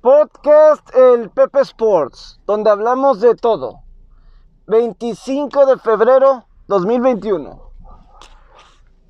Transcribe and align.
Podcast 0.00 0.94
El 0.94 1.30
Pepe 1.30 1.60
Sports, 1.60 2.40
donde 2.46 2.70
hablamos 2.70 3.20
de 3.20 3.34
todo. 3.34 3.80
25 4.66 5.66
de 5.66 5.78
febrero 5.78 6.44
2021. 6.68 7.62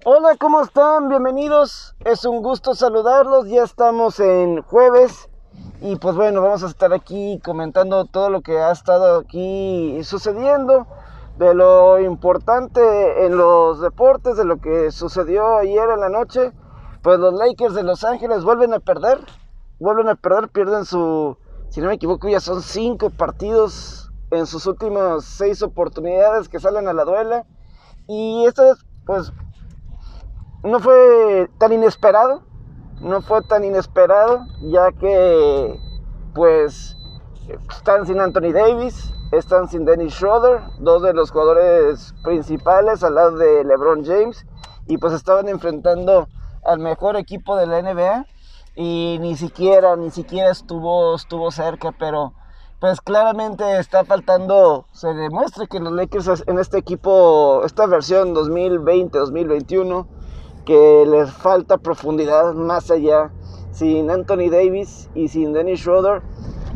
Hola, 0.04 0.36
¿cómo 0.38 0.62
están? 0.62 1.08
Bienvenidos. 1.08 1.96
Es 2.04 2.24
un 2.24 2.42
gusto 2.42 2.74
saludarlos. 2.74 3.48
Ya 3.48 3.64
estamos 3.64 4.20
en 4.20 4.62
jueves. 4.62 5.28
Y 5.80 5.96
pues 5.96 6.14
bueno, 6.14 6.40
vamos 6.40 6.62
a 6.62 6.68
estar 6.68 6.92
aquí 6.92 7.40
comentando 7.44 8.04
todo 8.06 8.30
lo 8.30 8.40
que 8.40 8.58
ha 8.58 8.70
estado 8.70 9.18
aquí 9.18 10.00
sucediendo. 10.04 10.86
De 11.38 11.54
lo 11.54 12.00
importante 12.00 13.26
en 13.26 13.36
los 13.36 13.80
deportes, 13.80 14.36
de 14.36 14.44
lo 14.44 14.58
que 14.58 14.90
sucedió 14.92 15.58
ayer 15.58 15.90
en 15.90 16.00
la 16.00 16.08
noche. 16.08 16.52
Pues 17.02 17.18
los 17.18 17.34
Lakers 17.34 17.74
de 17.74 17.82
Los 17.82 18.04
Ángeles 18.04 18.44
vuelven 18.44 18.72
a 18.72 18.80
perder 18.80 19.20
vuelven 19.78 20.08
a 20.08 20.14
perder, 20.14 20.48
pierden 20.48 20.84
su, 20.84 21.36
si 21.68 21.80
no 21.80 21.88
me 21.88 21.94
equivoco, 21.94 22.28
ya 22.28 22.40
son 22.40 22.62
cinco 22.62 23.10
partidos 23.10 24.10
en 24.30 24.46
sus 24.46 24.66
últimas 24.66 25.24
seis 25.24 25.62
oportunidades 25.62 26.48
que 26.48 26.60
salen 26.60 26.88
a 26.88 26.92
la 26.92 27.04
duela. 27.04 27.46
Y 28.08 28.44
esta 28.46 28.64
vez, 28.64 28.86
pues, 29.04 29.32
no 30.62 30.80
fue 30.80 31.48
tan 31.58 31.72
inesperado, 31.72 32.42
no 33.00 33.20
fue 33.22 33.42
tan 33.42 33.64
inesperado, 33.64 34.46
ya 34.62 34.92
que, 34.92 35.78
pues, 36.34 36.96
están 37.70 38.06
sin 38.06 38.20
Anthony 38.20 38.52
Davis, 38.52 39.12
están 39.32 39.68
sin 39.68 39.84
Dennis 39.84 40.14
Schroeder, 40.14 40.62
dos 40.80 41.02
de 41.02 41.12
los 41.12 41.30
jugadores 41.30 42.14
principales 42.24 43.02
al 43.02 43.14
lado 43.14 43.36
de 43.36 43.64
LeBron 43.64 44.04
James, 44.04 44.46
y 44.86 44.98
pues 44.98 45.12
estaban 45.12 45.48
enfrentando 45.48 46.28
al 46.64 46.78
mejor 46.78 47.16
equipo 47.16 47.56
de 47.56 47.66
la 47.66 47.82
NBA 47.82 48.26
y 48.76 49.18
ni 49.20 49.36
siquiera, 49.36 49.96
ni 49.96 50.10
siquiera 50.10 50.50
estuvo, 50.50 51.16
estuvo 51.16 51.50
cerca, 51.50 51.92
pero 51.98 52.34
pues 52.78 53.00
claramente 53.00 53.78
está 53.78 54.04
faltando, 54.04 54.86
se 54.92 55.08
demuestra 55.14 55.66
que 55.66 55.80
los 55.80 55.92
Lakers 55.92 56.44
en 56.46 56.58
este 56.58 56.76
equipo, 56.76 57.62
esta 57.64 57.86
versión 57.86 58.34
2020-2021, 58.34 60.06
que 60.66 61.06
les 61.08 61.32
falta 61.32 61.78
profundidad 61.78 62.52
más 62.52 62.90
allá. 62.90 63.32
Sin 63.72 64.10
Anthony 64.10 64.48
Davis 64.50 65.10
y 65.14 65.28
sin 65.28 65.52
Dennis 65.52 65.80
Schroeder, 65.80 66.22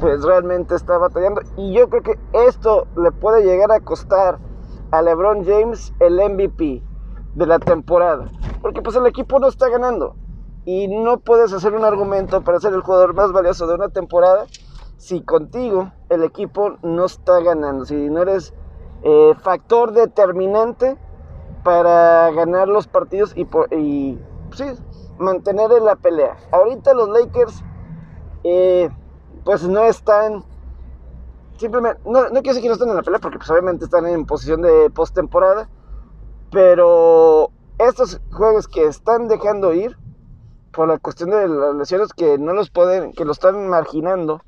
pues 0.01 0.23
realmente 0.23 0.75
está 0.75 0.99
batallando. 0.99 1.41
Y 1.57 1.73
yo 1.73 1.89
creo 1.89 2.03
que 2.03 2.19
esto 2.47 2.87
le 2.97 3.11
puede 3.11 3.43
llegar 3.43 3.73
a 3.73 3.81
costar 3.81 4.39
a 4.91 5.01
LeBron 5.01 5.45
James 5.47 5.95
el 5.99 6.17
MVP 6.17 6.83
de 7.35 7.47
la 7.47 7.59
temporada. 7.59 8.31
Porque 8.61 8.83
pues 8.83 8.97
el 8.97 9.07
equipo 9.07 9.39
no 9.39 9.49
está 9.49 9.71
ganando. 9.71 10.15
Y 10.65 10.89
no 10.89 11.19
puedes 11.19 11.53
hacer 11.53 11.75
un 11.75 11.85
argumento 11.85 12.43
para 12.43 12.61
ser 12.61 12.75
el 12.75 12.83
jugador 12.83 13.15
más 13.15 13.33
valioso 13.33 13.67
de 13.67 13.75
una 13.75 13.89
temporada 13.89 14.47
si 15.01 15.23
contigo 15.23 15.93
el 16.11 16.23
equipo 16.25 16.77
no 16.83 17.07
está 17.07 17.41
ganando, 17.41 17.87
si 17.87 17.95
no 17.95 18.21
eres 18.21 18.53
eh, 19.03 19.35
factor 19.41 19.93
determinante 19.93 20.99
para 21.65 22.31
ganar 22.33 22.69
los 22.69 22.87
partidos 22.87 23.35
y, 23.35 24.19
mantener 25.19 25.73
en 25.73 25.85
la 25.87 25.97
pelea. 25.97 26.37
Ahorita 26.51 26.93
los 26.93 27.09
Lakers 27.09 27.65
eh, 28.45 28.91
pues 29.45 29.63
no 29.65 29.85
están 29.85 30.45
simplemente, 31.57 32.01
no, 32.05 32.25
no 32.25 32.29
quiero 32.29 32.55
decir 32.55 32.63
que 32.63 32.69
no 32.69 32.75
están 32.75 32.89
en 32.91 32.97
la 32.97 33.03
pelea 33.03 33.21
porque 33.21 33.39
pues 33.39 33.51
obviamente 33.51 33.87
están 33.87 34.07
en 34.07 34.27
posición 34.27 34.61
de 34.61 34.91
postemporada, 34.91 35.69
pero 36.51 37.51
estos 37.79 38.21
juegos 38.33 38.69
que 38.69 38.85
están 38.85 39.29
dejando 39.29 39.73
ir 39.73 39.97
por 40.73 40.89
la 40.89 40.99
cuestión 40.99 41.31
de 41.31 41.49
las 41.49 41.75
lesiones 41.75 42.13
que 42.13 42.39
no 42.39 42.53
los 42.53 42.71
pueden, 42.71 43.13
que 43.13 43.25
lo 43.25 43.33
están 43.33 43.69
marginando, 43.69 44.43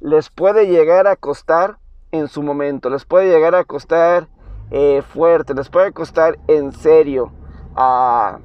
les 0.00 0.30
puede 0.30 0.66
llegar 0.66 1.06
a 1.06 1.16
costar 1.16 1.78
en 2.10 2.28
su 2.28 2.42
momento, 2.42 2.90
les 2.90 3.04
puede 3.04 3.30
llegar 3.30 3.54
a 3.54 3.64
costar 3.64 4.28
eh, 4.70 5.02
fuerte, 5.02 5.54
les 5.54 5.68
puede 5.68 5.92
costar 5.92 6.38
en 6.48 6.72
serio 6.72 7.32
a, 7.74 8.38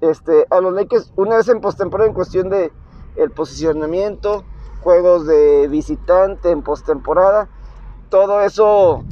este, 0.00 0.46
a 0.50 0.60
los 0.60 0.72
Lakers 0.72 1.12
una 1.16 1.36
vez 1.36 1.48
en 1.48 1.60
postemporada 1.60 2.08
en 2.08 2.14
cuestión 2.14 2.48
de 2.48 2.72
el 3.16 3.30
posicionamiento, 3.30 4.44
juegos 4.82 5.26
de 5.26 5.68
visitante 5.68 6.50
en 6.50 6.62
postemporada, 6.62 7.48
todo 8.10 8.40
eso 8.40 9.04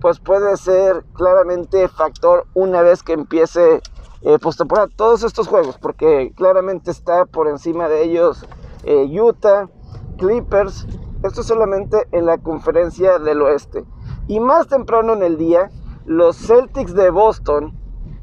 pues 0.00 0.20
puede 0.20 0.56
ser 0.56 1.04
claramente 1.12 1.88
factor 1.88 2.46
una 2.54 2.82
vez 2.82 3.02
que 3.02 3.14
empiece 3.14 3.80
eh, 4.22 4.38
postemporada, 4.38 4.88
todos 4.94 5.22
estos 5.22 5.48
juegos, 5.48 5.78
porque 5.78 6.32
claramente 6.36 6.90
está 6.90 7.24
por 7.24 7.48
encima 7.48 7.88
de 7.88 8.04
ellos 8.04 8.46
eh, 8.84 9.06
Utah, 9.20 9.68
Clippers, 10.18 10.86
esto 11.22 11.42
solamente 11.42 12.06
en 12.12 12.26
la 12.26 12.38
conferencia 12.38 13.18
del 13.18 13.42
oeste. 13.42 13.84
Y 14.26 14.40
más 14.40 14.68
temprano 14.68 15.14
en 15.14 15.22
el 15.22 15.36
día, 15.36 15.70
los 16.04 16.36
Celtics 16.36 16.94
de 16.94 17.10
Boston 17.10 17.78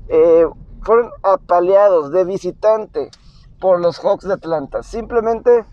eh, 0.07 0.45
fueron 0.81 1.11
apaleados 1.23 2.11
de 2.11 2.23
visitante 2.25 3.09
por 3.59 3.79
los 3.79 3.99
Hawks 3.99 4.27
de 4.27 4.33
Atlanta. 4.33 4.83
Simplemente 4.83 5.65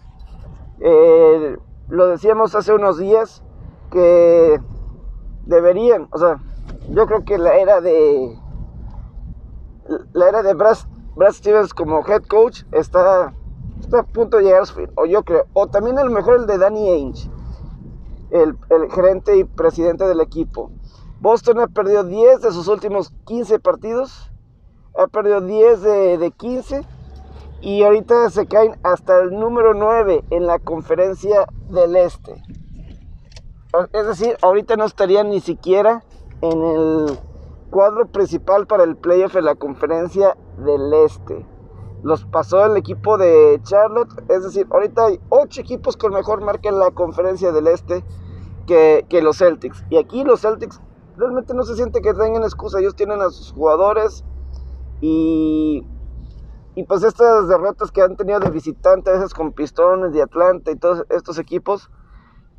eh, 0.81 1.57
lo 1.89 2.07
decíamos 2.07 2.55
hace 2.55 2.73
unos 2.73 2.99
días 2.99 3.43
que 3.91 4.59
deberían, 5.45 6.09
o 6.13 6.19
sea, 6.19 6.39
yo 6.91 7.07
creo 7.07 7.25
que 7.25 7.39
la 7.39 7.57
era 7.57 7.81
de 7.81 8.39
la 10.13 10.29
era 10.29 10.43
de 10.43 10.55
Brad, 10.55 10.79
Stevens 11.31 11.75
como 11.75 12.07
head 12.07 12.23
coach 12.23 12.63
está, 12.73 13.33
a 13.93 14.03
punto 14.13 14.39
de 14.39 14.45
llegar 14.45 14.63
a 14.63 14.67
su 14.67 14.75
fin, 14.75 14.91
o 14.97 15.07
yo 15.07 15.23
creo, 15.23 15.45
o 15.53 15.67
también 15.67 15.99
a 15.99 16.05
lo 16.05 16.11
mejor 16.11 16.41
el 16.41 16.47
de 16.47 16.59
Danny 16.59 16.89
Ainge, 16.91 17.31
el, 18.31 18.57
el 18.71 18.91
gerente 18.91 19.37
y 19.37 19.45
presidente 19.45 20.07
del 20.07 20.21
equipo. 20.21 20.71
Boston 21.21 21.61
ha 21.61 21.67
perdido 21.69 22.05
10 22.05 22.41
de 22.41 22.53
sus 22.53 22.69
últimos 22.69 23.13
15 23.27 23.59
partidos, 23.61 24.33
ha 24.99 25.07
perdido 25.07 25.41
10 25.41 25.83
de, 25.83 26.19
de 26.19 26.31
15 26.31 26.83
y 27.61 27.83
ahorita 27.85 28.29
se 28.31 28.47
caen 28.47 28.77
hasta 28.83 29.21
el 29.21 29.31
número 29.31 29.73
9 29.75 30.25
en 30.31 30.47
la 30.47 30.59
conferencia 30.59 31.47
del 31.71 31.95
este. 31.97 32.43
Es 33.93 34.07
decir, 34.07 34.37
ahorita 34.43 34.77
no 34.77 34.85
estarían 34.85 35.31
ni 35.31 35.41
siquiera 35.41 36.03
en 36.43 36.63
el 36.63 37.19
cuadro 37.73 38.07
principal 38.07 38.67
para 38.67 38.85
el 38.85 38.97
playoff 38.97 39.35
en 39.35 39.47
la 39.47 39.57
conferencia 39.57 40.37
del 40.59 40.93
Este. 40.93 41.45
Los 42.03 42.25
pasó 42.27 42.65
el 42.67 42.77
equipo 42.77 43.17
de 43.17 43.59
Charlotte, 43.63 44.13
es 44.29 44.45
decir, 44.45 44.67
ahorita 44.71 45.07
hay 45.07 45.21
ocho 45.31 45.63
equipos 45.63 45.97
con 45.97 46.13
mejor 46.13 46.43
marca 46.43 46.69
en 46.69 46.79
la 46.79 46.91
conferencia 46.91 47.51
del 47.51 47.67
Este 47.67 48.05
que, 48.67 49.07
que 49.09 49.23
los 49.23 49.39
Celtics. 49.39 49.85
Y 49.89 49.97
aquí 49.97 50.23
los 50.23 50.43
Celtics 50.43 50.81
realmente 51.17 51.55
no 51.55 51.63
se 51.63 51.75
siente 51.75 52.03
que 52.03 52.13
tengan 52.13 52.43
excusa, 52.43 52.79
ellos 52.79 52.95
tienen 52.95 53.23
a 53.23 53.31
sus 53.31 53.53
jugadores 53.53 54.23
y, 55.01 55.87
y 56.75 56.85
pues 56.85 57.03
estas 57.03 57.49
derrotas 57.49 57.91
que 57.91 58.03
han 58.03 58.17
tenido 58.17 58.39
de 58.41 58.51
visitante, 58.51 59.11
a 59.11 59.15
veces 59.15 59.33
con 59.33 59.53
Pistones 59.53 60.13
de 60.13 60.23
Atlanta 60.23 60.71
y 60.71 60.77
todos 60.77 61.07
estos 61.09 61.39
equipos, 61.39 61.91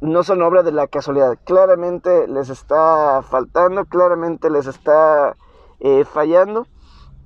no 0.03 0.21
son 0.23 0.41
obra 0.41 0.63
de 0.63 0.73
la 0.73 0.87
casualidad. 0.87 1.37
Claramente 1.45 2.27
les 2.27 2.49
está 2.49 3.21
faltando, 3.23 3.85
claramente 3.85 4.49
les 4.49 4.67
está 4.67 5.37
eh, 5.79 6.03
fallando. 6.03 6.67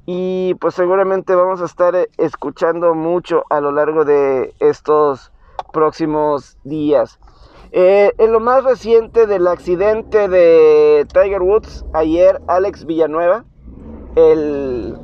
Y 0.06 0.54
pues 0.62 0.76
seguramente 0.76 1.34
vamos 1.34 1.60
a 1.62 1.66
estar 1.66 1.96
eh, 1.96 2.08
escuchando 2.18 2.94
mucho 2.94 3.44
a 3.50 3.62
lo 3.62 3.72
largo 3.72 4.06
de 4.06 4.54
estos 4.60 5.32
próximos 5.74 6.58
días. 6.64 7.20
Eh, 7.72 8.14
en 8.20 8.32
lo 8.32 8.40
más 8.40 8.64
reciente 8.64 9.26
del 9.26 9.48
accidente 9.48 10.30
de 10.30 11.08
Tiger 11.12 11.42
Woods, 11.42 11.84
ayer 11.94 12.40
Alex 12.48 12.86
Villanueva, 12.86 13.44
el 14.16 14.98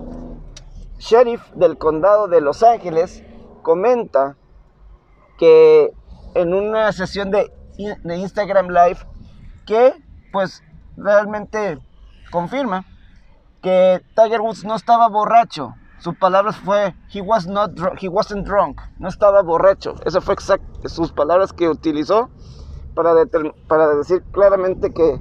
sheriff 0.99 1.41
del 1.55 1.77
condado 1.79 2.27
de 2.27 2.39
Los 2.39 2.61
Ángeles, 2.61 3.23
comenta 3.63 4.37
que 5.39 5.91
en 6.35 6.53
una 6.53 6.91
sesión 6.91 7.31
de 7.31 7.51
de 8.03 8.17
Instagram 8.17 8.67
Live 8.67 8.99
que 9.65 9.93
pues 10.31 10.63
realmente 10.97 11.79
confirma 12.31 12.85
que 13.61 14.01
Tiger 14.15 14.41
Woods 14.41 14.65
no 14.65 14.75
estaba 14.75 15.07
borracho. 15.07 15.73
Su 15.99 16.13
palabra 16.13 16.51
fue 16.51 16.93
he 17.13 17.21
was 17.21 17.47
not 17.47 17.71
he 18.01 18.09
wasn't 18.09 18.45
drunk, 18.45 18.81
no 18.99 19.07
estaba 19.07 19.41
borracho. 19.41 19.95
Eso 20.05 20.19
fue 20.21 20.33
exacto 20.33 20.89
sus 20.89 21.11
palabras 21.11 21.53
que 21.53 21.69
utilizó 21.69 22.29
para, 22.93 23.13
para 23.67 23.95
decir 23.95 24.21
claramente 24.31 24.93
que 24.93 25.19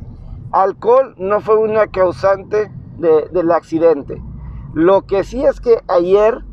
alcohol 0.51 1.15
no 1.19 1.41
fue 1.41 1.57
una 1.57 1.87
causante 1.87 2.71
del 2.99 3.51
accidente. 3.51 4.23
Lo 4.75 5.03
que 5.03 5.25
sí 5.25 5.45
es 5.45 5.61
que 5.61 5.81
ayer 5.89 6.45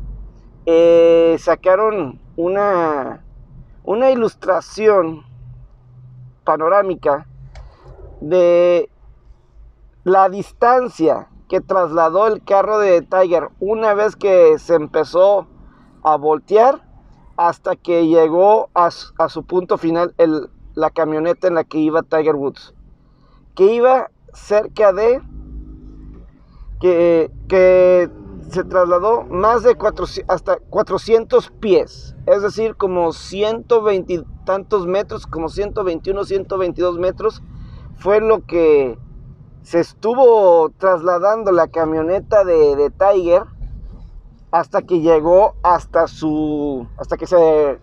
eh, 0.66 1.36
sacaron 1.38 2.20
una, 2.36 3.24
una 3.84 4.10
ilustración 4.10 5.24
panorámica 6.44 7.26
de 8.20 8.90
la 10.04 10.28
distancia 10.28 11.28
que 11.48 11.60
trasladó 11.60 12.28
el 12.28 12.42
carro 12.44 12.78
de 12.78 13.02
Tiger 13.02 13.48
una 13.58 13.94
vez 13.94 14.16
que 14.16 14.58
se 14.58 14.74
empezó 14.74 15.46
a 16.02 16.16
voltear 16.16 16.86
hasta 17.36 17.74
que 17.76 18.06
llegó 18.06 18.68
a, 18.74 18.90
su 18.90 19.42
punto 19.44 19.78
final 19.78 20.14
el, 20.18 20.48
la 20.74 20.90
camioneta 20.90 21.48
en 21.48 21.54
la 21.54 21.64
que 21.64 21.78
iba 21.78 22.02
Tiger 22.02 22.34
Woods, 22.34 22.74
que 23.54 23.74
iba 23.74 24.10
cerca 24.32 24.92
de 24.92 25.22
que, 26.80 27.30
que 27.48 28.10
se 28.50 28.64
trasladó 28.64 29.22
más 29.22 29.62
de 29.62 29.76
hasta 30.28 30.58
400 30.58 31.50
pies, 31.60 32.16
es 32.26 32.42
decir, 32.42 32.76
como 32.76 33.12
120 33.12 34.24
tantos 34.44 34.86
metros, 34.86 35.26
como 35.26 35.48
121, 35.48 36.24
122 36.24 36.98
metros, 36.98 37.42
fue 37.96 38.20
lo 38.20 38.44
que 38.46 38.98
se 39.62 39.80
estuvo 39.80 40.70
trasladando 40.78 41.52
la 41.52 41.68
camioneta 41.68 42.44
de, 42.44 42.74
de 42.74 42.90
Tiger 42.90 43.44
hasta 44.50 44.82
que 44.82 45.00
llegó 45.00 45.54
hasta 45.62 46.08
su, 46.08 46.88
hasta 46.96 47.16
que 47.16 47.26
se, 47.26 47.78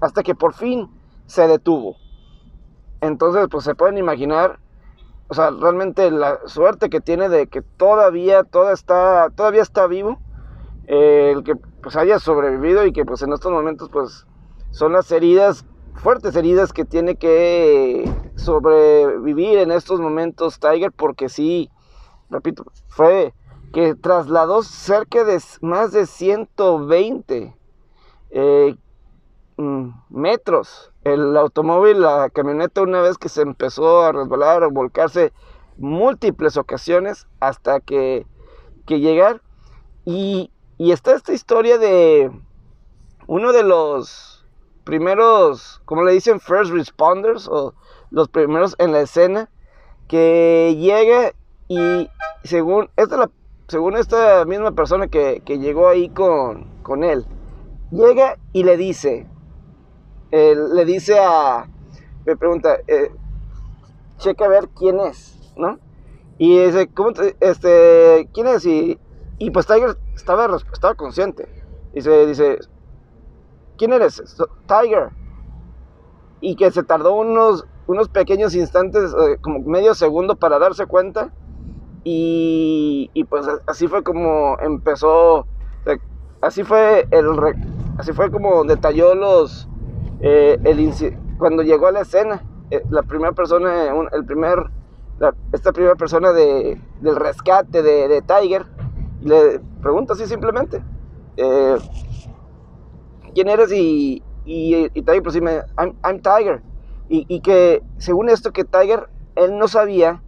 hasta 0.00 0.22
que 0.22 0.34
por 0.34 0.54
fin 0.54 0.88
se 1.26 1.48
detuvo. 1.48 1.96
Entonces, 3.00 3.48
pues 3.50 3.64
se 3.64 3.74
pueden 3.74 3.98
imaginar 3.98 4.60
o 5.28 5.34
sea, 5.34 5.50
realmente 5.50 6.10
la 6.10 6.38
suerte 6.46 6.88
que 6.88 7.00
tiene 7.00 7.28
de 7.28 7.48
que 7.48 7.62
todavía, 7.62 8.44
toda 8.44 8.72
está, 8.72 9.30
todavía 9.30 9.62
está 9.62 9.86
vivo, 9.86 10.20
eh, 10.86 11.32
el 11.34 11.42
que 11.42 11.56
pues 11.56 11.96
haya 11.96 12.18
sobrevivido 12.18 12.86
y 12.86 12.92
que 12.92 13.04
pues 13.04 13.22
en 13.22 13.32
estos 13.32 13.50
momentos 13.50 13.88
pues 13.90 14.26
son 14.70 14.92
las 14.92 15.10
heridas, 15.10 15.64
fuertes 15.94 16.36
heridas 16.36 16.72
que 16.72 16.84
tiene 16.84 17.16
que 17.16 18.08
sobrevivir 18.36 19.58
en 19.58 19.72
estos 19.72 20.00
momentos 20.00 20.60
Tiger, 20.60 20.92
porque 20.92 21.28
sí, 21.28 21.70
repito, 22.30 22.64
fue 22.88 23.34
que 23.72 23.94
trasladó 23.94 24.62
cerca 24.62 25.24
de 25.24 25.40
más 25.60 25.92
de 25.92 26.06
120 26.06 27.56
eh, 28.30 28.76
mm, 29.56 29.88
metros 30.08 30.92
el 31.06 31.36
automóvil, 31.36 32.00
la 32.00 32.30
camioneta, 32.30 32.82
una 32.82 33.00
vez 33.00 33.16
que 33.16 33.28
se 33.28 33.42
empezó 33.42 34.02
a 34.02 34.10
resbalar 34.10 34.64
o 34.64 34.70
volcarse 34.72 35.32
múltiples 35.76 36.56
ocasiones 36.56 37.28
hasta 37.38 37.78
que, 37.78 38.26
que 38.86 38.98
llegar. 38.98 39.40
Y, 40.04 40.50
y 40.78 40.90
está 40.90 41.14
esta 41.14 41.32
historia 41.32 41.78
de 41.78 42.32
uno 43.28 43.52
de 43.52 43.62
los 43.62 44.44
primeros, 44.82 45.80
como 45.84 46.02
le 46.02 46.10
dicen, 46.10 46.40
first 46.40 46.72
responders 46.72 47.46
o 47.46 47.74
los 48.10 48.28
primeros 48.28 48.74
en 48.78 48.90
la 48.90 49.00
escena, 49.00 49.48
que 50.08 50.76
llega 50.76 51.32
y 51.68 52.10
según 52.42 52.90
esta, 52.96 53.16
la, 53.16 53.30
según 53.68 53.96
esta 53.96 54.44
misma 54.44 54.72
persona 54.72 55.06
que, 55.06 55.40
que 55.44 55.60
llegó 55.60 55.88
ahí 55.88 56.08
con, 56.08 56.64
con 56.82 57.04
él, 57.04 57.26
llega 57.92 58.38
y 58.52 58.64
le 58.64 58.76
dice, 58.76 59.28
le 60.54 60.84
dice 60.84 61.18
a, 61.18 61.66
me 62.24 62.36
pregunta, 62.36 62.76
eh, 62.86 63.10
checa 64.18 64.46
a 64.46 64.48
ver 64.48 64.68
quién 64.76 65.00
es, 65.00 65.52
¿no? 65.56 65.78
Y 66.38 66.58
dice, 66.58 66.88
¿cómo 66.88 67.10
este, 67.40 68.28
quién 68.34 68.46
es? 68.48 68.66
Y, 68.66 68.98
y 69.38 69.50
pues 69.50 69.66
Tiger 69.66 69.96
estaba, 70.14 70.54
estaba 70.72 70.94
consciente. 70.94 71.48
Dice, 71.94 72.26
dice, 72.26 72.58
¿quién 73.78 73.92
eres? 73.92 74.22
Tiger. 74.66 75.10
Y 76.40 76.56
que 76.56 76.70
se 76.70 76.82
tardó 76.82 77.14
unos, 77.14 77.64
unos 77.86 78.08
pequeños 78.08 78.54
instantes, 78.54 79.14
eh, 79.18 79.38
como 79.40 79.60
medio 79.60 79.94
segundo 79.94 80.36
para 80.36 80.58
darse 80.58 80.86
cuenta. 80.86 81.32
Y, 82.04 83.10
y, 83.14 83.24
pues 83.24 83.46
así 83.66 83.88
fue 83.88 84.04
como 84.04 84.56
empezó, 84.60 85.46
así 86.40 86.62
fue 86.62 87.08
el, 87.10 87.26
así 87.98 88.12
fue 88.12 88.30
como 88.30 88.62
detalló 88.62 89.16
los, 89.16 89.68
eh, 90.20 90.92
cuando 91.38 91.62
llegó 91.62 91.86
a 91.86 91.92
la 91.92 92.00
escena, 92.00 92.42
eh, 92.70 92.82
la 92.90 93.02
primera 93.02 93.32
persona, 93.32 93.92
el 94.12 94.24
primer, 94.24 94.70
esta 95.52 95.72
primera 95.72 95.94
persona 95.94 96.32
de, 96.32 96.80
del 97.00 97.16
rescate 97.16 97.82
de, 97.82 98.22
Tiger, 98.22 98.66
le 99.22 99.60
pregunta 99.82 100.14
así 100.14 100.26
simplemente, 100.26 100.82
eh, 101.36 101.76
¿quién 103.34 103.48
eres? 103.48 103.70
Y, 103.72 104.22
Tiger 104.44 105.22
pues 105.22 105.36
I'm, 105.36 106.22
Tiger. 106.22 106.62
Y, 107.08 107.40
que 107.40 107.82
según 107.98 108.28
esto 108.28 108.52
que 108.52 108.64
Tiger, 108.64 109.08
él 109.36 109.58
no 109.58 109.68
sabía 109.68 110.22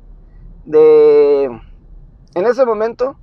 de, 0.64 1.44
en 1.44 2.46
ese 2.46 2.64
momento, 2.66 3.16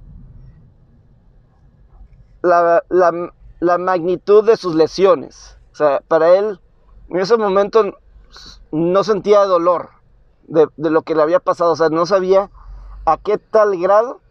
la, 2.42 2.84
la 2.90 3.78
magnitud 3.78 4.46
de 4.46 4.58
sus 4.58 4.76
lesiones. 4.76 5.55
O 5.76 5.78
sea, 5.78 6.02
para 6.08 6.38
él, 6.38 6.62
en 7.10 7.20
ese 7.20 7.36
momento 7.36 7.98
no 8.72 9.04
sentía 9.04 9.44
dolor 9.44 9.90
de, 10.48 10.70
lo 10.78 11.02
que 11.02 11.16
le 11.16 11.22
había 11.22 11.42
pasado. 11.42 11.74
O 11.74 11.76
sea, 11.76 11.90
no 11.90 12.06
sabía 12.06 12.50
a 13.04 13.18
qué 13.18 13.38
tal 13.38 13.78
grado 13.78 14.22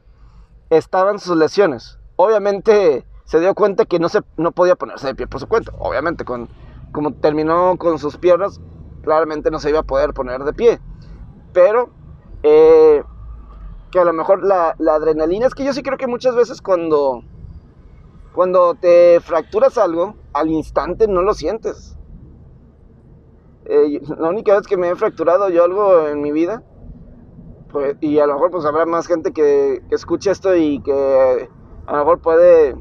estaban 0.70 1.18
sus 1.18 1.36
lesiones. 1.36 1.98
Obviamente 2.16 3.04
se 3.26 3.40
dio 3.40 3.54
cuenta 3.54 3.84
que 3.84 3.98
no, 3.98 4.08
se, 4.08 4.22
no 4.38 4.52
podía 4.52 4.74
ponerse 4.74 5.08
de 5.08 5.14
pie 5.14 5.26
por 5.26 5.38
su 5.38 5.46
cuenta. 5.46 5.70
Obviamente, 5.78 6.24
con, 6.24 6.48
como 6.92 7.12
terminó 7.12 7.76
con 7.76 7.98
sus 7.98 8.16
piernas, 8.16 8.58
claramente 9.02 9.50
no 9.50 9.58
se 9.58 9.68
iba 9.68 9.80
a 9.80 9.82
poder 9.82 10.14
poner 10.14 10.44
de 10.44 10.54
pie. 10.54 10.80
Pero 11.52 11.90
eh, 12.42 13.04
que 13.90 13.98
a 13.98 14.04
lo 14.06 14.14
mejor 14.14 14.42
la, 14.42 14.76
la, 14.78 14.94
adrenalina 14.94 15.46
es 15.46 15.54
que 15.54 15.66
yo 15.66 15.74
sí 15.74 15.82
creo 15.82 15.98
que 15.98 16.06
muchas 16.06 16.34
veces 16.34 16.62
cuando, 16.62 17.22
cuando 18.32 18.72
te 18.76 19.20
fracturas 19.20 19.76
algo, 19.76 20.14
al 20.34 20.50
instante 20.50 21.08
no 21.08 21.22
lo 21.22 21.32
sientes. 21.32 21.96
Eh, 23.66 24.00
la 24.18 24.28
única 24.28 24.54
vez 24.56 24.66
que 24.66 24.76
me 24.76 24.90
he 24.90 24.96
fracturado 24.96 25.48
yo 25.48 25.64
algo 25.64 26.06
en 26.08 26.20
mi 26.20 26.32
vida, 26.32 26.62
pues, 27.70 27.96
y 28.00 28.18
a 28.18 28.26
lo 28.26 28.34
mejor 28.34 28.50
pues 28.50 28.66
habrá 28.66 28.84
más 28.84 29.06
gente 29.06 29.32
que, 29.32 29.82
escuche 29.90 30.30
esto 30.30 30.54
y 30.54 30.80
que 30.80 31.48
a 31.86 31.92
lo 31.92 31.98
mejor 31.98 32.20
puede 32.20 32.76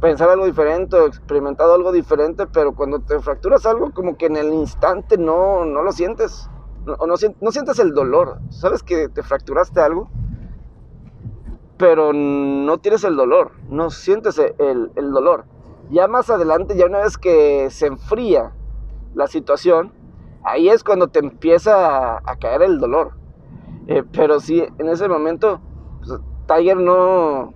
pensar 0.00 0.30
algo 0.30 0.46
diferente 0.46 0.96
o 0.96 1.06
experimentado 1.06 1.74
algo 1.74 1.92
diferente, 1.92 2.46
pero 2.46 2.74
cuando 2.74 3.00
te 3.00 3.20
fracturas 3.20 3.66
algo, 3.66 3.92
como 3.92 4.16
que 4.16 4.26
en 4.26 4.36
el 4.36 4.52
instante 4.52 5.16
no, 5.16 5.64
no 5.64 5.82
lo 5.82 5.92
sientes, 5.92 6.48
no, 6.86 6.96
no, 7.06 7.52
sientes 7.52 7.78
el 7.78 7.92
dolor. 7.92 8.38
Sabes 8.48 8.82
que 8.82 9.08
te 9.10 9.22
fracturaste 9.22 9.80
algo, 9.80 10.08
pero 11.76 12.12
no 12.14 12.78
tienes 12.78 13.04
el 13.04 13.14
dolor, 13.14 13.52
no 13.68 13.90
sientes 13.90 14.38
el 14.38 15.12
dolor. 15.12 15.44
Ya 15.90 16.06
más 16.06 16.30
adelante, 16.30 16.76
ya 16.76 16.86
una 16.86 17.00
vez 17.00 17.18
que 17.18 17.68
se 17.70 17.86
enfría 17.86 18.52
la 19.14 19.26
situación, 19.26 19.92
ahí 20.44 20.68
es 20.68 20.84
cuando 20.84 21.08
te 21.08 21.18
empieza 21.18 22.18
a, 22.18 22.36
caer 22.36 22.62
el 22.62 22.78
dolor. 22.78 23.12
Eh, 23.88 24.04
pero 24.12 24.38
sí, 24.38 24.64
en 24.78 24.88
ese 24.88 25.08
momento, 25.08 25.60
pues, 25.98 26.20
Tiger 26.46 26.76
no, 26.76 27.52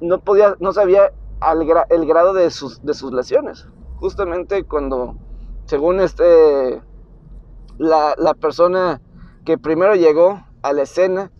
no 0.00 0.20
podía, 0.20 0.56
no 0.60 0.72
sabía 0.72 1.12
el 1.90 2.06
grado 2.06 2.32
de 2.32 2.50
sus, 2.50 2.82
de 2.84 2.94
sus 2.94 3.12
lesiones. 3.12 3.68
Justamente 3.96 4.64
cuando, 4.64 5.16
según 5.66 6.00
este, 6.00 6.80
la, 7.78 8.14
la, 8.16 8.34
persona 8.34 9.00
que 9.44 9.58
primero 9.58 9.94
llegó 9.94 10.42
a 10.62 10.72
la 10.72 10.82
escena, 10.82 11.30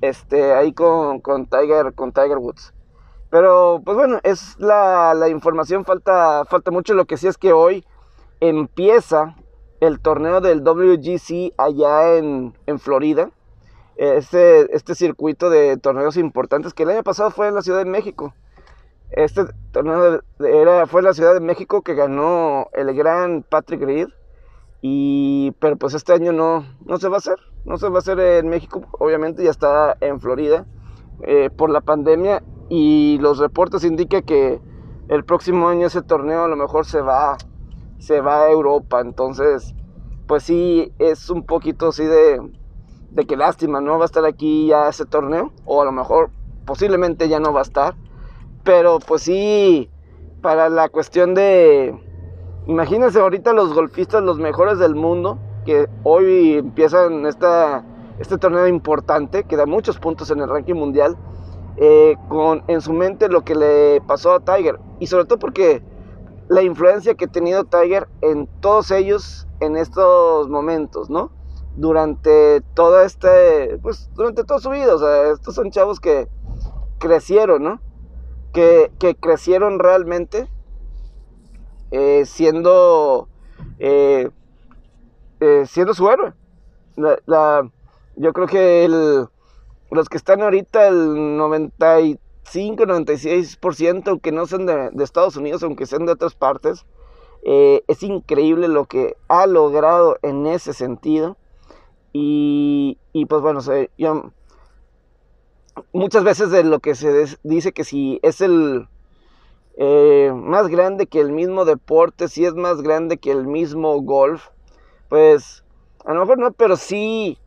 este, 0.00 0.52
ahí 0.52 0.72
con, 0.72 1.20
con, 1.20 1.46
Tiger, 1.46 1.94
con 1.94 2.12
Tiger 2.12 2.38
Woods. 2.38 2.74
Pero 3.36 3.82
pues 3.84 3.98
bueno, 3.98 4.18
es 4.22 4.58
la, 4.58 5.28
información, 5.28 5.84
falta, 5.84 6.46
falta 6.46 6.70
mucho. 6.70 6.94
Lo 6.94 7.04
que 7.04 7.18
sí 7.18 7.26
es 7.26 7.36
que 7.36 7.52
hoy 7.52 7.84
empieza 8.40 9.36
el 9.80 10.00
torneo 10.00 10.40
del 10.40 10.62
WGC 10.62 11.52
allá 11.58 12.16
en, 12.16 12.54
Florida. 12.78 13.30
Este, 13.96 14.74
este 14.74 14.94
circuito 14.94 15.50
de 15.50 15.76
torneos 15.76 16.16
importantes 16.16 16.72
que 16.72 16.84
el 16.84 16.88
año 16.88 17.02
pasado 17.02 17.30
fue 17.30 17.48
en 17.48 17.54
la 17.54 17.60
Ciudad 17.60 17.80
de 17.80 17.84
México. 17.84 18.32
Este 19.10 19.42
torneo 19.70 20.22
era, 20.38 20.86
fue 20.86 21.02
en 21.02 21.04
la 21.04 21.12
Ciudad 21.12 21.34
de 21.34 21.40
México 21.40 21.82
que 21.82 21.92
ganó 21.92 22.68
el 22.72 22.94
gran 22.94 23.42
Patrick 23.42 23.82
Reed. 23.82 24.08
Y, 24.80 25.50
pero 25.60 25.76
pues 25.76 25.92
este 25.92 26.14
año 26.14 26.32
no, 26.32 26.64
no 26.86 26.96
se 26.96 27.10
va 27.10 27.16
a 27.16 27.18
hacer. 27.18 27.36
No 27.66 27.76
se 27.76 27.90
va 27.90 27.96
a 27.96 27.98
hacer 27.98 28.18
en 28.18 28.48
México, 28.48 28.86
obviamente 28.92 29.44
ya 29.44 29.50
está 29.50 29.94
en 30.00 30.22
Florida. 30.22 30.64
Eh, 31.22 31.50
por 31.50 31.68
la 31.68 31.82
pandemia 31.82 32.42
y 32.68 33.18
los 33.18 33.38
reportes 33.38 33.84
indican 33.84 34.22
que 34.22 34.60
el 35.08 35.24
próximo 35.24 35.68
año 35.68 35.86
ese 35.86 36.02
torneo 36.02 36.44
a 36.44 36.48
lo 36.48 36.56
mejor 36.56 36.84
se 36.84 37.00
va, 37.00 37.36
se 37.98 38.20
va 38.20 38.42
a 38.42 38.50
Europa. 38.50 39.00
Entonces, 39.00 39.74
pues 40.26 40.42
sí, 40.42 40.92
es 40.98 41.30
un 41.30 41.44
poquito 41.44 41.88
así 41.88 42.04
de, 42.04 42.40
de 43.10 43.26
que 43.26 43.36
lástima, 43.36 43.80
no 43.80 43.98
va 43.98 44.04
a 44.04 44.06
estar 44.06 44.24
aquí 44.24 44.66
ya 44.66 44.88
ese 44.88 45.04
torneo. 45.04 45.52
O 45.64 45.80
a 45.80 45.84
lo 45.84 45.92
mejor 45.92 46.30
posiblemente 46.64 47.28
ya 47.28 47.38
no 47.38 47.52
va 47.52 47.60
a 47.60 47.62
estar. 47.62 47.94
Pero 48.64 48.98
pues 48.98 49.22
sí, 49.22 49.88
para 50.42 50.68
la 50.68 50.88
cuestión 50.88 51.34
de... 51.34 52.02
Imagínense 52.66 53.20
ahorita 53.20 53.52
los 53.52 53.72
golfistas, 53.72 54.24
los 54.24 54.40
mejores 54.40 54.80
del 54.80 54.96
mundo, 54.96 55.38
que 55.64 55.88
hoy 56.02 56.54
empiezan 56.54 57.24
esta, 57.26 57.84
este 58.18 58.38
torneo 58.38 58.66
importante, 58.66 59.44
que 59.44 59.54
da 59.54 59.66
muchos 59.66 60.00
puntos 60.00 60.32
en 60.32 60.40
el 60.40 60.48
ranking 60.48 60.74
mundial 60.74 61.16
eh, 61.78 62.16
con 62.28 62.64
en 62.68 62.80
su 62.80 62.92
mente 62.92 63.28
lo 63.28 63.44
que 63.44 63.54
le 63.54 64.00
pasó 64.06 64.32
a 64.32 64.40
Tiger. 64.40 64.78
Y 64.98 65.06
sobre 65.08 65.26
todo 65.26 65.38
porque 65.38 65.82
la 66.48 66.62
influencia 66.62 67.14
que 67.14 67.26
ha 67.26 67.28
tenido 67.28 67.64
Tiger 67.64 68.08
en 68.22 68.46
todos 68.60 68.90
ellos 68.90 69.46
en 69.60 69.76
estos 69.76 70.48
momentos, 70.48 71.10
¿no? 71.10 71.30
Durante 71.76 72.62
todo 72.74 73.02
este, 73.02 73.78
pues 73.82 74.10
durante 74.14 74.44
toda 74.44 74.60
su 74.60 74.70
vida, 74.70 74.94
o 74.94 74.98
sea, 74.98 75.32
estos 75.32 75.54
son 75.54 75.70
chavos 75.70 76.00
que 76.00 76.28
crecieron, 76.98 77.62
¿no? 77.62 77.80
Que, 78.52 78.90
crecieron 79.20 79.78
realmente 79.78 80.48
eh, 81.90 82.24
siendo, 82.24 83.28
eh, 83.78 84.30
siendo 85.66 85.92
su 85.92 86.08
héroe. 86.08 86.32
La, 86.96 87.70
yo 88.16 88.32
creo 88.32 88.46
que 88.46 88.86
el, 88.86 89.28
los 89.90 90.08
que 90.08 90.16
están 90.16 90.42
ahorita, 90.42 90.88
el 90.88 91.36
95, 91.36 92.84
96%, 92.84 94.08
aunque 94.08 94.32
no 94.32 94.46
sean 94.46 94.66
de, 94.66 94.90
Estados 95.02 95.36
Unidos, 95.36 95.62
aunque 95.62 95.86
sean 95.86 96.06
de 96.06 96.12
otras 96.12 96.34
partes, 96.34 96.86
eh, 97.44 97.82
es 97.86 98.02
increíble 98.02 98.68
lo 98.68 98.86
que 98.86 99.16
ha 99.28 99.46
logrado 99.46 100.18
en 100.22 100.46
ese 100.46 100.72
sentido. 100.72 101.36
Y, 102.18 102.98
pues 103.28 103.42
bueno, 103.42 103.60
yo, 103.98 104.32
muchas 105.92 106.24
veces 106.24 106.50
de 106.50 106.64
lo 106.64 106.80
que 106.80 106.94
se 106.94 107.36
dice 107.42 107.72
que 107.72 107.84
si 107.84 108.18
es 108.22 108.40
el 108.40 108.88
eh, 109.76 110.32
más 110.34 110.68
grande 110.68 111.06
que 111.06 111.20
el 111.20 111.32
mismo 111.32 111.66
deporte, 111.66 112.28
si 112.28 112.46
es 112.46 112.54
más 112.54 112.80
grande 112.80 113.18
que 113.18 113.30
el 113.30 113.46
mismo 113.46 114.00
golf, 114.00 114.48
pues 115.10 115.62
a 116.06 116.14
lo 116.14 116.20
mejor 116.20 116.38
no, 116.38 116.52
pero 116.52 116.76
sí 116.76 117.38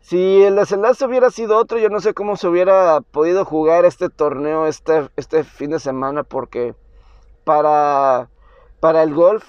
si 0.00 0.42
el 0.42 0.56
desenlace 0.56 1.04
hubiera 1.04 1.30
sido 1.30 1.58
otro, 1.58 1.78
yo 1.78 1.88
no 1.88 2.00
sé 2.00 2.14
cómo 2.14 2.36
se 2.36 2.48
hubiera 2.48 3.00
podido 3.00 3.44
jugar 3.44 3.84
este 3.84 4.08
torneo 4.08 4.66
este, 4.66 5.08
este 5.16 5.44
fin 5.44 5.70
de 5.70 5.80
semana, 5.80 6.22
porque 6.22 6.74
para, 7.44 8.30
para 8.80 9.02
el 9.02 9.14
golf, 9.14 9.44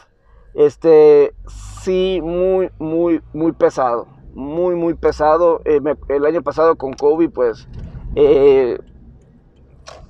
este, 0.54 1.34
sí, 1.82 2.20
muy, 2.22 2.70
muy, 2.80 3.22
muy 3.34 3.52
pesado. 3.52 4.08
Muy, 4.34 4.76
muy 4.76 4.94
pesado. 4.94 5.62
Eh, 5.66 5.82
el 6.10 6.26
año 6.26 6.42
pasado 6.42 6.76
con 6.76 6.94
Kobe, 6.94 7.30
pues, 7.30 7.68
eh, 8.16 8.80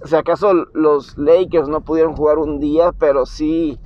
si 0.04 0.16
acaso 0.16 0.54
los 0.74 1.18
Lakers 1.18 1.68
no 1.68 1.82
pudieron 1.82 2.16
jugar 2.16 2.38
un 2.38 2.60
día, 2.60 2.92
pero 2.92 3.26
sí, 3.26 3.80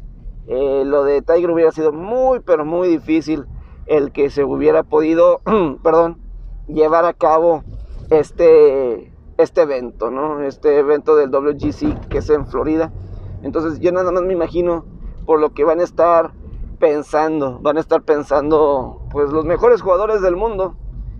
eh, 0.48 0.84
lo 0.86 1.04
de 1.04 1.22
Tiger 1.22 1.52
hubiera 1.52 1.72
sido 1.72 1.92
muy, 1.92 2.40
pero 2.40 2.66
muy 2.66 2.88
difícil 2.88 3.46
el 3.86 4.12
que 4.12 4.30
se 4.30 4.44
hubiera 4.44 4.84
podido, 4.84 5.42
perdón, 5.84 6.23
llevar 6.68 7.06
a 7.06 7.14
cabo 7.14 7.64
este, 8.10 9.12
este 9.38 9.62
evento, 9.62 10.12
¿no? 10.12 10.42
Este 10.42 10.78
evento 10.80 11.16
del 11.16 11.32
WGC 11.32 12.08
que 12.10 12.20
es 12.20 12.30
en 12.30 12.48
Florida. 12.48 12.92
Entonces 13.42 13.80
yo 13.80 13.92
nada 13.92 14.12
más 14.12 14.24
me 14.24 14.34
imagino 14.34 14.86
por 15.26 15.40
lo 15.40 15.54
que 15.54 15.64
van 15.64 15.80
a 15.80 15.84
estar 15.84 16.32
pensando, 16.80 17.60
van 17.62 17.78
a 17.78 17.80
estar 17.80 18.02
pensando 18.04 19.02
pues 19.12 19.32
los 19.32 19.46
mejores 19.46 19.82
jugadores 19.82 20.22
del 20.22 20.36
mundo, 20.36 20.76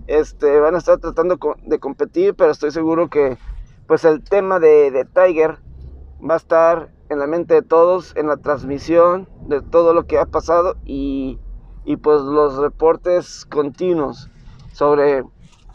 este, 0.06 0.60
van 0.60 0.74
a 0.74 0.78
estar 0.78 0.98
tratando 0.98 1.38
de 1.64 1.78
competir, 1.78 2.34
pero 2.34 2.50
estoy 2.50 2.70
seguro 2.70 3.08
que 3.08 3.38
pues 3.86 4.04
el 4.04 4.22
tema 4.22 4.58
de, 4.58 4.90
de 4.90 5.04
Tiger 5.04 5.58
va 6.20 6.34
a 6.34 6.38
estar 6.38 6.90
en 7.08 7.18
la 7.18 7.26
mente 7.26 7.54
de 7.54 7.62
todos, 7.62 8.14
en 8.16 8.26
la 8.26 8.36
transmisión 8.36 9.28
de 9.46 9.60
todo 9.60 9.92
lo 9.94 10.04
que 10.04 10.18
ha 10.18 10.26
pasado 10.26 10.76
y, 10.84 11.38
y 11.84 11.96
pues 11.96 12.22
los 12.22 12.56
reportes 12.56 13.44
continuos 13.46 14.30
sobre 14.72 15.24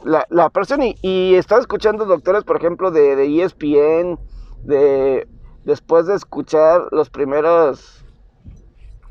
la, 0.04 0.26
la 0.30 0.50
persona. 0.50 0.88
Y, 0.88 0.96
y, 1.02 1.36
estaba 1.36 1.62
escuchando 1.62 2.06
doctores, 2.06 2.44
por 2.44 2.58
ejemplo, 2.58 2.92
de, 2.92 3.16
de 3.16 3.44
ESPN, 3.44 4.20
de, 4.64 5.28
después 5.64 6.08
de 6.08 6.16
escuchar 6.16 6.88
las 6.92 7.10
primeras 7.10 8.06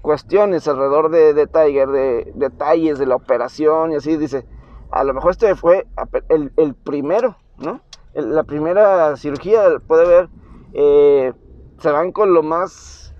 cuestiones 0.02 0.66
alrededor 0.68 1.11
de, 1.11 1.35
de 1.35 1.47
Tiger, 1.47 1.88
de 1.88 2.33
detalles 2.35 2.99
de 2.99 3.07
la 3.07 3.16
operación 3.16 3.92
y 3.92 3.97
así, 3.97 4.16
dice, 4.16 4.47
a 4.90 5.04
lo 5.04 5.12
mejor 5.12 5.33
este 5.33 5.54
fue 5.54 5.87
el, 6.28 6.52
el 6.57 6.75
primero, 6.75 7.37
¿no? 7.59 7.80
la 8.14 8.45
primera 8.45 9.16
cirugía, 9.16 9.62
puede 9.87 10.07
ver, 10.07 10.28
eh, 10.73 11.33
se 11.78 11.90
van 11.90 12.12
con 12.12 12.33
lo 12.33 12.42
más... 12.42 13.14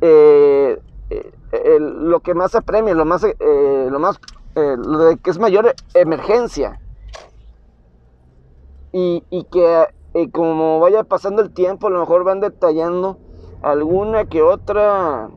Eh, 0.00 0.80
eh, 1.10 1.78
lo 1.80 2.20
que 2.20 2.34
más 2.34 2.54
apremia, 2.54 2.94
lo 2.94 3.06
más, 3.06 3.26
lo 3.40 3.98
más 3.98 4.20
lo 4.54 4.98
de 5.04 5.16
que 5.16 5.30
es 5.30 5.38
mayor 5.38 5.74
emergencia 5.94 6.78
y, 8.92 9.22
que 9.50 9.86
eh, 10.14 10.30
como 10.30 10.80
vaya 10.80 11.04
pasando 11.04 11.42
el 11.42 11.52
tiempo, 11.52 11.86
a 11.86 11.90
lo 11.90 12.00
mejor 12.00 12.24
van 12.24 12.40
detallando 12.40 13.18
alguna 13.62 14.26
que 14.26 14.42
otra 14.42 15.30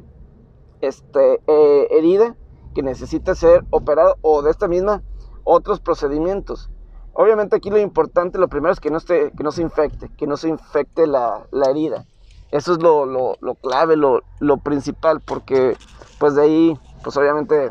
este, 0.82 1.42
eh, 1.48 1.88
herida 1.92 2.36
que 2.74 2.84
necesita 2.84 3.36
ser 3.36 3.66
operado 3.70 4.16
o 4.22 4.42
de 4.42 4.52
esta 4.52 4.68
misma 4.68 5.04
otros 5.44 5.80
procedimientos. 5.80 6.70
Obviamente 7.14 7.58
aquí 7.58 7.70
lo 7.70 7.78
importante, 7.78 8.38
lo 8.38 8.48
primero 8.48 8.72
es 8.72 8.80
que 8.80 8.90
no, 8.90 8.98
esté, 8.98 9.32
que 9.32 9.44
no 9.44 9.52
se 9.52 9.62
infecte, 9.62 10.10
que 10.18 10.28
no 10.28 10.38
se 10.38 10.48
infecte 10.48 11.08
la, 11.08 11.46
herida. 11.70 12.06
Eso 12.52 12.74
es 12.74 12.82
lo, 12.82 13.06
lo, 13.06 13.56
clave, 13.56 13.98
lo, 13.98 14.22
lo, 14.40 14.58
principal, 14.58 15.22
porque 15.22 15.76
pues 16.20 16.36
de 16.36 16.42
ahí, 16.44 16.80
pues 17.04 17.16
obviamente, 17.18 17.70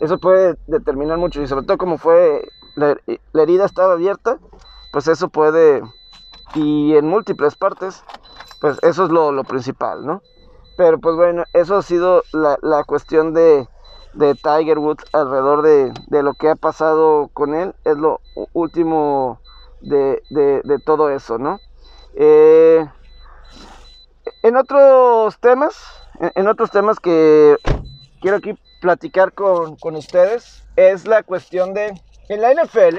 eso 0.00 0.18
puede 0.18 0.56
determinar 0.66 1.18
mucho 1.18 1.42
y 1.42 1.46
sobre 1.46 1.64
todo 1.64 1.78
como 1.78 1.98
fue 1.98 2.48
la, 2.74 2.96
herida 3.34 3.64
estaba 3.64 3.94
abierta, 3.94 4.38
pues 4.92 5.08
eso 5.08 5.28
puede, 5.28 5.82
y 6.54 6.94
en 6.96 7.06
múltiples 7.06 7.56
partes, 7.56 8.02
pues 8.60 8.78
eso 8.82 9.04
es 9.04 9.10
lo, 9.10 9.44
principal, 9.44 10.04
¿no? 10.06 10.22
Pero 10.76 10.98
pues 10.98 11.16
bueno, 11.16 11.44
eso 11.52 11.76
ha 11.76 11.82
sido 11.82 12.22
la, 12.32 12.84
cuestión 12.84 13.34
de, 13.34 13.66
Tiger 14.14 14.78
Woods 14.78 15.04
alrededor 15.12 15.62
de, 15.62 16.22
lo 16.22 16.34
que 16.34 16.50
ha 16.50 16.56
pasado 16.56 17.28
con 17.32 17.54
él, 17.54 17.74
es 17.84 17.96
lo 17.96 18.20
último 18.52 19.40
de, 19.80 20.22
todo 20.84 21.10
eso, 21.10 21.38
¿no? 21.38 21.60
Eh, 22.14 22.86
en 24.42 24.56
otros 24.56 25.38
temas, 25.40 25.76
en, 26.34 26.48
otros 26.48 26.70
temas 26.70 26.98
que 27.00 27.56
quiero 28.20 28.38
aquí 28.38 28.58
platicar 28.80 29.32
con, 29.32 29.76
con 29.76 29.96
ustedes, 29.96 30.64
es 30.76 31.06
la 31.06 31.22
cuestión 31.22 31.74
de 31.74 32.00
en 32.28 32.42
la 32.42 32.52
NFL, 32.52 32.98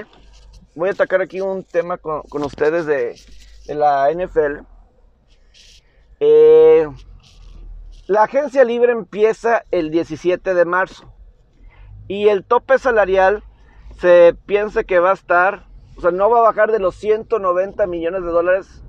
voy 0.80 0.90
a 0.90 0.94
atacar 0.94 1.22
aquí 1.22 1.42
un 1.42 1.64
tema 1.64 1.98
con, 1.98 2.24
ustedes 2.44 2.86
de, 2.86 3.16
la 3.76 4.10
NFL. 4.12 4.64
Eh, 6.22 6.88
la 8.08 8.24
agencia 8.24 8.64
libre 8.64 8.94
empieza 8.94 9.66
el 9.72 9.92
17 9.92 10.54
de 10.54 10.66
marzo 10.66 11.14
y 12.08 12.30
el 12.30 12.46
tope 12.46 12.80
salarial 12.80 13.44
se 14.00 14.36
piensa 14.46 14.84
que 14.86 15.00
va 15.00 15.12
a 15.12 15.16
estar, 15.16 15.68
o 15.98 16.02
sea, 16.02 16.12
no 16.12 16.30
va 16.30 16.40
a 16.40 16.44
bajar 16.44 16.72
de 16.72 16.80
los 16.80 16.96
190 16.96 17.86
millones 17.86 18.24
de 18.24 18.30
dólares 18.30 18.84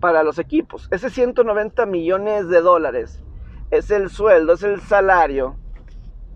para 0.00 0.22
los 0.22 0.38
equipos. 0.38 0.86
Ese 0.90 1.08
190 1.08 1.86
millones 1.86 2.48
de 2.48 2.60
dólares 2.60 3.24
es 3.70 3.90
el 3.90 4.10
sueldo, 4.10 4.52
es 4.52 4.62
el 4.62 4.80
salario 4.82 5.56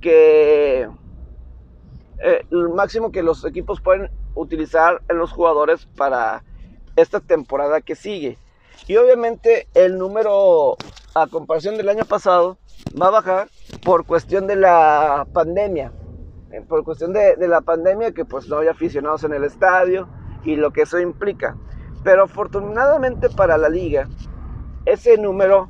que 0.00 0.88
eh, 2.18 2.46
el 2.50 2.70
máximo 2.70 3.12
que 3.12 3.22
los 3.22 3.44
equipos 3.44 3.80
pueden 3.82 4.10
utilizar 4.34 5.02
en 5.08 5.18
los 5.18 5.32
jugadores 5.32 5.86
para 5.96 6.42
esta 6.96 7.20
temporada 7.20 7.80
que 7.80 7.94
sigue. 7.94 8.38
Y 8.86 8.96
obviamente 8.96 9.68
el 9.74 9.98
número 9.98 10.76
a 11.14 11.26
comparación 11.28 11.76
del 11.76 11.88
año 11.88 12.04
pasado 12.04 12.58
va 13.00 13.08
a 13.08 13.10
bajar 13.10 13.48
por 13.84 14.04
cuestión 14.04 14.46
de 14.46 14.56
la 14.56 15.26
pandemia. 15.32 15.92
Eh, 16.52 16.62
por 16.68 16.84
cuestión 16.84 17.12
de, 17.12 17.36
de 17.36 17.48
la 17.48 17.60
pandemia 17.60 18.12
que 18.12 18.24
pues 18.24 18.48
no 18.48 18.58
hay 18.58 18.68
aficionados 18.68 19.24
en 19.24 19.32
el 19.32 19.44
estadio 19.44 20.08
y 20.44 20.56
lo 20.56 20.72
que 20.72 20.82
eso 20.82 20.98
implica. 20.98 21.56
Pero 22.02 22.24
afortunadamente 22.24 23.30
para 23.30 23.56
la 23.56 23.68
liga 23.68 24.08
ese 24.84 25.16
número 25.16 25.68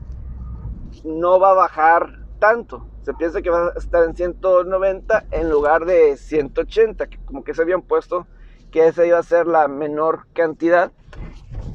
no 1.04 1.38
va 1.38 1.50
a 1.50 1.54
bajar 1.54 2.25
tanto 2.38 2.87
se 3.04 3.12
piensa 3.12 3.42
que 3.42 3.50
va 3.50 3.66
a 3.66 3.78
estar 3.78 4.02
en 4.02 4.16
190 4.16 5.26
en 5.30 5.50
lugar 5.50 5.85
de 5.85 6.16
180, 6.16 7.06
que 7.06 7.18
como 7.26 7.44
que 7.44 7.52
se 7.52 7.61
habían 7.61 7.83
puesto 7.83 8.26
que 8.74 8.88
esa 8.88 9.06
iba 9.06 9.20
a 9.20 9.22
ser 9.22 9.46
la 9.46 9.68
menor 9.68 10.26
cantidad. 10.32 10.90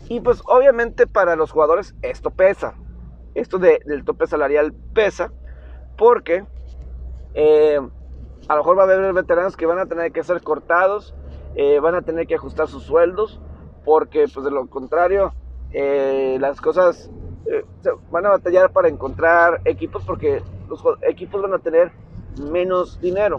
Y 0.10 0.20
pues 0.20 0.42
obviamente 0.46 1.08
para 1.08 1.38
los 1.38 1.50
jugadores 1.50 1.96
esto 2.02 2.30
pesa. 2.30 2.74
Esto 3.36 3.58
del 3.58 4.04
tope 4.04 4.28
salarial 4.28 4.74
pesa 4.94 5.32
porque 5.98 6.46
eh, 7.36 7.80
a 8.50 8.54
lo 8.54 8.60
mejor 8.60 8.78
va 8.78 8.82
a 8.82 8.84
haber 8.84 9.14
veteranos 9.14 9.56
que 9.56 9.66
van 9.66 9.80
a 9.80 9.86
tener 9.86 10.12
que 10.12 10.26
ser 10.26 10.42
cortados, 10.42 11.16
eh, 11.56 11.80
van 11.80 11.96
a 11.96 12.02
tener 12.02 12.28
que 12.28 12.36
ajustar 12.36 12.68
sus 12.68 12.84
sueldos, 12.84 13.40
porque 13.86 14.26
pues 14.34 14.44
de 14.44 14.52
lo 14.52 14.68
contrario 14.68 15.34
eh, 15.72 16.36
las 16.42 16.60
cosas 16.60 17.10
van 18.12 18.26
a 18.26 18.30
batallar 18.30 18.72
para 18.74 18.90
encontrar 18.90 19.62
equipos 19.64 20.04
porque 20.04 20.44
los 20.68 20.84
equipos 21.04 21.42
van 21.42 21.54
a 21.54 21.60
tener 21.60 21.94
menos 22.52 23.00
dinero. 23.00 23.38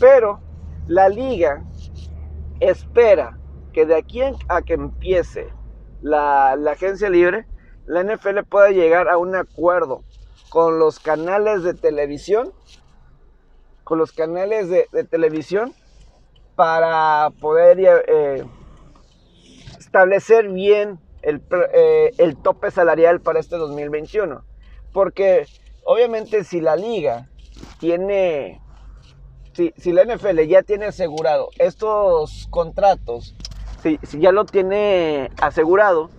Pero 0.00 0.40
la 0.88 1.08
liga 1.08 1.64
espera 2.60 3.38
que 3.72 3.86
de 3.86 3.96
aquí 3.96 4.20
a 4.48 4.62
que 4.62 4.74
empiece 4.74 5.48
la, 6.02 6.52
agencia 6.52 7.10
libre, 7.10 7.46
la 7.86 8.02
NFL 8.02 8.42
pueda 8.48 8.70
llegar 8.70 9.08
a 9.08 9.18
un 9.18 9.34
acuerdo 9.34 10.04
con 10.48 10.78
los 10.78 10.98
canales 10.98 11.62
de 11.62 11.74
televisión, 11.74 12.52
con 13.84 13.98
los 13.98 14.12
canales 14.12 14.68
de, 14.68 14.86
televisión, 15.04 15.72
para 16.56 17.30
poder 17.40 17.78
eh, 17.80 18.44
establecer 19.78 20.48
bien 20.48 20.98
el, 21.22 21.42
eh, 21.72 22.12
el 22.18 22.36
tope 22.36 22.70
salarial 22.70 23.20
para 23.20 23.40
este 23.40 23.56
2021. 23.56 24.44
Porque 24.92 25.46
obviamente 25.84 26.44
si 26.44 26.60
la 26.60 26.76
liga 26.76 27.28
tiene, 27.78 28.60
si, 29.52 29.72
si 29.76 29.92
la 29.92 30.04
NFL 30.04 30.40
ya 30.42 30.62
tiene 30.62 30.86
asegurado 30.86 31.50
estos 31.58 32.46
contratos, 32.50 33.34
si, 33.82 33.98
si 34.02 34.20
ya 34.20 34.32
lo 34.32 34.44
tiene 34.44 35.30
asegurado, 35.40 36.10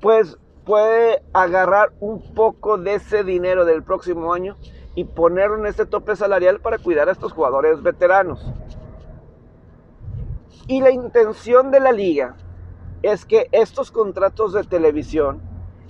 pues 0.00 0.38
puede 0.64 1.22
agarrar 1.32 1.92
un 2.00 2.34
poco 2.34 2.76
de 2.76 2.94
ese 2.94 3.24
dinero 3.24 3.64
del 3.64 3.82
próximo 3.82 4.32
año 4.32 4.56
y 4.94 5.04
ponerlo 5.04 5.58
en 5.58 5.66
este 5.66 5.86
tope 5.86 6.16
salarial 6.16 6.60
para 6.60 6.78
cuidar 6.78 7.08
a 7.08 7.12
estos 7.12 7.32
jugadores 7.32 7.82
veteranos. 7.82 8.44
Y 10.66 10.80
la 10.80 10.90
intención 10.90 11.70
de 11.70 11.80
la 11.80 11.92
liga 11.92 12.36
es 13.02 13.24
que 13.24 13.48
estos 13.52 13.92
contratos 13.92 14.52
de 14.52 14.64
televisión 14.64 15.40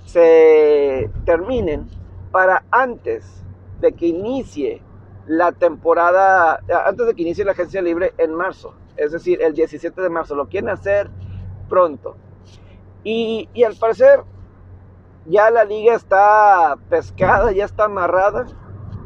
se 0.05 1.09
terminen 1.25 1.89
para 2.31 2.63
antes 2.69 3.43
de 3.79 3.93
que 3.93 4.07
inicie 4.07 4.81
la 5.27 5.51
temporada, 5.51 6.61
antes 6.85 7.05
de 7.05 7.13
que 7.13 7.21
inicie 7.21 7.45
la 7.45 7.51
agencia 7.51 7.81
libre 7.81 8.13
en 8.17 8.33
marzo, 8.33 8.73
es 8.95 9.11
decir, 9.11 9.41
el 9.41 9.53
17 9.53 10.01
de 10.01 10.09
marzo. 10.09 10.35
Lo 10.35 10.47
quieren 10.47 10.69
hacer 10.69 11.09
pronto. 11.69 12.15
Y, 13.03 13.49
y 13.53 13.63
al 13.63 13.75
parecer 13.75 14.23
ya 15.25 15.51
la 15.51 15.65
liga 15.65 15.95
está 15.95 16.77
pescada, 16.89 17.51
ya 17.51 17.65
está 17.65 17.85
amarrada 17.85 18.47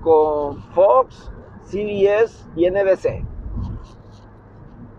con 0.04 0.62
Fox, 0.74 1.32
CBS 1.64 2.48
y 2.56 2.70
NBC. 2.70 3.26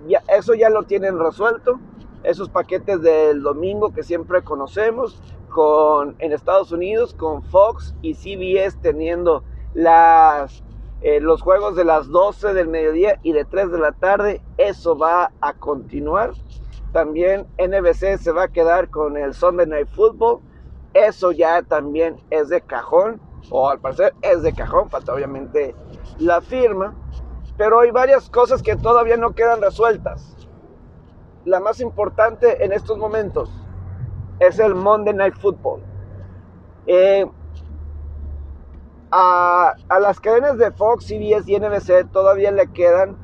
Ya, 0.09 0.23
eso 0.29 0.55
ya 0.55 0.69
lo 0.69 0.83
tienen 0.83 1.19
resuelto. 1.19 1.79
Esos 2.25 2.49
paquetes 2.49 3.00
del 3.02 3.43
domingo 3.43 3.93
que 3.93 4.02
siempre 4.02 4.43
conocemos, 4.43 5.21
con, 5.49 6.17
en 6.19 6.33
Estados 6.33 6.73
Unidos, 6.73 7.14
con 7.14 7.43
Fox 7.43 7.95
y 8.02 8.14
CBS 8.14 8.79
teniendo 8.81 9.45
las, 9.75 10.64
eh, 11.02 11.21
los 11.21 11.42
juegos 11.42 11.76
de 11.76 11.85
las 11.85 12.09
12 12.09 12.54
del 12.54 12.68
mediodía 12.68 13.18
y 13.23 13.32
de 13.32 13.44
3 13.44 13.73
de 13.73 13.78
la 13.78 13.92
tarde. 13.92 14.40
Eso 14.59 14.97
va 14.97 15.32
a 15.40 15.54
continuar. 15.54 16.32
También 16.92 17.47
NBC 17.59 18.18
se 18.18 18.32
va 18.32 18.44
a 18.44 18.49
quedar 18.49 18.90
con 18.90 19.16
el 19.16 19.35
Sunday 19.35 19.66
Night 19.66 19.88
Football 19.88 20.40
eso 20.94 21.32
ya 21.32 21.62
también 21.62 22.21
es 22.30 22.49
de 22.49 22.61
cajón, 22.61 23.21
o 23.50 23.71
al 23.71 23.80
parecer 23.80 24.14
es 24.21 24.42
de 24.42 24.52
cajón, 24.52 24.90
falta 24.90 25.14
obviamente 25.14 25.75
la 26.18 26.40
firma, 26.40 26.94
pero 27.56 27.80
hay 27.80 27.90
varias 27.90 28.28
cosas 28.28 28.62
que 28.62 28.76
todavía 28.76 29.16
no 29.16 29.35
quedan 29.35 29.62
resueltas. 29.62 30.37
La 31.44 31.61
más 31.61 31.80
importante 31.80 32.62
en 32.64 32.73
estos 32.73 32.99
momentos 32.99 33.50
es 34.38 34.59
el 34.59 34.75
Monday 34.75 35.14
Night 35.14 35.35
Football. 35.35 35.82
Eh, 36.87 37.26
a, 39.12 39.75
las 40.00 40.21
cadenas 40.21 40.57
de 40.57 40.73
Fox, 40.73 41.04
CBS 41.07 41.45
y 41.47 41.59
NBC 41.59 42.11
todavía 42.11 42.50
le 42.50 42.73
quedan 42.73 43.19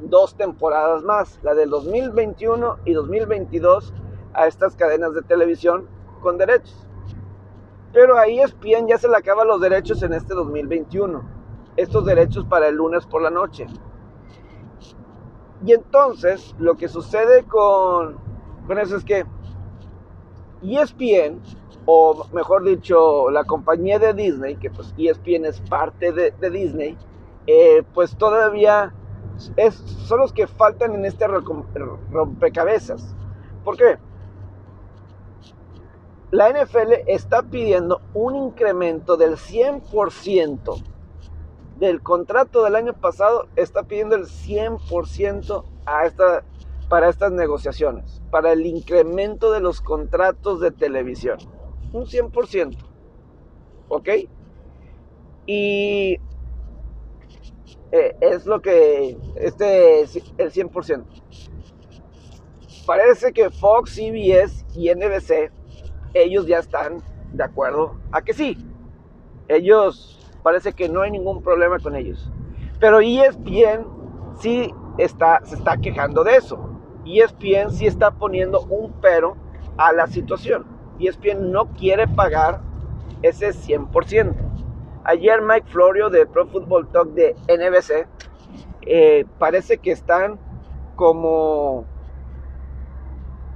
dos 0.00 0.36
temporadas 0.36 1.02
más, 1.02 1.40
la 1.42 1.54
del 1.54 1.70
2021 1.70 2.76
y 2.84 2.92
2022 2.92 3.94
a 4.34 4.46
estas 4.46 4.76
cadenas 4.76 5.14
de 5.14 5.22
televisión 5.22 5.88
con 6.20 6.36
derechos. 6.36 6.86
Pero 7.94 8.18
ahí 8.18 8.38
ESPN 8.40 8.86
ya 8.86 8.98
se 8.98 9.08
le 9.08 9.16
acaban 9.16 9.48
los 9.48 9.60
derechos 9.60 10.02
en 10.02 10.12
este 10.12 10.34
2021. 10.34 11.22
Estos 11.76 12.04
derechos 12.04 12.44
para 12.44 12.68
el 12.68 12.76
lunes 12.76 13.06
por 13.06 13.22
la 13.22 13.30
noche. 13.30 13.66
Y 15.64 15.72
entonces 15.72 16.54
lo 16.58 16.76
que 16.76 16.88
sucede 16.88 17.44
con, 17.44 18.18
con 18.66 18.78
eso 18.78 18.96
es 18.96 19.04
que 19.04 19.24
ESPN, 20.62 21.40
o 21.86 22.26
mejor 22.32 22.64
dicho, 22.64 23.30
la 23.30 23.44
compañía 23.44 23.98
de 23.98 24.14
Disney, 24.14 24.56
que 24.56 24.70
pues 24.70 24.94
ESPN 24.96 25.46
es 25.46 25.60
parte 25.60 26.12
de, 26.12 26.50
Disney, 26.50 26.96
eh, 27.46 27.82
pues 27.94 28.16
todavía 28.16 28.94
es, 29.56 29.74
son 29.74 30.20
los 30.20 30.32
que 30.32 30.46
faltan 30.46 30.94
en 30.94 31.04
este 31.04 31.26
rompecabezas. 31.26 33.14
¿Por 33.64 33.76
qué? 33.76 33.98
la 36.32 36.48
NFL 36.48 36.94
está 37.08 37.42
pidiendo 37.42 38.00
un 38.14 38.34
incremento 38.34 39.18
del 39.18 39.36
100% 39.36 40.82
del 41.78 42.02
contrato 42.02 42.64
del 42.64 42.74
año 42.74 42.94
pasado, 42.94 43.48
está 43.54 43.82
pidiendo 43.82 44.16
el 44.16 44.24
100% 44.24 45.64
a 45.84 46.06
esta, 46.06 46.42
para 46.88 47.10
estas 47.10 47.32
negociaciones, 47.32 48.22
para 48.30 48.52
el 48.52 48.64
incremento 48.64 49.52
de 49.52 49.60
los 49.60 49.82
contratos 49.82 50.60
de 50.60 50.70
televisión. 50.70 51.36
Un 51.92 52.06
100%. 52.06 52.76
¿Ok? 53.88 54.08
Y 55.46 56.18
eh, 57.90 58.16
es 58.20 58.46
lo 58.46 58.60
que, 58.62 59.18
este 59.36 60.00
es 60.00 60.16
el 60.38 60.50
100%. 60.50 61.04
Parece 62.86 63.32
que 63.32 63.50
Fox, 63.50 63.94
CBS 63.94 64.64
y 64.74 64.92
NBC 64.94 65.52
ellos 66.14 66.46
ya 66.46 66.58
están 66.58 67.02
de 67.32 67.44
acuerdo 67.44 67.96
a 68.10 68.22
que 68.22 68.32
sí. 68.32 68.56
Ellos 69.48 70.18
parece 70.42 70.72
que 70.72 70.88
no 70.88 71.02
hay 71.02 71.10
ningún 71.10 71.42
problema 71.42 71.78
con 71.78 71.96
ellos. 71.96 72.30
Pero 72.80 73.00
ESPN 73.00 73.86
sí 74.40 74.72
está, 74.98 75.40
se 75.44 75.54
está 75.54 75.76
quejando 75.76 76.24
de 76.24 76.36
eso. 76.36 76.58
ESPN 77.04 77.70
sí 77.70 77.86
está 77.86 78.10
poniendo 78.10 78.62
un 78.62 78.92
pero 79.00 79.36
a 79.76 79.92
la 79.92 80.06
situación. 80.06 80.66
ESPN 81.02 81.50
no 81.50 81.66
quiere 81.72 82.06
pagar 82.08 82.60
ese 83.22 83.50
100%. 83.50 84.34
Ayer 85.04 85.42
Mike 85.42 85.66
Florio 85.68 86.10
de 86.10 86.26
Pro 86.26 86.46
Football 86.46 86.88
Talk 86.88 87.08
de 87.10 87.34
NBC 87.48 88.06
eh, 88.82 89.24
parece 89.38 89.78
que 89.78 89.92
están 89.92 90.38
como 90.96 91.84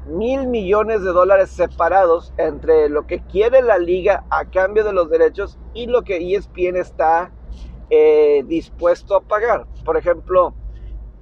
mil 0.07 0.47
millones 0.47 1.03
de 1.03 1.11
dólares 1.11 1.51
separados 1.51 2.33
entre 2.37 2.89
lo 2.89 3.07
que 3.07 3.21
quiere 3.21 3.63
la 3.63 3.79
liga 3.79 4.25
a 4.31 4.45
cambio 4.45 4.85
de 4.85 4.93
los 4.93 5.11
derechos 5.11 5.59
y 5.75 5.87
lo 5.87 6.03
que 6.03 6.35
ESPN 6.35 6.77
está 6.77 7.33
eh, 7.91 8.45
dispuesto 8.47 9.17
a 9.17 9.21
pagar. 9.21 9.67
Por 9.85 9.97
ejemplo, 9.97 10.55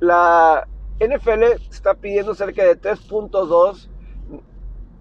la 0.01 0.67
NFL 1.01 1.43
está 1.71 1.95
pidiendo 1.95 2.35
cerca 2.35 2.65
de 2.65 2.81
3.2, 2.81 3.89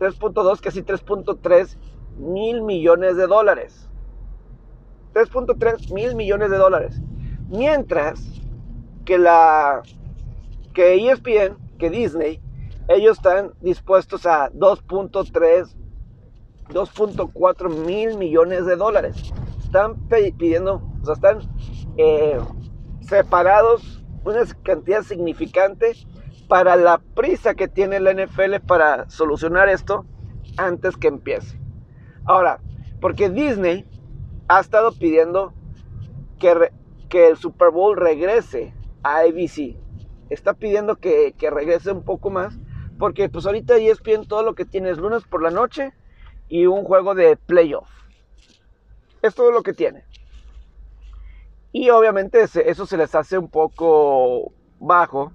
3.2, 0.03 0.59
casi 0.59 0.83
3.3 0.83 1.77
mil 2.17 2.61
millones 2.61 3.15
de 3.15 3.25
dólares. 3.25 3.89
3.3 5.13 5.93
mil 5.93 6.15
millones 6.15 6.51
de 6.51 6.57
dólares. 6.57 7.01
Mientras 7.47 8.21
que 9.05 9.17
la 9.17 9.81
que 10.73 10.95
ESPN, 10.95 11.57
que 11.77 11.89
Disney, 11.89 12.41
ellos 12.89 13.17
están 13.17 13.53
dispuestos 13.61 14.25
a 14.25 14.51
2.3, 14.51 15.73
2.4 16.69 17.85
mil 17.85 18.17
millones 18.17 18.65
de 18.65 18.75
dólares. 18.75 19.33
Están 19.63 19.95
pidiendo, 20.09 20.81
o 21.05 21.11
están 21.11 21.39
eh, 21.97 22.39
separados 23.01 24.03
una 24.25 24.43
cantidad 24.63 25.03
significante 25.03 25.93
para 26.47 26.75
la 26.75 26.99
prisa 26.99 27.55
que 27.55 27.67
tiene 27.67 27.99
la 27.99 28.13
NFL 28.13 28.55
para 28.65 29.09
solucionar 29.09 29.69
esto 29.69 30.05
antes 30.57 30.97
que 30.97 31.07
empiece. 31.07 31.59
Ahora, 32.25 32.59
porque 33.01 33.29
Disney 33.29 33.85
ha 34.47 34.59
estado 34.59 34.91
pidiendo 34.91 35.53
que, 36.39 36.71
el 37.11 37.37
Super 37.37 37.69
Bowl 37.69 37.95
regrese 37.95 38.73
a 39.03 39.19
ABC. 39.19 39.77
Está 40.29 40.53
pidiendo 40.53 40.95
que, 40.95 41.33
que 41.37 41.51
regrese 41.51 41.91
un 41.91 42.03
poco 42.03 42.31
más 42.31 42.57
porque 42.97 43.29
pues 43.29 43.45
ahorita 43.45 43.75
ESPN 43.75 44.27
todo 44.27 44.43
lo 44.43 44.55
que 44.55 44.65
tiene 44.65 44.89
es 44.89 44.97
lunes 44.97 45.23
por 45.23 45.41
la 45.41 45.49
noche 45.49 45.93
y 46.47 46.65
un 46.65 46.83
juego 46.83 47.15
de 47.15 47.35
playoff. 47.35 47.89
Es 49.21 49.35
todo 49.35 49.51
lo 49.51 49.63
que 49.63 49.73
tiene. 49.73 50.05
Y 51.71 51.89
obviamente 51.89 52.43
eso 52.43 52.85
se 52.85 52.97
les 52.97 53.15
hace 53.15 53.37
un 53.37 53.49
poco 53.49 54.53
bajo 54.79 55.33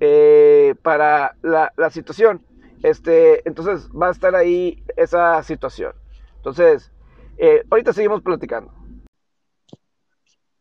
eh, 0.00 0.74
para 0.82 1.36
la, 1.42 1.90
situación. 1.90 2.44
Este, 2.82 3.46
entonces 3.48 3.88
va 3.90 4.08
a 4.08 4.12
estar 4.12 4.34
ahí 4.34 4.84
esa 4.96 5.42
situación. 5.42 5.92
Entonces, 6.36 6.92
eh, 7.36 7.64
ahorita 7.70 7.92
seguimos 7.92 8.22
platicando. 8.22 8.72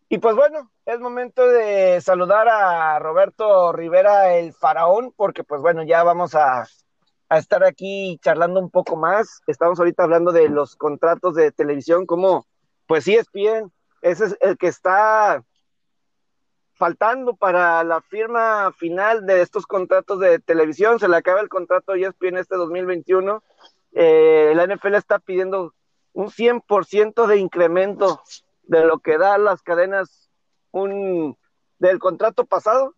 Y 0.09 0.19
pues 0.19 0.35
bueno, 0.35 0.71
es 0.85 0.99
momento 1.01 1.45
de 1.45 1.99
saludar 1.99 2.47
a 2.47 2.97
Roberto 2.99 3.73
Rivera, 3.73 4.35
el 4.35 4.53
faraón, 4.53 5.11
porque 5.15 5.43
pues 5.43 5.61
bueno, 5.61 5.83
ya 5.83 6.01
vamos 6.03 6.33
a, 6.33 6.65
estar 7.29 7.61
aquí 7.65 8.17
charlando 8.21 8.61
un 8.61 8.69
poco 8.69 8.95
más. 8.95 9.41
Estamos 9.47 9.79
ahorita 9.79 10.03
hablando 10.03 10.31
de 10.31 10.47
los 10.47 10.77
contratos 10.77 11.35
de 11.35 11.51
televisión, 11.51 12.05
como 12.05 12.47
pues 12.87 13.03
sí 13.03 13.15
es 13.15 13.29
bien, 13.33 13.69
ese 14.01 14.25
es 14.27 14.37
el 14.39 14.57
que 14.57 14.67
está 14.67 15.43
faltando 16.77 17.35
para 17.35 17.83
la 17.83 18.01
firma 18.01 18.71
final 18.71 19.25
de 19.25 19.41
estos 19.41 19.65
contratos 19.65 20.19
de 20.19 20.39
televisión. 20.39 20.99
Se 20.99 21.07
le 21.07 21.17
acaba 21.17 21.41
el 21.41 21.49
contrato 21.49 21.91
a 21.91 21.97
ESPN 21.97 22.37
este 22.37 22.55
2021. 22.55 23.43
Eh, 23.93 24.53
la 24.55 24.65
NFL 24.65 24.95
está 24.95 25.19
pidiendo 25.19 25.73
un 26.13 26.27
100% 26.27 27.27
de 27.27 27.37
incremento 27.37 28.21
de 28.63 28.85
lo 28.85 28.99
que 28.99 29.17
da 29.17 29.37
las 29.37 29.61
cadenas 29.61 30.29
del 31.79 31.99
contrato 31.99 32.45
pasado, 32.45 32.93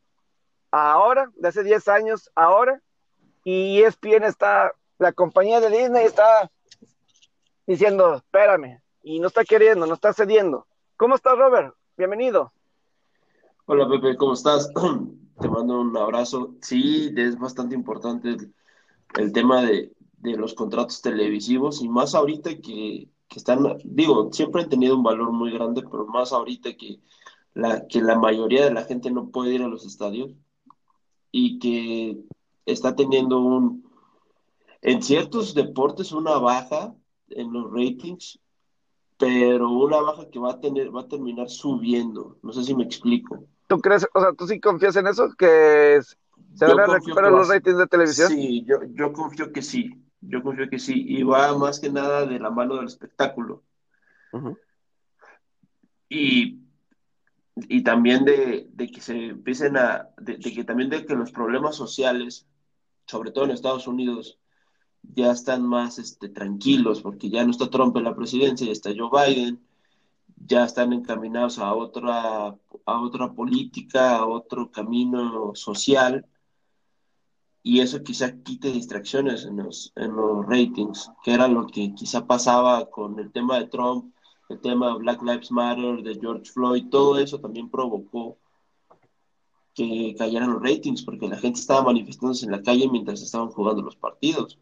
ahora, 0.71 1.31
de 1.35 1.47
hace 1.47 1.63
10 1.63 1.87
años, 1.87 2.29
ahora, 2.35 2.81
y 3.43 3.81
ESPN 3.81 4.23
está, 4.23 4.73
la 4.97 5.13
compañía 5.13 5.61
de 5.61 5.69
Disney 5.69 6.05
está 6.05 6.51
diciendo, 7.65 8.15
espérame, 8.15 8.81
y 9.01 9.19
no 9.19 9.27
está 9.27 9.45
queriendo, 9.45 9.85
no 9.85 9.93
está 9.93 10.11
cediendo. 10.11 10.67
¿Cómo 10.97 11.15
estás, 11.15 11.37
Robert? 11.37 11.73
Bienvenido. 11.95 12.51
Hola, 13.71 13.88
Pepe, 13.88 14.17
¿cómo 14.17 14.34
estás? 14.34 14.73
Te 15.39 15.47
mando 15.47 15.79
un 15.79 15.95
abrazo. 15.95 16.55
Sí, 16.60 17.13
es 17.15 17.38
bastante 17.38 17.75
importante 17.75 18.36
el, 19.15 19.32
tema 19.32 19.62
de, 19.62 19.93
los 20.23 20.55
contratos 20.55 21.03
televisivos 21.03 21.84
y 21.84 21.88
más 21.88 22.15
ahorita 22.15 22.49
que, 22.62 23.10
que, 23.27 23.38
están, 23.38 23.77
digo, 23.84 24.34
siempre 24.34 24.63
han 24.63 24.69
tenido 24.69 24.95
un 24.95 25.03
valor 25.03 25.32
muy 25.32 25.51
grande, 25.51 25.84
pero 25.84 26.08
más 26.08 26.34
ahorita 26.34 26.75
que 26.77 26.99
la, 27.53 27.86
que 27.86 28.01
la 28.01 28.17
mayoría 28.17 28.65
de 28.65 28.73
la 28.73 28.86
gente 28.86 29.12
no 29.12 29.29
puede 29.29 29.53
ir 29.53 29.62
a 29.62 29.67
los 29.67 29.86
estadios 29.86 30.32
y 31.32 31.60
que 31.60 32.23
está 32.65 32.95
teniendo 32.95 33.39
un, 33.39 33.88
en 34.82 35.03
ciertos 35.03 35.53
deportes 35.53 36.12
una 36.12 36.39
baja 36.39 36.95
en 37.29 37.53
los 37.53 37.71
ratings, 37.71 38.39
pero 39.19 39.69
una 39.69 40.01
baja 40.01 40.27
que 40.32 40.39
va 40.39 40.53
a 40.53 40.60
tener, 40.60 40.95
va 40.95 41.01
a 41.01 41.08
terminar 41.08 41.51
subiendo. 41.51 42.39
No 42.41 42.51
sé 42.51 42.63
si 42.63 42.73
me 42.73 42.84
explico. 42.84 43.45
¿Tú 43.69 43.79
crees, 43.79 44.05
o 44.13 44.19
sea, 44.19 44.34
tú 44.34 44.47
sí 44.47 44.60
confías 44.60 44.95
en 44.97 45.08
eso? 45.08 45.29
¿Que 45.38 46.01
se 46.55 46.65
van 46.65 46.79
a 46.79 46.88
recuperar 46.88 47.32
los 47.32 47.47
ratings 47.47 47.77
de 47.77 47.88
televisión? 47.88 48.27
Sí, 48.27 48.65
yo, 48.65 48.79
yo 48.93 49.13
confío 49.13 49.53
que 49.53 49.62
sí. 49.62 50.03
Yo 50.19 50.43
confío 50.43 50.69
que 50.69 50.79
sí. 50.79 51.05
Y 51.08 51.23
va 51.23 51.58
más 51.58 51.79
que 51.79 51.89
nada 51.89 52.25
de 52.25 52.39
la 52.39 52.49
mano 52.49 52.75
del 52.75 52.88
espectáculo. 52.88 53.63
Y 56.10 56.60
y 57.67 57.84
también 57.84 58.25
de, 58.25 58.69
que 58.93 59.01
se 59.01 59.27
empiecen 59.27 59.77
a, 59.77 60.10
de, 60.17 60.39
que 60.39 60.63
también 60.63 60.89
de 60.89 61.05
que 61.05 61.15
los 61.15 61.32
problemas 61.32 61.75
sociales, 61.75 62.47
sobre 63.05 63.32
todo 63.32 63.45
en 63.45 63.51
Estados 63.51 63.88
Unidos, 63.88 64.39
ya 65.01 65.32
están 65.32 65.65
más 65.65 65.97
este, 65.97 66.29
tranquilos, 66.29 67.01
porque 67.01 67.29
ya 67.29 67.43
no 67.43 67.51
está 67.51 67.69
Trump 67.69 67.95
en 67.97 68.03
la 68.03 68.15
presidencia, 68.15 68.67
ya 68.67 68.73
está 68.73 68.91
Joe 68.95 69.10
Biden, 69.12 69.60
ya 70.49 70.65
están 70.65 70.91
encaminados 70.93 71.59
a 71.59 71.73
otra, 71.73 72.57
a 72.85 73.01
otra 73.01 73.31
política, 73.33 74.17
a 74.17 74.27
otro 74.27 74.71
camino 74.71 75.55
social, 75.55 76.25
y 77.63 77.81
eso 77.81 78.03
quizá 78.03 78.41
quite 78.41 78.71
distracciones 78.71 79.45
en 79.45 79.57
los, 79.57 79.93
en 79.95 80.15
los 80.15 80.45
ratings, 80.45 81.12
que 81.23 81.33
era 81.33 81.47
lo 81.47 81.67
que 81.67 81.93
quizá 81.93 82.25
pasaba 82.25 82.89
con 82.89 83.19
el 83.19 83.31
tema 83.31 83.59
de 83.59 83.67
Trump 83.67 84.13
el 84.49 84.59
tema 84.59 84.88
de 84.88 84.99
Black 84.99 85.21
Lives 85.21 85.51
Matter, 85.51 86.01
de 86.01 86.19
George 86.19 86.51
Floyd, 86.51 86.89
todo 86.89 87.19
eso 87.19 87.39
también 87.39 87.69
provocó 87.69 88.38
que 89.75 90.15
cayeran 90.17 90.53
los 90.53 90.62
ratings, 90.62 91.03
porque 91.03 91.27
la 91.27 91.38
gente 91.38 91.59
estaba 91.59 91.83
manifestándose 91.83 92.45
en 92.45 92.51
la 92.51 92.63
calle 92.63 92.89
mientras 92.89 93.21
estaban 93.21 93.49
jugando 93.49 93.83
los 93.83 93.95
partidos. 93.95 94.59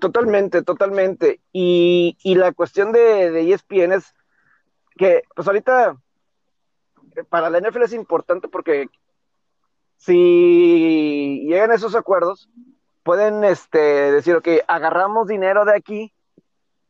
Totalmente, 0.00 0.62
totalmente. 0.62 1.40
Y, 1.52 2.16
la 2.36 2.52
cuestión 2.52 2.92
de, 2.92 3.30
de 3.30 3.52
ESPN 3.52 3.92
es 3.92 4.14
que, 4.96 5.22
pues 5.34 5.46
ahorita, 5.46 5.96
para 7.28 7.50
la 7.50 7.60
NFL 7.60 7.82
es 7.82 7.92
importante 7.92 8.48
porque 8.48 8.88
si 9.96 11.44
llegan 11.46 11.70
a 11.70 11.74
esos 11.74 11.94
acuerdos, 11.94 12.48
pueden 13.02 13.44
este, 13.44 13.78
decir, 14.12 14.36
ok, 14.36 14.48
agarramos 14.66 15.28
dinero 15.28 15.64
de 15.64 15.76
aquí 15.76 16.12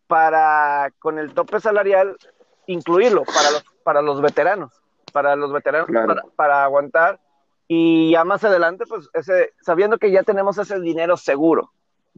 para, 0.06 0.92
con 0.98 1.18
el 1.18 1.34
tope 1.34 1.60
salarial, 1.60 2.16
incluirlo 2.66 3.24
para 3.24 3.50
los, 3.50 3.64
para 3.84 4.02
los 4.02 4.20
veteranos, 4.20 4.72
para 5.12 5.36
los 5.36 5.52
veteranos, 5.52 5.88
para, 6.36 6.64
aguantar. 6.64 7.20
Y 7.68 8.12
ya 8.12 8.24
más 8.24 8.44
adelante, 8.44 8.84
pues, 8.86 9.08
ese, 9.14 9.52
sabiendo 9.60 9.98
que 9.98 10.10
ya 10.10 10.22
tenemos 10.22 10.58
ese 10.58 10.80
dinero 10.80 11.16
seguro 11.16 11.72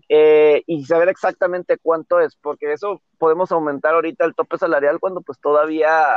eh, 0.09 0.63
y 0.67 0.85
saber 0.85 1.09
exactamente 1.09 1.79
cuánto 1.79 2.21
es, 2.21 2.37
porque 2.37 2.73
eso 2.73 3.01
podemos 3.19 3.53
aumentar 3.53 3.95
ahorita 3.95 4.25
el 4.25 4.35
tope 4.35 4.59
salarial 4.59 5.01
cuando 5.01 5.21
pues 5.21 5.39
todavía, 5.41 6.17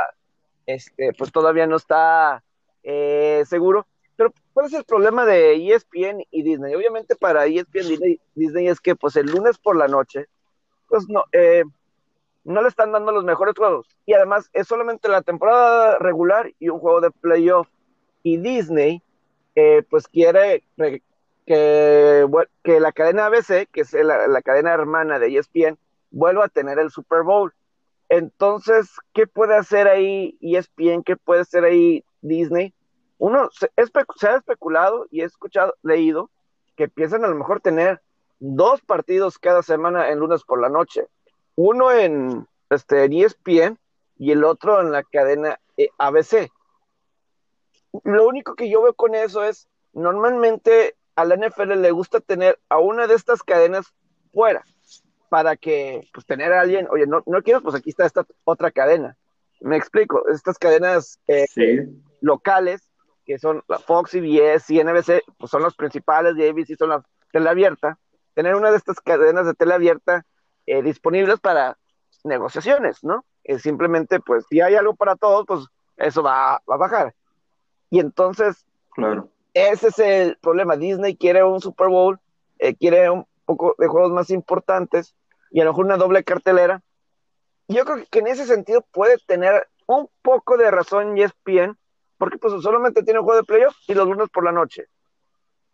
este, 0.66 1.12
pues 1.16 1.32
todavía 1.32 1.66
no 1.66 1.76
está 1.76 2.42
eh, 2.82 3.44
seguro. 3.46 3.86
Pero, 4.16 4.32
¿cuál 4.52 4.66
es 4.66 4.72
el 4.74 4.84
problema 4.84 5.24
de 5.24 5.54
ESPN 5.54 6.24
y 6.30 6.42
Disney? 6.42 6.74
Obviamente 6.74 7.14
para 7.14 7.46
ESPN 7.46 7.92
y 7.92 8.20
Disney 8.34 8.68
es 8.68 8.80
que 8.80 8.96
pues 8.96 9.14
el 9.16 9.26
lunes 9.26 9.58
por 9.58 9.76
la 9.76 9.86
noche 9.86 10.26
pues 10.88 11.08
no, 11.08 11.24
eh, 11.32 11.64
no 12.44 12.62
le 12.62 12.68
están 12.68 12.92
dando 12.92 13.12
los 13.12 13.24
mejores 13.24 13.54
juegos. 13.56 13.86
Y 14.06 14.14
además 14.14 14.50
es 14.52 14.66
solamente 14.66 15.08
la 15.08 15.22
temporada 15.22 15.98
regular 15.98 16.52
y 16.58 16.68
un 16.70 16.80
juego 16.80 17.00
de 17.00 17.10
playoff. 17.10 17.68
Y 18.22 18.38
Disney, 18.38 19.02
eh, 19.54 19.82
pues 19.88 20.08
quiere 20.08 20.64
que, 21.48 22.80
la 22.80 22.92
cadena 22.92 23.26
ABC, 23.26 23.68
que 23.72 23.80
es 23.80 23.92
la, 23.94 24.42
cadena 24.42 24.74
hermana 24.74 25.18
de 25.18 25.36
ESPN, 25.36 25.78
vuelva 26.10 26.44
a 26.44 26.48
tener 26.48 26.78
el 26.78 26.90
Super 26.90 27.22
Bowl. 27.22 27.54
Entonces, 28.10 28.90
¿qué 29.14 29.26
puede 29.26 29.56
hacer 29.56 29.88
ahí 29.88 30.38
ESPN? 30.40 31.02
¿Qué 31.02 31.16
puede 31.16 31.40
hacer 31.40 31.64
ahí 31.64 32.04
Disney? 32.20 32.74
Uno 33.16 33.48
se, 33.50 33.70
ha 33.76 34.36
especulado 34.36 35.06
y 35.10 35.22
he 35.22 35.24
escuchado, 35.24 35.74
leído, 35.82 36.30
que 36.76 36.88
piensan 36.88 37.24
a 37.24 37.28
lo 37.28 37.34
mejor 37.34 37.60
tener 37.60 38.00
dos 38.38 38.80
partidos 38.82 39.38
cada 39.38 39.62
semana 39.62 40.10
en 40.10 40.18
lunes 40.18 40.44
por 40.44 40.60
la 40.60 40.68
noche. 40.68 41.08
Uno 41.56 41.90
en, 41.92 42.46
este, 42.70 43.04
ESPN 43.04 43.78
y 44.18 44.32
el 44.32 44.44
otro 44.44 44.80
en 44.80 44.92
la 44.92 45.02
cadena 45.02 45.58
eh, 45.76 45.88
ABC. 45.98 46.50
Lo 48.04 48.28
único 48.28 48.54
que 48.54 48.70
yo 48.70 48.82
veo 48.82 48.92
con 48.92 49.14
eso 49.14 49.42
es, 49.44 49.66
normalmente 49.94 50.94
a 51.18 51.24
la 51.24 51.34
NFL 51.34 51.80
le 51.80 51.90
gusta 51.90 52.20
tener 52.20 52.60
a 52.68 52.78
una 52.78 53.08
de 53.08 53.14
estas 53.14 53.42
cadenas 53.42 53.92
fuera, 54.32 54.62
para 55.28 55.56
que, 55.56 56.08
pues, 56.14 56.24
tener 56.24 56.52
a 56.52 56.60
alguien, 56.60 56.86
oye, 56.92 57.08
no, 57.08 57.24
no 57.26 57.42
quiero, 57.42 57.60
pues 57.60 57.74
aquí 57.74 57.90
está 57.90 58.06
esta 58.06 58.24
otra 58.44 58.70
cadena. 58.70 59.16
Me 59.60 59.76
explico, 59.76 60.28
estas 60.28 60.58
cadenas 60.58 61.18
eh, 61.26 61.88
locales, 62.20 62.88
que 63.26 63.36
son 63.36 63.64
la 63.66 63.80
Fox, 63.80 64.12
CBS 64.12 64.72
y 64.72 64.80
NBC, 64.80 65.24
pues 65.38 65.50
son 65.50 65.64
los 65.64 65.74
principales, 65.74 66.36
y 66.36 66.46
ABC 66.46 66.78
son 66.78 66.90
la 66.90 67.04
tele 67.32 67.48
abierta, 67.48 67.98
tener 68.34 68.54
una 68.54 68.70
de 68.70 68.76
estas 68.76 69.00
cadenas 69.00 69.44
de 69.44 69.54
tele 69.54 69.74
abierta 69.74 70.24
eh, 70.66 70.82
disponibles 70.82 71.40
para 71.40 71.76
negociaciones, 72.22 73.02
¿no? 73.02 73.24
Eh, 73.42 73.58
simplemente, 73.58 74.20
pues, 74.20 74.46
si 74.48 74.60
hay 74.60 74.76
algo 74.76 74.94
para 74.94 75.16
todos, 75.16 75.44
pues 75.48 75.66
eso 75.96 76.22
va, 76.22 76.54
a 76.54 76.76
bajar. 76.76 77.12
Y 77.90 77.98
entonces, 77.98 78.64
claro. 78.90 79.32
Ese 79.66 79.88
es 79.88 79.98
el 79.98 80.36
problema. 80.36 80.76
Disney 80.76 81.16
quiere 81.16 81.42
un 81.44 81.60
Super 81.60 81.88
Bowl, 81.88 82.20
eh, 82.58 82.74
quiere 82.74 83.10
un 83.10 83.26
poco 83.44 83.74
de 83.78 83.86
juegos 83.86 84.12
más 84.12 84.30
importantes 84.30 85.14
y 85.50 85.60
a 85.60 85.64
lo 85.64 85.72
mejor 85.72 85.86
una 85.86 85.96
doble 85.96 86.24
cartelera. 86.24 86.82
Yo 87.68 87.84
creo 87.84 88.04
que 88.10 88.18
en 88.20 88.28
ese 88.28 88.46
sentido 88.46 88.84
puede 88.92 89.16
tener 89.26 89.68
un 89.86 90.08
poco 90.22 90.56
de 90.56 90.70
razón 90.70 91.16
ESPN, 91.16 91.78
porque 92.18 92.38
pues 92.38 92.62
solamente 92.62 93.02
tiene 93.02 93.20
un 93.20 93.24
juego 93.24 93.40
de 93.40 93.46
playoff 93.46 93.76
y 93.86 93.94
los 93.94 94.06
lunes 94.06 94.28
por 94.30 94.44
la 94.44 94.52
noche 94.52 94.88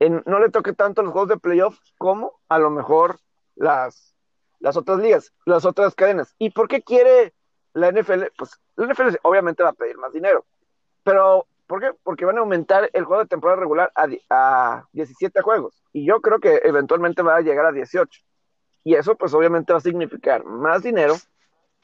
no 0.09 0.39
le 0.39 0.51
toque 0.51 0.73
tanto 0.73 1.03
los 1.03 1.13
juegos 1.13 1.29
de 1.29 1.39
playoff 1.39 1.79
como 1.99 2.41
a 2.49 2.59
lo 2.59 2.71
mejor 2.71 3.19
las, 3.55 4.15
las 4.59 4.77
otras 4.77 4.99
ligas, 4.99 5.33
las 5.45 5.65
otras 5.65 5.95
cadenas. 5.95 6.35
¿Y 6.39 6.51
por 6.51 6.69
qué 6.69 6.83
quiere 6.83 7.35
la 7.73 7.91
NFL? 7.91 8.25
Pues 8.37 8.59
la 8.77 8.87
NFL 8.87 9.17
obviamente 9.23 9.63
va 9.63 9.71
a 9.71 9.75
pedir 9.75 9.97
más 9.99 10.13
dinero, 10.13 10.45
pero 11.03 11.47
¿por 11.67 11.81
qué? 11.81 11.91
Porque 12.03 12.25
van 12.25 12.37
a 12.37 12.41
aumentar 12.41 12.91
el 12.93 13.05
juego 13.05 13.23
de 13.23 13.29
temporada 13.29 13.61
regular 13.61 13.93
a, 13.95 14.07
a 14.31 14.89
17 14.93 15.41
juegos 15.43 15.83
y 15.93 16.07
yo 16.07 16.21
creo 16.21 16.41
que 16.41 16.61
eventualmente 16.65 17.23
va 17.23 17.37
a 17.37 17.41
llegar 17.41 17.67
a 17.67 17.73
18. 17.73 18.21
Y 18.85 18.95
eso 18.95 19.17
pues 19.17 19.33
obviamente 19.33 19.73
va 19.73 19.79
a 19.79 19.83
significar 19.83 20.45
más 20.45 20.83
dinero 20.83 21.15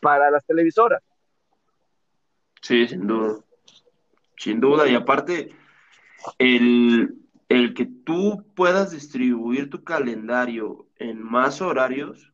para 0.00 0.30
las 0.30 0.44
televisoras. 0.44 1.02
Sí, 2.60 2.86
sin 2.86 3.06
duda. 3.06 3.38
Sin 4.36 4.60
duda. 4.60 4.86
Y 4.86 4.94
aparte, 4.94 5.54
el, 6.38 7.14
el 7.48 7.74
que 7.74 7.86
tú 7.86 8.44
puedas 8.54 8.90
distribuir 8.90 9.70
tu 9.70 9.82
calendario 9.82 10.86
en 10.96 11.22
más 11.22 11.60
horarios 11.62 12.32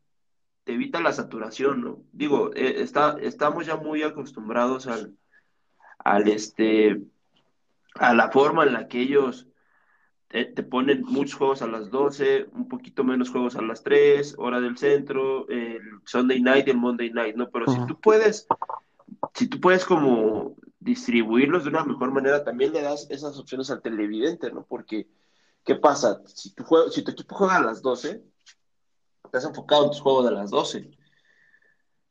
te 0.65 0.73
evita 0.73 1.01
la 1.01 1.13
saturación, 1.13 1.81
¿no? 1.81 2.03
Digo, 2.13 2.51
eh, 2.55 2.83
está, 2.83 3.17
estamos 3.21 3.67
ya 3.67 3.77
muy 3.77 4.03
acostumbrados 4.03 4.89
al, 4.89 5.17
al 5.99 6.27
este, 6.27 7.03
a 7.99 8.15
la 8.15 8.31
forma 8.31 8.65
en 8.65 8.73
la 8.73 8.89
que 8.89 9.01
ellos 9.01 9.47
te, 10.29 10.63
ponen 10.63 11.03
muchos 11.03 11.35
juegos 11.35 11.63
a 11.63 11.67
las 11.67 11.91
12, 11.91 12.49
un 12.53 12.69
poquito 12.69 13.05
menos 13.05 13.31
juegos 13.31 13.57
a 13.57 13.63
las 13.63 13.83
3, 13.83 14.35
hora 14.39 14.61
del 14.61 14.77
centro, 14.77 15.49
el 15.49 15.81
Sunday 16.05 16.41
night 16.41 16.67
y 16.67 16.71
el 16.71 16.77
Monday 16.77 17.11
night, 17.11 17.37
¿no? 17.37 17.49
Pero 17.51 17.67
si 17.73 17.87
tú 17.87 18.01
puedes, 18.01 18.47
si 19.35 19.49
tú 19.49 19.61
puedes 19.61 19.85
como 19.85 20.57
distribuirlos 20.81 21.65
de 21.65 21.71
una 21.71 21.85
mejor 21.85 22.11
manera, 22.13 22.45
también 22.45 22.73
le 22.73 22.83
das 22.83 23.07
esas 23.11 23.39
opciones 23.39 23.71
al 23.71 23.83
televidente, 23.83 24.51
¿no? 24.51 24.65
Porque, 24.65 25.09
¿qué 25.65 25.77
pasa? 25.77 26.21
Si 26.27 26.55
tu, 26.55 26.65
juego, 26.65 26.91
si 26.91 27.03
tu 27.03 27.13
equipo 27.13 27.35
juega 27.37 27.57
a 27.57 27.63
las 27.63 27.81
12, 27.81 28.23
estás 29.25 29.45
enfocado 29.45 29.85
en 29.85 29.91
tus 29.91 30.01
juegos 30.01 30.25
de 30.25 30.33
las 30.33 30.51
12 30.51 30.96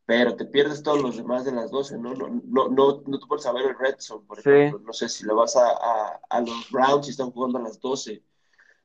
pero 0.06 0.36
te 0.36 0.44
pierdes 0.44 0.84
todos 0.84 1.02
los 1.02 1.16
demás 1.16 1.44
de 1.44 1.50
las 1.50 1.72
12, 1.72 1.98
¿no? 1.98 2.14
No, 2.14 2.28
no, 2.28 2.68
no, 2.68 3.02
no 3.04 3.18
te 3.18 3.26
puedes 3.26 3.42
saber 3.42 3.66
el 3.66 3.76
Red 3.76 3.96
Zone, 3.98 4.24
por 4.24 4.38
ejemplo. 4.38 4.78
No 4.78 4.92
sé 4.92 5.08
si 5.08 5.24
lo 5.24 5.34
vas 5.34 5.56
a, 5.56 6.20
a, 6.30 6.40
los 6.40 6.70
Browns 6.70 7.08
y 7.08 7.10
están 7.10 7.32
jugando 7.32 7.58
a 7.58 7.62
las 7.62 7.80
12, 7.80 8.22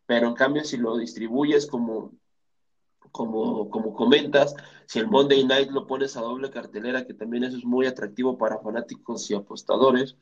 pero 0.08 0.28
en 0.28 0.34
cambio 0.34 0.64
si 0.64 0.78
lo 0.78 0.98
distribuyes 0.98 1.68
como, 1.68 2.12
como, 3.12 3.70
como 3.70 3.94
comentas, 3.94 4.56
si 4.88 4.98
el 4.98 5.08
Monday 5.08 5.46
Night 5.46 5.70
lo 5.70 5.86
pones 5.86 6.18
a 6.18 6.22
doble 6.22 6.50
cartelera, 6.50 7.06
que 7.06 7.14
también 7.14 7.44
eso 7.44 7.56
es 7.56 7.66
muy 7.66 7.86
atractivo 7.86 8.36
para 8.40 8.58
fanáticos 8.58 9.30
y 9.30 9.36
apostadores, 9.36 10.18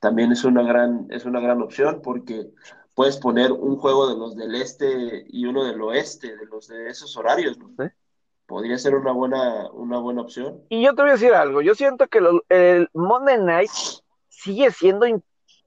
también 0.00 0.32
es 0.32 0.44
una 0.44 0.62
gran, 0.62 1.08
es 1.10 1.26
una 1.26 1.40
gran 1.40 1.60
opción 1.60 2.00
porque 2.02 2.50
puedes 2.94 3.18
poner 3.18 3.52
un 3.52 3.76
juego 3.76 4.08
de 4.08 4.16
los 4.16 4.34
del 4.34 4.54
este 4.54 5.26
y 5.28 5.44
uno 5.44 5.64
del 5.64 5.82
oeste, 5.82 6.34
de 6.36 6.46
los 6.46 6.68
de 6.68 6.88
esos 6.88 7.18
horarios, 7.18 7.58
¿no? 7.58 7.70
Podría 8.48 8.78
ser 8.78 8.96
una 8.96 9.12
buena, 9.12 9.70
una 9.72 9.98
buena 9.98 10.22
opción. 10.22 10.64
Y 10.70 10.82
yo 10.82 10.94
te 10.94 11.02
voy 11.02 11.10
a 11.10 11.14
decir 11.14 11.34
algo, 11.34 11.60
yo 11.60 11.74
siento 11.74 12.08
que 12.08 12.20
el 12.48 12.88
Monday 12.94 13.38
Night 13.38 13.70
sigue 14.28 14.70
siendo, 14.72 15.06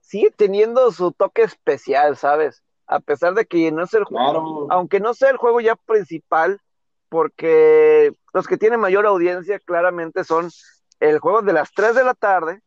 sigue 0.00 0.32
teniendo 0.36 0.90
su 0.90 1.12
toque 1.12 1.42
especial, 1.42 2.16
¿sabes? 2.16 2.62
A 2.88 2.98
pesar 2.98 3.34
de 3.34 3.46
que 3.46 3.70
no 3.70 3.84
es 3.84 3.94
el 3.94 4.04
juego, 4.04 4.66
aunque 4.70 4.98
no 4.98 5.14
sea 5.14 5.30
el 5.30 5.36
juego 5.36 5.60
ya 5.60 5.76
principal, 5.76 6.60
porque 7.08 8.12
los 8.34 8.48
que 8.48 8.58
tienen 8.58 8.80
mayor 8.80 9.06
audiencia 9.06 9.60
claramente 9.60 10.24
son 10.24 10.50
el 10.98 11.20
juego 11.20 11.40
de 11.42 11.52
las 11.52 11.72
3 11.72 11.94
de 11.94 12.04
la 12.04 12.14
tarde 12.14 12.62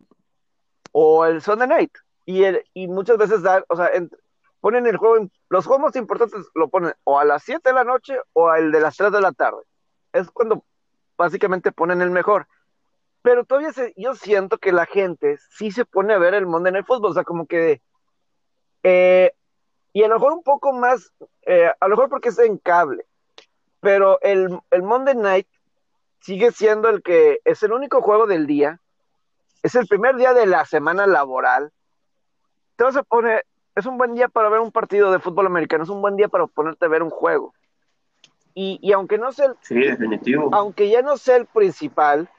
o 0.94 1.26
el 1.26 1.42
Sunday 1.42 1.68
Night. 1.68 1.92
Y, 2.26 2.44
el, 2.44 2.64
y 2.74 2.88
muchas 2.88 3.18
veces 3.18 3.44
da, 3.44 3.66
o 3.68 3.76
sea, 3.76 3.92
ponen 4.62 4.88
el 4.88 4.96
juego, 4.96 5.28
los 5.50 5.66
juegos 5.66 5.88
más 5.88 5.96
importantes 5.98 6.48
lo 6.56 6.70
ponen 6.70 6.94
o 7.04 7.20
a 7.20 7.26
las 7.26 7.44
7 7.44 7.70
de 7.70 7.74
la 7.74 7.84
noche 7.84 8.18
o 8.32 8.48
al 8.48 8.72
de 8.72 8.80
las 8.80 8.96
3 8.96 9.12
de 9.12 9.22
la 9.22 9.34
tarde 9.34 9.62
es 10.16 10.32
cuando 10.32 10.64
básicamente 11.18 11.72
ponen 11.72 12.02
el 12.02 12.10
mejor. 12.10 12.48
Pero 13.22 13.44
todavía 13.44 13.72
yo 13.98 14.16
siento 14.16 14.58
que 14.58 14.72
la 14.72 14.86
gente 14.86 15.38
sí 15.50 15.72
se 15.72 15.86
pone 15.86 16.14
a 16.14 16.20
ver 16.20 16.34
el 16.34 16.46
Monday 16.46 16.74
Night 16.74 16.86
Football, 16.86 17.12
o 17.12 17.14
sea, 17.14 17.24
como 17.24 17.48
que... 17.48 17.82
Eh, 18.84 19.34
y 19.94 20.04
a 20.04 20.08
lo 20.08 20.16
mejor 20.16 20.34
un 20.34 20.44
poco 20.44 20.74
más, 20.74 21.12
eh, 21.44 21.72
a 21.80 21.88
lo 21.88 21.96
mejor 21.96 22.10
porque 22.10 22.30
es 22.30 22.38
en 22.40 22.58
cable, 22.58 23.06
pero 23.80 24.20
el, 24.22 24.60
el 24.70 24.84
Monday 24.84 25.16
Night 25.16 25.48
sigue 26.20 26.52
siendo 26.52 26.90
el 26.90 27.02
que 27.02 27.40
es 27.46 27.64
el 27.64 27.72
único 27.72 28.02
juego 28.02 28.28
del 28.28 28.46
día, 28.46 28.80
es 29.64 29.74
el 29.76 29.88
primer 29.88 30.18
día 30.18 30.34
de 30.34 30.46
la 30.46 30.66
semana 30.66 31.08
laboral. 31.08 31.72
Se 32.78 33.04
pone, 33.04 33.42
es 33.74 33.86
un 33.86 33.98
buen 33.98 34.14
día 34.14 34.28
para 34.28 34.50
ver 34.50 34.60
un 34.60 34.72
partido 34.72 35.12
de 35.12 35.20
fútbol 35.20 35.48
americano, 35.48 35.84
es 35.84 35.90
un 35.90 36.02
buen 36.02 36.18
día 36.18 36.28
para 36.28 36.46
ponerte 36.46 36.86
a 36.86 36.90
ver 36.90 37.02
un 37.02 37.10
juego. 37.10 37.54
Y, 38.58 38.94
aunque 38.94 39.18
no 39.18 39.34
sea 39.34 39.48
el, 39.48 39.56
sí, 39.62 39.76
definitivo. 39.76 40.50
aunque 40.54 40.90
ya 40.90 41.02
no 41.02 41.18
sea 41.18 41.36
el 41.36 41.46
principal, 41.46 42.30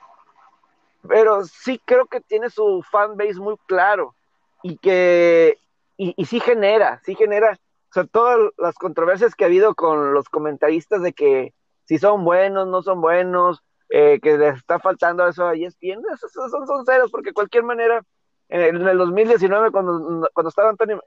pero 1.06 1.44
sí 1.44 1.78
creo 1.84 2.06
que 2.06 2.22
tiene 2.22 2.48
su 2.48 2.82
fan 2.90 3.18
base 3.18 3.34
muy 3.34 3.56
claro 3.66 4.14
y 4.62 4.78
que 4.78 5.58
y, 5.98 6.14
y 6.16 6.24
sí 6.24 6.40
genera, 6.40 7.00
sí 7.04 7.14
genera, 7.14 7.52
o 7.52 7.92
sea, 7.92 8.04
todas 8.04 8.38
las 8.56 8.76
controversias 8.76 9.34
que 9.34 9.44
ha 9.44 9.46
habido 9.46 9.74
con 9.74 10.14
los 10.14 10.30
comentaristas 10.30 11.02
de 11.02 11.12
que 11.12 11.52
si 11.84 11.98
son 11.98 12.24
buenos, 12.24 12.66
no 12.66 12.82
son 12.82 13.00
buenos, 13.02 13.62
eh, 13.88 14.18
que 14.20 14.36
les 14.36 14.56
está 14.56 14.78
faltando 14.78 15.26
eso 15.28 15.46
a 15.46 15.54
ESPN, 15.54 16.02
esos 16.12 16.32
son, 16.32 16.66
son 16.66 16.84
ceros, 16.84 17.10
porque 17.10 17.30
de 17.30 17.34
cualquier 17.34 17.62
manera, 17.62 18.02
en 18.48 18.76
el 18.76 18.98
2019, 18.98 19.70
cuando, 19.70 20.28
cuando 20.32 20.48
estaba 20.48 20.70
Anthony, 20.70 20.98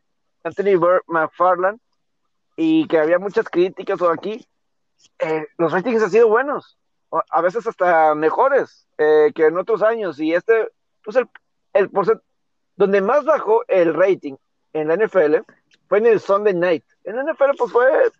Anthony 0.44 1.02
McFarland, 1.08 1.80
y 2.56 2.88
que 2.88 3.00
había 3.00 3.20
muchas 3.20 3.50
críticas 3.50 4.02
o 4.02 4.10
aquí, 4.10 4.46
eh, 5.20 5.46
los 5.58 5.72
ratings 5.72 6.04
han 6.04 6.12
sido 6.12 6.28
buenos, 6.28 6.78
a 7.30 7.42
veces 7.42 7.66
hasta 7.66 8.14
mejores 8.16 8.88
eh, 8.98 9.32
que 9.34 9.46
en 9.46 9.58
otros 9.58 9.82
años. 9.82 10.20
Y 10.20 10.34
este, 10.34 10.70
pues 11.04 11.18
el, 11.18 11.30
el 11.74 11.90
donde 12.76 13.02
más 13.02 13.26
bajó 13.26 13.64
el 13.68 13.94
rating 13.94 14.36
en 14.74 14.88
la 14.88 14.96
NFL 14.96 15.38
fue 15.88 15.98
en 15.98 16.06
el 16.06 16.20
Sunday 16.20 16.54
Night. 16.54 16.86
En 17.04 17.16
la 17.16 17.24
NFL, 17.24 17.58
pues 17.58 17.72
fue 17.72 18.12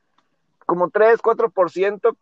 como 0.66 0.90
3, 0.90 1.22
4%, 1.22 2.18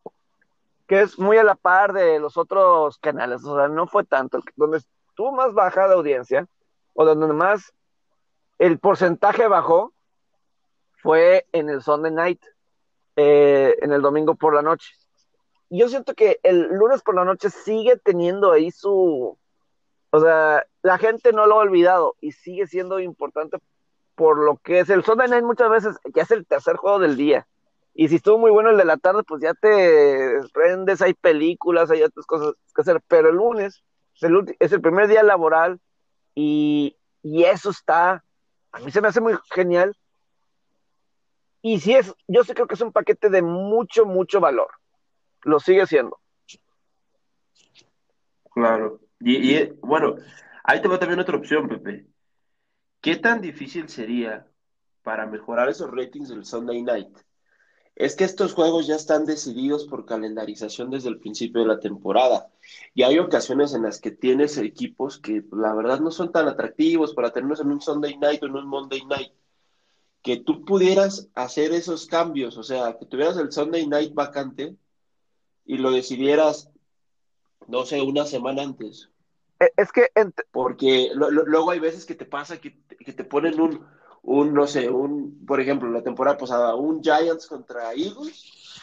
que 0.87 1.01
es 1.01 1.17
muy 1.17 1.37
a 1.37 1.43
la 1.43 1.55
par 1.55 1.93
de 1.93 2.19
los 2.19 2.37
otros 2.37 2.97
canales. 2.99 3.43
O 3.43 3.57
sea, 3.57 3.67
no 3.67 3.87
fue 3.87 4.03
tanto. 4.03 4.41
Donde 4.55 4.81
tuvo 5.15 5.31
más 5.31 5.53
baja 5.53 5.87
de 5.87 5.95
audiencia, 5.95 6.47
o 6.93 7.05
donde 7.05 7.27
más 7.33 7.73
el 8.59 8.79
porcentaje 8.79 9.47
bajó, 9.47 9.93
fue 11.01 11.47
en 11.51 11.69
el 11.69 11.81
Sunday 11.81 12.11
Night. 12.11 12.43
Eh, 13.19 13.75
en 13.81 13.91
el 13.91 14.03
domingo 14.03 14.35
por 14.35 14.53
la 14.53 14.61
noche. 14.61 14.93
Yo 15.71 15.89
siento 15.89 16.13
que 16.13 16.39
el 16.43 16.67
lunes 16.67 17.01
por 17.01 17.15
la 17.15 17.25
noche 17.25 17.49
sigue 17.49 17.97
teniendo 17.97 18.51
ahí 18.51 18.69
su, 18.69 19.35
o 20.11 20.19
sea, 20.19 20.63
la 20.83 20.99
gente 20.99 21.33
no 21.33 21.47
lo 21.47 21.55
ha 21.55 21.63
olvidado 21.63 22.15
y 22.21 22.31
sigue 22.31 22.67
siendo 22.67 22.99
importante 22.99 23.57
por 24.13 24.37
lo 24.37 24.57
que 24.57 24.81
es 24.81 24.91
el 24.91 25.03
Sunday 25.03 25.27
Night 25.29 25.43
muchas 25.43 25.67
veces, 25.67 25.97
que 26.13 26.21
es 26.21 26.29
el 26.29 26.45
tercer 26.45 26.75
juego 26.75 26.99
del 26.99 27.17
día. 27.17 27.47
Y 27.95 28.07
si 28.07 28.17
estuvo 28.17 28.37
muy 28.37 28.51
bueno 28.51 28.69
el 28.69 28.77
de 28.77 28.85
la 28.85 28.97
tarde, 28.97 29.23
pues 29.23 29.41
ya 29.41 29.55
te 29.55 30.39
prendes, 30.53 31.01
hay 31.01 31.15
películas, 31.15 31.89
hay 31.89 32.03
otras 32.03 32.27
cosas 32.27 32.53
que 32.75 32.81
hacer. 32.81 33.01
Pero 33.07 33.29
el 33.29 33.35
lunes 33.37 33.83
es 34.15 34.23
el, 34.23 34.55
es 34.59 34.71
el 34.73 34.81
primer 34.81 35.07
día 35.07 35.23
laboral 35.23 35.79
y, 36.35 36.95
y, 37.23 37.45
eso 37.45 37.71
está, 37.71 38.23
a 38.71 38.79
mí 38.79 38.91
se 38.91 39.01
me 39.01 39.07
hace 39.07 39.21
muy 39.21 39.33
genial 39.49 39.97
y 41.73 41.81
si 41.81 41.93
es, 41.95 42.15
yo 42.29 42.45
sí 42.45 42.53
creo 42.53 42.65
que 42.65 42.75
es 42.75 42.81
un 42.81 42.93
paquete 42.93 43.29
de 43.29 43.41
mucho, 43.41 44.05
mucho 44.05 44.39
valor. 44.39 44.69
Lo 45.43 45.59
sigue 45.59 45.85
siendo. 45.85 46.17
Claro. 48.53 49.01
Y, 49.19 49.65
bueno, 49.81 50.15
ahí 50.63 50.81
te 50.81 50.87
va 50.87 50.97
también 50.97 51.19
otra 51.19 51.35
opción, 51.35 51.67
Pepe. 51.67 52.07
¿Qué 53.01 53.17
tan 53.17 53.41
difícil 53.41 53.89
sería 53.89 54.47
para 55.03 55.25
mejorar 55.25 55.67
esos 55.67 55.91
ratings 55.91 56.29
del 56.29 56.45
Sunday 56.45 56.81
Night? 56.83 57.17
Es 57.95 58.15
que 58.15 58.23
estos 58.23 58.53
juegos 58.53 58.87
ya 58.87 58.95
están 58.95 59.25
decididos 59.25 59.87
por 59.87 60.05
calendarización 60.05 60.89
desde 60.89 61.09
el 61.09 61.19
principio 61.19 61.61
de 61.63 61.67
la 61.67 61.81
temporada. 61.81 62.47
Y 62.93 63.03
hay 63.03 63.19
ocasiones 63.19 63.73
en 63.73 63.83
las 63.83 63.99
que 63.99 64.11
tienes 64.11 64.57
equipos 64.57 65.19
que 65.19 65.43
la 65.51 65.73
verdad 65.73 65.99
no 65.99 66.11
son 66.11 66.31
tan 66.31 66.47
atractivos 66.47 67.13
para 67.13 67.33
tenerlos 67.33 67.59
en 67.59 67.71
un 67.71 67.81
Sunday 67.81 68.17
Night 68.17 68.41
o 68.41 68.45
en 68.45 68.55
un 68.55 68.67
Monday 68.67 69.03
Night 69.05 69.33
que 70.21 70.37
tú 70.37 70.65
pudieras 70.65 71.29
hacer 71.35 71.71
esos 71.71 72.05
cambios, 72.07 72.57
o 72.57 72.63
sea, 72.63 72.97
que 72.97 73.05
tuvieras 73.05 73.37
el 73.37 73.51
Sunday 73.51 73.87
night 73.87 74.13
vacante 74.13 74.75
y 75.65 75.77
lo 75.77 75.91
decidieras, 75.91 76.69
no 77.67 77.85
sé, 77.85 78.01
una 78.01 78.25
semana 78.25 78.63
antes. 78.63 79.09
E, 79.59 79.71
es 79.77 79.91
que... 79.91 80.07
Porque 80.51 81.11
luego 81.13 81.71
hay 81.71 81.79
veces 81.79 82.05
que 82.05 82.15
te 82.15 82.25
pasa 82.25 82.59
que, 82.59 82.71
te 82.71 83.23
ponen 83.23 83.59
un, 83.59 83.85
un, 84.23 84.53
no 84.53 84.67
sé, 84.67 84.89
un, 84.89 85.45
por 85.45 85.61
ejemplo, 85.61 85.89
la 85.89 86.03
temporada 86.03 86.37
pasada, 86.37 86.75
un 86.75 87.01
Giants 87.01 87.47
contra 87.47 87.93
Eagles, 87.93 88.81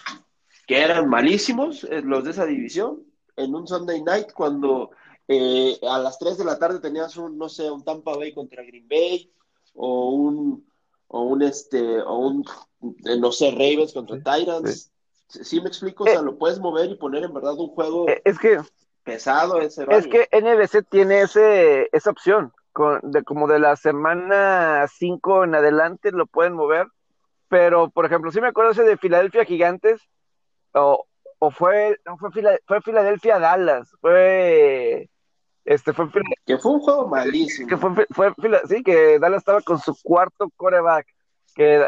que 0.66 0.80
eran 0.80 1.08
malísimos 1.08 1.84
eh, 1.84 2.00
los 2.02 2.24
de 2.24 2.30
esa 2.30 2.46
división, 2.46 3.02
en 3.36 3.54
un 3.54 3.66
Sunday 3.66 4.02
night 4.02 4.32
cuando 4.32 4.90
eh, 5.28 5.78
a 5.88 5.98
las 5.98 6.18
3 6.18 6.38
de 6.38 6.44
la 6.44 6.58
tarde 6.58 6.80
tenías 6.80 7.16
un, 7.16 7.36
no 7.36 7.48
sé, 7.48 7.70
un 7.70 7.84
Tampa 7.84 8.16
Bay 8.16 8.32
contra 8.32 8.62
Green 8.62 8.88
Bay 8.88 9.30
o 9.74 10.10
un 10.10 10.66
o 11.08 11.22
un 11.22 11.42
este 11.42 12.00
o 12.02 12.18
un 12.18 12.44
eh, 13.04 13.18
no 13.18 13.32
sé 13.32 13.50
Ravens 13.50 13.92
contra 13.92 14.16
Titans. 14.16 14.92
sí. 15.28 15.60
me 15.60 15.68
explico 15.68 16.04
o 16.04 16.06
sea 16.06 16.20
eh, 16.20 16.22
lo 16.22 16.38
puedes 16.38 16.58
mover 16.58 16.90
y 16.90 16.96
poner 16.96 17.24
en 17.24 17.34
verdad 17.34 17.54
un 17.54 17.68
juego 17.68 18.08
eh, 18.08 18.20
es 18.24 18.38
que 18.38 18.58
pesado 19.02 19.60
ese 19.60 19.86
es 19.90 20.06
que 20.06 20.28
NBC 20.32 20.86
tiene 20.88 21.22
ese 21.22 21.88
esa 21.92 22.10
opción 22.10 22.52
de 23.02 23.22
como 23.22 23.46
de 23.46 23.58
la 23.58 23.76
semana 23.76 24.86
5 24.88 25.44
en 25.44 25.54
adelante 25.54 26.10
lo 26.10 26.26
pueden 26.26 26.54
mover 26.54 26.86
pero 27.48 27.90
por 27.90 28.06
ejemplo 28.06 28.32
si 28.32 28.40
me 28.40 28.48
acuerdo 28.48 28.72
ese 28.72 28.82
de 28.82 28.96
Filadelfia 28.96 29.44
Gigantes 29.44 30.00
o, 30.72 31.06
o 31.38 31.50
fue 31.50 32.00
no 32.04 32.16
fue, 32.18 32.30
fue 32.66 32.80
Filadelfia 32.80 33.38
Dallas 33.38 33.90
fue 34.00 35.08
este 35.64 35.92
fue 35.92 36.08
que 36.44 36.58
fue 36.58 36.72
un 36.72 36.80
juego 36.80 37.08
malísimo. 37.08 37.68
Que 37.68 37.76
fue, 37.76 38.06
fue, 38.10 38.34
sí, 38.68 38.82
que 38.82 39.18
Dallas 39.18 39.38
estaba 39.38 39.62
con 39.62 39.78
su 39.78 39.96
cuarto 40.02 40.50
coreback. 40.56 41.06
Que, 41.54 41.86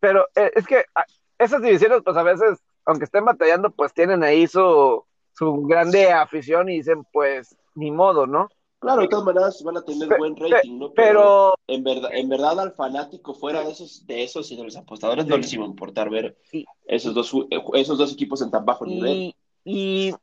pero 0.00 0.26
eh, 0.34 0.50
es 0.54 0.66
que 0.66 0.84
ah, 0.94 1.04
esas 1.38 1.60
divisiones, 1.60 2.00
pues 2.02 2.16
a 2.16 2.22
veces, 2.22 2.58
aunque 2.86 3.04
estén 3.04 3.24
batallando, 3.24 3.70
pues 3.70 3.92
tienen 3.92 4.22
ahí 4.22 4.46
su, 4.46 5.04
su 5.34 5.62
grande 5.62 6.10
afición 6.10 6.68
y 6.70 6.78
dicen, 6.78 7.04
pues, 7.12 7.54
ni 7.74 7.90
modo, 7.90 8.26
¿no? 8.26 8.48
Claro, 8.80 9.02
de 9.02 9.08
todas 9.08 9.24
maneras 9.24 9.60
van 9.64 9.76
a 9.76 9.82
tener 9.82 10.16
buen 10.16 10.36
rating, 10.36 10.78
¿no? 10.78 10.92
Pero, 10.92 11.54
en 11.66 11.82
verdad, 11.82 12.10
en 12.12 12.28
verdad 12.28 12.60
al 12.60 12.72
fanático 12.72 13.34
fuera 13.34 13.64
de 13.64 13.72
esos, 13.72 14.06
de 14.06 14.22
esos 14.22 14.50
y 14.52 14.56
de 14.56 14.64
los 14.64 14.76
apostadores 14.76 15.26
no 15.26 15.36
les 15.36 15.52
iba 15.52 15.64
a 15.64 15.68
importar 15.68 16.08
ver 16.10 16.38
esos 16.86 17.12
dos, 17.12 17.32
esos 17.74 17.98
dos 17.98 18.12
equipos 18.12 18.40
en 18.40 18.52
tan 18.52 18.64
bajo 18.64 18.86
nivel. 18.86 19.34
Y 19.64 20.14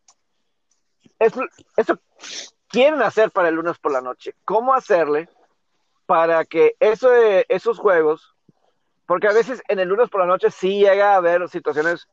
eso, 1.19 1.41
eso 1.75 1.99
quieren 2.67 3.01
hacer 3.01 3.31
para 3.31 3.49
el 3.49 3.55
lunes 3.55 3.77
por 3.77 3.91
la 3.91 4.01
noche. 4.01 4.33
¿Cómo 4.45 4.73
hacerle 4.73 5.29
para 6.05 6.45
que 6.45 6.75
eso, 6.79 7.09
esos 7.49 7.79
juegos, 7.79 8.35
porque 9.05 9.27
a 9.27 9.33
veces 9.33 9.61
en 9.67 9.79
el 9.79 9.89
lunes 9.89 10.09
por 10.09 10.21
la 10.21 10.27
noche 10.27 10.51
sí 10.51 10.79
llega 10.79 11.13
a 11.13 11.17
haber 11.17 11.47
situaciones 11.49 12.07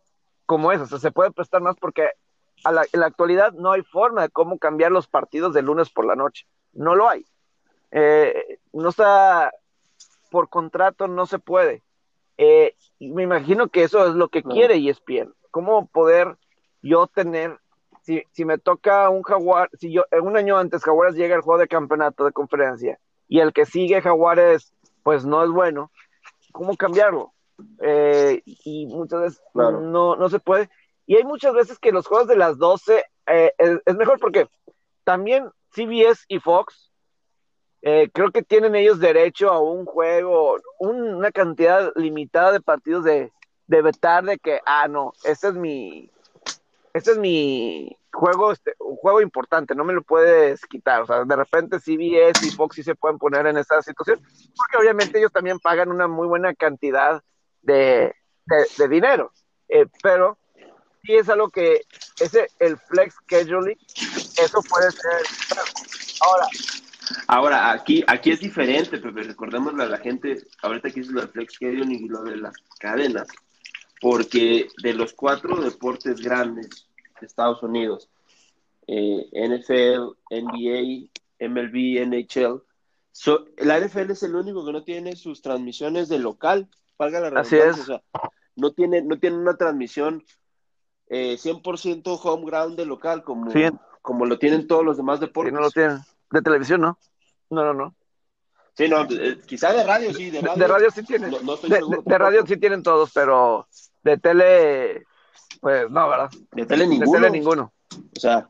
como 0.46 0.72
esas, 0.72 0.86
o 0.92 0.98
sea, 0.98 0.98
se 0.98 1.12
puede 1.12 1.30
prestar 1.30 1.62
más 1.62 1.76
porque 1.76 2.10
en 2.64 3.00
la 3.00 3.06
actualidad 3.06 3.52
no 3.52 3.72
hay 3.72 3.82
forma 3.82 4.22
de 4.22 4.28
cómo 4.28 4.58
cambiar 4.58 4.92
los 4.92 5.08
partidos 5.08 5.52
del 5.52 5.66
lunes 5.66 5.90
por 5.90 6.06
la 6.06 6.14
noche. 6.14 6.46
No 6.72 6.94
lo 6.94 7.08
hay. 7.08 7.24
Eh, 7.90 8.58
no 8.72 8.88
está 8.88 9.52
por 10.30 10.48
contrato, 10.48 11.08
no 11.08 11.26
se 11.26 11.38
puede. 11.38 11.82
Eh, 12.38 12.74
me 12.98 13.22
imagino 13.22 13.68
que 13.68 13.84
eso 13.84 14.06
es 14.06 14.14
lo 14.14 14.28
que 14.28 14.42
quiere 14.42 14.76
y 14.76 14.84
quiere 14.84 15.24
ESPN. 15.24 15.34
¿Cómo 15.50 15.86
poder 15.86 16.36
yo 16.80 17.06
tener, 17.06 17.58
si, 18.02 18.22
si 18.32 18.44
me 18.44 18.58
toca 18.58 19.08
un 19.08 19.22
Jaguar, 19.22 19.70
si 19.78 19.92
yo 19.92 20.04
un 20.22 20.36
año 20.36 20.58
antes 20.58 20.82
Jaguares 20.82 21.14
llega 21.14 21.34
al 21.34 21.42
juego 21.42 21.60
de 21.60 21.68
campeonato 21.68 22.24
de 22.24 22.32
conferencia 22.32 22.98
y 23.28 23.40
el 23.40 23.52
que 23.52 23.64
sigue 23.64 24.02
Jaguares 24.02 24.72
pues 25.02 25.24
no 25.24 25.42
es 25.42 25.50
bueno, 25.50 25.90
¿cómo 26.52 26.76
cambiarlo? 26.76 27.32
Eh, 27.80 28.42
y 28.44 28.86
muchas 28.86 29.20
veces 29.20 29.42
no, 29.54 30.16
no 30.16 30.28
se 30.28 30.38
puede. 30.38 30.68
Y 31.06 31.16
hay 31.16 31.24
muchas 31.24 31.54
veces 31.54 31.78
que 31.78 31.92
los 31.92 32.06
juegos 32.06 32.28
de 32.28 32.36
las 32.36 32.58
12 32.58 33.04
eh, 33.26 33.52
es, 33.58 33.96
mejor 33.96 34.18
porque 34.20 34.48
también 35.04 35.50
CBS 35.70 36.24
y 36.28 36.38
Fox 36.38 36.92
eh, 37.82 38.08
creo 38.12 38.30
que 38.30 38.42
tienen 38.42 38.76
ellos 38.76 39.00
derecho 39.00 39.50
a 39.50 39.60
un 39.60 39.84
juego, 39.84 40.56
una 40.78 41.32
cantidad 41.32 41.92
limitada 41.96 42.52
de 42.52 42.60
partidos 42.60 43.04
de, 43.04 43.32
de 43.66 43.82
vetar 43.82 44.24
de 44.24 44.38
que, 44.38 44.60
ah, 44.66 44.86
no, 44.88 45.12
este 45.24 45.48
es 45.48 45.54
mi, 45.54 46.10
este 46.94 47.12
es 47.12 47.18
mi 47.18 47.96
juego, 48.12 48.52
este, 48.52 48.74
un 48.78 48.96
juego 48.96 49.20
importante, 49.20 49.74
no 49.74 49.84
me 49.84 49.94
lo 49.94 50.02
puedes 50.02 50.64
quitar. 50.66 51.02
O 51.02 51.06
sea, 51.06 51.24
de 51.24 51.36
repente 51.36 51.80
CBS 51.80 52.46
y 52.46 52.50
Fox 52.50 52.76
se 52.82 52.94
pueden 52.94 53.18
poner 53.18 53.46
en 53.46 53.56
esa 53.56 53.80
situación, 53.82 54.20
porque 54.56 54.76
obviamente 54.78 55.18
ellos 55.18 55.32
también 55.32 55.58
pagan 55.58 55.90
una 55.90 56.06
muy 56.08 56.26
buena 56.26 56.54
cantidad 56.54 57.22
de, 57.62 58.14
de, 58.76 58.88
dinero. 58.88 59.32
Eh, 59.68 59.86
pero 60.02 60.38
sí 61.02 61.14
es 61.14 61.28
algo 61.28 61.48
que 61.48 61.82
ese 62.20 62.48
el 62.58 62.76
flex 62.76 63.14
scheduling, 63.14 63.78
eso 64.38 64.62
puede 64.62 64.90
ser. 64.90 65.22
Ahora. 66.20 66.46
Ahora, 67.26 67.72
aquí, 67.72 68.04
aquí 68.06 68.30
es 68.30 68.40
diferente, 68.40 68.98
pero 68.98 69.12
recordémosle 69.12 69.82
a 69.82 69.86
la 69.86 69.98
gente, 69.98 70.36
ahorita 70.62 70.90
que 70.90 71.00
es 71.00 71.08
lo 71.08 71.20
del 71.20 71.30
flex 71.30 71.54
scheduling 71.54 72.04
y 72.04 72.08
lo 72.08 72.22
de 72.22 72.36
las 72.36 72.54
cadenas, 72.78 73.28
porque 74.02 74.66
de 74.82 74.94
los 74.94 75.14
cuatro 75.14 75.62
deportes 75.62 76.20
grandes 76.20 76.88
de 77.20 77.26
Estados 77.26 77.62
Unidos, 77.62 78.10
eh, 78.88 79.28
NFL, 79.32 80.16
NBA, 80.28 81.08
MLB, 81.38 82.04
NHL, 82.04 82.62
la 83.58 83.78
NFL 83.78 84.10
es 84.10 84.24
el 84.24 84.34
único 84.34 84.66
que 84.66 84.72
no 84.72 84.82
tiene 84.82 85.14
sus 85.14 85.40
transmisiones 85.40 86.08
de 86.08 86.18
local, 86.18 86.68
valga 86.98 87.20
la 87.20 87.30
redundancia, 87.30 87.70
Así 87.70 87.80
es. 87.80 87.80
o 87.80 87.84
sea, 87.84 88.02
no 88.56 88.72
tiene, 88.72 89.02
no 89.02 89.20
tiene 89.20 89.36
una 89.36 89.56
transmisión 89.56 90.24
eh, 91.08 91.36
100% 91.36 92.18
home 92.20 92.44
ground 92.44 92.76
de 92.76 92.86
local, 92.86 93.22
como, 93.22 93.52
como 94.02 94.26
lo 94.26 94.36
tienen 94.36 94.66
todos 94.66 94.84
los 94.84 94.96
demás 94.96 95.20
deportes. 95.20 95.52
no 95.52 95.60
lo 95.60 95.70
tienen. 95.70 95.98
De 96.32 96.42
televisión, 96.42 96.80
¿no? 96.80 96.98
No, 97.50 97.64
no, 97.66 97.72
no. 97.72 97.94
Sí, 98.74 98.88
no, 98.88 99.02
eh, 99.10 99.38
quizá 99.46 99.72
de 99.72 99.84
radio 99.84 100.14
sí, 100.14 100.30
de 100.30 100.40
radio. 100.40 100.56
De 100.56 100.66
radio 100.66 100.90
sí 100.90 101.02
tienen. 101.02 101.30
de, 101.30 102.18
radio 102.18 102.46
sí 102.46 102.56
tienen 102.56 102.82
todos, 102.82 103.10
pero 103.12 103.66
de 104.02 104.16
tele, 104.18 105.04
pues 105.60 105.90
no, 105.90 106.08
¿verdad? 106.08 106.30
De 106.52 106.66
tele 106.66 106.86
ninguno. 106.86 107.10
De 107.10 107.18
tele 107.18 107.30
ninguno. 107.30 107.72
O 108.16 108.20
sea, 108.20 108.48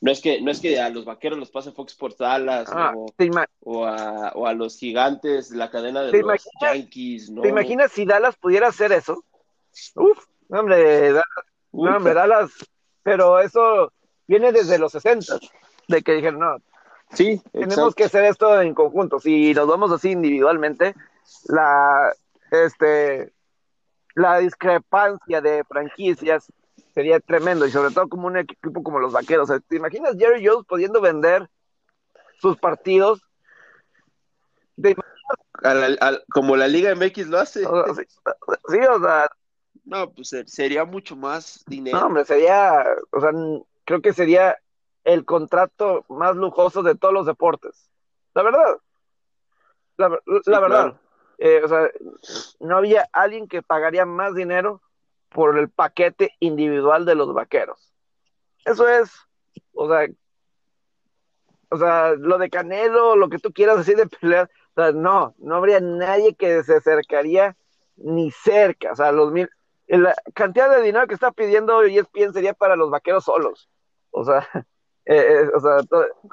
no 0.00 0.10
es 0.10 0.20
que, 0.20 0.40
no 0.40 0.50
es 0.50 0.60
que 0.60 0.80
a 0.80 0.88
los 0.88 1.04
vaqueros 1.04 1.38
los 1.38 1.50
pase 1.50 1.72
Fox 1.72 1.92
Sports 1.92 2.18
Dallas 2.18 2.68
ah, 2.72 2.94
o, 2.94 3.86
a, 3.86 4.32
o, 4.34 4.46
a, 4.46 4.54
los 4.54 4.78
gigantes, 4.78 5.50
la 5.50 5.70
cadena 5.70 6.02
de 6.02 6.22
los 6.22 6.48
Yankees, 6.62 7.30
¿no? 7.30 7.42
¿Te 7.42 7.48
imaginas 7.48 7.92
si 7.92 8.06
Dallas 8.06 8.36
pudiera 8.36 8.68
hacer 8.68 8.92
eso? 8.92 9.22
Uf, 9.94 10.24
hombre, 10.48 11.12
Dallas 11.12 11.24
no, 11.72 12.00
me 12.00 12.14
da 12.14 12.26
las. 12.26 12.50
Pero 13.02 13.38
eso 13.40 13.92
viene 14.26 14.52
desde 14.52 14.78
los 14.78 14.92
60, 14.92 15.38
de 15.88 16.02
que 16.02 16.12
dijeron, 16.12 16.40
no. 16.40 16.56
Sí, 17.12 17.40
tenemos 17.52 17.94
que 17.94 18.04
hacer 18.04 18.24
esto 18.24 18.60
en 18.60 18.74
conjunto. 18.74 19.18
Si 19.18 19.54
nos 19.54 19.66
vamos 19.66 19.90
así 19.92 20.10
individualmente, 20.10 20.94
la, 21.46 22.12
este, 22.50 23.32
la 24.14 24.38
discrepancia 24.38 25.40
de 25.40 25.64
franquicias 25.64 26.52
sería 26.94 27.20
tremendo 27.20 27.66
y 27.66 27.70
sobre 27.70 27.94
todo 27.94 28.08
como 28.08 28.26
un 28.26 28.38
equipo 28.38 28.82
como 28.82 28.98
los 28.98 29.12
vaqueros. 29.12 29.50
¿Te 29.68 29.76
imaginas 29.76 30.16
Jerry 30.18 30.46
Jones 30.46 30.66
pudiendo 30.68 31.00
vender 31.00 31.48
sus 32.40 32.56
partidos? 32.58 33.22
como 36.32 36.56
la 36.56 36.68
Liga 36.68 36.94
MX 36.94 37.26
lo 37.28 37.38
hace. 37.38 37.60
Sí, 37.60 38.78
o 38.90 39.00
sea, 39.00 39.28
no, 39.84 40.10
pues 40.12 40.34
sería 40.46 40.84
mucho 40.84 41.16
más 41.16 41.64
dinero. 41.66 41.98
No, 41.98 42.06
hombre, 42.06 42.24
sería, 42.24 42.84
o 43.10 43.20
sea, 43.20 43.30
creo 43.84 44.02
que 44.02 44.12
sería 44.12 44.56
el 45.08 45.24
contrato 45.24 46.04
más 46.10 46.36
lujoso 46.36 46.82
de 46.82 46.94
todos 46.94 47.14
los 47.14 47.24
deportes. 47.24 47.90
La 48.34 48.42
verdad. 48.42 48.76
La, 49.96 50.60
verdad. 50.60 51.00
Eh, 51.38 51.62
o 51.64 51.68
sea, 51.68 51.88
no 52.60 52.76
había 52.76 53.08
alguien 53.14 53.48
que 53.48 53.62
pagaría 53.62 54.04
más 54.04 54.34
dinero 54.34 54.82
por 55.30 55.56
el 55.56 55.70
paquete 55.70 56.34
individual 56.40 57.06
de 57.06 57.14
los 57.14 57.32
vaqueros. 57.32 57.90
Eso 58.66 58.86
es, 58.86 59.10
o 59.72 59.88
sea, 59.88 60.08
o 61.70 61.78
sea, 61.78 62.12
lo 62.12 62.36
de 62.36 62.50
Canelo, 62.50 63.16
lo 63.16 63.30
que 63.30 63.38
tú 63.38 63.50
quieras 63.50 63.78
decir 63.78 63.96
de 63.96 64.06
pelear, 64.06 64.50
o 64.74 64.82
sea, 64.82 64.92
no, 64.92 65.34
no 65.38 65.56
habría 65.56 65.80
nadie 65.80 66.34
que 66.34 66.62
se 66.64 66.76
acercaría 66.76 67.56
ni 67.96 68.30
cerca, 68.30 68.92
o 68.92 68.96
sea, 68.96 69.10
los 69.10 69.32
mil, 69.32 69.48
la 69.86 70.14
cantidad 70.34 70.70
de 70.70 70.82
dinero 70.82 71.06
que 71.06 71.14
está 71.14 71.32
pidiendo 71.32 71.82
ESPN 71.82 72.34
sería 72.34 72.52
para 72.52 72.76
los 72.76 72.90
vaqueros 72.90 73.24
solos. 73.24 73.70
O 74.10 74.24
sea, 74.24 74.46
eh, 75.08 75.42
eh, 75.42 75.50
o 75.54 75.60
sea 75.60 75.78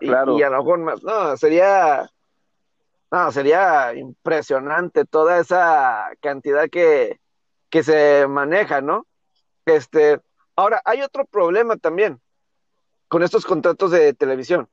y, 0.01 0.07
claro. 0.07 0.37
y, 0.37 0.43
a 0.43 0.49
lo 0.49 0.57
mejor 0.57 0.79
más, 0.79 1.01
no, 1.01 1.37
sería, 1.37 2.11
no, 3.09 3.31
sería 3.31 3.93
impresionante 3.93 5.05
toda 5.05 5.39
esa 5.39 6.09
cantidad 6.19 6.69
que, 6.69 7.21
que 7.69 7.83
se 7.83 8.27
maneja, 8.27 8.81
¿no? 8.81 9.07
Este, 9.65 10.19
ahora, 10.57 10.81
hay 10.83 11.01
otro 11.01 11.23
problema 11.23 11.77
también 11.77 12.19
con 13.07 13.23
estos 13.23 13.45
contratos 13.45 13.91
de 13.91 14.13
televisión. 14.13 14.67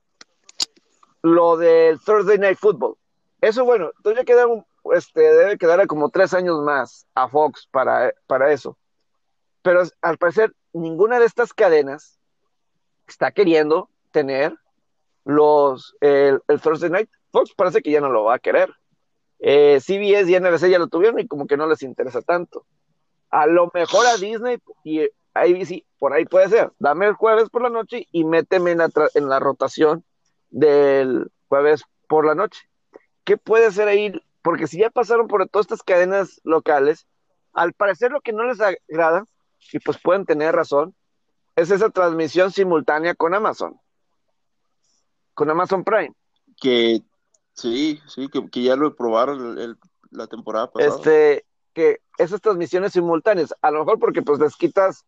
Lo 1.22 1.56
del 1.56 2.00
Thursday 2.00 2.38
Night 2.38 2.58
Football. 2.58 2.96
Eso, 3.40 3.64
bueno, 3.64 3.92
todavía 4.02 4.24
queda 4.24 4.48
un, 4.48 4.66
este, 4.94 5.20
debe 5.20 5.58
quedar 5.58 5.86
como 5.86 6.10
tres 6.10 6.34
años 6.34 6.60
más 6.60 7.06
a 7.14 7.28
Fox 7.28 7.68
para, 7.70 8.12
para 8.26 8.52
eso. 8.52 8.76
Pero 9.62 9.84
al 10.00 10.18
parecer, 10.18 10.52
ninguna 10.72 11.20
de 11.20 11.26
estas 11.26 11.54
cadenas 11.54 12.18
está 13.06 13.30
queriendo 13.30 13.88
tener 14.12 14.54
los 15.24 15.96
el, 16.00 16.40
Thursday 16.62 16.90
Night. 16.90 17.10
Fox 17.30 17.52
parece 17.54 17.82
que 17.82 17.90
ya 17.90 18.00
no 18.00 18.10
lo 18.10 18.24
va 18.24 18.34
a 18.34 18.38
querer. 18.38 18.72
Eh, 19.40 19.80
CBS 19.80 20.30
y 20.30 20.38
NBC 20.38 20.68
ya 20.68 20.78
lo 20.78 20.86
tuvieron 20.86 21.18
y 21.18 21.26
como 21.26 21.46
que 21.46 21.56
no 21.56 21.66
les 21.66 21.82
interesa 21.82 22.22
tanto. 22.22 22.64
A 23.30 23.46
lo 23.46 23.70
mejor 23.74 24.06
a 24.06 24.16
Disney 24.16 24.58
y 24.84 25.08
ahí 25.34 25.64
sí, 25.64 25.84
por 25.98 26.12
ahí 26.12 26.24
puede 26.26 26.48
ser. 26.48 26.72
Dame 26.78 27.06
el 27.06 27.14
jueves 27.14 27.48
por 27.48 27.62
la 27.62 27.70
noche 27.70 28.06
y 28.12 28.24
méteme 28.24 28.72
en 28.72 28.78
la, 28.78 28.90
en 29.14 29.28
la 29.28 29.40
rotación 29.40 30.04
del 30.50 31.30
jueves 31.48 31.82
por 32.08 32.26
la 32.26 32.34
noche. 32.34 32.60
¿Qué 33.24 33.36
puede 33.36 33.72
ser 33.72 33.88
ahí 33.88 34.12
porque 34.42 34.66
si 34.66 34.78
ya 34.78 34.90
pasaron 34.90 35.28
por 35.28 35.48
todas 35.48 35.64
estas 35.64 35.82
cadenas 35.82 36.40
locales, 36.44 37.06
al 37.52 37.72
parecer 37.72 38.10
lo 38.10 38.20
que 38.20 38.32
no 38.32 38.44
les 38.44 38.60
agrada, 38.60 39.24
y 39.72 39.78
pues 39.78 39.98
pueden 39.98 40.26
tener 40.26 40.54
razón, 40.54 40.94
es 41.54 41.70
esa 41.70 41.90
transmisión 41.90 42.50
simultánea 42.50 43.14
con 43.14 43.34
Amazon, 43.34 43.80
con 45.42 45.50
Amazon 45.50 45.82
Prime. 45.82 46.12
Que 46.56 47.02
sí, 47.52 48.00
sí, 48.06 48.28
que, 48.28 48.62
ya 48.62 48.76
lo 48.76 48.94
probaron 48.94 49.76
la 50.12 50.26
temporada 50.28 50.70
pasada. 50.70 50.94
Este, 50.94 51.44
que 51.72 52.00
esas 52.16 52.40
transmisiones 52.40 52.92
simultáneas, 52.92 53.52
a 53.60 53.72
lo 53.72 53.80
mejor 53.80 53.98
porque 53.98 54.22
pues 54.22 54.38
les 54.38 54.54
quitas 54.54 55.04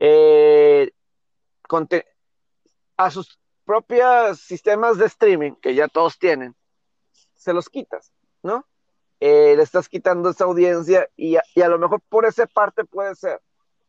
eh, 0.00 0.90
a 2.96 3.10
sus 3.10 3.38
propios 3.66 4.40
sistemas 4.40 4.96
de 4.96 5.04
streaming, 5.04 5.52
que 5.60 5.74
ya 5.74 5.86
todos 5.88 6.18
tienen, 6.18 6.56
se 7.34 7.52
los 7.52 7.68
quitas, 7.68 8.10
¿no? 8.42 8.66
Eh, 9.20 9.52
le 9.54 9.62
estás 9.62 9.90
quitando 9.90 10.30
esa 10.30 10.44
audiencia 10.44 11.10
y 11.14 11.36
a, 11.36 11.68
lo 11.68 11.78
mejor 11.78 12.00
por 12.08 12.24
esa 12.24 12.46
parte 12.46 12.86
puede 12.86 13.14
ser, 13.16 13.42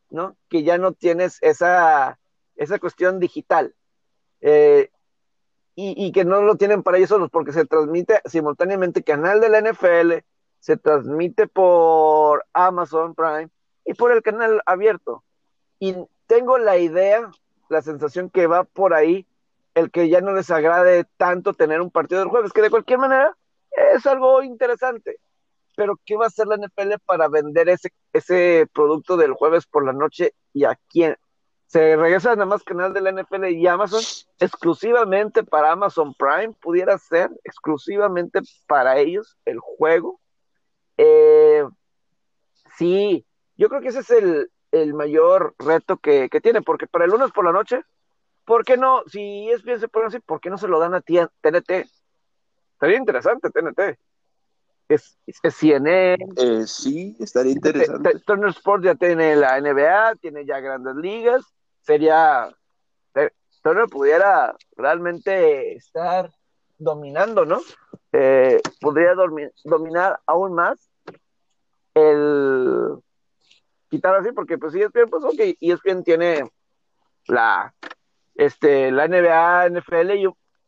¿no? 0.09 0.35
Que 0.49 0.63
ya 0.63 0.77
no 0.77 0.91
tienes 0.91 1.37
esa, 1.41 2.19
esa 2.57 2.79
cuestión 2.79 3.21
digital. 3.21 3.73
Eh, 4.41 4.89
y, 5.75 6.11
que 6.13 6.23
no 6.23 6.41
lo 6.41 6.55
tienen 6.55 6.83
para 6.83 6.97
ellos 6.97 7.11
porque 7.31 7.51
se 7.51 7.65
transmite 7.65 8.21
simultáneamente 8.25 9.03
canal 9.03 9.41
de 9.41 9.49
la 9.49 9.59
NFL, 9.59 10.23
se 10.59 10.77
transmite 10.77 11.47
por 11.47 12.45
Amazon 12.53 13.13
Prime 13.13 13.49
y 13.83 13.93
por 13.93 14.13
el 14.13 14.21
canal 14.23 14.61
abierto. 14.65 15.23
Y 15.79 15.95
tengo 16.27 16.57
la 16.57 16.77
idea, 16.77 17.29
la 17.67 17.81
sensación 17.81 18.29
que 18.29 18.47
va 18.47 18.63
por 18.63 18.93
ahí, 18.93 19.27
el 19.73 19.91
que 19.91 20.07
ya 20.07 20.21
no 20.21 20.33
les 20.33 20.49
agrade 20.49 21.05
tanto 21.17 21.53
tener 21.53 21.81
un 21.81 21.91
partido 21.91 22.21
del 22.21 22.29
jueves, 22.29 22.53
que 22.53 22.61
de 22.61 22.69
cualquier 22.69 22.99
manera 22.99 23.35
es 23.93 24.05
algo 24.05 24.43
interesante. 24.43 25.19
Pero 25.75 25.99
¿qué 26.05 26.15
va 26.15 26.23
a 26.23 26.27
hacer 26.27 26.47
la 26.47 26.55
NFL 26.55 26.93
para 27.05 27.27
vender 27.27 27.67
ese, 27.67 27.89
ese 28.13 28.65
producto 28.73 29.17
del 29.17 29.33
jueves 29.33 29.65
por 29.65 29.85
la 29.85 29.91
noche 29.91 30.33
y 30.53 30.63
a 30.63 30.79
quién? 30.89 31.17
Se 31.67 31.95
regresa 31.95 32.29
nada 32.35 32.45
más 32.45 32.63
canal 32.63 32.93
de 32.93 33.01
la 33.01 33.11
NFL 33.11 33.45
y 33.45 33.67
Amazon 33.67 34.01
exclusivamente 34.39 35.43
para 35.43 35.71
Amazon 35.71 36.13
Prime, 36.13 36.53
pudiera 36.61 36.97
ser 36.97 37.29
exclusivamente 37.43 38.39
para 38.67 38.97
ellos 38.99 39.37
el 39.45 39.59
juego. 39.59 40.19
Eh, 40.97 41.65
sí, 42.77 43.25
yo 43.57 43.69
creo 43.69 43.81
que 43.81 43.89
ese 43.89 43.99
es 43.99 44.11
el, 44.11 44.93
mayor 44.93 45.55
reto 45.57 45.97
que, 45.97 46.29
tiene, 46.41 46.61
porque 46.61 46.87
para 46.87 47.05
el 47.05 47.11
lunes 47.11 47.31
por 47.31 47.45
la 47.45 47.51
noche, 47.51 47.81
¿por 48.45 48.63
qué 48.63 48.77
no? 48.77 49.03
Si 49.07 49.49
es 49.49 49.63
bien 49.63 49.79
se 49.79 49.87
puede 49.87 50.07
decir, 50.07 50.21
¿por 50.21 50.41
qué 50.41 50.49
no 50.49 50.57
se 50.57 50.67
lo 50.67 50.79
dan 50.79 50.93
a 50.93 51.01
TNT? 51.01 51.87
Estaría 52.73 52.97
interesante 52.97 53.49
TNT. 53.49 53.97
Es, 54.87 55.17
es 55.25 55.55
CNN. 55.55 56.17
Eh, 56.37 56.67
sí, 56.67 57.15
estaría 57.19 57.53
interesante. 57.53 58.19
Turner 58.19 58.49
Sports 58.49 58.85
ya 58.85 58.95
tiene 58.95 59.35
la 59.35 59.59
NBA, 59.59 60.15
tiene 60.21 60.45
ya 60.45 60.59
grandes 60.59 60.95
ligas 60.97 61.54
sería, 61.85 62.49
Turner 63.61 63.87
pudiera 63.87 64.55
realmente 64.75 65.75
estar 65.75 66.31
dominando, 66.77 67.45
¿no? 67.45 67.61
Eh, 68.11 68.61
podría 68.79 69.13
dominar 69.63 70.19
aún 70.25 70.53
más 70.53 70.89
el 71.93 72.99
quitar 73.89 74.15
así, 74.15 74.31
porque 74.31 74.57
pues 74.57 74.75
ESPN, 74.75 75.09
pues 75.09 75.23
ok, 75.23 75.57
ESPN 75.59 76.03
tiene 76.03 76.49
la, 77.27 77.73
este, 78.35 78.91
la 78.91 79.07
NBA, 79.07 79.69
NFL 79.69 80.11
y, 80.11 80.27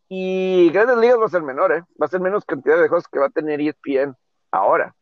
y 0.10 0.70
Grandes 0.72 0.98
Ligas 0.98 1.20
va 1.20 1.26
a 1.26 1.30
ser 1.30 1.44
menor, 1.44 1.74
¿eh? 1.74 1.84
Va 2.02 2.06
a 2.06 2.10
ser 2.10 2.22
menos 2.22 2.46
cantidad 2.46 2.80
de 2.80 2.88
juegos 2.88 3.08
que 3.08 3.20
va 3.20 3.28
a 3.28 3.30
tener 3.30 3.60
ESPN 3.62 4.16
ahora, 4.52 4.96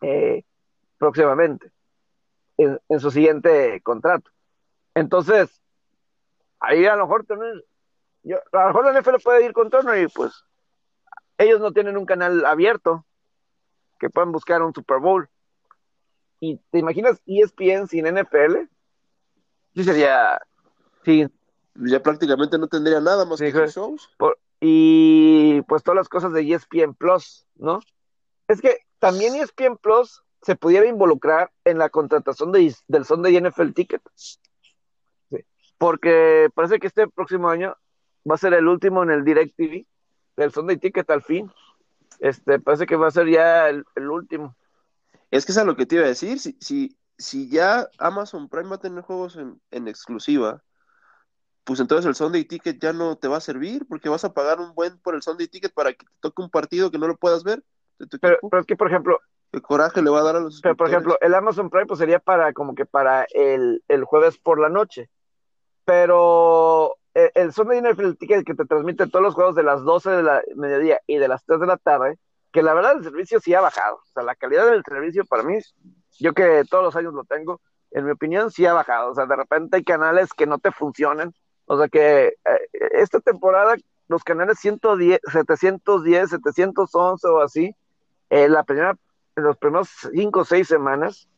eh, 0.00 0.44
próximamente, 0.98 1.70
en, 2.56 3.00
su 3.00 3.10
siguiente 3.10 3.80
contrato. 3.82 4.30
Entonces, 4.94 5.60
ahí 6.60 6.86
a 6.86 6.96
lo 6.96 7.06
mejor 7.06 7.26
también, 7.26 7.62
yo, 8.22 8.38
a 8.52 8.62
lo 8.62 8.66
mejor 8.68 8.84
la 8.86 9.00
NFL 9.00 9.22
puede 9.22 9.44
ir 9.44 9.52
con 9.52 9.70
Turner 9.70 10.02
y 10.02 10.08
pues 10.08 10.44
ellos 11.38 11.60
no 11.60 11.72
tienen 11.72 11.96
un 11.96 12.06
canal 12.06 12.44
abierto 12.46 13.04
que 13.98 14.10
puedan 14.10 14.32
buscar 14.32 14.62
un 14.62 14.74
Super 14.74 14.98
Bowl. 14.98 15.28
¿Y 16.40 16.58
te 16.70 16.78
imaginas 16.78 17.20
ESPN 17.26 17.86
sin 17.88 18.06
NFL? 18.06 18.68
Sí 19.74 19.84
sería, 19.84 20.40
sí. 21.04 21.26
Ya 21.74 22.00
prácticamente 22.00 22.58
no 22.58 22.68
tendría 22.68 23.00
nada 23.00 23.24
más 23.24 23.40
que 23.40 23.50
shows. 23.50 24.08
y 24.60 25.62
pues 25.62 25.82
todas 25.82 25.96
las 25.96 26.08
cosas 26.08 26.32
de 26.32 26.42
ESPN 26.42 26.94
Plus, 26.94 27.46
¿no? 27.56 27.80
Es 28.46 28.60
que 28.60 28.78
también 29.00 29.34
ESPN 29.34 29.76
Plus 29.78 30.22
se 30.42 30.54
pudiera 30.54 30.86
involucrar 30.86 31.50
en 31.64 31.78
la 31.78 31.88
contratación 31.88 32.52
de, 32.52 32.74
del 32.86 33.04
son 33.04 33.22
de 33.22 33.40
NFL 33.40 33.72
Ticket 33.72 34.02
porque 35.84 36.48
parece 36.54 36.78
que 36.78 36.86
este 36.86 37.06
próximo 37.08 37.50
año 37.50 37.76
va 38.26 38.36
a 38.36 38.38
ser 38.38 38.54
el 38.54 38.68
último 38.68 39.02
en 39.02 39.10
el 39.10 39.22
Direct 39.22 39.54
TV 39.54 39.86
del 40.34 40.50
Sunday 40.50 40.78
Ticket 40.78 41.10
al 41.10 41.20
fin. 41.20 41.52
Este, 42.20 42.58
parece 42.58 42.86
que 42.86 42.96
va 42.96 43.08
a 43.08 43.10
ser 43.10 43.28
ya 43.28 43.68
el, 43.68 43.84
último. 43.98 44.56
Es 45.30 45.44
que 45.44 45.52
es 45.52 45.58
a 45.58 45.64
lo 45.64 45.76
que 45.76 45.84
te 45.84 45.96
iba 45.96 46.06
a 46.06 46.08
decir, 46.08 46.38
si, 46.38 46.56
si, 46.58 46.96
si 47.18 47.50
ya 47.50 47.86
Amazon 47.98 48.48
Prime 48.48 48.70
va 48.70 48.76
a 48.76 48.80
tener 48.80 49.02
juegos 49.02 49.36
en, 49.36 49.60
en 49.72 49.86
exclusiva, 49.86 50.62
pues 51.64 51.80
entonces 51.80 52.06
el 52.06 52.14
Sunday 52.14 52.46
Ticket 52.46 52.80
ya 52.80 52.94
no 52.94 53.16
te 53.16 53.28
va 53.28 53.36
a 53.36 53.42
servir 53.42 53.84
porque 53.86 54.08
vas 54.08 54.24
a 54.24 54.32
pagar 54.32 54.60
un 54.60 54.74
buen 54.74 54.98
por 55.00 55.14
el 55.14 55.20
Sunday 55.20 55.48
Ticket 55.48 55.74
para 55.74 55.92
que 55.92 56.06
te 56.06 56.12
toque 56.20 56.40
un 56.40 56.48
partido 56.48 56.90
que 56.90 56.98
no 56.98 57.08
lo 57.08 57.18
puedas 57.18 57.44
ver. 57.44 57.62
Pero, 58.22 58.38
pero, 58.40 58.60
es 58.62 58.66
que, 58.66 58.76
por 58.76 58.88
ejemplo... 58.88 59.20
El 59.52 59.60
coraje 59.60 60.00
le 60.00 60.08
va 60.08 60.20
a 60.20 60.24
dar 60.24 60.36
a 60.36 60.40
los... 60.40 60.62
Pero, 60.62 60.76
por 60.76 60.88
ejemplo, 60.88 61.18
el 61.20 61.34
Amazon 61.34 61.68
Prime 61.68 61.86
pues 61.86 62.00
sería 62.00 62.20
para 62.20 62.54
como 62.54 62.74
que 62.74 62.86
para 62.86 63.26
el, 63.34 63.84
el 63.86 64.04
jueves 64.04 64.38
por 64.38 64.58
la 64.58 64.70
noche 64.70 65.10
pero 65.84 66.96
eh, 67.14 67.30
el 67.34 67.52
Sunday 67.52 67.80
Night 67.80 68.18
Ticket 68.18 68.44
que 68.44 68.54
te 68.54 68.64
transmite 68.64 69.06
todos 69.06 69.22
los 69.22 69.34
juegos 69.34 69.54
de 69.54 69.62
las 69.62 69.82
12 69.82 70.10
de 70.10 70.22
la 70.22 70.42
mediodía 70.56 71.00
y 71.06 71.16
de 71.16 71.28
las 71.28 71.44
3 71.44 71.60
de 71.60 71.66
la 71.66 71.76
tarde, 71.76 72.18
que 72.52 72.62
la 72.62 72.74
verdad 72.74 72.96
el 72.96 73.04
servicio 73.04 73.40
sí 73.40 73.54
ha 73.54 73.60
bajado. 73.60 73.96
O 73.96 74.12
sea, 74.12 74.22
la 74.22 74.34
calidad 74.34 74.66
del 74.70 74.82
servicio 74.84 75.24
para 75.24 75.42
mí, 75.42 75.58
yo 76.18 76.32
que 76.32 76.64
todos 76.68 76.84
los 76.84 76.96
años 76.96 77.14
lo 77.14 77.24
tengo, 77.24 77.60
en 77.90 78.04
mi 78.04 78.10
opinión 78.10 78.50
sí 78.50 78.66
ha 78.66 78.72
bajado. 78.72 79.10
O 79.10 79.14
sea, 79.14 79.26
de 79.26 79.36
repente 79.36 79.76
hay 79.76 79.84
canales 79.84 80.32
que 80.32 80.46
no 80.46 80.58
te 80.58 80.72
funcionan. 80.72 81.32
O 81.66 81.78
sea 81.78 81.88
que 81.88 82.26
eh, 82.26 82.68
esta 82.92 83.20
temporada 83.20 83.76
los 84.08 84.22
canales 84.22 84.58
110, 84.58 85.20
710, 85.24 86.30
711 86.30 87.28
o 87.28 87.40
así, 87.40 87.74
eh, 88.30 88.48
la 88.48 88.62
primera, 88.64 88.96
en 89.36 89.44
los 89.44 89.56
primeros 89.56 89.88
5 90.12 90.40
o 90.40 90.44
6 90.44 90.68
semanas, 90.68 91.28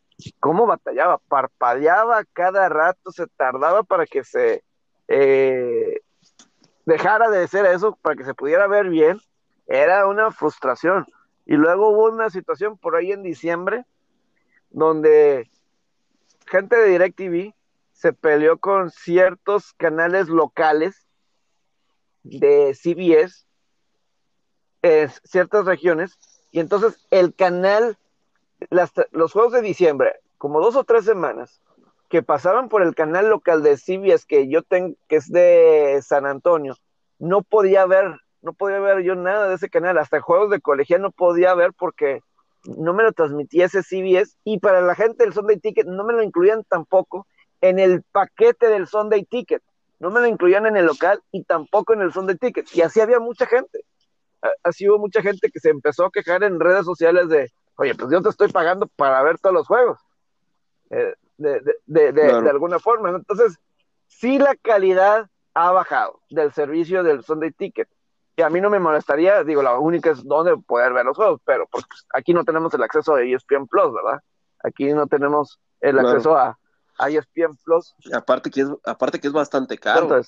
cómo 0.41 0.67
batallaba, 0.67 1.19
parpadeaba 1.19 2.25
cada 2.33 2.69
rato, 2.69 3.13
se 3.13 3.27
tardaba 3.27 3.83
para 3.83 4.07
que 4.07 4.25
se 4.25 4.65
eh, 5.09 6.01
dejara 6.85 7.31
de 7.31 7.47
ser 7.49 7.67
eso, 7.67 7.99
para 8.01 8.17
que 8.17 8.25
se 8.25 8.35
pudiera 8.35 8.67
ver 8.67 8.89
bien, 8.89 9.21
era 9.67 10.07
una 10.07 10.31
frustración. 10.31 11.07
Y 11.45 11.55
luego 11.55 11.91
hubo 11.91 12.07
una 12.07 12.31
situación 12.31 12.79
por 12.79 12.97
ahí 12.97 13.13
en 13.13 13.23
diciembre, 13.23 13.85
donde 14.71 15.51
gente 16.47 16.77
de 16.77 16.89
DirecTV 16.89 17.55
se 17.93 18.13
peleó 18.13 18.59
con 18.59 18.91
ciertos 18.91 19.73
canales 19.75 20.29
locales 20.29 21.07
de 22.23 22.75
CBS 22.75 23.47
en 24.83 25.09
ciertas 25.25 25.65
regiones, 25.65 26.19
y 26.51 26.61
entonces 26.61 27.07
el 27.11 27.35
canal 27.35 27.99
los 29.11 29.33
juegos 29.33 29.53
de 29.53 29.63
diciembre, 29.63 30.15
como 30.39 30.61
dos 30.61 30.77
o 30.77 30.85
tres 30.85 31.05
semanas, 31.05 31.61
que 32.09 32.23
pasaban 32.23 32.69
por 32.69 32.83
el 32.83 32.95
canal 32.95 33.29
local 33.29 33.63
de 33.63 33.77
CBS 33.77 34.27
que 34.27 34.49
yo 34.49 34.63
tengo, 34.63 34.95
que 35.09 35.17
es 35.17 35.31
de 35.31 36.01
San 36.03 36.27
Antonio, 36.27 36.77
no 37.19 37.43
podía 37.43 37.87
ver, 37.87 38.21
no 38.43 38.53
podía 38.53 38.79
ver 38.79 39.03
yo 39.03 39.15
nada 39.15 39.49
de 39.49 39.57
ese 39.57 39.69
canal, 39.69 39.99
hasta 39.99 40.21
juegos 40.21 40.51
de 40.51 40.61
colegial 40.61 41.03
no 41.03 41.11
podía 41.11 41.55
ver 41.55 41.73
porque 41.73 42.21
no 42.65 42.95
me 42.95 43.03
lo 43.03 43.13
transmitía 43.13 43.67
ese 43.67 43.83
CBS 43.83 44.37
y 44.45 44.59
para 44.59 44.81
la 44.81 44.95
gente 44.95 45.25
del 45.25 45.33
Sunday 45.33 45.59
Ticket 45.59 45.87
no 45.87 46.05
me 46.05 46.13
lo 46.13 46.23
incluían 46.23 46.65
tampoco 46.65 47.27
en 47.61 47.79
el 47.79 48.03
paquete 48.13 48.69
del 48.69 48.87
Sunday 48.87 49.25
Ticket, 49.25 49.63
no 49.99 50.11
me 50.11 50.21
lo 50.21 50.27
incluían 50.27 50.67
en 50.67 50.77
el 50.77 50.87
local 50.87 51.23
y 51.33 51.45
tampoco 51.45 51.95
en 51.95 52.03
el 52.03 52.13
Sunday 52.13 52.37
Ticket. 52.37 52.67
Y 52.75 52.83
así 52.83 53.01
había 53.01 53.19
mucha 53.19 53.47
gente, 53.47 53.81
así 54.63 54.89
hubo 54.89 54.99
mucha 54.99 55.23
gente 55.23 55.51
que 55.51 55.61
se 55.61 55.71
empezó 55.71 56.07
a 56.07 56.11
quejar 56.11 56.45
en 56.45 56.61
redes 56.61 56.85
sociales 56.85 57.29
de 57.29 57.51
oye, 57.77 57.95
pues 57.95 58.11
yo 58.11 58.23
te 58.23 58.29
estoy 58.29 58.49
pagando 58.49 58.87
para 58.87 59.23
ver 59.23 59.39
todos 59.39 59.55
los 59.55 59.67
juegos, 59.67 59.99
eh, 60.91 61.15
de, 61.37 61.61
de, 61.87 62.13
de, 62.13 62.51
alguna 62.51 62.79
forma. 62.79 63.11
Entonces, 63.11 63.59
sí 64.07 64.39
la 64.39 64.55
calidad 64.57 65.29
ha 65.55 65.73
bajado 65.73 66.21
del 66.31 66.53
servicio 66.53 67.03
del 67.03 67.23
Sunday 67.23 67.51
Ticket. 67.51 67.89
Y 68.37 68.43
a 68.43 68.51
mí 68.51 68.61
no 68.61 68.69
me 68.69 68.79
molestaría, 68.79 69.43
digo, 69.45 69.63
la 69.63 69.79
única 69.79 70.11
es 70.11 70.23
donde 70.23 70.57
poder 70.59 70.93
ver 70.93 71.07
los 71.07 71.17
juegos, 71.17 71.41
pero 71.45 71.67
pues 71.71 71.85
aquí 72.13 72.35
no 72.35 72.45
tenemos 72.45 72.73
el 72.75 72.83
acceso 72.83 73.15
a 73.15 73.23
ESPN 73.23 73.67
Plus, 73.67 73.95
¿verdad? 73.95 74.23
Aquí 74.63 74.93
no 74.93 75.07
tenemos 75.07 75.59
el 75.81 75.99
acceso 75.99 76.37
a, 76.37 76.59
a, 76.99 77.09
ESPN 77.09 77.57
Plus. 77.65 77.95
aparte 78.13 78.51
que 78.51 78.61
es, 78.61 78.69
aparte 78.85 79.19
que 79.19 79.29
es 79.29 79.33
bastante 79.33 79.79
caro. 79.79 80.21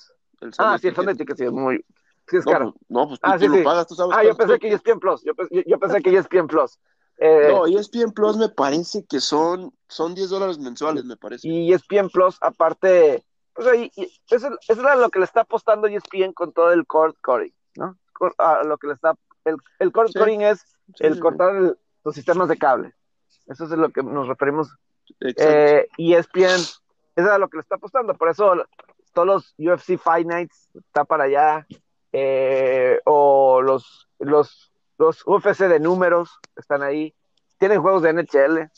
ah, 0.57 0.77
sí, 0.79 0.87
el 0.87 0.95
Sunday 0.95 1.15
Ticket 1.15 1.37
sí 1.37 1.43
es 1.43 1.51
muy, 1.51 1.85
sí 2.27 2.37
es 2.37 2.45
caro. 2.45 2.71
Pues, 2.71 2.85
no, 2.89 3.07
pues 3.09 3.19
tú, 3.19 3.29
ah, 3.29 3.37
lo 3.37 3.63
pagas, 3.63 3.87
tú 3.87 3.93
sabes. 3.93 4.17
Ah, 4.17 4.23
yo 4.23 4.35
pensé 4.35 4.57
que 4.57 4.73
ESPN 4.73 4.99
Plus, 4.99 5.23
yo, 5.23 5.33
yo 5.67 5.79
pensé 5.79 6.01
que 6.01 6.17
ESPN 6.17 6.47
Plus. 6.47 6.79
Eh, 7.21 7.49
no, 7.49 7.67
ESPN 7.67 8.13
Plus 8.13 8.37
me 8.37 8.47
parece 8.47 9.05
que 9.05 9.19
son, 9.19 9.73
son 9.89 10.15
10 10.15 10.29
dólares 10.29 10.57
mensuales, 10.57 11.03
me 11.03 11.17
parece. 11.17 11.49
Y 11.49 11.73
ESPN 11.73 12.09
Plus, 12.09 12.37
aparte, 12.39 13.25
pues 13.53 13.67
ahí, 13.67 13.91
eso, 14.29 14.57
es 14.67 14.77
lo 14.77 15.09
que 15.09 15.19
le 15.19 15.25
está 15.25 15.41
apostando 15.41 15.87
ESPN 15.87 16.31
con 16.31 16.53
todo 16.53 16.71
el 16.71 16.87
cord 16.87 17.15
coding, 17.21 17.51
¿no? 17.75 17.97
A 18.37 18.63
lo 18.63 18.77
que 18.77 18.87
le 18.87 18.93
está, 18.93 19.15
el, 19.43 19.57
el 19.79 19.91
cord 19.91 20.11
coding 20.13 20.41
es 20.41 20.63
el 20.99 21.19
cortar 21.19 21.75
los 22.05 22.15
sistemas 22.15 22.47
de 22.47 22.57
cable. 22.57 22.93
Eso 23.47 23.65
es 23.65 23.71
a 23.73 23.75
lo 23.75 23.89
que 23.89 24.01
nos 24.01 24.27
referimos. 24.27 24.69
Eh, 25.19 25.87
ESPN, 25.97 26.45
eso 26.45 26.81
es 27.15 27.25
a 27.25 27.37
lo 27.37 27.49
que 27.49 27.57
le 27.57 27.61
está 27.61 27.75
apostando, 27.75 28.13
por 28.13 28.29
eso 28.29 28.53
todos 29.11 29.27
los 29.27 29.55
UFC 29.57 29.97
Fight 29.97 30.25
Nights 30.25 30.69
está 30.73 31.03
para 31.03 31.25
allá, 31.25 31.67
eh, 32.13 32.99
o 33.03 33.61
los, 33.61 34.07
los 34.19 34.68
los 34.99 35.25
UFC 35.25 35.61
de 35.61 35.79
números 35.79 36.39
están 36.55 36.83
ahí. 36.83 37.15
Tienen 37.57 37.81
juegos 37.81 38.03
de 38.03 38.13
NHL. 38.13 38.69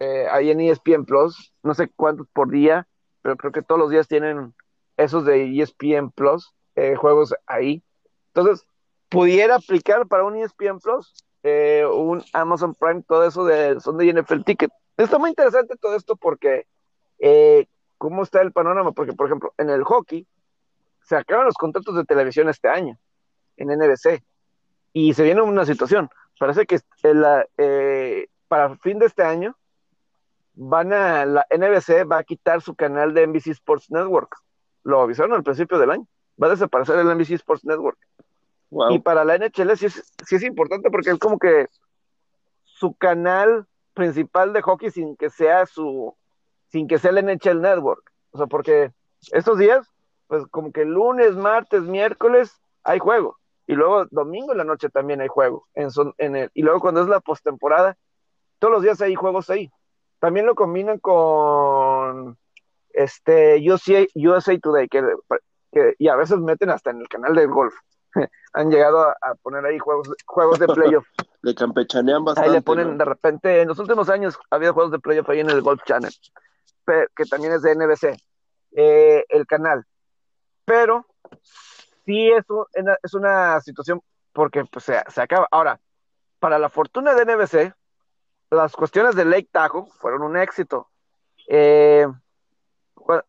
Eh, 0.00 0.26
ahí 0.30 0.50
en 0.50 0.60
ESPN 0.60 1.04
Plus. 1.04 1.52
No 1.62 1.74
sé 1.74 1.88
cuántos 1.94 2.26
por 2.32 2.50
día, 2.50 2.88
pero 3.22 3.36
creo 3.36 3.52
que 3.52 3.62
todos 3.62 3.78
los 3.78 3.90
días 3.90 4.08
tienen 4.08 4.54
esos 4.96 5.24
de 5.24 5.44
ESPN 5.44 6.10
Plus. 6.10 6.52
Eh, 6.74 6.96
juegos 6.96 7.34
ahí. 7.46 7.82
Entonces, 8.28 8.66
pudiera 9.08 9.56
aplicar 9.56 10.06
para 10.06 10.24
un 10.24 10.36
ESPN 10.36 10.78
Plus, 10.78 11.12
eh, 11.42 11.84
un 11.86 12.22
Amazon 12.32 12.74
Prime, 12.74 13.02
todo 13.02 13.26
eso 13.26 13.44
de 13.44 13.80
Sunday 13.80 14.12
NFL 14.12 14.42
Ticket. 14.44 14.70
Está 14.96 15.18
muy 15.18 15.30
interesante 15.30 15.76
todo 15.76 15.96
esto 15.96 16.16
porque, 16.16 16.66
eh, 17.18 17.66
¿cómo 17.98 18.22
está 18.22 18.40
el 18.42 18.52
panorama? 18.52 18.92
Porque, 18.92 19.12
por 19.12 19.26
ejemplo, 19.26 19.52
en 19.58 19.70
el 19.70 19.82
hockey 19.84 20.26
se 21.02 21.16
acaban 21.16 21.46
los 21.46 21.56
contratos 21.56 21.96
de 21.96 22.04
televisión 22.04 22.48
este 22.48 22.68
año, 22.68 22.98
en 23.56 23.70
NBC, 23.70 24.22
y 24.92 25.14
se 25.14 25.22
viene 25.22 25.42
una 25.42 25.64
situación. 25.64 26.10
Parece 26.38 26.66
que 26.66 26.80
eh, 27.56 28.28
para 28.48 28.76
fin 28.76 28.98
de 28.98 29.06
este 29.06 29.22
año 29.22 29.56
van 30.54 30.92
a, 30.92 31.24
la 31.24 31.46
NBC 31.50 32.10
va 32.10 32.18
a 32.18 32.24
quitar 32.24 32.62
su 32.62 32.74
canal 32.74 33.14
de 33.14 33.26
NBC 33.26 33.48
Sports 33.48 33.90
Network. 33.90 34.36
Lo 34.82 35.00
avisaron 35.00 35.32
al 35.32 35.42
principio 35.42 35.78
del 35.78 35.90
año. 35.90 36.06
Va 36.40 36.46
a 36.46 36.50
desaparecer 36.50 36.98
el 36.98 37.06
NBC 37.06 37.32
Sports 37.32 37.64
Network. 37.64 37.98
Y 38.90 38.98
para 38.98 39.24
la 39.24 39.38
NHL 39.38 39.76
sí 39.76 39.86
es, 39.86 40.12
sí 40.26 40.36
es 40.36 40.42
importante 40.42 40.90
porque 40.90 41.10
es 41.10 41.18
como 41.18 41.38
que 41.38 41.66
su 42.64 42.94
canal 42.94 43.66
principal 43.94 44.52
de 44.52 44.62
hockey 44.62 44.90
sin 44.90 45.16
que 45.16 45.30
sea 45.30 45.66
su, 45.66 46.14
sin 46.68 46.86
que 46.86 46.98
sea 46.98 47.10
el 47.10 47.24
NHL 47.24 47.60
Network. 47.60 48.12
O 48.30 48.38
sea, 48.38 48.46
porque 48.46 48.92
estos 49.32 49.58
días, 49.58 49.88
pues 50.26 50.46
como 50.48 50.70
que 50.70 50.84
lunes, 50.84 51.34
martes, 51.34 51.82
miércoles 51.82 52.60
hay 52.84 52.98
juego. 52.98 53.38
Y 53.68 53.74
luego 53.74 54.06
domingo 54.10 54.52
en 54.52 54.58
la 54.58 54.64
noche 54.64 54.88
también 54.88 55.20
hay 55.20 55.28
juego. 55.28 55.68
En, 55.74 55.90
en 56.16 56.36
el, 56.36 56.50
y 56.54 56.62
luego 56.62 56.80
cuando 56.80 57.02
es 57.02 57.06
la 57.06 57.20
postemporada, 57.20 57.98
todos 58.58 58.72
los 58.72 58.82
días 58.82 59.00
hay 59.02 59.14
juegos 59.14 59.50
ahí. 59.50 59.70
También 60.20 60.46
lo 60.46 60.54
combinan 60.54 60.98
con 60.98 62.38
este 62.88 63.62
USA, 63.70 64.06
USA 64.14 64.58
Today, 64.58 64.88
que, 64.88 65.02
que, 65.70 65.94
y 65.98 66.08
a 66.08 66.16
veces 66.16 66.38
meten 66.38 66.70
hasta 66.70 66.90
en 66.90 67.02
el 67.02 67.08
canal 67.08 67.34
de 67.34 67.44
golf. 67.44 67.74
han 68.54 68.70
llegado 68.70 69.00
a, 69.02 69.34
poner 69.42 69.66
ahí 69.66 69.78
juegos, 69.78 70.08
juegos 70.24 70.58
de 70.58 70.66
playoff. 70.66 71.06
le 71.42 71.54
campechanean 71.54 72.24
bastante. 72.24 72.48
Ahí 72.48 72.56
le 72.56 72.62
ponen 72.62 72.96
de 72.96 73.04
repente, 73.04 73.60
en 73.60 73.68
los 73.68 73.78
últimos 73.78 74.08
años 74.08 74.38
ha 74.50 74.56
habido 74.56 74.72
juegos 74.72 74.92
de 74.92 74.98
playoff 74.98 75.28
ahí 75.28 75.40
en 75.40 75.50
el 75.50 75.60
Golf 75.60 75.82
Channel, 75.84 76.12
que 76.86 77.24
también 77.26 77.52
es 77.52 77.60
de 77.60 77.74
NBC, 77.74 78.18
eh, 78.72 79.26
el 79.28 79.46
canal. 79.46 79.84
Pero 80.64 81.06
sí 82.08 82.30
es, 82.30 82.44
es 83.02 83.14
una 83.14 83.60
situación 83.60 84.00
porque 84.32 84.64
pues, 84.64 84.86
se, 84.86 84.98
se 85.08 85.20
acaba. 85.20 85.46
Ahora, 85.50 85.78
para 86.38 86.58
la 86.58 86.70
fortuna 86.70 87.14
de 87.14 87.26
NBC, 87.26 87.74
las 88.50 88.72
cuestiones 88.72 89.14
de 89.14 89.26
Lake 89.26 89.48
Tahoe 89.52 89.90
fueron 90.00 90.22
un 90.22 90.38
éxito. 90.38 90.88
Eh, 91.48 92.06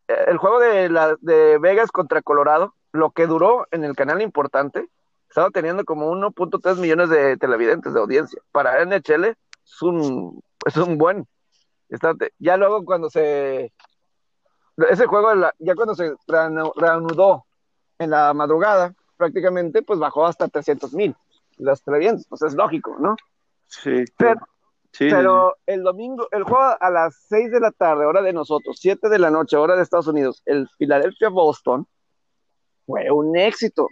el 0.06 0.36
juego 0.38 0.60
de, 0.60 0.88
la, 0.88 1.14
de 1.20 1.58
Vegas 1.58 1.92
contra 1.92 2.22
Colorado 2.22 2.74
lo 2.92 3.10
que 3.10 3.26
duró 3.26 3.68
en 3.70 3.84
el 3.84 3.94
canal 3.94 4.22
importante, 4.22 4.88
estaba 5.28 5.50
teniendo 5.50 5.84
como 5.84 6.10
1.3 6.10 6.76
millones 6.78 7.10
de 7.10 7.36
televidentes 7.36 7.92
de 7.92 8.00
audiencia. 8.00 8.40
Para 8.50 8.84
NHL 8.84 9.26
es 9.26 9.82
un, 9.82 10.42
es 10.66 10.76
un 10.78 10.96
buen. 10.96 11.28
Ya 12.38 12.56
luego 12.56 12.84
cuando 12.84 13.10
se... 13.10 13.72
Ese 14.88 15.06
juego, 15.06 15.34
ya 15.58 15.74
cuando 15.74 15.94
se 15.94 16.14
reanudó 16.26 17.44
en 18.00 18.10
la 18.10 18.32
madrugada, 18.34 18.94
prácticamente, 19.16 19.82
pues 19.82 19.98
bajó 19.98 20.26
hasta 20.26 20.48
300 20.48 20.94
mil 20.94 21.14
las 21.58 21.82
televidentes. 21.82 22.26
Pues 22.26 22.42
es 22.42 22.54
lógico, 22.54 22.96
¿no? 22.98 23.14
Sí. 23.66 24.04
Pero, 24.16 24.40
pero 24.98 25.56
el 25.66 25.82
domingo, 25.82 26.26
el 26.32 26.42
juego 26.42 26.76
a 26.80 26.90
las 26.90 27.14
6 27.28 27.52
de 27.52 27.60
la 27.60 27.70
tarde, 27.70 28.06
hora 28.06 28.22
de 28.22 28.32
nosotros, 28.32 28.78
7 28.80 29.10
de 29.10 29.18
la 29.18 29.30
noche, 29.30 29.56
hora 29.58 29.76
de 29.76 29.82
Estados 29.82 30.08
Unidos, 30.08 30.42
el 30.46 30.66
Philadelphia-Boston, 30.78 31.86
fue 32.86 33.10
un 33.10 33.36
éxito. 33.36 33.86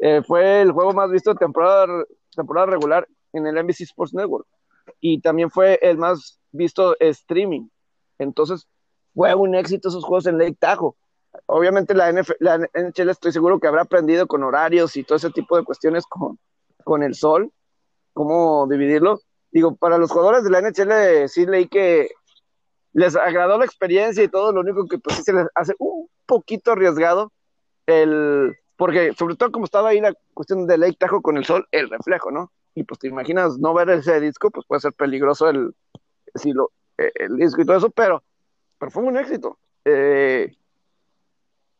Eh, 0.00 0.20
fue 0.26 0.60
el 0.60 0.72
juego 0.72 0.92
más 0.92 1.10
visto 1.10 1.32
de 1.32 1.38
temporada, 1.38 2.04
temporada 2.34 2.66
regular 2.66 3.08
en 3.32 3.46
el 3.46 3.54
NBC 3.64 3.82
Sports 3.82 4.14
Network. 4.14 4.46
Y 5.00 5.20
también 5.20 5.50
fue 5.50 5.78
el 5.80 5.96
más 5.96 6.40
visto 6.50 6.96
streaming. 6.98 7.68
Entonces, 8.18 8.66
fue 9.14 9.32
un 9.34 9.54
éxito 9.54 9.88
esos 9.88 10.04
juegos 10.04 10.26
en 10.26 10.38
Lake 10.38 10.56
Tahoe. 10.58 10.94
Obviamente 11.46 11.94
la, 11.94 12.12
la 12.40 12.58
NHL 12.58 13.10
estoy 13.10 13.32
seguro 13.32 13.58
que 13.58 13.66
habrá 13.66 13.82
aprendido 13.82 14.26
con 14.26 14.42
horarios 14.42 14.96
y 14.96 15.04
todo 15.04 15.16
ese 15.16 15.30
tipo 15.30 15.56
de 15.56 15.64
cuestiones 15.64 16.04
con, 16.06 16.38
con 16.84 17.02
el 17.02 17.14
sol, 17.14 17.52
cómo 18.12 18.66
dividirlo. 18.68 19.20
Digo, 19.50 19.76
para 19.76 19.98
los 19.98 20.10
jugadores 20.10 20.44
de 20.44 20.50
la 20.50 20.60
NHL 20.60 21.28
sí 21.28 21.46
leí 21.46 21.68
que 21.68 22.10
les 22.92 23.16
agradó 23.16 23.58
la 23.58 23.64
experiencia 23.64 24.22
y 24.22 24.28
todo, 24.28 24.52
lo 24.52 24.60
único 24.60 24.86
que 24.86 24.98
pues 24.98 25.16
sí 25.16 25.22
se 25.22 25.32
les 25.32 25.46
hace 25.54 25.74
un 25.78 26.08
poquito 26.26 26.72
arriesgado 26.72 27.32
el, 27.86 28.56
porque 28.76 29.12
sobre 29.14 29.34
todo 29.36 29.50
como 29.50 29.64
estaba 29.64 29.90
ahí 29.90 30.00
la 30.00 30.14
cuestión 30.34 30.66
de 30.66 30.78
Lake 30.78 30.96
Tahoe 30.98 31.22
con 31.22 31.36
el 31.36 31.44
sol, 31.44 31.66
el 31.72 31.90
reflejo, 31.90 32.30
¿no? 32.30 32.52
Y 32.74 32.84
pues 32.84 33.00
te 33.00 33.08
imaginas 33.08 33.58
no 33.58 33.74
ver 33.74 33.90
ese 33.90 34.20
disco, 34.20 34.50
pues 34.50 34.66
puede 34.66 34.80
ser 34.80 34.92
peligroso 34.92 35.48
el, 35.48 35.74
si 36.34 36.52
lo, 36.52 36.70
el 36.96 37.36
disco 37.36 37.60
y 37.60 37.66
todo 37.66 37.76
eso, 37.76 37.90
pero, 37.90 38.22
pero 38.78 38.90
fue 38.90 39.02
un 39.02 39.16
éxito. 39.16 39.58
Eh, 39.84 40.54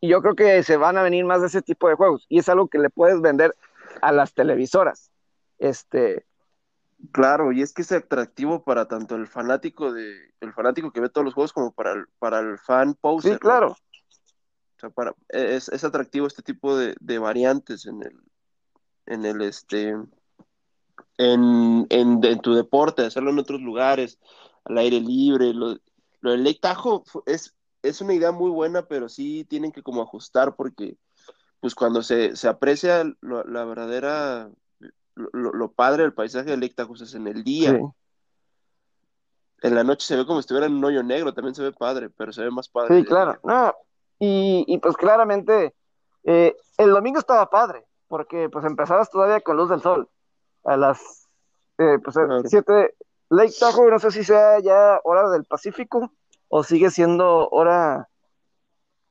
y 0.00 0.08
yo 0.08 0.20
creo 0.22 0.34
que 0.34 0.62
se 0.62 0.76
van 0.76 0.96
a 0.96 1.02
venir 1.02 1.24
más 1.24 1.40
de 1.40 1.48
ese 1.48 1.62
tipo 1.62 1.88
de 1.88 1.94
juegos, 1.94 2.26
y 2.28 2.38
es 2.38 2.48
algo 2.48 2.68
que 2.68 2.78
le 2.78 2.90
puedes 2.90 3.20
vender 3.20 3.54
a 4.00 4.12
las 4.12 4.34
televisoras. 4.34 5.10
Este, 5.58 6.26
Claro, 7.12 7.52
y 7.52 7.62
es 7.62 7.72
que 7.72 7.82
es 7.82 7.92
atractivo 7.92 8.64
para 8.64 8.88
tanto 8.88 9.14
el 9.14 9.28
fanático 9.28 9.92
de 9.92 10.16
el 10.40 10.52
fanático 10.52 10.90
que 10.90 11.00
ve 11.00 11.08
todos 11.08 11.24
los 11.24 11.34
juegos 11.34 11.52
como 11.52 11.72
para 11.72 11.92
el, 11.92 12.06
para 12.18 12.40
el 12.40 12.58
fan 12.58 12.94
poser. 12.94 13.34
Sí, 13.34 13.38
claro. 13.38 13.70
O 13.70 14.80
sea, 14.80 14.90
para, 14.90 15.14
es, 15.28 15.68
es 15.68 15.84
atractivo 15.84 16.26
este 16.26 16.42
tipo 16.42 16.76
de, 16.76 16.96
de, 17.00 17.18
variantes 17.18 17.86
en 17.86 18.02
el, 18.02 18.20
en 19.06 19.24
el 19.24 19.42
este, 19.42 19.90
en, 21.18 21.86
en, 21.88 22.24
en, 22.24 22.40
tu 22.40 22.54
deporte, 22.54 23.04
hacerlo 23.04 23.30
en 23.30 23.38
otros 23.38 23.60
lugares, 23.60 24.18
al 24.64 24.78
aire 24.78 25.00
libre. 25.00 25.54
Lo, 25.54 25.76
lo 26.20 26.30
del 26.32 26.44
Lake 26.44 26.60
Tahoe 26.60 27.02
es, 27.26 27.54
es 27.82 28.00
una 28.00 28.14
idea 28.14 28.32
muy 28.32 28.50
buena, 28.50 28.82
pero 28.82 29.08
sí 29.08 29.44
tienen 29.44 29.72
que 29.72 29.82
como 29.82 30.02
ajustar 30.02 30.56
porque 30.56 30.96
pues 31.60 31.74
cuando 31.74 32.02
se, 32.02 32.36
se 32.36 32.48
aprecia 32.48 33.04
lo, 33.20 33.44
la 33.44 33.64
verdadera, 33.64 34.50
lo, 35.14 35.52
lo, 35.52 35.72
padre 35.72 36.02
del 36.02 36.14
paisaje 36.14 36.50
del 36.50 36.60
Lake 36.60 36.74
Tahoe 36.74 36.94
es 37.02 37.14
en 37.14 37.26
el 37.26 37.42
día. 37.42 37.72
Sí. 37.72 37.84
En 39.62 39.74
la 39.74 39.82
noche 39.82 40.06
se 40.06 40.16
ve 40.16 40.24
como 40.24 40.38
si 40.38 40.44
estuviera 40.44 40.66
en 40.66 40.74
un 40.74 40.84
hoyo 40.84 41.02
negro, 41.02 41.34
también 41.34 41.54
se 41.54 41.62
ve 41.62 41.72
padre, 41.72 42.10
pero 42.10 42.32
se 42.32 42.42
ve 42.42 42.50
más 42.50 42.68
padre. 42.68 42.96
Sí, 42.96 43.04
claro. 43.04 43.40
No, 43.42 43.74
y, 44.20 44.64
y 44.68 44.78
pues 44.78 44.96
claramente 44.96 45.74
eh, 46.22 46.56
el 46.76 46.90
domingo 46.90 47.18
estaba 47.18 47.50
padre, 47.50 47.84
porque 48.06 48.48
pues 48.48 48.64
empezabas 48.64 49.10
todavía 49.10 49.40
con 49.40 49.56
luz 49.56 49.68
del 49.68 49.82
sol. 49.82 50.08
A 50.64 50.76
las 50.76 51.28
eh, 51.78 51.98
pues, 52.02 52.14
claro. 52.14 52.42
siete, 52.44 52.94
Lake 53.30 53.54
Tahoe, 53.58 53.90
no 53.90 53.98
sé 53.98 54.12
si 54.12 54.22
sea 54.22 54.60
ya 54.60 55.00
hora 55.02 55.28
del 55.30 55.44
Pacífico 55.44 56.12
o 56.48 56.62
sigue 56.62 56.90
siendo 56.90 57.48
hora. 57.50 58.08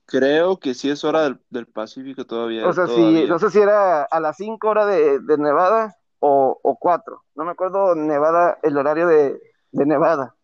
Creo 0.05 0.57
que 0.57 0.73
sí 0.73 0.89
es 0.89 1.03
hora 1.03 1.23
del, 1.23 1.39
del 1.49 1.67
Pacífico 1.67 2.25
todavía. 2.25 2.67
O 2.67 2.73
sea, 2.73 2.85
todavía. 2.85 3.23
Si, 3.23 3.27
no 3.27 3.39
sé 3.39 3.49
si 3.51 3.59
era 3.59 4.03
a 4.03 4.19
las 4.19 4.38
5 4.38 4.67
horas 4.67 4.88
de, 4.88 5.19
de, 5.19 5.38
Nevada 5.38 5.97
o, 6.19 6.59
o 6.61 6.77
4. 6.77 7.23
No 7.35 7.43
me 7.43 7.51
acuerdo 7.51 7.93
Nevada, 7.95 8.57
el 8.63 8.77
horario 8.77 9.07
de, 9.07 9.39
de 9.71 9.85
Nevada. 9.85 10.35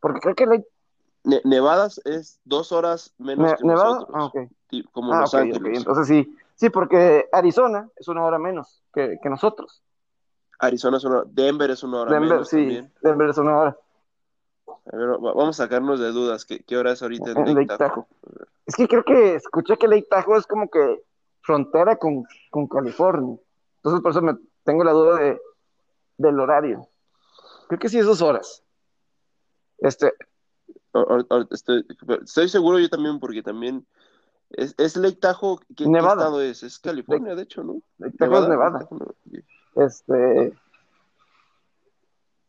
Porque 0.00 0.20
creo 0.20 0.34
que 0.34 0.46
Lake 0.46 0.66
Ne 1.24 1.40
Nevadas 1.44 2.00
es 2.04 2.40
dos 2.44 2.72
horas 2.72 3.12
menos 3.18 3.50
ne 3.50 3.56
que 3.56 3.64
¿Nevada? 3.64 3.90
nosotros. 3.90 4.10
Ah, 4.14 4.24
okay. 4.24 4.48
Como 4.92 5.12
ah, 5.12 5.20
Los 5.20 5.34
okay, 5.34 5.48
Ángeles. 5.48 5.60
okay. 5.60 5.76
Entonces 5.76 6.06
sí, 6.06 6.38
sí, 6.54 6.70
porque 6.70 7.28
Arizona 7.32 7.88
es 7.96 8.08
una 8.08 8.24
hora 8.24 8.38
menos 8.38 8.82
que, 8.92 9.18
que 9.22 9.28
nosotros. 9.28 9.82
Arizona 10.58 10.96
es 10.96 11.04
una 11.04 11.18
hora, 11.18 11.28
Denver 11.30 11.70
es 11.70 11.82
una 11.82 12.00
hora 12.00 12.12
Denver, 12.12 12.30
menos 12.30 12.48
sí, 12.48 12.56
también. 12.56 12.92
Denver 13.02 13.28
es 13.30 13.38
una 13.38 13.58
hora. 13.58 13.76
A 14.86 14.96
ver, 14.96 15.08
vamos 15.20 15.60
a 15.60 15.64
sacarnos 15.64 16.00
de 16.00 16.12
dudas. 16.12 16.44
¿Qué, 16.44 16.62
qué 16.64 16.76
hora 16.76 16.92
es 16.92 17.02
ahorita 17.02 17.32
en, 17.32 17.38
en 17.38 17.44
Lake 17.46 17.54
Lake 17.54 17.78
Tahoe? 17.78 17.88
Tahoe? 17.88 18.06
Es 18.66 18.76
que 18.76 18.88
creo 18.88 19.04
que 19.04 19.34
escuché 19.34 19.76
que 19.76 19.88
Lake 19.88 20.06
Tahoe 20.08 20.38
es 20.38 20.46
como 20.46 20.68
que 20.68 21.02
frontera 21.42 21.96
con, 21.96 22.24
con 22.50 22.66
California. 22.66 23.36
Entonces 23.76 24.02
por 24.02 24.10
eso 24.10 24.22
me 24.22 24.36
tengo 24.64 24.84
la 24.84 24.92
duda 24.92 25.16
de, 25.16 25.40
del 26.18 26.40
horario. 26.40 26.88
Creo 27.68 27.78
que 27.78 27.88
sí 27.88 27.98
es 27.98 28.06
dos 28.06 28.22
horas. 28.22 28.62
Este, 29.78 30.12
Estoy, 31.50 31.86
estoy, 32.22 32.48
seguro 32.48 32.78
yo 32.80 32.88
también, 32.88 33.20
porque 33.20 33.42
también 33.42 33.86
es, 34.50 34.74
es 34.76 34.96
Lake 34.96 35.18
Tahoe. 35.20 35.58
¿qué, 35.76 35.86
Nevada. 35.86 36.14
¿Qué 36.14 36.20
estado 36.20 36.42
es? 36.42 36.62
Es 36.64 36.78
California, 36.80 37.28
Lake, 37.28 37.36
de 37.36 37.42
hecho, 37.44 37.62
¿no? 37.62 37.80
Lake 37.98 38.16
Tahoe 38.18 38.42
es 38.42 38.48
Nevada. 38.48 38.88
Este. 39.76 40.52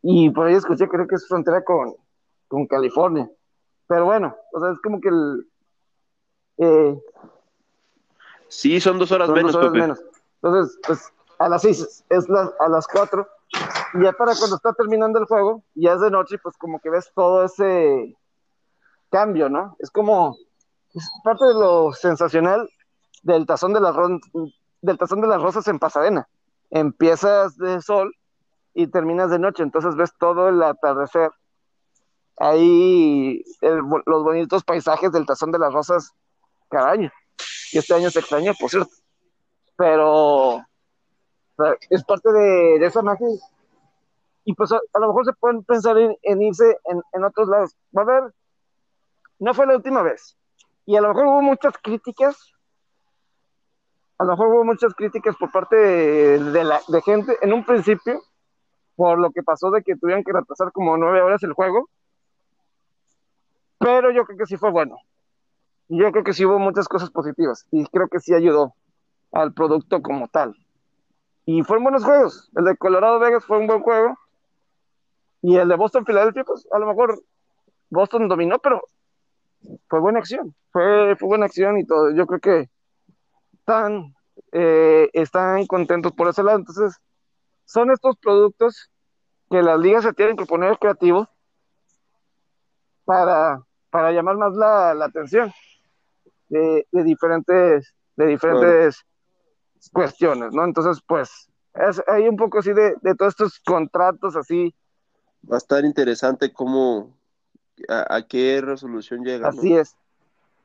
Y 0.01 0.31
por 0.31 0.47
ahí 0.47 0.55
escuché, 0.55 0.87
creo 0.87 1.07
que 1.07 1.15
es 1.15 1.27
frontera 1.27 1.63
con, 1.63 1.95
con 2.51 2.67
California. 2.67 3.31
Pero 3.87 4.03
bueno, 4.03 4.35
o 4.51 4.59
sea, 4.59 4.71
es 4.71 4.79
como 4.81 4.99
que 4.99 5.07
el. 5.07 5.47
Eh, 6.57 7.01
sí, 8.49 8.81
son 8.81 8.99
dos 8.99 9.09
horas, 9.13 9.27
son 9.27 9.35
menos, 9.35 9.53
dos 9.53 9.61
horas 9.61 9.71
menos. 9.71 10.03
Entonces, 10.41 10.77
pues 10.85 11.13
a 11.39 11.47
las 11.47 11.61
seis, 11.61 12.03
es 12.09 12.27
la, 12.27 12.51
a 12.59 12.67
las 12.67 12.87
cuatro. 12.87 13.25
Y 13.93 14.03
ya 14.03 14.11
para 14.11 14.35
cuando 14.35 14.57
está 14.57 14.73
terminando 14.73 15.17
el 15.17 15.25
juego, 15.25 15.63
ya 15.75 15.93
es 15.93 16.01
de 16.01 16.11
noche, 16.11 16.39
pues 16.43 16.57
como 16.57 16.81
que 16.81 16.89
ves 16.89 17.09
todo 17.15 17.45
ese 17.45 18.17
cambio, 19.09 19.47
¿no? 19.47 19.77
Es 19.79 19.89
como 19.89 20.35
es 20.93 21.09
parte 21.23 21.45
de 21.45 21.53
lo 21.53 21.93
sensacional 21.93 22.69
del 23.23 23.45
tazón 23.45 23.71
de 23.71 23.79
las 23.79 23.95
del 24.81 24.97
Tazón 24.97 25.21
de 25.21 25.27
las 25.27 25.41
Rosas 25.41 25.67
en 25.69 25.79
Pasadena. 25.79 26.27
Empiezas 26.69 27.55
de 27.55 27.81
sol 27.81 28.13
y 28.73 28.87
terminas 28.87 29.29
de 29.29 29.39
noche, 29.39 29.63
entonces 29.63 29.95
ves 29.95 30.11
todo 30.19 30.49
el 30.49 30.61
atardecer. 30.61 31.31
Ahí 32.37 33.43
los 33.61 34.23
bonitos 34.23 34.63
paisajes 34.63 35.11
del 35.11 35.25
Tazón 35.25 35.51
de 35.51 35.59
las 35.59 35.73
Rosas 35.73 36.11
cada 36.69 36.91
año. 36.91 37.11
Y 37.71 37.77
este 37.77 37.93
año 37.93 38.09
se 38.09 38.19
extraña, 38.19 38.53
por 38.53 38.69
cierto. 38.69 38.91
Pero 39.77 40.65
es 41.89 42.03
parte 42.03 42.31
de, 42.31 42.85
esa 42.85 43.01
magia. 43.01 43.27
Y 44.43 44.53
pues 44.53 44.71
a, 44.71 44.79
lo 44.99 45.07
mejor 45.07 45.25
se 45.25 45.33
pueden 45.33 45.63
pensar 45.63 45.97
en, 45.97 46.41
irse 46.41 46.77
en, 46.85 47.01
en, 47.13 47.23
otros 47.23 47.47
lados. 47.47 47.75
Va 47.95 48.01
a 48.01 48.05
ver, 48.05 48.33
no 49.39 49.53
fue 49.53 49.67
la 49.67 49.75
última 49.75 50.01
vez. 50.01 50.37
Y 50.85 50.95
a 50.95 51.01
lo 51.01 51.09
mejor 51.09 51.25
hubo 51.27 51.41
muchas 51.41 51.73
críticas. 51.81 52.53
A 54.17 54.23
lo 54.23 54.31
mejor 54.31 54.47
hubo 54.47 54.63
muchas 54.63 54.93
críticas 54.93 55.35
por 55.35 55.51
parte 55.51 55.75
de, 55.75 56.63
la, 56.63 56.81
de 56.87 57.01
gente 57.01 57.37
en 57.41 57.53
un 57.53 57.65
principio 57.65 58.21
por 58.95 59.17
lo 59.17 59.31
que 59.31 59.41
pasó 59.41 59.71
de 59.71 59.81
que 59.81 59.95
tuvieran 59.95 60.23
que 60.23 60.31
retrasar 60.31 60.71
como 60.71 60.95
nueve 60.97 61.21
horas 61.21 61.41
el 61.43 61.53
juego. 61.53 61.89
Pero 63.81 64.11
yo 64.11 64.25
creo 64.25 64.37
que 64.37 64.45
sí 64.45 64.57
fue 64.57 64.69
bueno. 64.69 64.97
Yo 65.89 66.11
creo 66.11 66.23
que 66.23 66.33
sí 66.33 66.45
hubo 66.45 66.59
muchas 66.59 66.87
cosas 66.87 67.09
positivas 67.09 67.65
y 67.71 67.83
creo 67.87 68.07
que 68.07 68.19
sí 68.19 68.31
ayudó 68.33 68.75
al 69.31 69.53
producto 69.53 70.03
como 70.03 70.27
tal. 70.27 70.55
Y 71.45 71.63
fueron 71.63 71.85
buenos 71.85 72.05
juegos. 72.05 72.51
El 72.55 72.65
de 72.65 72.77
Colorado 72.77 73.19
Vegas 73.19 73.43
fue 73.43 73.57
un 73.57 73.65
buen 73.65 73.81
juego. 73.81 74.15
Y 75.41 75.57
el 75.57 75.67
de 75.67 75.75
Boston 75.75 76.05
Philadelphia, 76.05 76.43
pues 76.43 76.67
a 76.71 76.77
lo 76.77 76.85
mejor 76.85 77.23
Boston 77.89 78.27
dominó, 78.27 78.59
pero 78.59 78.83
fue 79.87 79.99
buena 79.99 80.19
acción. 80.19 80.53
Fue, 80.71 81.15
fue 81.15 81.27
buena 81.27 81.47
acción 81.47 81.79
y 81.79 81.85
todo. 81.85 82.11
Yo 82.11 82.27
creo 82.27 82.39
que 82.39 82.69
están, 83.57 84.13
eh, 84.51 85.09
están 85.13 85.65
contentos 85.65 86.11
por 86.11 86.27
ese 86.27 86.43
lado. 86.43 86.59
Entonces, 86.59 87.01
son 87.65 87.89
estos 87.89 88.15
productos 88.17 88.91
que 89.49 89.63
las 89.63 89.79
ligas 89.79 90.03
se 90.03 90.13
tienen 90.13 90.37
que 90.37 90.45
poner 90.45 90.77
creativos 90.77 91.27
para, 93.03 93.65
para 93.91 94.11
llamar 94.11 94.37
más 94.37 94.55
la, 94.55 94.91
atención 95.03 95.51
de, 96.49 96.85
diferentes, 96.91 97.93
de 98.15 98.25
diferentes 98.25 99.05
cuestiones, 99.91 100.53
¿no? 100.53 100.63
Entonces, 100.63 101.03
pues, 101.05 101.49
es, 101.73 102.01
hay 102.07 102.27
un 102.27 102.37
poco 102.37 102.59
así 102.59 102.73
de, 102.73 102.95
de 103.01 103.15
todos 103.15 103.33
estos 103.33 103.59
contratos 103.59 104.35
así. 104.35 104.73
Va 105.49 105.55
a 105.55 105.57
estar 105.57 105.83
interesante 105.85 106.51
cómo, 106.51 107.15
a, 107.89 108.21
qué 108.27 108.61
resolución 108.61 109.23
llega. 109.23 109.49
Así 109.49 109.75
es. 109.75 109.95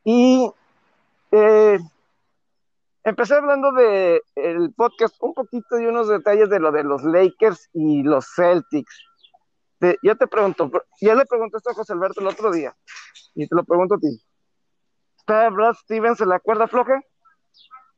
Y 0.05 0.51
eh, 1.33 1.79
empecé 3.05 3.35
hablando 3.35 3.73
de 3.73 4.23
el 4.35 4.73
podcast, 4.73 5.17
un 5.21 5.35
poquito 5.35 5.77
de 5.77 5.89
unos 5.89 6.09
detalles 6.09 6.49
de 6.49 6.61
lo 6.61 6.73
de 6.73 6.85
los 6.85 7.03
Lakers 7.03 7.71
y 7.73 8.03
los 8.03 8.27
Celtics. 8.35 9.05
Yo 10.03 10.17
te 10.17 10.27
pregunto, 10.27 10.71
ya 11.01 11.15
le 11.15 11.27
pregunté 11.27 11.59
esto 11.59 11.71
a 11.71 11.75
José 11.75 11.93
Alberto 11.93 12.21
el 12.21 12.29
otro 12.29 12.51
día, 12.51 12.77
y 13.35 13.47
te 13.47 13.55
lo 13.55 13.65
pregunto 13.65 13.95
a 13.95 13.99
ti. 13.99 14.23
¿Está 15.19 15.51
Brad 15.51 15.75
Stevens 15.75 16.21
en 16.21 16.29
la 16.29 16.39
cuerda 16.39 16.69
floja? 16.69 17.03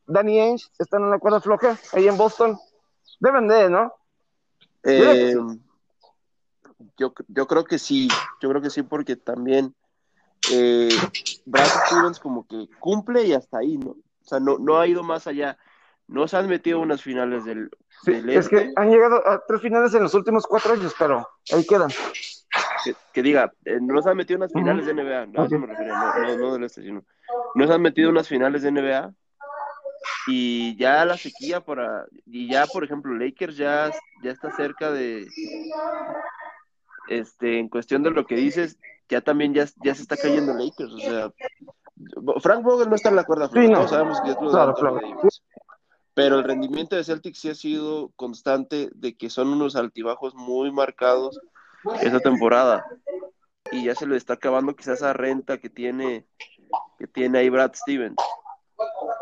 Danny 0.07 0.41
Ainge 0.41 0.67
están 0.79 1.03
en 1.03 1.11
la 1.11 1.19
cuerda 1.19 1.41
floja 1.41 1.79
ahí 1.93 2.09
en 2.09 2.17
Boston. 2.17 2.59
Deben 3.21 3.47
de, 3.47 3.69
¿no? 3.69 3.93
Eh, 4.85 5.35
yo, 6.97 7.13
yo 7.29 7.47
creo 7.47 7.65
que 7.65 7.79
sí, 7.79 8.09
yo 8.41 8.49
creo 8.49 8.63
que 8.63 8.71
sí, 8.71 8.83
porque 8.83 9.17
también 9.17 9.75
eh, 10.51 10.89
Brad 11.45 11.67
Stevens 11.87 12.19
como 12.19 12.47
que 12.47 12.69
cumple 12.81 13.25
y 13.27 13.35
hasta 13.35 13.59
ahí, 13.59 13.77
¿no? 13.77 13.91
O 13.91 14.25
sea, 14.25 14.41
no, 14.41 14.59
no 14.59 14.79
ha 14.79 14.87
ido 14.87 15.03
más 15.03 15.27
allá. 15.27 15.59
No 16.09 16.27
se 16.27 16.37
han 16.37 16.49
metido 16.49 16.81
unas 16.81 17.03
finales 17.03 17.45
del, 17.45 17.71
Es 18.07 18.49
que 18.49 18.57
este. 18.57 18.73
han 18.77 18.91
llegado 18.91 19.27
a 19.29 19.43
tres 19.47 19.61
finales 19.61 19.93
en 19.95 20.03
los 20.03 20.15
últimos 20.15 20.47
cuatro 20.47 20.73
años, 20.73 20.95
pero 20.99 21.29
ahí 21.53 21.67
quedan. 21.67 21.91
Que, 23.13 23.23
diga, 23.23 23.53
eh, 23.65 23.79
no 23.81 24.01
se 24.01 24.09
han 24.09 24.17
metido 24.17 24.39
unas 24.39 24.53
finales 24.53 24.87
de 24.87 24.95
NBA, 24.95 25.27
no, 25.27 25.49
me 25.49 25.67
refiero, 25.67 25.95
no, 25.95 26.37
no, 26.39 26.53
del 26.55 26.65
este, 26.65 26.83
sino. 26.83 27.05
No 27.55 27.67
se 27.67 27.73
han 27.73 27.83
metido 27.83 28.09
unas 28.09 28.27
finales 28.27 28.63
de 28.63 28.71
NBA 28.71 29.13
y 30.27 30.77
ya 30.77 31.05
la 31.05 31.17
sequía 31.17 31.61
para 31.61 32.07
y 32.27 32.51
ya 32.51 32.67
por 32.67 32.85
ejemplo 32.85 33.15
Lakers 33.15 33.57
ya 33.57 33.91
ya 34.23 34.31
está 34.31 34.51
cerca 34.53 34.91
de 34.93 35.27
este 37.09 37.59
en 37.59 37.69
cuestión 37.69 38.03
de 38.03 38.11
lo 38.11 38.27
que 38.27 38.37
dices 38.37 38.79
ya 39.09 39.21
también 39.21 39.55
ya, 39.55 39.67
ya 39.83 39.95
se 39.95 40.03
está 40.03 40.17
cayendo 40.17 40.53
Lakers 40.55 40.93
o 40.93 40.99
sea 40.99 41.33
Frank 42.41 42.63
Vogel 42.63 42.89
no 42.89 42.97
está 42.97 43.09
en 43.09 43.17
la 43.17 43.25
cuerda 43.25 43.49
floja 43.49 43.89
sabemos 43.89 44.21
que 44.21 44.31
es 44.31 44.37
pero 46.19 46.37
el 46.37 46.43
rendimiento 46.43 46.97
de 46.97 47.05
Celtics 47.05 47.39
sí 47.39 47.49
ha 47.49 47.55
sido 47.55 48.11
constante 48.17 48.91
de 48.93 49.17
que 49.17 49.31
son 49.31 49.51
unos 49.51 49.77
altibajos 49.77 50.35
muy 50.35 50.73
marcados 50.73 51.41
esta 52.03 52.19
temporada. 52.19 52.85
Y 53.71 53.85
ya 53.85 53.95
se 53.95 54.05
le 54.05 54.17
está 54.17 54.33
acabando 54.33 54.75
quizás 54.75 54.99
esa 54.99 55.13
renta 55.13 55.59
que 55.59 55.71
tiene 55.71 56.27
que 56.99 57.07
tiene 57.07 57.39
ahí 57.39 57.49
Brad 57.51 57.73
Stevens. 57.73 58.17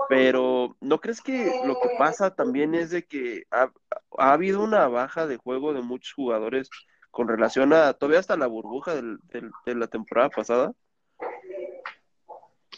Pero 0.08 0.74
¿no 0.80 0.98
crees 0.98 1.20
que 1.20 1.60
lo 1.66 1.74
que 1.74 1.90
pasa 1.98 2.34
también 2.34 2.74
es 2.74 2.88
de 2.88 3.04
que 3.04 3.42
ha, 3.50 3.70
habido 4.16 4.64
una 4.64 4.88
baja 4.88 5.26
de 5.26 5.36
juego 5.36 5.74
de 5.74 5.82
muchos 5.82 6.14
jugadores 6.14 6.70
con 7.10 7.28
relación 7.28 7.74
a 7.74 7.92
todavía 7.92 8.20
hasta 8.20 8.38
la 8.38 8.46
burbuja 8.46 8.94
de 8.94 9.74
la 9.74 9.86
temporada 9.88 10.30
pasada? 10.30 10.72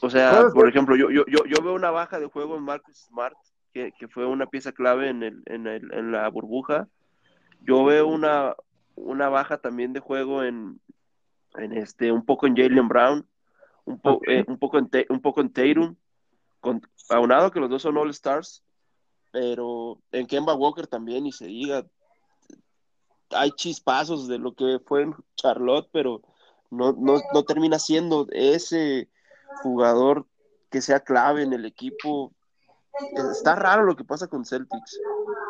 O 0.01 0.11
sea, 0.11 0.49
por 0.53 0.69
ejemplo, 0.69 0.97
yo, 0.97 1.09
yo, 1.09 1.23
yo, 1.29 1.63
veo 1.63 1.75
una 1.75 1.93
baja 1.93 2.19
de 2.19 2.27
juego 2.27 2.57
en 2.57 2.65
Marcus 2.65 2.97
Smart, 3.07 3.37
que, 3.73 3.93
fue 4.09 4.27
una 4.27 4.47
pieza 4.47 4.73
clave 4.73 5.09
en, 5.09 5.23
el, 5.23 5.43
en, 5.47 5.67
el, 5.67 5.93
en 5.93 6.13
la 6.13 6.29
burbuja. 6.29 6.89
Yo 7.61 7.85
veo 7.85 8.07
una, 8.07 8.55
una 8.95 9.29
baja 9.29 9.59
también 9.59 9.93
de 9.93 10.01
juego 10.01 10.43
en, 10.43 10.81
en 11.57 11.73
este, 11.73 12.13
un 12.13 12.25
poco 12.25 12.47
en 12.47 12.57
Jalen 12.57 12.89
Brown, 12.89 13.27
un, 13.85 14.01
eh, 14.27 14.45
un, 14.47 14.59
poco 14.59 14.79
en, 14.79 14.91
un 15.09 15.21
poco 15.21 15.41
en 15.41 15.53
Tatum 15.53 15.97
con, 16.61 16.83
aunado 17.09 17.51
que 17.51 17.61
los 17.61 17.71
dos 17.71 17.83
son 17.83 17.97
All 17.97 18.11
Stars, 18.11 18.63
pero 19.31 20.01
en 20.13 20.27
Kemba 20.27 20.55
Walker 20.55 20.87
también, 20.87 21.27
y 21.27 21.33
se 21.33 21.47
diga, 21.47 21.87
hay 23.31 23.51
chispazos 23.53 24.29
de 24.29 24.39
lo 24.39 24.55
que 24.55 24.79
fue 24.85 25.03
en 25.03 25.15
Charlotte, 25.37 25.89
pero 25.93 26.23
no, 26.71 26.93
no, 26.93 27.21
no 27.33 27.43
termina 27.45 27.79
siendo 27.79 28.27
ese 28.31 29.09
jugador 29.63 30.27
que 30.71 30.81
sea 30.81 31.01
clave 31.01 31.43
en 31.43 31.53
el 31.53 31.65
equipo. 31.65 32.33
Está 33.31 33.55
raro 33.55 33.85
lo 33.85 33.97
que 33.97 34.05
pasa 34.05 34.27
con 34.27 34.45
Celtics. 34.45 35.01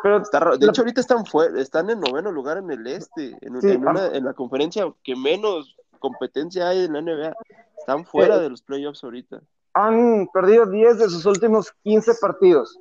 Pero, 0.03 0.19
de 0.19 0.65
hecho, 0.67 0.81
ahorita 0.81 1.01
están, 1.01 1.23
están 1.57 1.89
en 1.89 1.99
noveno 1.99 2.31
lugar 2.31 2.57
en 2.57 2.71
el 2.71 2.87
este, 2.87 3.37
en, 3.41 3.55
ah. 3.87 4.09
en, 4.13 4.25
la 4.25 4.33
conferencia 4.33 4.91
que 5.03 5.15
menos 5.15 5.75
competencia 5.99 6.69
hay 6.69 6.85
en 6.85 6.93
la 6.93 7.01
NBA. 7.01 7.33
Están 7.77 8.05
fuera 8.05 8.37
de 8.37 8.49
los 8.49 8.61
playoffs 8.61 9.03
ahorita 9.03 9.41
han 9.73 10.27
perdido 10.33 10.65
10 10.65 10.99
de 10.99 11.09
sus 11.09 11.25
últimos 11.25 11.71
15 11.83 12.13
partidos. 12.19 12.77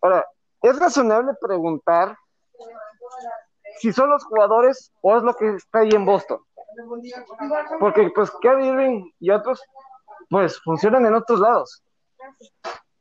Ahora, 0.00 0.26
es 0.62 0.78
razonable 0.78 1.32
preguntar 1.40 2.16
si 3.78 3.92
son 3.92 4.10
los 4.10 4.24
jugadores 4.24 4.92
o 5.00 5.16
es 5.16 5.22
lo 5.22 5.34
que 5.34 5.54
está 5.54 5.80
ahí 5.80 5.90
en 5.92 6.04
Boston. 6.04 6.40
Porque 7.80 8.10
pues 8.14 8.30
Kevin 8.42 8.66
Irving 8.66 9.10
y 9.20 9.30
otros 9.30 9.62
pues 10.28 10.60
funcionan 10.62 11.06
en 11.06 11.14
otros 11.14 11.40
lados. 11.40 11.82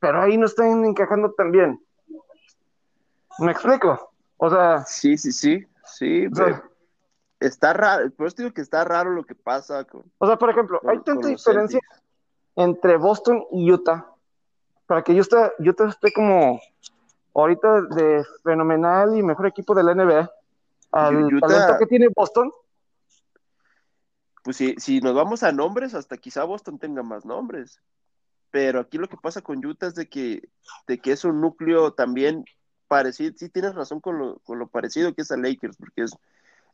Pero 0.06 0.22
ahí 0.22 0.38
no 0.38 0.46
están 0.46 0.86
encajando 0.86 1.32
tan 1.32 1.52
bien. 1.52 1.84
¿Me 3.40 3.54
explico? 3.54 4.12
O 4.38 4.52
sea... 4.52 4.84
Sí, 4.86 5.18
sí, 5.18 5.32
sí, 5.32 5.66
sí. 5.84 6.28
está 7.40 7.74
raro, 7.74 8.12
por 8.12 8.28
eso 8.28 8.36
digo 8.38 8.54
que 8.54 8.62
está 8.62 8.84
raro 8.84 9.10
lo 9.10 9.24
que 9.24 9.34
pasa 9.34 9.84
con... 9.84 10.04
O 10.20 10.28
sea, 10.28 10.38
por 10.38 10.52
ejemplo, 10.52 10.80
hay 10.88 11.00
tanta 11.00 11.28
diferencia 11.28 11.80
entre 12.56 12.98
Boston 12.98 13.46
y 13.52 13.72
Utah, 13.72 14.06
para 14.86 15.02
que 15.02 15.20
Utah, 15.20 15.52
Utah 15.58 15.90
esté 15.90 16.14
como 16.14 16.62
ahorita 17.34 17.82
de 17.82 18.24
fenomenal 18.44 19.18
y 19.18 19.24
mejor 19.24 19.48
equipo 19.48 19.74
de 19.74 19.86
la 19.86 19.96
NBA, 19.96 20.32
al 20.92 21.40
talento 21.40 21.78
que 21.80 21.88
tiene 21.88 22.10
Boston. 22.16 22.52
Pues 24.44 24.58
si, 24.58 24.76
si 24.78 25.02
nos 25.02 25.16
vamos 25.16 25.42
a 25.42 25.52
nombres, 25.52 25.96
hasta 25.96 26.16
quizá 26.16 26.44
Boston 26.44 26.78
tenga 26.78 27.02
más 27.02 27.26
nombres. 27.26 27.82
Pero 28.56 28.80
aquí 28.80 28.98
lo 28.98 29.10
que 29.10 29.18
pasa 29.18 29.42
con 29.42 29.66
Utah 29.66 29.88
es 29.88 29.96
de 29.96 30.08
que, 30.08 30.48
de 30.88 30.98
que 31.00 31.12
es 31.12 31.26
un 31.26 31.42
núcleo 31.42 31.92
también 31.92 32.46
parecido, 32.88 33.34
sí 33.36 33.50
tienes 33.50 33.76
razón 33.76 34.00
con 34.00 34.18
lo, 34.18 34.40
con 34.46 34.60
lo 34.60 34.70
parecido 34.70 35.14
que 35.14 35.24
es 35.24 35.32
a 35.34 35.36
Lakers, 35.36 35.76
porque 35.76 36.04
es, 36.04 36.16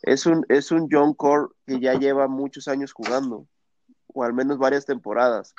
es 0.04 0.28
un, 0.28 0.46
es 0.48 0.72
un 0.72 0.90
John 0.92 1.16
Core 1.16 1.48
que 1.66 1.80
ya 1.80 1.96
lleva 1.96 2.28
muchos 2.28 2.68
años 2.68 2.94
jugando 2.94 3.48
o 4.14 4.24
al 4.24 4.32
menos 4.32 4.60
varias 4.60 4.86
temporadas, 4.86 5.56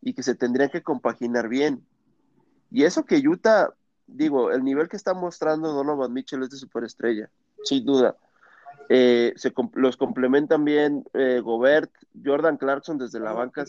y 0.00 0.14
que 0.14 0.22
se 0.22 0.36
tendrían 0.36 0.70
que 0.70 0.84
compaginar 0.84 1.48
bien. 1.48 1.84
Y 2.70 2.84
eso 2.84 3.04
que 3.04 3.16
Utah, 3.16 3.74
digo, 4.06 4.52
el 4.52 4.62
nivel 4.62 4.88
que 4.88 4.96
está 4.96 5.14
mostrando 5.14 5.72
Donovan 5.72 6.12
Mitchell 6.12 6.44
es 6.44 6.50
de 6.50 6.58
superestrella, 6.58 7.28
sin 7.64 7.84
duda. 7.84 8.16
Eh, 8.88 9.32
se, 9.34 9.52
los 9.72 9.96
complementan 9.96 10.64
bien 10.64 11.04
eh, 11.12 11.40
Gobert, 11.42 11.90
Jordan 12.24 12.56
Clarkson 12.56 12.98
desde 12.98 13.18
la 13.18 13.32
banca 13.32 13.64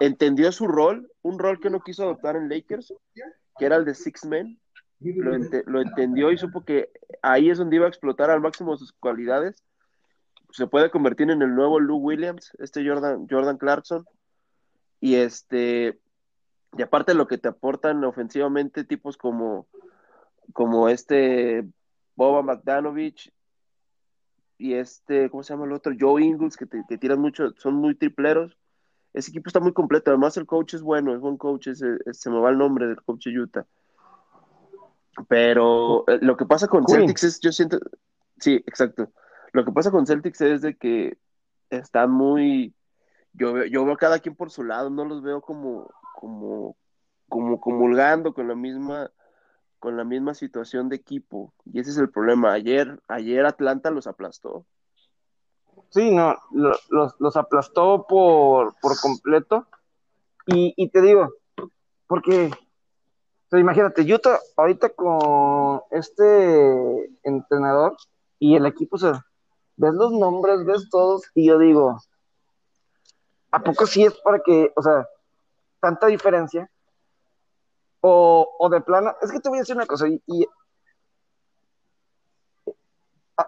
entendió 0.00 0.52
su 0.52 0.66
rol, 0.66 1.10
un 1.22 1.38
rol 1.38 1.60
que 1.60 1.70
no 1.70 1.80
quiso 1.80 2.04
adoptar 2.04 2.36
en 2.36 2.48
Lakers, 2.48 2.94
que 3.58 3.66
era 3.66 3.76
el 3.76 3.84
de 3.84 3.94
Six 3.94 4.24
Men, 4.24 4.58
lo, 5.00 5.80
entendió 5.80 6.32
y 6.32 6.38
supo 6.38 6.64
que 6.64 6.90
ahí 7.22 7.50
es 7.50 7.58
donde 7.58 7.76
iba 7.76 7.86
a 7.86 7.88
explotar 7.88 8.30
al 8.30 8.40
máximo 8.40 8.76
sus 8.76 8.92
cualidades. 8.92 9.62
Se 10.50 10.66
puede 10.66 10.90
convertir 10.90 11.30
en 11.30 11.42
el 11.42 11.54
nuevo 11.54 11.80
Lou 11.80 11.98
Williams, 11.98 12.52
este 12.58 12.86
Jordan, 12.88 13.26
Jordan 13.28 13.58
Clarkson. 13.58 14.06
Y 15.00 15.16
este, 15.16 15.98
y 16.76 16.82
aparte 16.82 17.12
de 17.12 17.18
lo 17.18 17.26
que 17.26 17.38
te 17.38 17.48
aportan 17.48 18.02
ofensivamente, 18.04 18.84
tipos 18.84 19.16
como, 19.16 19.66
como 20.52 20.88
este 20.88 21.64
Boba 22.14 22.42
McDanovich 22.42 23.32
y 24.56 24.74
este, 24.74 25.28
¿cómo 25.30 25.42
se 25.42 25.52
llama 25.52 25.66
el 25.66 25.72
otro? 25.72 25.92
Joe 25.98 26.22
Ingles, 26.22 26.56
que, 26.56 26.66
te, 26.66 26.82
tiran 26.98 27.20
mucho, 27.20 27.52
son 27.58 27.74
muy 27.74 27.94
tripleros. 27.94 28.56
Ese 29.14 29.30
equipo 29.30 29.48
está 29.48 29.60
muy 29.60 29.72
completo. 29.72 30.10
Además, 30.10 30.36
el 30.36 30.44
coach 30.44 30.74
es 30.74 30.82
bueno, 30.82 31.14
es 31.14 31.20
buen 31.20 31.38
coach. 31.38 31.68
se 31.72 32.30
me 32.30 32.40
va 32.40 32.50
el 32.50 32.58
nombre 32.58 32.86
del 32.86 33.00
coach 33.02 33.26
de 33.26 33.40
Utah. 33.40 33.66
Pero 35.28 36.04
eh, 36.08 36.18
lo 36.20 36.36
que 36.36 36.46
pasa 36.46 36.68
con 36.68 36.86
Celtics 36.86 37.24
es, 37.24 37.40
yo 37.40 37.52
siento, 37.52 37.78
sí, 38.38 38.54
exacto. 38.66 39.12
Lo 39.52 39.64
que 39.64 39.72
pasa 39.72 39.90
con 39.90 40.06
Celtics 40.06 40.40
es 40.40 40.62
de 40.62 40.76
que 40.76 41.16
están 41.70 42.10
muy, 42.10 42.74
yo, 43.32 43.64
yo 43.64 43.84
veo 43.84 43.96
cada 43.96 44.18
quien 44.18 44.34
por 44.34 44.50
su 44.50 44.64
lado, 44.64 44.90
no 44.90 45.04
los 45.04 45.22
veo 45.22 45.40
como, 45.40 45.88
como, 46.14 46.76
como 47.28 47.60
comulgando 47.60 48.34
con 48.34 48.48
la 48.48 48.56
misma, 48.56 49.10
con 49.78 49.96
la 49.96 50.04
misma 50.04 50.34
situación 50.34 50.88
de 50.88 50.96
equipo. 50.96 51.54
Y 51.64 51.78
ese 51.78 51.90
es 51.90 51.98
el 51.98 52.10
problema. 52.10 52.52
Ayer, 52.52 53.00
ayer 53.06 53.46
Atlanta 53.46 53.90
los 53.90 54.06
aplastó. 54.06 54.66
Sí, 55.94 56.10
no, 56.10 56.36
los, 56.50 57.14
los 57.20 57.36
aplastó 57.36 58.04
por, 58.08 58.74
por 58.80 59.00
completo. 59.00 59.68
Y, 60.46 60.74
y 60.76 60.88
te 60.88 61.00
digo, 61.00 61.34
porque 62.08 62.50
imagínate, 63.60 64.02
Utah 64.02 64.40
ahorita 64.56 64.90
con 64.90 65.82
este 65.92 67.10
entrenador 67.22 67.96
y 68.40 68.56
el 68.56 68.66
equipo, 68.66 68.96
o 68.96 68.98
sea, 68.98 69.24
ves 69.76 69.94
los 69.94 70.10
nombres, 70.12 70.64
ves 70.64 70.88
todos, 70.90 71.22
y 71.32 71.46
yo 71.46 71.58
digo, 71.58 72.00
¿a 73.52 73.62
poco 73.62 73.86
sí 73.86 74.04
es 74.04 74.14
para 74.14 74.40
que, 74.40 74.72
o 74.74 74.82
sea, 74.82 75.06
tanta 75.80 76.08
diferencia? 76.08 76.68
O, 78.00 78.68
de 78.68 78.80
plano, 78.80 79.14
es 79.22 79.30
que 79.30 79.40
te 79.40 79.48
voy 79.48 79.58
a 79.58 79.60
decir 79.62 79.76
una 79.76 79.86
cosa, 79.86 80.08
y, 80.08 80.48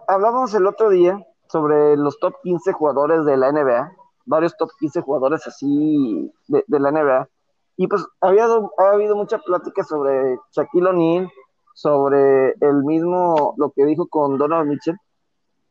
hablábamos 0.07 0.55
el 0.55 0.67
otro 0.67 0.91
día 0.91 1.27
sobre 1.49 1.97
los 1.97 2.19
top 2.19 2.35
15 2.43 2.73
jugadores 2.73 3.25
de 3.25 3.37
la 3.37 3.53
NBA, 3.53 3.93
varios 4.25 4.57
top 4.57 4.71
15 4.79 5.01
jugadores 5.03 5.47
así 5.47 6.33
de, 6.49 6.65
de 6.67 6.81
la 6.81 6.91
NBA, 6.91 7.29
y 7.77 7.87
pues 7.87 8.05
había, 8.21 8.47
ha 8.47 8.91
habido 8.93 9.17
mucha 9.17 9.39
plática 9.39 9.85
sobre 9.85 10.39
Shaquille 10.53 10.89
O'Neal, 10.89 11.31
sobre 11.75 12.55
el 12.61 12.85
mismo, 12.85 13.55
lo 13.59 13.71
que 13.71 13.85
dijo 13.85 14.07
con 14.09 14.39
Donald 14.39 14.69
Mitchell. 14.69 14.97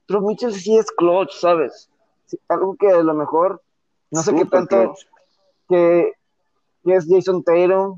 Pero 0.06 0.22
Mitchell 0.22 0.54
sí 0.54 0.78
es 0.78 0.92
clutch, 0.92 1.32
¿sabes? 1.34 1.90
algo 2.48 2.76
que 2.76 2.90
a 2.90 3.04
lo 3.04 3.14
mejor, 3.14 3.62
no 4.12 4.22
sé 4.22 4.36
qué 4.36 4.46
tanto, 4.46 4.96
que, 5.68 6.14
es 6.84 7.08
Jason 7.10 7.44
Taylor, 7.44 7.96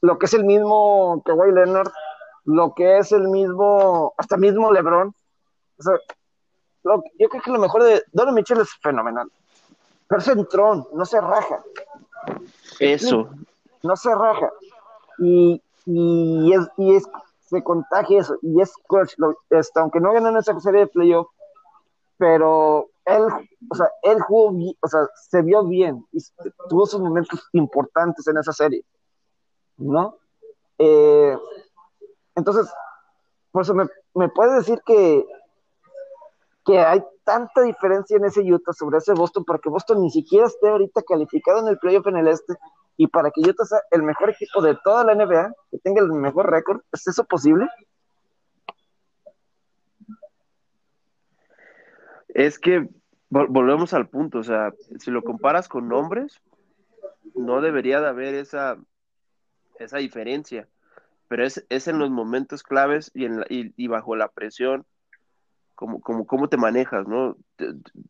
lo 0.00 0.18
que 0.18 0.26
es 0.26 0.34
el 0.34 0.44
mismo 0.44 1.22
Kawhi 1.24 1.52
Leonard, 1.52 1.90
lo 2.44 2.74
que 2.74 2.98
es 2.98 3.12
el 3.12 3.28
mismo, 3.28 4.14
hasta 4.16 4.36
mismo 4.36 4.72
LeBron. 4.72 5.08
O 5.08 5.82
sea, 5.82 5.94
yo 6.84 7.28
creo 7.28 7.42
que 7.42 7.50
lo 7.50 7.58
mejor 7.58 7.82
de 7.82 8.02
Donald 8.12 8.36
Mitchell 8.36 8.60
es 8.60 8.70
fenomenal. 8.82 9.30
Pero 10.08 10.20
es 10.20 10.28
entrón, 10.28 10.86
no 10.92 11.04
se 11.04 11.20
raja. 11.20 11.62
Eso. 12.80 13.28
No 13.82 13.96
se 13.96 14.14
raja. 14.14 14.50
Y, 15.18 15.62
y, 15.86 16.52
es, 16.52 16.68
y 16.76 16.94
es, 16.94 17.04
se 17.46 17.62
contagia 17.62 18.20
eso. 18.20 18.36
Y 18.42 18.60
es 18.60 18.72
este, 19.50 19.80
aunque 19.80 20.00
no 20.00 20.12
ganan 20.12 20.36
esa 20.36 20.58
serie 20.60 20.80
de 20.80 20.86
playoff, 20.86 21.28
pero 22.16 22.88
él, 23.04 23.22
o 23.70 23.74
sea, 23.74 23.88
él 24.02 24.20
jugó, 24.20 24.74
o 24.80 24.88
sea, 24.88 25.00
se 25.14 25.42
vio 25.42 25.64
bien 25.64 26.04
y 26.12 26.18
tuvo 26.68 26.84
sus 26.86 27.00
momentos 27.00 27.48
importantes 27.52 28.26
en 28.26 28.38
esa 28.38 28.52
serie, 28.52 28.84
¿no? 29.76 30.16
Eh, 30.78 31.36
entonces, 32.34 32.70
por 33.50 33.62
eso 33.62 33.74
me, 33.74 33.86
me 34.14 34.28
puede 34.28 34.56
decir 34.56 34.80
que, 34.84 35.26
que 36.68 36.78
hay 36.78 37.02
tanta 37.24 37.62
diferencia 37.62 38.18
en 38.18 38.26
ese 38.26 38.42
Utah 38.42 38.74
sobre 38.74 38.98
ese 38.98 39.14
Boston 39.14 39.42
para 39.42 39.58
que 39.58 39.70
Boston 39.70 40.02
ni 40.02 40.10
siquiera 40.10 40.46
esté 40.46 40.68
ahorita 40.68 41.00
calificado 41.00 41.60
en 41.60 41.68
el 41.68 41.78
playoff 41.78 42.06
en 42.08 42.18
el 42.18 42.28
este 42.28 42.56
y 42.98 43.06
para 43.06 43.30
que 43.30 43.40
Utah 43.40 43.64
sea 43.64 43.80
el 43.90 44.02
mejor 44.02 44.28
equipo 44.28 44.60
de 44.60 44.76
toda 44.84 45.02
la 45.02 45.14
NBA, 45.14 45.54
que 45.70 45.78
tenga 45.78 46.02
el 46.02 46.12
mejor 46.12 46.50
récord, 46.50 46.82
¿es 46.92 47.06
eso 47.06 47.24
posible? 47.24 47.66
Es 52.28 52.58
que 52.58 52.86
volvemos 53.30 53.94
al 53.94 54.08
punto, 54.10 54.40
o 54.40 54.44
sea, 54.44 54.74
si 54.98 55.10
lo 55.10 55.22
comparas 55.22 55.68
con 55.68 55.88
nombres, 55.88 56.42
no 57.34 57.62
debería 57.62 58.02
de 58.02 58.08
haber 58.08 58.34
esa, 58.34 58.76
esa 59.78 59.96
diferencia, 59.96 60.68
pero 61.28 61.46
es, 61.46 61.64
es 61.70 61.88
en 61.88 61.98
los 61.98 62.10
momentos 62.10 62.62
claves 62.62 63.10
y, 63.14 63.24
en 63.24 63.42
y 63.48 63.86
bajo 63.86 64.16
la 64.16 64.28
presión 64.28 64.84
como, 65.78 66.00
como 66.00 66.26
cómo 66.26 66.48
te 66.48 66.56
manejas, 66.56 67.06
¿no? 67.06 67.36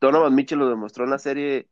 Donovan 0.01 0.35
Mitchell 0.35 0.59
lo 0.59 0.71
demostró 0.71 1.05
en 1.05 1.11
la 1.11 1.19
serie 1.19 1.69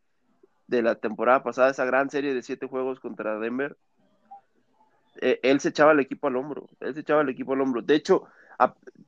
de 0.67 0.83
la 0.83 0.97
temporada 0.97 1.43
pasada, 1.43 1.71
esa 1.71 1.87
gran 1.87 2.11
serie 2.11 2.35
de 2.35 2.43
siete 2.43 2.67
juegos 2.67 3.01
contra 3.01 3.39
Denver. 3.39 3.79
Eh, 5.23 5.41
él 5.43 5.59
se 5.61 5.71
echaba 5.71 5.93
el 5.93 6.01
equipo 6.01 6.27
al 6.27 6.37
hombro, 6.37 6.69
él 6.81 6.93
se 6.93 7.01
echaba 7.01 7.23
el 7.23 7.31
equipo 7.31 7.55
al 7.55 7.63
hombro. 7.63 7.81
De 7.81 7.95
hecho, 7.95 8.27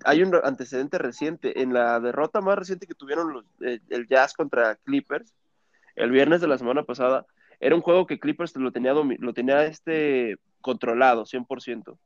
hay 0.03 0.23
un 0.23 0.35
antecedente 0.43 0.97
reciente, 0.97 1.61
en 1.61 1.75
la 1.75 2.01
derrota 2.01 2.41
más 2.41 2.57
reciente 2.57 2.87
que 2.87 2.95
tuvieron 2.95 3.35
los, 3.35 3.45
eh, 3.61 3.81
el 3.91 4.07
Jazz 4.09 4.33
contra 4.33 4.77
Clippers, 4.77 5.35
el 5.95 6.11
viernes 6.11 6.41
de 6.41 6.49
la 6.49 6.57
semana 6.57 6.85
pasada, 6.85 7.27
era 7.61 7.75
un 7.75 7.83
juego 7.83 8.07
que 8.07 8.19
Clippers 8.19 8.57
lo 8.57 8.73
tenía, 8.73 8.95
lo 8.95 9.35
tenía 9.35 9.67
este 9.67 10.39
controlado, 10.63 11.27
100%, 11.27 11.99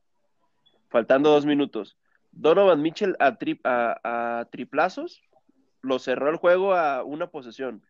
faltando 0.89 1.29
dos 1.29 1.45
minutos. 1.45 1.95
Donovan 2.33 2.81
Mitchell 2.81 3.15
a, 3.19 3.37
a, 4.03 4.45
triplazos, 4.45 5.21
lo 5.81 5.99
cerró 5.99 6.29
el 6.29 6.37
juego 6.37 6.73
a 6.73 7.03
una 7.03 7.27
posesión. 7.27 7.83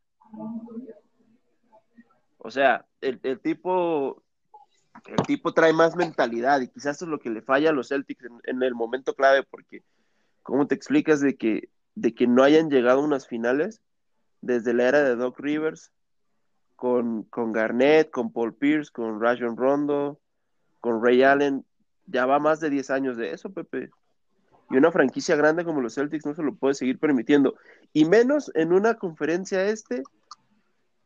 O 2.38 2.52
sea, 2.52 2.86
el, 3.02 3.20
tipo 3.40 4.22
el 5.06 5.26
tipo 5.26 5.54
trae 5.54 5.72
más 5.72 5.96
mentalidad 5.96 6.60
y 6.62 6.68
quizás 6.68 7.02
es 7.02 7.08
lo 7.08 7.20
que 7.20 7.30
le 7.30 7.42
falla 7.42 7.70
a 7.70 7.74
los 7.74 7.90
Celtics 7.90 8.26
en, 8.44 8.62
el 8.62 8.76
momento 8.76 9.16
clave 9.16 9.44
porque 9.44 9.84
¿cómo 10.44 10.68
te 10.68 10.76
explicas 10.76 11.22
de 11.22 11.36
que, 11.38 11.70
de 11.96 12.14
que 12.14 12.28
no 12.28 12.44
hayan 12.44 12.70
llegado 12.70 13.02
unas 13.02 13.28
finales 13.28 13.82
desde 14.42 14.74
la 14.74 14.90
era 14.90 15.04
de 15.04 15.16
Doc 15.16 15.40
Rivers 15.40 15.92
con, 16.76 17.24
con 17.24 17.54
Garnett, 17.54 18.12
con 18.12 18.34
Paul 18.34 18.56
Pierce, 18.56 18.92
con 18.92 19.22
Rajon 19.22 19.56
Rondo, 19.56 20.20
con 20.82 21.02
Ray 21.02 21.24
Allen? 21.24 21.66
Ya 22.08 22.26
va 22.26 22.40
más 22.40 22.60
de 22.60 22.70
10 22.70 22.90
años 22.90 23.16
de 23.16 23.32
eso, 23.32 23.54
Pepe. 23.54 23.90
Y 24.74 24.78
una 24.78 24.92
franquicia 24.92 25.36
grande 25.36 25.64
como 25.64 25.82
los 25.82 25.94
Celtics 25.94 26.26
no 26.26 26.34
se 26.34 26.42
lo 26.42 26.56
puede 26.56 26.74
seguir 26.74 26.98
permitiendo. 26.98 27.54
Y 27.94 28.06
menos 28.06 28.52
en 28.56 28.74
una 28.74 28.96
conferencia 28.96 29.64
este, 29.66 30.02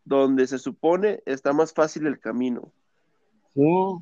donde 0.06 0.48
se 0.48 0.58
supone 0.58 1.22
está 1.26 1.52
más 1.52 1.74
fácil 1.74 2.08
el 2.08 2.18
camino. 2.18 2.72
Sí. 3.54 3.98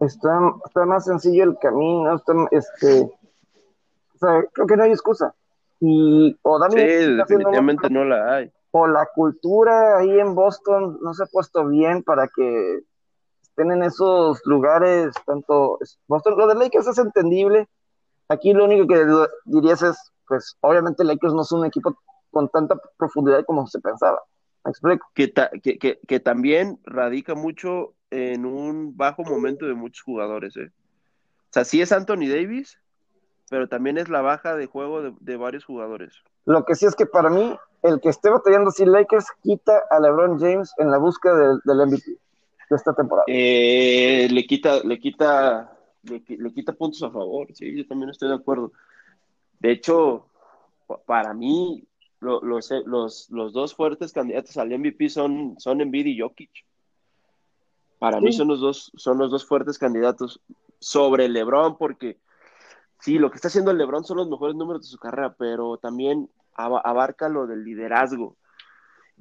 Está, 0.00 0.30
está 0.64 0.86
más 0.86 1.04
sencillo 1.04 1.44
el 1.44 1.58
camino. 1.58 2.18
este, 2.52 3.02
o 3.02 4.18
sea, 4.18 4.44
creo 4.50 4.66
que 4.66 4.76
no 4.78 4.84
hay 4.84 4.92
excusa. 4.92 5.34
Y, 5.78 6.38
o 6.40 6.70
sí, 6.70 6.76
definitivamente 6.78 7.90
no 7.90 8.06
la 8.06 8.36
hay. 8.36 8.52
O 8.70 8.86
la 8.86 9.06
cultura 9.14 9.98
ahí 9.98 10.18
en 10.18 10.34
Boston 10.34 11.00
no 11.02 11.12
se 11.12 11.24
ha 11.24 11.26
puesto 11.26 11.66
bien 11.66 12.02
para 12.02 12.28
que 12.28 12.80
estén 13.42 13.72
en 13.72 13.82
esos 13.82 14.40
lugares, 14.46 15.12
tanto 15.26 15.78
Boston, 16.08 16.38
lo 16.38 16.46
de 16.46 16.54
Lakers 16.54 16.86
es 16.86 16.98
entendible, 16.98 17.68
Aquí 18.30 18.52
lo 18.52 18.64
único 18.64 18.86
que 18.86 19.04
dirías 19.44 19.82
es, 19.82 20.12
pues 20.28 20.56
obviamente 20.60 21.02
Lakers 21.02 21.34
no 21.34 21.42
es 21.42 21.50
un 21.50 21.66
equipo 21.66 21.98
con 22.30 22.48
tanta 22.48 22.76
profundidad 22.96 23.44
como 23.44 23.66
se 23.66 23.80
pensaba. 23.80 24.20
¿Me 24.64 24.70
explico? 24.70 25.04
Que, 25.14 25.32
que, 25.32 25.98
que, 26.06 26.20
también 26.20 26.78
radica 26.84 27.34
mucho 27.34 27.94
en 28.10 28.46
un 28.46 28.96
bajo 28.96 29.24
momento 29.24 29.66
de 29.66 29.74
muchos 29.74 30.04
jugadores. 30.04 30.56
¿eh? 30.56 30.70
O 30.70 31.52
sea, 31.52 31.64
sí 31.64 31.82
es 31.82 31.90
Anthony 31.90 32.28
Davis, 32.28 32.78
pero 33.50 33.68
también 33.68 33.98
es 33.98 34.08
la 34.08 34.20
baja 34.20 34.54
de 34.54 34.66
juego 34.66 35.10
de, 35.10 35.36
varios 35.36 35.64
jugadores. 35.64 36.14
Lo 36.44 36.64
que 36.64 36.76
sí 36.76 36.86
es 36.86 36.94
que 36.94 37.06
para 37.06 37.30
mí, 37.30 37.58
el 37.82 38.00
que 38.00 38.10
esté 38.10 38.30
batallando 38.30 38.70
sin 38.70 38.92
Lakers 38.92 39.26
quita 39.42 39.82
a 39.90 39.98
LeBron 39.98 40.38
James 40.38 40.72
en 40.78 40.92
la 40.92 40.98
búsqueda 40.98 41.36
del, 41.36 41.60
del 41.64 41.86
MVP 41.88 42.12
de 42.70 42.76
esta 42.76 42.92
temporada. 42.94 43.24
Eh, 43.26 44.28
le 44.30 44.46
quita, 44.46 44.84
le 44.84 45.00
quita 45.00 45.72
le, 46.02 46.22
quita 46.52 46.72
puntos 46.72 47.02
a 47.02 47.10
favor, 47.10 47.48
sí, 47.54 47.76
yo 47.76 47.86
también 47.86 48.10
estoy 48.10 48.28
de 48.28 48.34
acuerdo. 48.34 48.72
De 49.58 49.72
hecho, 49.72 50.26
para 51.06 51.34
mí, 51.34 51.84
los, 52.20 52.42
los, 52.42 53.28
los, 53.30 53.52
dos 53.52 53.74
fuertes 53.74 54.12
candidatos 54.12 54.56
al 54.56 54.76
MVP 54.78 55.08
son, 55.08 55.56
son 55.58 55.80
Embiid 55.80 56.06
y 56.06 56.20
Jokic. 56.20 56.50
Para 57.98 58.20
mí 58.20 58.32
son 58.32 58.48
los 58.48 58.60
dos, 58.60 58.90
son 58.96 59.18
los 59.18 59.30
dos 59.30 59.44
fuertes 59.44 59.78
candidatos 59.78 60.40
sobre 60.78 61.28
LeBron, 61.28 61.76
porque 61.76 62.18
sí, 62.98 63.18
lo 63.18 63.30
que 63.30 63.36
está 63.36 63.48
haciendo 63.48 63.72
LeBron 63.74 64.04
son 64.04 64.16
los 64.16 64.28
mejores 64.28 64.56
números 64.56 64.82
de 64.82 64.88
su 64.88 64.98
carrera, 64.98 65.34
pero 65.38 65.76
también 65.76 66.30
abarca 66.54 67.28
lo 67.28 67.46
del 67.46 67.64
liderazgo. 67.64 68.36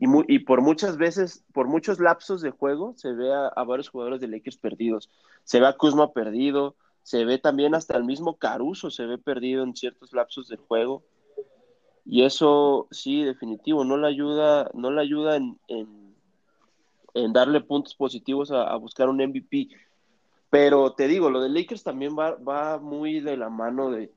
Y, 0.02 0.40
por 0.40 0.62
muchas 0.62 0.96
veces, 0.96 1.44
por 1.52 1.68
muchos 1.68 2.00
lapsos 2.00 2.42
de 2.42 2.52
juego, 2.52 2.94
se 2.96 3.12
ve 3.12 3.34
a, 3.34 3.64
varios 3.66 3.90
jugadores 3.90 4.22
de 4.22 4.30
Lakers 4.30 4.56
perdidos. 4.56 5.10
Se 5.44 5.60
ve 5.60 5.68
a 5.68 5.76
Kuzma 5.76 6.14
perdido, 6.14 6.78
se 7.04 7.26
ve 7.26 7.38
también 7.38 7.76
hasta 7.76 7.98
el 7.98 8.06
mismo 8.06 8.38
Caruso, 8.38 8.92
se 8.92 9.06
ve 9.06 9.18
perdido 9.18 9.62
en 9.62 9.76
ciertos 9.76 10.14
lapsos 10.14 10.48
del 10.48 10.60
juego. 10.60 11.04
Y 12.06 12.24
eso 12.24 12.88
sí, 12.92 13.24
definitivo, 13.24 13.84
no 13.84 13.98
le 13.98 14.08
ayuda, 14.08 14.72
no 14.74 14.90
le 14.90 15.02
ayuda 15.02 15.36
en, 15.36 15.60
darle 17.34 17.60
puntos 17.60 17.94
positivos 17.94 18.52
a, 18.52 18.74
buscar 18.78 19.10
un 19.10 19.18
MVP. 19.18 19.68
Pero 20.50 20.94
te 20.94 21.10
digo, 21.10 21.30
lo 21.30 21.42
de 21.42 21.50
Lakers 21.50 21.84
también 21.84 22.18
va, 22.18 22.36
va 22.36 22.80
muy 22.80 23.20
de 23.20 23.36
la 23.36 23.50
mano 23.50 23.92
de, 23.92 24.14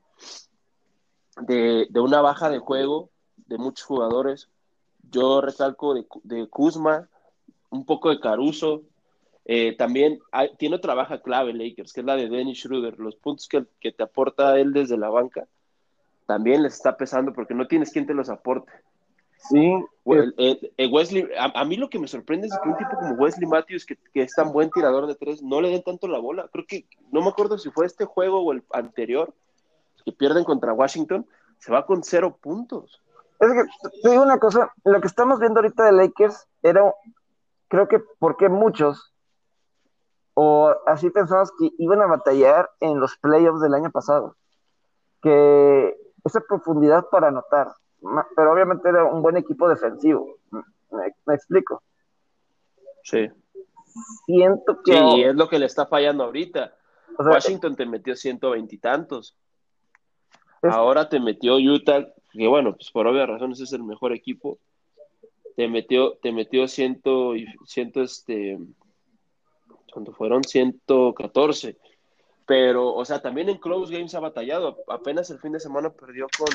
de 1.45 1.99
una 1.99 2.21
baja 2.21 2.49
de 2.49 2.59
juego 2.59 3.09
de 3.35 3.57
muchos 3.57 3.85
jugadores 3.85 4.49
yo 5.11 5.41
recalco 5.41 5.93
de, 5.93 6.05
de 6.23 6.47
Kuzma, 6.47 7.09
un 7.69 7.85
poco 7.85 8.09
de 8.09 8.19
Caruso. 8.19 8.83
Eh, 9.45 9.75
también 9.77 10.19
tiene 10.57 10.77
otra 10.77 10.93
baja 10.93 11.21
clave 11.21 11.53
Lakers, 11.53 11.91
que 11.91 11.99
es 11.99 12.05
la 12.05 12.15
de 12.15 12.29
Dennis 12.29 12.59
Schroeder. 12.59 12.97
Los 12.99 13.15
puntos 13.15 13.47
que, 13.47 13.65
que, 13.79 13.91
te 13.91 14.03
aporta 14.03 14.57
él 14.59 14.73
desde 14.73 14.97
la 14.97 15.09
banca 15.09 15.47
también 16.25 16.63
les 16.63 16.75
está 16.75 16.95
pesando 16.95 17.33
porque 17.33 17.53
no 17.53 17.67
tienes 17.67 17.91
quien 17.91 18.05
te 18.05 18.13
los 18.13 18.29
aporte. 18.29 18.71
Sí. 19.49 19.73
Wesley, 20.05 21.27
a, 21.37 21.65
mí 21.65 21.75
lo 21.75 21.89
que 21.89 21.99
me 21.99 22.07
sorprende 22.07 22.47
es 22.47 22.57
que 22.63 22.69
un 22.69 22.77
tipo 22.77 22.91
como 22.95 23.15
Wesley 23.15 23.47
Matthews, 23.47 23.85
que, 23.85 23.97
que, 24.13 24.21
es 24.21 24.33
tan 24.33 24.53
buen 24.53 24.69
tirador 24.69 25.05
de 25.05 25.15
tres, 25.15 25.43
no 25.43 25.59
le 25.59 25.69
den 25.69 25.83
tanto 25.83 26.07
la 26.07 26.19
bola. 26.19 26.47
Creo 26.51 26.65
que, 26.65 26.85
no 27.11 27.21
me 27.21 27.27
acuerdo 27.27 27.57
si 27.57 27.69
fue 27.69 27.85
este 27.85 28.05
juego 28.05 28.39
o 28.39 28.53
el 28.53 28.63
anterior, 28.71 29.33
que 30.05 30.13
pierden 30.13 30.45
contra 30.45 30.73
Washington, 30.73 31.25
se 31.59 31.71
va 31.73 31.85
con 31.85 32.03
cero 32.03 32.37
puntos. 32.39 33.02
Es 33.43 33.51
que 33.51 33.99
te 34.01 34.09
digo 34.09 34.23
una 34.23 34.39
cosa, 34.39 34.73
lo 34.85 35.01
que 35.01 35.07
estamos 35.07 35.39
viendo 35.39 35.59
ahorita 35.59 35.83
de 35.83 35.91
Lakers 35.91 36.47
era, 36.61 36.93
creo 37.67 37.87
que 37.89 37.99
porque 38.19 38.47
muchos, 38.47 39.13
o 40.33 40.73
así 40.87 41.09
pensamos 41.09 41.51
que 41.59 41.71
iban 41.77 42.01
a 42.01 42.07
batallar 42.07 42.69
en 42.79 42.99
los 42.99 43.17
playoffs 43.17 43.59
del 43.59 43.73
año 43.73 43.91
pasado, 43.91 44.37
que 45.21 45.93
esa 46.23 46.39
profundidad 46.41 47.09
para 47.09 47.27
anotar, 47.27 47.75
pero 48.35 48.53
obviamente 48.53 48.87
era 48.87 49.03
un 49.03 49.21
buen 49.21 49.35
equipo 49.35 49.67
defensivo, 49.67 50.37
me, 50.91 51.35
explico. 51.35 51.83
Sí. 53.03 53.29
Siento 54.25 54.81
que... 54.83 54.93
Sí, 54.93 55.23
es 55.23 55.35
lo 55.35 55.49
que 55.49 55.59
le 55.59 55.65
está 55.65 55.85
fallando 55.85 56.23
ahorita. 56.23 56.73
Washington 57.19 57.75
te 57.75 57.85
metió 57.85 58.15
ciento 58.15 58.51
veintitantos. 58.51 59.37
Ahora 60.63 61.09
te 61.09 61.19
metió 61.19 61.57
Utah 61.57 62.07
que 62.33 62.47
bueno, 62.47 62.75
pues 62.75 62.91
por 62.91 63.07
obvias 63.07 63.29
razones 63.29 63.59
es 63.59 63.73
el 63.73 63.83
mejor 63.83 64.13
equipo, 64.13 64.57
te 65.55 65.67
metió, 65.67 66.17
te 66.17 66.31
metió 66.31 66.67
ciento, 66.67 67.33
ciento 67.65 68.01
este, 68.01 68.57
cuando 69.91 70.13
fueron 70.13 70.43
114, 70.43 71.77
pero, 72.45 72.93
o 72.93 73.05
sea, 73.05 73.21
también 73.21 73.49
en 73.49 73.57
close 73.57 73.93
games 73.93 74.15
ha 74.15 74.19
batallado, 74.19 74.77
apenas 74.87 75.29
el 75.29 75.39
fin 75.39 75.53
de 75.53 75.59
semana 75.59 75.91
perdió 75.91 76.27
con, 76.37 76.49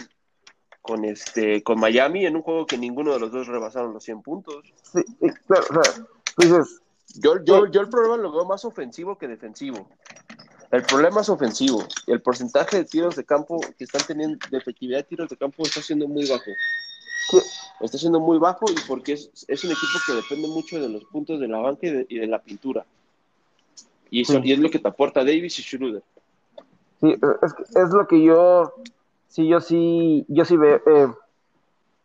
con 0.82 1.04
este, 1.04 1.62
con 1.62 1.78
Miami 1.78 2.26
en 2.26 2.36
un 2.36 2.42
juego 2.42 2.66
que 2.66 2.76
ninguno 2.76 3.12
de 3.12 3.20
los 3.20 3.30
dos 3.30 3.46
rebasaron 3.46 3.94
los 3.94 4.04
100 4.04 4.22
puntos. 4.22 4.72
Sí, 4.82 5.02
claro, 5.46 5.82
dices, 6.36 6.82
yo, 7.14 7.42
yo, 7.44 7.66
yo 7.66 7.80
el 7.80 7.88
problema 7.88 8.16
lo 8.16 8.32
veo 8.32 8.44
más 8.44 8.64
ofensivo 8.64 9.16
que 9.16 9.28
defensivo. 9.28 9.88
El 10.70 10.82
problema 10.82 11.22
es 11.22 11.28
ofensivo. 11.28 11.84
El 12.06 12.20
porcentaje 12.20 12.78
de 12.78 12.84
tiros 12.84 13.16
de 13.16 13.24
campo 13.24 13.60
que 13.78 13.84
están 13.84 14.02
teniendo, 14.06 14.38
de 14.50 14.58
efectividad 14.58 14.98
de 14.98 15.04
tiros 15.04 15.28
de 15.28 15.36
campo, 15.36 15.62
está 15.62 15.80
siendo 15.80 16.06
muy 16.06 16.28
bajo. 16.28 16.50
Está 17.80 17.98
siendo 17.98 18.20
muy 18.20 18.38
bajo 18.38 18.66
y 18.70 18.74
porque 18.86 19.12
es, 19.12 19.64
un 19.64 19.70
equipo 19.70 19.98
que 20.06 20.12
depende 20.14 20.48
mucho 20.48 20.80
de 20.80 20.88
los 20.88 21.04
puntos 21.04 21.40
de 21.40 21.48
la 21.48 21.58
banca 21.58 21.86
y 21.86 22.18
de, 22.18 22.26
la 22.26 22.38
pintura. 22.38 22.84
Y, 24.10 24.22
eso, 24.22 24.40
y 24.42 24.52
es 24.52 24.58
lo 24.58 24.70
que 24.70 24.78
te 24.78 24.88
aporta 24.88 25.20
Davis 25.20 25.58
y 25.58 25.62
Schroeder. 25.62 26.02
Sí, 27.00 27.14
es, 27.42 27.76
es, 27.76 27.90
lo 27.90 28.06
que 28.06 28.22
yo, 28.22 28.74
sí, 29.28 29.46
yo 29.46 29.60
sí, 29.60 30.24
yo 30.28 30.44
sí 30.44 30.56
veo. 30.56 30.76
Eh, 30.86 31.08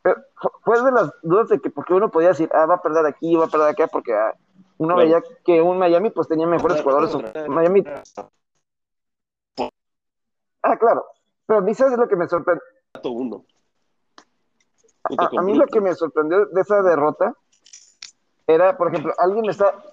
eh, 0.05 0.15
fue 0.63 0.81
de 0.83 0.91
las 0.91 1.11
dudas 1.21 1.49
de 1.49 1.59
que 1.59 1.69
porque 1.69 1.93
uno 1.93 2.11
podía 2.11 2.29
decir, 2.29 2.49
ah, 2.53 2.65
va 2.65 2.75
a 2.75 2.81
perder 2.81 3.05
aquí, 3.05 3.35
va 3.35 3.45
a 3.45 3.49
perder 3.49 3.69
acá, 3.69 3.87
porque 3.87 4.13
ah, 4.13 4.35
uno 4.77 4.95
veía 4.95 5.21
que 5.45 5.61
un 5.61 5.79
Miami 5.79 6.09
pues 6.09 6.27
tenía 6.27 6.45
mejores 6.45 6.81
jugadores. 6.81 7.15
Miami 7.47 7.83
Ah, 10.63 10.77
claro. 10.77 11.05
Pero 11.45 11.59
a 11.59 11.61
mí, 11.61 11.73
¿sabes 11.75 11.97
lo 11.97 12.07
que 12.07 12.15
me 12.15 12.27
sorprendió? 12.27 12.63
A, 15.03 15.41
mí 15.41 15.55
lo 15.55 15.67
que 15.67 15.81
me 15.81 15.93
sorprendió 15.93 16.45
de 16.45 16.61
esa 16.61 16.81
derrota 16.81 17.35
era, 18.47 18.77
por 18.77 18.87
ejemplo, 18.87 19.13
alguien 19.17 19.41
me 19.45 19.51
está, 19.51 19.83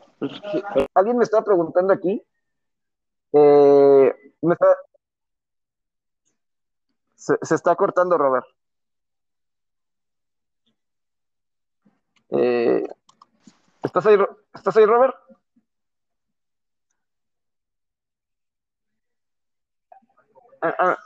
alguien 0.95 1.19
me 1.19 1.25
está 1.25 1.43
preguntando 1.43 1.93
aquí, 1.93 2.23
eh, 3.33 4.15
me 4.43 4.53
está, 4.53 4.77
se, 7.17 7.37
se, 7.43 7.55
está 7.57 7.75
cortando, 7.75 8.17
Robert. 8.17 8.47
Eh, 12.31 12.87
¿Estás 13.83 14.07
ahí, 14.07 14.17
¿Estás 14.55 14.77
ahí, 14.77 14.87
Robert? 14.87 15.17
Ah, 20.63 20.75
ah. 20.79 20.99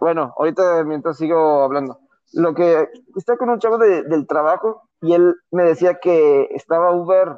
bueno, 0.00 0.34
ahorita 0.36 0.84
mientras 0.84 1.16
sigo 1.16 1.62
hablando. 1.62 1.98
Lo 2.32 2.54
que 2.54 2.88
está 3.16 3.36
con 3.36 3.50
un 3.50 3.58
chavo 3.58 3.78
del 3.78 4.26
trabajo 4.26 4.88
y 5.00 5.14
él 5.14 5.34
me 5.50 5.64
decía 5.64 5.98
que 6.00 6.48
estaba 6.50 6.92
Uber, 6.92 7.36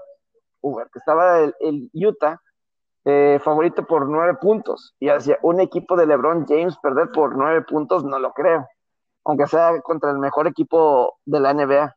Uber, 0.61 0.89
que 0.93 0.99
estaba 0.99 1.41
el, 1.41 1.91
Utah 1.93 2.41
eh, 3.05 3.39
favorito 3.43 3.85
por 3.87 4.09
nueve 4.09 4.35
puntos. 4.41 4.95
Y 4.99 5.07
decía, 5.07 5.39
un 5.43 5.61
equipo 5.61 5.97
de 5.97 6.07
LeBron 6.07 6.47
James 6.47 6.77
perder 6.79 7.11
por 7.11 7.37
nueve 7.37 7.63
puntos, 7.63 8.05
no 8.05 8.19
lo 8.19 8.33
creo. 8.33 8.67
Aunque 9.25 9.47
sea 9.47 9.81
contra 9.83 10.11
el 10.11 10.19
mejor 10.19 10.47
equipo 10.47 11.19
de 11.27 11.41
la 11.41 11.53
NBA. 11.53 11.95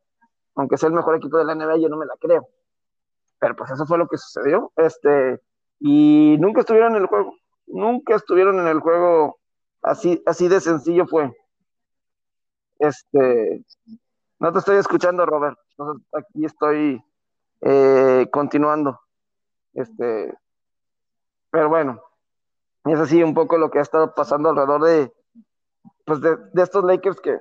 Aunque 0.55 0.77
sea 0.77 0.89
el 0.89 0.95
mejor 0.95 1.15
equipo 1.15 1.37
de 1.37 1.45
la 1.45 1.55
NBA, 1.55 1.77
yo 1.77 1.89
no 1.89 1.97
me 1.97 2.05
la 2.05 2.15
creo. 2.19 2.47
Pero 3.39 3.55
pues 3.55 3.71
eso 3.71 3.85
fue 3.85 3.97
lo 3.97 4.07
que 4.07 4.17
sucedió. 4.17 4.71
Este, 4.75 5.41
y 5.79 6.37
nunca 6.39 6.61
estuvieron 6.61 6.95
en 6.95 7.03
el 7.03 7.07
juego. 7.07 7.33
Nunca 7.67 8.15
estuvieron 8.15 8.59
en 8.59 8.67
el 8.67 8.79
juego 8.79 9.39
Así, 9.81 10.21
así 10.25 10.47
de 10.47 10.61
sencillo 10.61 11.07
fue. 11.07 11.31
Este, 12.79 13.63
no 14.39 14.51
te 14.51 14.59
estoy 14.59 14.77
escuchando, 14.77 15.25
Robert. 15.25 15.57
aquí 16.13 16.45
estoy 16.45 17.03
eh, 17.61 18.27
continuando. 18.31 18.99
Este, 19.73 20.33
pero 21.49 21.69
bueno, 21.69 22.01
es 22.85 22.99
así 22.99 23.23
un 23.23 23.33
poco 23.33 23.57
lo 23.57 23.71
que 23.71 23.79
ha 23.79 23.83
estado 23.83 24.13
pasando 24.13 24.49
alrededor 24.49 24.83
de, 24.83 25.13
pues 26.05 26.21
de, 26.21 26.37
estos 26.55 26.83
Lakers 26.83 27.21
que 27.21 27.39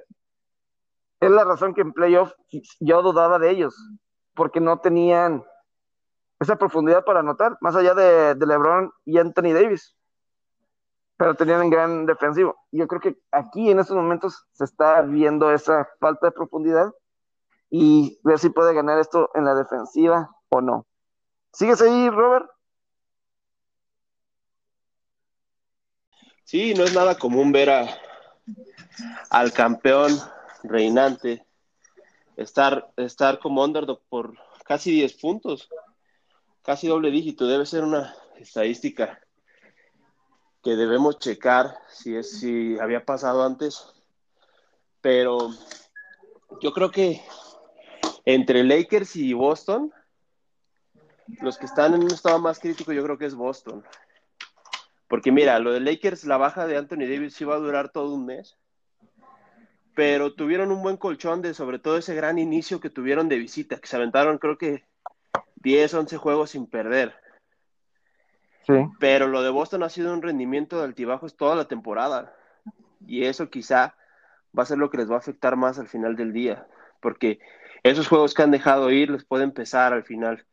es 1.21 1.31
la 1.31 1.45
razón 1.45 1.75
que 1.75 1.81
en 1.83 1.93
playoff 1.93 2.33
yo 2.79 3.03
dudaba 3.03 3.39
de 3.39 3.51
ellos, 3.51 3.75
porque 4.35 4.61
no 4.61 4.81
tenían 4.81 5.45
esa 6.39 6.57
profundidad 6.57 7.05
para 7.05 7.21
anotar, 7.21 7.59
más 7.61 7.77
allá 7.77 7.95
de, 7.95 8.35
de 8.35 8.47
LeBron 8.47 8.91
y 9.05 9.19
Anthony 9.19 9.53
Davis 9.53 9.95
pero 11.21 11.35
tenían 11.35 11.61
un 11.61 11.69
gran 11.69 12.07
defensivo. 12.07 12.57
Yo 12.73 12.89
creo 12.89 12.99
que 13.03 13.15
aquí 13.31 13.71
en 13.71 13.79
estos 13.79 13.95
momentos 13.95 14.47
se 14.53 14.65
está 14.65 15.03
viendo 15.03 15.53
esa 15.53 15.87
falta 16.01 16.29
de 16.29 16.33
profundidad 16.33 16.95
y 17.69 18.19
ver 18.25 18.39
si 18.39 18.49
puede 18.49 18.73
ganar 18.73 18.99
esto 18.99 19.31
en 19.35 19.45
la 19.45 19.55
defensiva 19.55 20.31
o 20.49 20.63
no. 20.63 20.87
¿Sigues 21.53 21.83
ahí, 21.83 22.09
Robert? 22.09 22.49
Sí, 26.45 26.73
no 26.73 26.85
es 26.85 26.95
nada 26.95 27.19
común 27.19 27.53
ver 27.53 27.69
a, 27.69 27.87
al 29.29 29.53
campeón 29.53 30.19
reinante 30.63 31.45
estar, 32.37 32.95
estar 32.97 33.41
como 33.41 33.63
underdog 33.63 34.01
por 34.09 34.33
casi 34.65 34.91
10 34.91 35.13
puntos, 35.21 35.69
casi 36.63 36.89
doble 36.89 37.11
dígito. 37.11 37.47
Debe 37.47 37.67
ser 37.67 37.85
una 37.85 38.15
estadística 38.39 39.21
que 40.63 40.77
debemos 40.77 41.19
checar 41.19 41.79
si, 41.89 42.17
es, 42.17 42.39
si 42.39 42.79
había 42.79 43.05
pasado 43.05 43.45
antes. 43.45 43.93
Pero 45.01 45.51
yo 46.61 46.73
creo 46.73 46.91
que 46.91 47.23
entre 48.25 48.65
Lakers 48.65 49.17
y 49.17 49.33
Boston, 49.33 49.93
los 51.41 51.57
que 51.59 51.67
están 51.67 51.95
en 51.95 52.03
un 52.03 52.11
estado 52.13 52.39
más 52.39 52.59
crítico, 52.59 52.93
yo 52.93 53.03
creo 53.03 53.19
que 53.19 53.27
es 53.27 53.35
Boston. 53.35 53.85
Porque 55.09 55.33
mira, 55.33 55.59
lo 55.59 55.73
de 55.73 55.81
Lakers, 55.81 56.25
la 56.25 56.37
baja 56.37 56.67
de 56.67 56.77
Anthony 56.77 57.09
Davis 57.09 57.41
iba 57.41 57.55
a 57.55 57.59
durar 57.59 57.91
todo 57.91 58.15
un 58.15 58.27
mes. 58.27 58.57
Pero 59.95 60.35
tuvieron 60.35 60.71
un 60.71 60.83
buen 60.83 60.97
colchón 60.97 61.43
de 61.43 61.53
sobre 61.53 61.79
todo 61.79 61.97
ese 61.97 62.15
gran 62.15 62.39
inicio 62.39 62.81
que 62.81 62.91
tuvieron 62.91 63.29
de 63.29 63.39
visita, 63.39 63.79
que 63.79 63.89
se 63.89 63.97
aventaron 63.97 64.39
creo 64.39 64.57
que 64.57 64.85
10, 65.57 65.95
11 65.95 66.17
juegos 66.17 66.51
sin 66.51 66.67
perder. 66.67 67.20
Sí. 68.67 68.75
Pero 68.99 69.27
lo 69.27 69.43
de 69.43 69.51
Boston 69.51 69.83
ha 69.83 69.89
sido 69.89 70.13
un 70.13 70.23
rendimiento 70.23 70.79
de 70.79 70.85
altibajos 70.85 71.37
toda 71.37 71.57
la 71.57 71.67
temporada. 71.67 72.35
Y 73.07 73.25
eso 73.25 73.51
quizá 73.51 73.97
va 74.57 74.63
a 74.63 74.67
ser 74.67 74.79
lo 74.79 74.91
que 74.91 74.99
les 74.99 75.11
va 75.11 75.15
a 75.15 75.19
afectar 75.19 75.57
más 75.57 75.79
al 75.79 75.89
final 75.89 76.17
del 76.17 76.33
día. 76.33 76.67
Porque 77.01 77.41
esos 77.83 78.09
juegos 78.09 78.35
que 78.35 78.43
han 78.43 78.51
dejado 78.51 78.91
ir 78.91 79.11
les 79.11 79.25
pueden 79.25 79.53
pesar 79.53 79.93
al 79.93 80.05
final. 80.05 80.47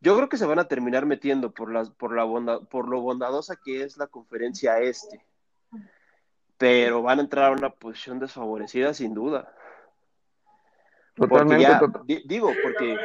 Yo 0.00 0.16
creo 0.16 0.28
que 0.28 0.36
se 0.36 0.46
van 0.46 0.60
a 0.60 0.68
terminar 0.68 1.06
metiendo 1.06 1.52
por, 1.52 1.72
las, 1.72 1.90
por, 1.90 2.14
la 2.14 2.60
por 2.60 2.88
lo 2.88 3.00
bondadosa 3.00 3.56
que 3.56 3.82
es 3.82 3.96
la 3.96 4.06
conferencia 4.06 4.78
este. 4.78 5.24
Pero 6.56 7.02
van 7.02 7.18
a 7.18 7.22
entrar 7.22 7.52
a 7.52 7.56
una 7.56 7.70
posición 7.70 8.18
desfavorecida 8.18 8.94
sin 8.94 9.14
duda. 9.14 9.52
Totalmente. 11.14 12.22
digo, 12.26 12.52
porque 12.62 12.96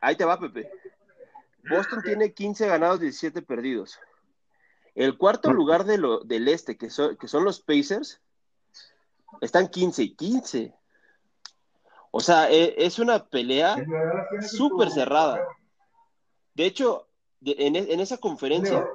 ahí 0.00 0.16
te 0.16 0.24
va, 0.24 0.40
Pepe. 0.40 0.68
Boston 1.68 2.02
tiene 2.04 2.32
15 2.32 2.66
ganados, 2.66 3.00
17 3.00 3.42
perdidos. 3.42 3.98
El 4.94 5.16
cuarto 5.16 5.52
lugar 5.52 5.84
de 5.84 5.98
lo, 5.98 6.20
del 6.20 6.48
este, 6.48 6.76
que, 6.76 6.88
que 6.88 7.28
son 7.28 7.44
los 7.44 7.60
Pacers, 7.60 8.20
están 9.40 9.68
15 9.68 10.02
y 10.02 10.14
15. 10.14 10.74
O 12.10 12.20
sea, 12.20 12.50
e, 12.50 12.74
es 12.76 12.98
una 12.98 13.24
pelea 13.24 13.76
súper 14.42 14.90
cerrada. 14.90 15.40
De 16.54 16.66
hecho, 16.66 17.08
en, 17.42 18.00
esa 18.00 18.18
conferencia 18.18 18.86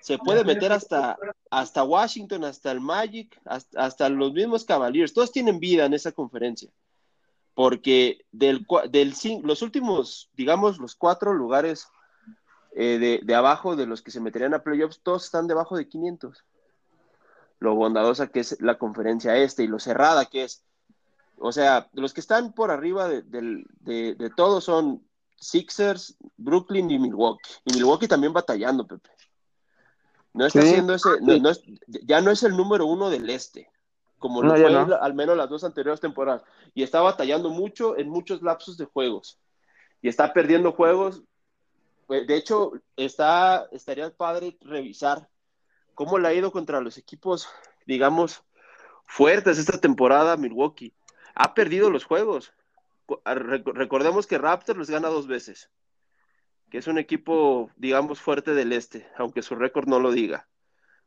se 0.00 0.18
puede 0.18 0.44
meter 0.44 0.72
hasta, 0.72 1.16
hasta 1.50 1.84
Washington, 1.84 2.44
hasta 2.44 2.70
el 2.70 2.80
Magic, 2.80 3.40
hasta, 3.44 4.08
los 4.08 4.32
mismos 4.32 4.64
Cavaliers. 4.64 5.14
Todos 5.14 5.32
tienen 5.32 5.58
vida 5.58 5.86
en 5.86 5.94
esa 5.94 6.12
conferencia. 6.12 6.70
Porque 7.54 8.24
del, 8.32 8.66
del, 8.90 9.14
los 9.42 9.62
últimos, 9.62 10.30
digamos, 10.34 10.78
los 10.78 10.94
cuatro 10.94 11.34
lugares 11.34 11.88
eh, 12.74 13.20
de, 13.22 13.34
abajo 13.34 13.76
de 13.76 13.86
los 13.86 14.00
que 14.02 14.10
se 14.10 14.20
meterían 14.20 14.54
a 14.54 14.62
playoffs, 14.62 15.00
todos 15.02 15.24
están 15.24 15.46
debajo 15.46 15.76
de 15.76 15.88
500. 15.88 16.44
Lo 17.58 17.74
bondadosa 17.74 18.28
que 18.28 18.40
es 18.40 18.60
la 18.60 18.78
conferencia 18.78 19.36
este 19.36 19.64
y 19.64 19.68
lo 19.68 19.78
cerrada 19.78 20.26
que 20.26 20.44
es. 20.44 20.64
O 21.38 21.52
sea, 21.52 21.88
los 21.92 22.14
que 22.14 22.20
están 22.20 22.52
por 22.52 22.70
arriba 22.70 23.08
de, 23.08 23.22
de 23.22 24.32
todos 24.36 24.64
son 24.64 25.04
Sixers, 25.36 26.16
Brooklyn 26.36 26.90
y 26.90 26.98
Milwaukee. 26.98 27.50
Y 27.64 27.74
Milwaukee 27.74 28.08
también 28.08 28.32
batallando, 28.32 28.86
Pepe. 28.86 29.10
No 30.34 30.46
está 30.46 30.60
haciendo 30.60 30.94
ese, 30.94 31.10
ya 31.86 32.20
no 32.20 32.30
es 32.30 32.42
el 32.42 32.56
número 32.56 32.86
uno 32.86 33.10
del 33.10 33.28
este, 33.28 33.70
como 34.22 34.42
lo 34.42 34.56
fue 34.56 34.96
al 35.00 35.14
menos 35.14 35.36
las 35.36 35.50
dos 35.50 35.64
anteriores 35.64 36.00
temporadas. 36.00 36.42
Y 36.72 36.82
está 36.82 37.02
batallando 37.02 37.50
mucho 37.50 37.98
en 37.98 38.08
muchos 38.08 38.40
lapsos 38.40 38.78
de 38.78 38.86
juegos. 38.86 39.38
Y 40.00 40.08
está 40.08 40.32
perdiendo 40.32 40.72
juegos. 40.72 41.22
Pues, 42.06 42.26
de 42.26 42.36
hecho, 42.36 42.72
está, 42.96 43.68
estaría 43.70 44.08
padre 44.10 44.56
revisar 44.62 45.28
cómo 45.94 46.18
le 46.18 46.28
ha 46.28 46.34
ido 46.34 46.50
contra 46.50 46.80
los 46.80 46.96
equipos, 46.96 47.48
digamos, 47.84 48.42
fuertes 49.04 49.58
esta 49.58 49.78
temporada 49.78 50.38
Milwaukee. 50.38 50.94
Ha 51.34 51.52
perdido 51.52 51.90
los 51.90 52.04
juegos 52.04 52.54
recordemos 53.24 54.26
que 54.26 54.38
Raptors 54.38 54.78
les 54.78 54.90
gana 54.90 55.08
dos 55.08 55.26
veces, 55.26 55.70
que 56.70 56.78
es 56.78 56.86
un 56.86 56.98
equipo, 56.98 57.70
digamos, 57.76 58.20
fuerte 58.20 58.54
del 58.54 58.72
este, 58.72 59.06
aunque 59.16 59.42
su 59.42 59.54
récord 59.54 59.88
no 59.88 60.00
lo 60.00 60.12
diga. 60.12 60.48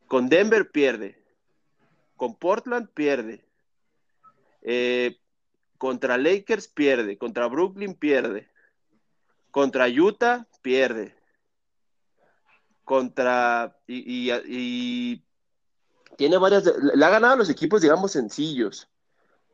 Con 0.08 0.30
Denver 0.30 0.70
pierde, 0.72 1.24
con 2.16 2.36
Portland 2.36 2.90
pierde, 2.90 3.46
eh, 4.62 5.20
contra 5.78 6.18
Lakers 6.18 6.68
pierde, 6.68 7.18
contra 7.18 7.48
Brooklyn 7.48 7.94
pierde, 7.94 8.50
contra 9.52 9.88
Utah 9.88 10.48
pierde, 10.62 11.16
contra 12.84 13.78
y, 13.88 14.32
y 14.32 15.26
tiene 16.18 16.38
varias, 16.38 16.64
le 16.66 17.06
ha 17.06 17.10
ganado 17.10 17.34
a 17.34 17.38
los 17.38 17.50
equipos, 17.50 17.82
digamos, 17.82 18.12
sencillos. 18.12 18.88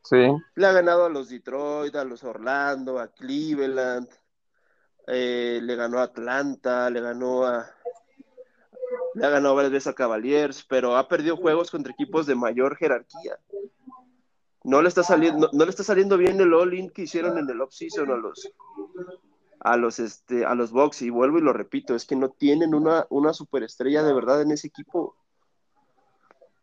Sí. 0.03 0.27
Le 0.55 0.65
ha 0.65 0.71
ganado 0.71 1.05
a 1.05 1.09
los 1.09 1.29
Detroit, 1.29 1.95
a 1.95 2.03
los 2.03 2.23
Orlando, 2.23 2.99
a 2.99 3.11
Cleveland, 3.11 4.09
eh, 5.07 5.59
le 5.61 5.75
ganó 5.75 5.99
a 5.99 6.03
Atlanta, 6.03 6.89
le 6.89 7.01
ganó 7.01 7.45
a. 7.45 7.69
Le 9.13 9.25
ha 9.25 9.29
ganado 9.29 9.55
varias 9.55 9.71
veces 9.71 9.87
a 9.87 9.93
Cavaliers, 9.93 10.63
pero 10.63 10.95
ha 10.95 11.07
perdido 11.07 11.37
juegos 11.37 11.69
contra 11.69 11.91
equipos 11.91 12.25
de 12.25 12.35
mayor 12.35 12.77
jerarquía. 12.77 13.37
No 14.63 14.81
le 14.81 14.89
está 14.89 15.03
saliendo, 15.03 15.49
no, 15.53 15.65
le 15.65 15.69
está 15.69 15.83
saliendo 15.83 16.17
bien 16.17 16.39
el 16.39 16.53
all-in 16.53 16.89
que 16.89 17.03
hicieron 17.03 17.37
en 17.37 17.49
el 17.49 17.61
off-season 17.61 18.11
a 18.11 18.15
los 18.15 18.51
a 19.63 19.77
los 19.77 19.99
este 19.99 20.45
a 20.45 20.55
los 20.55 20.71
Bucks 20.71 21.01
y 21.03 21.09
vuelvo 21.09 21.37
y 21.37 21.41
lo 21.41 21.53
repito, 21.53 21.95
es 21.95 22.05
que 22.05 22.15
no 22.15 22.29
tienen 22.29 22.73
una, 22.73 23.05
una 23.09 23.33
superestrella 23.33 24.01
de 24.03 24.13
verdad 24.13 24.41
en 24.41 24.51
ese 24.51 24.67
equipo 24.67 25.15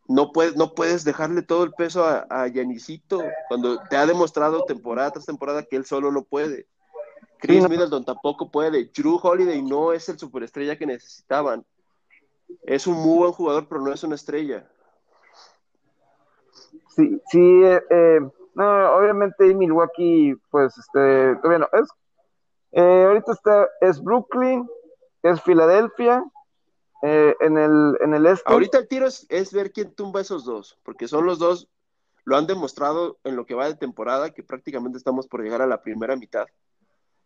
no 0.09 0.31
puedes, 0.31 0.55
no 0.55 0.73
puedes 0.73 1.03
dejarle 1.03 1.43
todo 1.43 1.63
el 1.63 1.71
peso 1.71 2.03
a, 2.03 2.25
a 2.31 2.47
Yanisito 2.47 3.23
cuando 3.47 3.79
te 3.89 3.95
ha 3.95 4.07
demostrado 4.07 4.63
temporada 4.63 5.11
tras 5.11 5.27
temporada 5.27 5.63
que 5.63 5.75
él 5.75 5.85
solo 5.85 6.11
no 6.11 6.23
puede. 6.23 6.67
Chris 7.37 7.69
Middleton 7.69 8.03
tampoco 8.03 8.49
puede. 8.49 8.85
Drew 8.85 9.19
Holiday 9.21 9.61
no 9.61 9.93
es 9.93 10.09
el 10.09 10.17
superestrella 10.17 10.77
que 10.79 10.87
necesitaban. 10.87 11.63
Es 12.63 12.87
un 12.87 12.95
muy 12.95 13.19
buen 13.19 13.31
jugador, 13.31 13.67
pero 13.67 13.81
no 13.81 13.91
es 13.91 14.03
una 14.03 14.15
estrella. 14.15 14.69
Sí, 16.89 17.21
sí, 17.29 17.63
eh, 17.63 17.81
eh, 17.89 18.19
no, 18.55 18.95
obviamente 18.95 19.53
Milwaukee, 19.53 20.35
pues, 20.49 20.77
este, 20.77 21.35
todavía 21.37 21.59
no. 21.59 21.69
Es, 21.79 21.89
eh, 22.71 23.05
ahorita 23.07 23.31
está, 23.31 23.67
es 23.81 24.03
Brooklyn, 24.03 24.69
es 25.23 25.41
Filadelfia, 25.41 26.23
eh, 27.01 27.35
en, 27.39 27.57
el, 27.57 27.97
en 28.01 28.13
el 28.13 28.25
este. 28.25 28.51
Ahorita 28.51 28.79
el 28.79 28.87
tiro 28.87 29.07
es, 29.07 29.53
ver 29.53 29.71
quién 29.71 29.93
tumba 29.93 30.21
esos 30.21 30.45
dos, 30.45 30.77
porque 30.83 31.07
son 31.07 31.25
los 31.25 31.39
dos, 31.39 31.69
lo 32.25 32.35
han 32.35 32.47
demostrado 32.47 33.17
en 33.23 33.35
lo 33.35 33.45
que 33.45 33.55
va 33.55 33.67
de 33.67 33.75
temporada, 33.75 34.31
que 34.31 34.43
prácticamente 34.43 34.97
estamos 34.97 35.27
por 35.27 35.41
llegar 35.41 35.61
a 35.61 35.67
la 35.67 35.81
primera 35.81 36.15
mitad, 36.15 36.45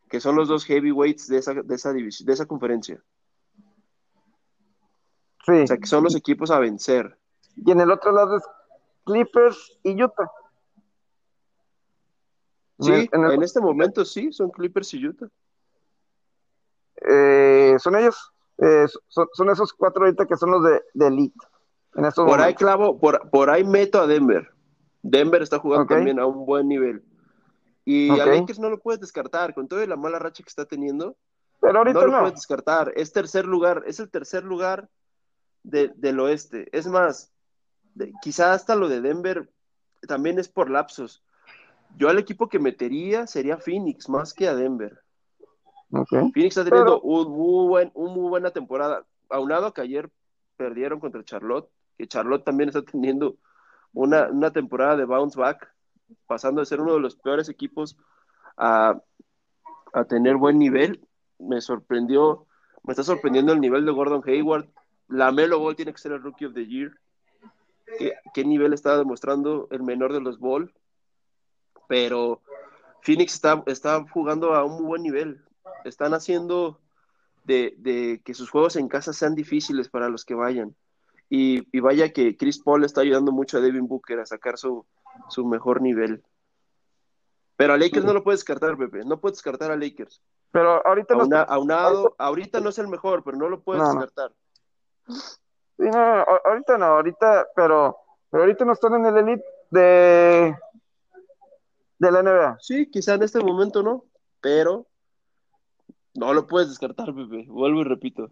que 0.10 0.20
son 0.20 0.36
los 0.36 0.48
dos 0.48 0.66
heavyweights 0.66 1.28
de 1.28 1.38
esa, 1.38 1.54
de 1.54 1.76
esa, 1.76 1.92
división, 1.92 2.28
de 2.28 2.34
esa 2.34 2.46
conferencia. 2.46 3.04
Sí. 5.46 5.64
O 5.64 5.68
sea, 5.68 5.78
que 5.78 5.88
son 5.88 6.04
los 6.04 6.16
equipos 6.16 6.52
a 6.52 6.60
vencer. 6.60 7.18
Y 7.56 7.72
en 7.72 7.82
el 7.82 7.92
otro 7.92 8.12
lado 8.12 8.38
es 8.38 8.44
Clippers 9.06 9.80
y 9.84 10.02
Utah. 10.02 10.32
Sí, 12.80 13.10
en, 13.12 13.44
este 13.44 13.62
momento 13.62 14.04
sí, 14.04 14.34
son 14.34 14.50
Clippers 14.50 14.94
y 14.94 15.08
Utah. 15.08 15.28
Eh, 17.08 17.76
¿Son 17.78 17.96
ellos? 17.96 18.34
Eh, 18.58 18.86
son, 19.08 19.50
esos 19.50 19.74
cuatro 19.74 20.06
ahorita 20.06 20.26
que 20.26 20.36
son 20.36 20.52
los 20.52 20.64
de, 20.64 20.82
elite. 21.06 21.38
En 21.96 22.06
estos 22.06 22.26
por 22.26 22.42
ahí 22.42 22.56
clavo, 22.56 22.98
por, 22.98 23.30
por 23.30 23.50
ahí 23.50 23.64
meto 23.64 24.02
a 24.02 24.08
Denver. 24.08 24.50
Denver 25.02 25.42
está 25.42 25.60
jugando 25.60 25.86
también 25.86 26.20
a 26.20 26.26
un 26.26 26.46
buen 26.46 26.68
nivel. 26.68 27.04
Y 27.86 28.10
a 28.10 28.26
Lakers 28.26 28.60
no 28.60 28.70
lo 28.70 28.80
puedes 28.80 29.02
descartar, 29.02 29.54
con 29.54 29.68
toda 29.68 29.86
la 29.86 29.98
mala 29.98 30.18
racha 30.18 30.42
que 30.42 30.50
está 30.50 30.66
teniendo. 30.66 31.18
Pero 31.60 31.80
ahorita 31.80 32.00
no 32.00 32.08
lo 32.08 32.20
puedes 32.20 32.36
descartar. 32.36 32.94
Es 32.96 33.12
tercer 33.12 33.46
lugar, 33.46 33.84
es 33.86 34.00
el 34.00 34.10
tercer 34.10 34.44
lugar 34.44 34.90
del 35.64 36.20
oeste. 36.20 36.68
Es 36.72 36.88
más, 36.88 37.32
quizá 38.22 38.54
hasta 38.54 38.76
lo 38.76 38.90
de 38.90 39.02
Denver 39.02 39.50
también 40.08 40.40
es 40.40 40.50
por 40.50 40.70
lapsos. 40.70 41.24
Yo 41.98 42.10
al 42.10 42.20
equipo 42.20 42.50
que 42.50 42.60
metería 42.60 43.28
sería 43.28 43.58
Phoenix 43.58 44.10
más 44.10 44.34
que 44.34 44.48
a 44.48 44.56
Denver. 44.56 45.00
Phoenix 46.10 46.58
está 46.58 46.66
teniendo 46.66 47.00
un 47.02 47.32
muy 47.32 47.68
buen, 47.68 47.92
un 47.94 48.14
muy 48.14 48.30
buena 48.30 48.52
temporada. 48.52 49.06
Aunado 49.30 49.68
a 49.68 49.74
que 49.74 49.82
ayer 49.82 50.10
perdieron 50.58 51.00
contra 51.00 51.24
Charlotte, 51.24 51.70
que 51.98 52.08
Charlotte 52.08 52.44
también 52.44 52.70
está 52.70 52.82
teniendo 52.82 53.38
una, 53.94 54.52
temporada 54.52 54.98
de 54.98 55.06
bounce 55.06 55.40
back, 55.40 55.72
pasando 56.26 56.62
de 56.62 56.66
ser 56.66 56.82
uno 56.82 56.94
de 56.94 57.00
los 57.00 57.16
peores 57.16 57.48
equipos 57.48 57.98
a, 58.58 59.00
tener 60.10 60.38
buen 60.38 60.58
nivel. 60.58 61.08
Me 61.38 61.62
sorprendió, 61.62 62.48
me 62.84 62.94
está 62.94 63.04
sorprendiendo 63.04 63.54
el 63.54 63.62
nivel 63.62 63.86
de 63.86 63.92
Gordon 63.92 64.24
Hayward. 64.26 64.68
La 65.14 65.32
Melo 65.32 65.60
Ball 65.60 65.76
tiene 65.76 65.94
que 65.94 66.00
ser 66.00 66.12
el 66.12 66.22
Rookie 66.22 66.46
of 66.46 66.54
the 66.54 66.66
Year. 66.66 66.92
¿Qué, 67.98 68.14
qué 68.34 68.44
nivel 68.44 68.74
está 68.74 68.98
demostrando 68.98 69.68
el 69.72 69.84
menor 69.84 70.14
de 70.14 70.22
los 70.22 70.40
Ball? 70.40 70.74
Pero 71.88 72.42
Phoenix 73.02 73.34
está, 73.34 73.64
está 73.68 74.04
jugando 74.10 74.54
a 74.54 74.64
un 74.64 74.74
muy 74.74 74.86
buen 74.86 75.04
nivel 75.04 75.44
están 75.86 76.14
haciendo 76.14 76.80
de, 77.44 78.22
que 78.24 78.34
sus 78.34 78.50
juegos 78.50 78.76
en 78.76 78.88
casa 78.88 79.14
sean 79.14 79.36
difíciles 79.36 79.90
para 79.90 80.10
los 80.10 80.26
que 80.26 80.36
vayan. 80.36 80.76
Y, 81.30 81.80
vaya 81.80 82.14
que 82.14 82.38
Chris 82.38 82.60
Paul 82.60 82.84
está 82.84 83.02
ayudando 83.02 83.32
mucho 83.32 83.58
a 83.58 83.62
Devin 83.62 83.88
Booker 83.88 84.20
a 84.20 84.26
sacar 84.26 84.58
su, 84.58 84.86
mejor 85.38 85.82
nivel. 85.82 86.24
Pero 87.56 87.74
a 87.74 87.78
Lakers 87.78 88.06
no 88.06 88.14
lo 88.14 88.24
puedes 88.24 88.42
descartar, 88.42 88.78
Pepe. 88.78 89.04
No 89.06 89.20
puedes 89.20 89.38
descartar 89.38 89.72
a 89.72 89.78
Lakers. 89.78 90.22
Pero 90.52 90.86
ahorita 90.86 91.16
no. 91.16 91.24
Aunado, 91.48 92.16
ahorita 92.18 92.60
no 92.60 92.70
es 92.70 92.78
el 92.78 92.88
mejor, 92.88 93.24
pero 93.24 93.38
no 93.38 93.50
lo 93.50 93.62
puedes 93.62 93.84
descartar. 93.84 94.32
Sí, 95.08 95.84
no, 95.90 96.26
ahorita 96.46 96.78
no, 96.78 96.86
ahorita, 96.86 97.48
pero, 97.56 97.98
pero 98.30 98.44
ahorita 98.44 98.66
no 98.66 98.74
están 98.74 98.94
en 98.96 99.06
el 99.06 99.18
elite 99.18 99.44
de, 99.72 100.56
de 102.00 102.12
la 102.12 102.20
NBA. 102.22 102.58
Sí, 102.60 102.90
quizá 102.90 103.16
en 103.16 103.24
este 103.24 103.40
momento 103.40 103.82
no, 103.84 104.06
pero 104.42 104.86
no 106.14 106.34
lo 106.34 106.46
puedes 106.48 106.70
descartar, 106.70 107.08
Pepe. 107.14 107.46
Vuelvo 107.48 107.82
y 107.82 107.86
repito. 107.86 108.32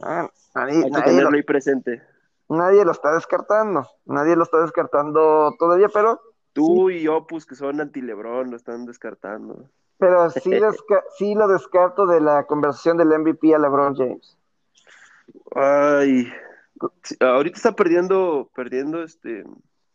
Ah, 0.00 0.30
nadie, 0.54 0.76
Hay 0.76 0.82
que 0.84 0.90
nadie 0.90 1.04
tenerlo 1.04 1.30
lo, 1.30 1.36
ahí 1.36 1.42
presente. 1.42 2.02
nadie 2.48 2.84
lo 2.84 2.92
está 2.92 3.12
descartando. 3.14 3.86
Nadie 4.06 4.36
lo 4.36 4.44
está 4.44 4.60
descartando 4.62 5.54
todavía, 5.58 5.88
pero, 5.92 6.20
Tú 6.52 6.90
y 6.90 7.06
Opus, 7.06 7.46
que 7.46 7.54
son 7.54 7.80
anti-Lebron, 7.80 8.50
lo 8.50 8.56
están 8.56 8.84
descartando. 8.84 9.68
pero 9.98 10.30
sí, 10.30 10.50
desca- 10.50 11.04
sí 11.16 11.34
lo 11.36 11.46
descarto 11.46 12.06
de 12.06 12.20
la 12.20 12.44
conversación 12.44 12.96
del 12.96 13.12
MVP 13.12 13.54
a 13.54 13.58
LeBron 13.58 13.94
James. 13.94 14.36
Ay, 15.54 16.32
ahorita 17.20 17.56
está 17.56 17.72
perdiendo, 17.72 18.50
perdiendo 18.54 19.02
este, 19.02 19.44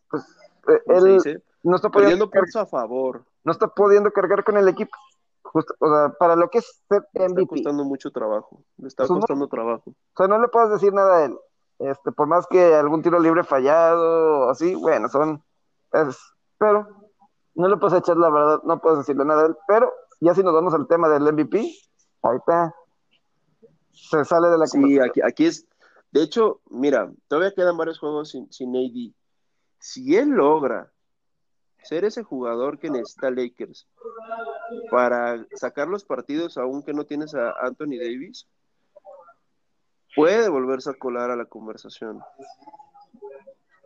Pues 0.10 0.24
eh, 0.68 0.82
¿cómo 0.86 1.00
se 1.02 1.08
él 1.10 1.14
dice? 1.16 1.44
no 1.64 1.76
está 1.76 1.90
pudiendo 1.90 2.30
Perdiendo 2.30 2.60
a 2.60 2.66
favor. 2.66 3.26
no 3.44 3.52
está 3.52 3.68
pudiendo 3.68 4.12
cargar 4.12 4.44
con 4.44 4.58
el 4.58 4.68
equipo. 4.68 4.96
Justo, 5.44 5.74
o 5.80 5.88
sea, 5.88 6.10
para 6.20 6.36
lo 6.36 6.50
que 6.50 6.58
es 6.60 6.82
ser 6.90 7.02
Le 7.14 7.26
está 7.26 7.34
MVP. 7.34 7.48
costando 7.48 7.84
mucho 7.86 8.12
trabajo. 8.12 8.64
Le 8.78 8.88
está 8.88 9.04
Pues 9.04 9.12
no- 9.12 9.18
costando 9.20 9.48
trabajo. 9.48 9.84
O 9.92 10.18
sea, 10.18 10.28
no 10.28 10.40
le 10.40 10.48
puedes 10.50 10.70
decir 10.72 10.92
nada 10.94 11.18
a 11.18 11.26
él. 11.26 11.38
Este, 11.80 12.12
por 12.12 12.28
más 12.28 12.48
que 12.48 12.74
algún 12.74 13.02
tiro 13.02 13.20
libre 13.20 13.44
fallado 13.44 14.50
así, 14.50 14.76
bueno, 14.76 15.08
son. 15.10 15.44
es- 15.92 16.20
pero 16.58 16.88
no 17.54 17.68
le 17.68 17.78
puedes 17.78 17.98
echar 17.98 18.18
la 18.18 18.30
verdad, 18.30 18.62
no 18.64 18.80
puedes 18.82 19.00
decirle 19.00 19.24
nada 19.26 19.44
a 19.44 19.46
él. 19.48 19.56
Pero 19.68 19.94
ya 20.20 20.34
si 20.34 20.44
nos 20.44 20.54
vamos 20.54 20.74
al 20.74 20.88
tema 20.88 21.08
del 21.10 21.24
MVP, 21.28 21.66
ahorita 22.22 22.74
se 23.96 24.24
sale 24.26 24.50
de 24.50 24.58
la 24.58 24.68
Sí, 24.68 25.00
aquí, 25.00 25.22
aquí 25.22 25.46
es. 25.46 25.68
De 26.12 26.22
hecho, 26.22 26.62
mira, 26.70 27.12
todavía 27.28 27.54
quedan 27.54 27.78
varios 27.78 28.00
juegos 28.00 28.30
sin, 28.30 28.52
sin 28.52 28.76
AD. 28.76 29.14
Si 29.80 30.16
él 30.16 30.30
logra 30.30 30.92
ser 31.84 32.06
ese 32.06 32.24
jugador 32.24 32.80
que 32.80 32.90
necesita 32.90 33.30
Lakers 33.30 33.88
para 34.90 35.46
sacar 35.56 35.88
los 35.88 36.04
partidos, 36.04 36.58
aún 36.58 36.84
que 36.84 36.94
no 36.94 37.06
tienes 37.06 37.36
a 37.36 37.52
Anthony 37.62 37.98
Davis, 38.00 38.48
puede 40.16 40.50
volverse 40.50 40.90
a 40.90 40.94
colar 40.94 41.30
a 41.32 41.36
la 41.36 41.46
conversación. 41.46 42.20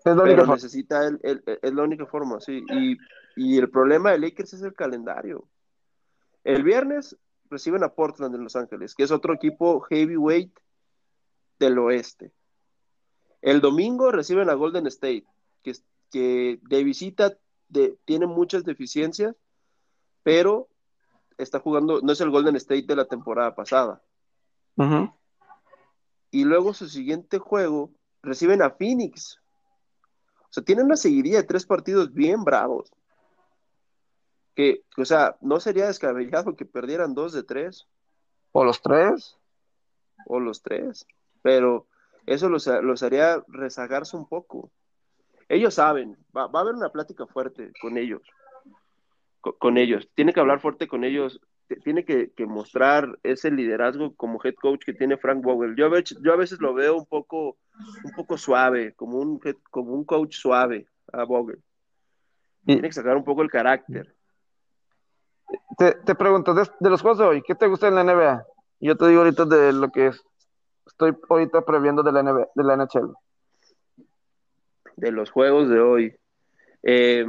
Es 0.05 0.16
la 0.16 0.24
única 0.24 0.41
Pero 0.43 0.53
necesita 0.53 1.05
él, 1.07 1.20
él- 1.24 1.43
él- 1.45 1.60
es 1.62 1.74
la 1.74 1.84
única 1.84 2.05
forma, 2.05 2.39
sí. 2.39 2.64
Y, 2.70 2.97
y 3.36 3.57
el 3.57 3.70
problema 3.70 4.12
de 4.12 4.20
Lakers 4.20 4.53
es 4.53 4.62
el 4.62 4.74
calendario. 4.74 5.47
El 6.43 6.64
viernes 6.64 7.18
reciben 7.49 7.83
a 7.83 7.89
Portland 7.89 8.35
en 8.35 8.43
Los 8.43 8.55
Ángeles, 8.55 8.95
que 8.95 9.03
es 9.03 9.11
otro 9.11 9.33
equipo 9.33 9.81
heavyweight 9.81 10.57
del 11.59 11.77
oeste. 11.79 12.31
El 13.41 13.61
domingo 13.61 14.11
reciben 14.11 14.49
a 14.49 14.53
Golden 14.53 14.87
State, 14.87 15.25
que, 15.63 15.73
que 16.11 16.59
de 16.61 16.83
visita 16.83 17.37
de- 17.69 17.97
tiene 18.05 18.27
muchas 18.27 18.63
deficiencias, 18.65 19.35
pero 20.23 20.67
está 21.37 21.59
jugando, 21.59 22.01
no 22.01 22.11
es 22.11 22.21
el 22.21 22.29
Golden 22.29 22.55
State 22.57 22.83
de 22.83 22.95
la 22.95 23.05
temporada 23.05 23.55
pasada. 23.55 24.01
Y 26.31 26.43
luego 26.43 26.73
su 26.73 26.87
siguiente 26.87 27.39
juego 27.39 27.91
reciben 28.21 28.61
a 28.61 28.69
Phoenix. 28.71 29.39
O 30.41 30.47
sea, 30.51 30.63
tienen 30.63 30.85
una 30.85 30.97
seguidilla 30.97 31.37
de 31.37 31.43
tres 31.47 31.65
partidos 31.65 32.13
bien 32.13 32.43
bravos. 32.43 32.91
Que, 34.60 34.84
o 34.97 35.05
sea, 35.05 35.38
no 35.39 35.62
sería 35.62 35.88
descabellado 35.88 36.57
que 36.57 36.66
perdieran 36.66 37.16
dos 37.16 37.32
de 37.32 37.43
tres 37.43 37.88
O 38.51 38.66
los 38.66 38.82
tres. 38.82 39.38
o 40.26 40.41
los 40.41 40.62
tres, 40.62 41.07
pero 41.41 41.88
eso 42.26 42.49
los, 42.49 42.68
los 42.68 43.01
haría 43.01 43.41
rezagarse 43.47 44.18
un 44.18 44.28
poco. 44.28 44.70
Ellos 45.47 45.76
saben, 45.76 46.18
va, 46.36 46.47
va 46.47 46.60
a 46.60 46.64
haber 46.64 46.76
una 46.76 46.89
plática 46.89 47.26
fuerte 47.26 47.72
con 47.82 47.97
ellos, 47.97 48.22
co- 49.39 49.57
con, 49.57 49.78
ellos. 49.78 50.10
Tiene 50.14 50.34
que 50.34 50.41
hablar 50.41 50.60
fuerte 50.60 50.89
con 50.89 51.05
ellos, 51.05 51.39
tiene 51.86 52.03
que, 52.03 52.32
que 52.34 52.45
mostrar 52.45 53.18
ese 53.24 53.51
liderazgo 53.51 54.14
como 54.18 54.41
head 54.43 54.55
coach 54.55 54.84
que 54.84 54.93
tiene 54.93 55.16
Frank 55.16 55.41
Vogel. 55.41 55.78
Yo 55.78 55.86
a 55.86 55.89
veces, 55.89 56.18
yo 56.22 56.34
a 56.34 56.36
veces 56.36 56.60
lo 56.60 56.74
veo 56.74 56.97
un 56.97 57.05
poco, 57.05 57.57
un 58.03 58.12
poco 58.14 58.38
suave, 58.38 58.93
como 58.95 59.20
un, 59.20 59.39
como 59.72 59.93
un 59.93 60.03
coach 60.03 60.36
suave 60.36 60.86
a 61.14 61.24
Vogel. 61.24 61.64
Tiene 62.66 62.89
que 62.89 62.91
sacar 62.93 63.16
un 63.16 63.24
poco 63.24 63.41
el 63.41 63.49
carácter. 63.49 64.18
Te, 65.77 66.15
pregunto, 66.15 66.53
de, 66.53 66.67
los 66.89 67.01
juegos 67.01 67.19
de 67.19 67.25
hoy, 67.25 67.41
¿qué 67.41 67.55
te 67.55 67.67
gusta 67.67 67.87
en 67.87 67.95
la 67.95 68.03
NBA? 68.03 68.45
Yo 68.81 68.95
te 68.97 69.07
digo 69.07 69.21
ahorita 69.21 69.45
de 69.45 69.73
lo 69.73 69.89
que 69.89 70.07
es- 70.07 70.23
estoy 70.85 71.17
ahorita 71.29 71.61
previendo 71.61 72.03
de 72.03 72.11
la 72.11 72.21
NBA, 72.21 72.47
de 72.55 72.63
la 72.63 72.73
NHL. 72.73 73.13
de 74.95 75.11
los 75.13 75.31
juegos 75.31 75.69
de 75.69 75.79
hoy. 75.79 76.15
Eh, 76.83 77.25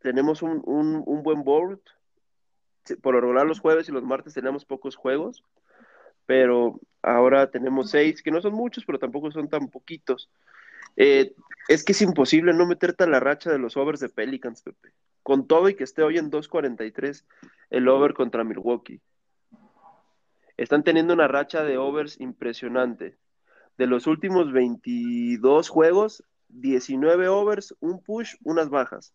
tenemos 0.00 0.40
un, 0.40 0.62
un, 0.64 1.22
buen 1.22 1.44
board. 1.44 1.80
Por 3.02 3.14
lo 3.14 3.20
regular 3.20 3.46
los 3.46 3.60
jueves 3.60 3.86
y 3.88 3.92
los 3.92 4.02
martes 4.02 4.32
tenemos 4.32 4.64
pocos 4.64 4.96
juegos, 4.96 5.44
pero 6.24 6.80
ahora 7.02 7.50
tenemos 7.50 7.90
seis, 7.90 8.22
que 8.22 8.30
no 8.30 8.40
son 8.40 8.54
muchos, 8.54 8.86
pero 8.86 8.98
tampoco 8.98 9.30
son 9.30 9.50
tan 9.50 9.68
poquitos. 9.68 10.30
Eh, 10.96 11.34
es 11.68 11.84
que 11.84 11.92
es 11.92 12.00
imposible 12.00 12.54
no 12.54 12.66
meterte 12.66 13.04
a 13.04 13.08
la 13.08 13.20
racha 13.20 13.50
de 13.50 13.58
los 13.58 13.76
overs 13.76 14.00
de 14.00 14.08
Pelicans, 14.08 14.62
Pepe. 14.62 14.92
Con 15.28 15.46
todo 15.46 15.68
y 15.68 15.74
que 15.74 15.84
esté 15.84 16.02
hoy 16.02 16.16
en 16.16 16.30
2.43 16.30 17.26
el 17.68 17.86
over 17.88 18.14
contra 18.14 18.44
Milwaukee. 18.44 19.02
Están 20.56 20.82
teniendo 20.84 21.12
una 21.12 21.28
racha 21.28 21.64
de 21.64 21.76
overs 21.76 22.18
impresionante. 22.18 23.18
De 23.76 23.86
los 23.86 24.06
últimos 24.06 24.50
22 24.52 25.68
juegos, 25.68 26.24
19 26.48 27.28
overs, 27.28 27.76
un 27.80 28.02
push, 28.02 28.36
unas 28.42 28.70
bajas. 28.70 29.12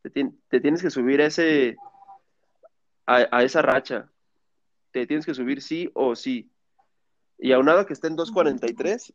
Te, 0.00 0.10
tien- 0.10 0.38
te 0.48 0.58
tienes 0.62 0.80
que 0.80 0.88
subir 0.88 1.20
a, 1.20 1.26
ese, 1.26 1.76
a, 3.04 3.42
esa 3.42 3.60
racha. 3.60 4.10
Te 4.92 5.06
tienes 5.06 5.26
que 5.26 5.34
subir 5.34 5.60
sí 5.60 5.90
o 5.92 6.16
sí. 6.16 6.50
Y 7.36 7.52
aunado 7.52 7.80
a 7.80 7.86
que 7.86 7.92
esté 7.92 8.06
en 8.06 8.16
2.43, 8.16 9.12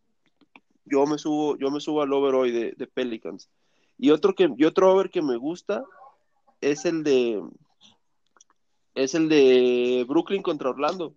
yo 0.86 1.08
me 1.08 1.18
subo, 1.18 1.58
yo 1.58 1.72
me 1.72 1.80
subo 1.80 2.04
al 2.04 2.14
over 2.14 2.36
hoy 2.36 2.52
de 2.52 2.86
Pelicans. 2.86 3.50
Y 3.98 4.12
otro 4.12 4.34
que, 4.34 4.54
y 4.58 4.66
otro 4.66 4.92
over 4.92 5.10
que 5.10 5.22
me 5.22 5.38
gusta 5.38 5.84
es 6.62 6.86
el 6.86 7.04
de 7.04 7.42
es 8.94 9.14
el 9.14 9.28
de 9.30 10.06
Brooklyn 10.08 10.42
contra 10.42 10.70
Orlando. 10.70 11.14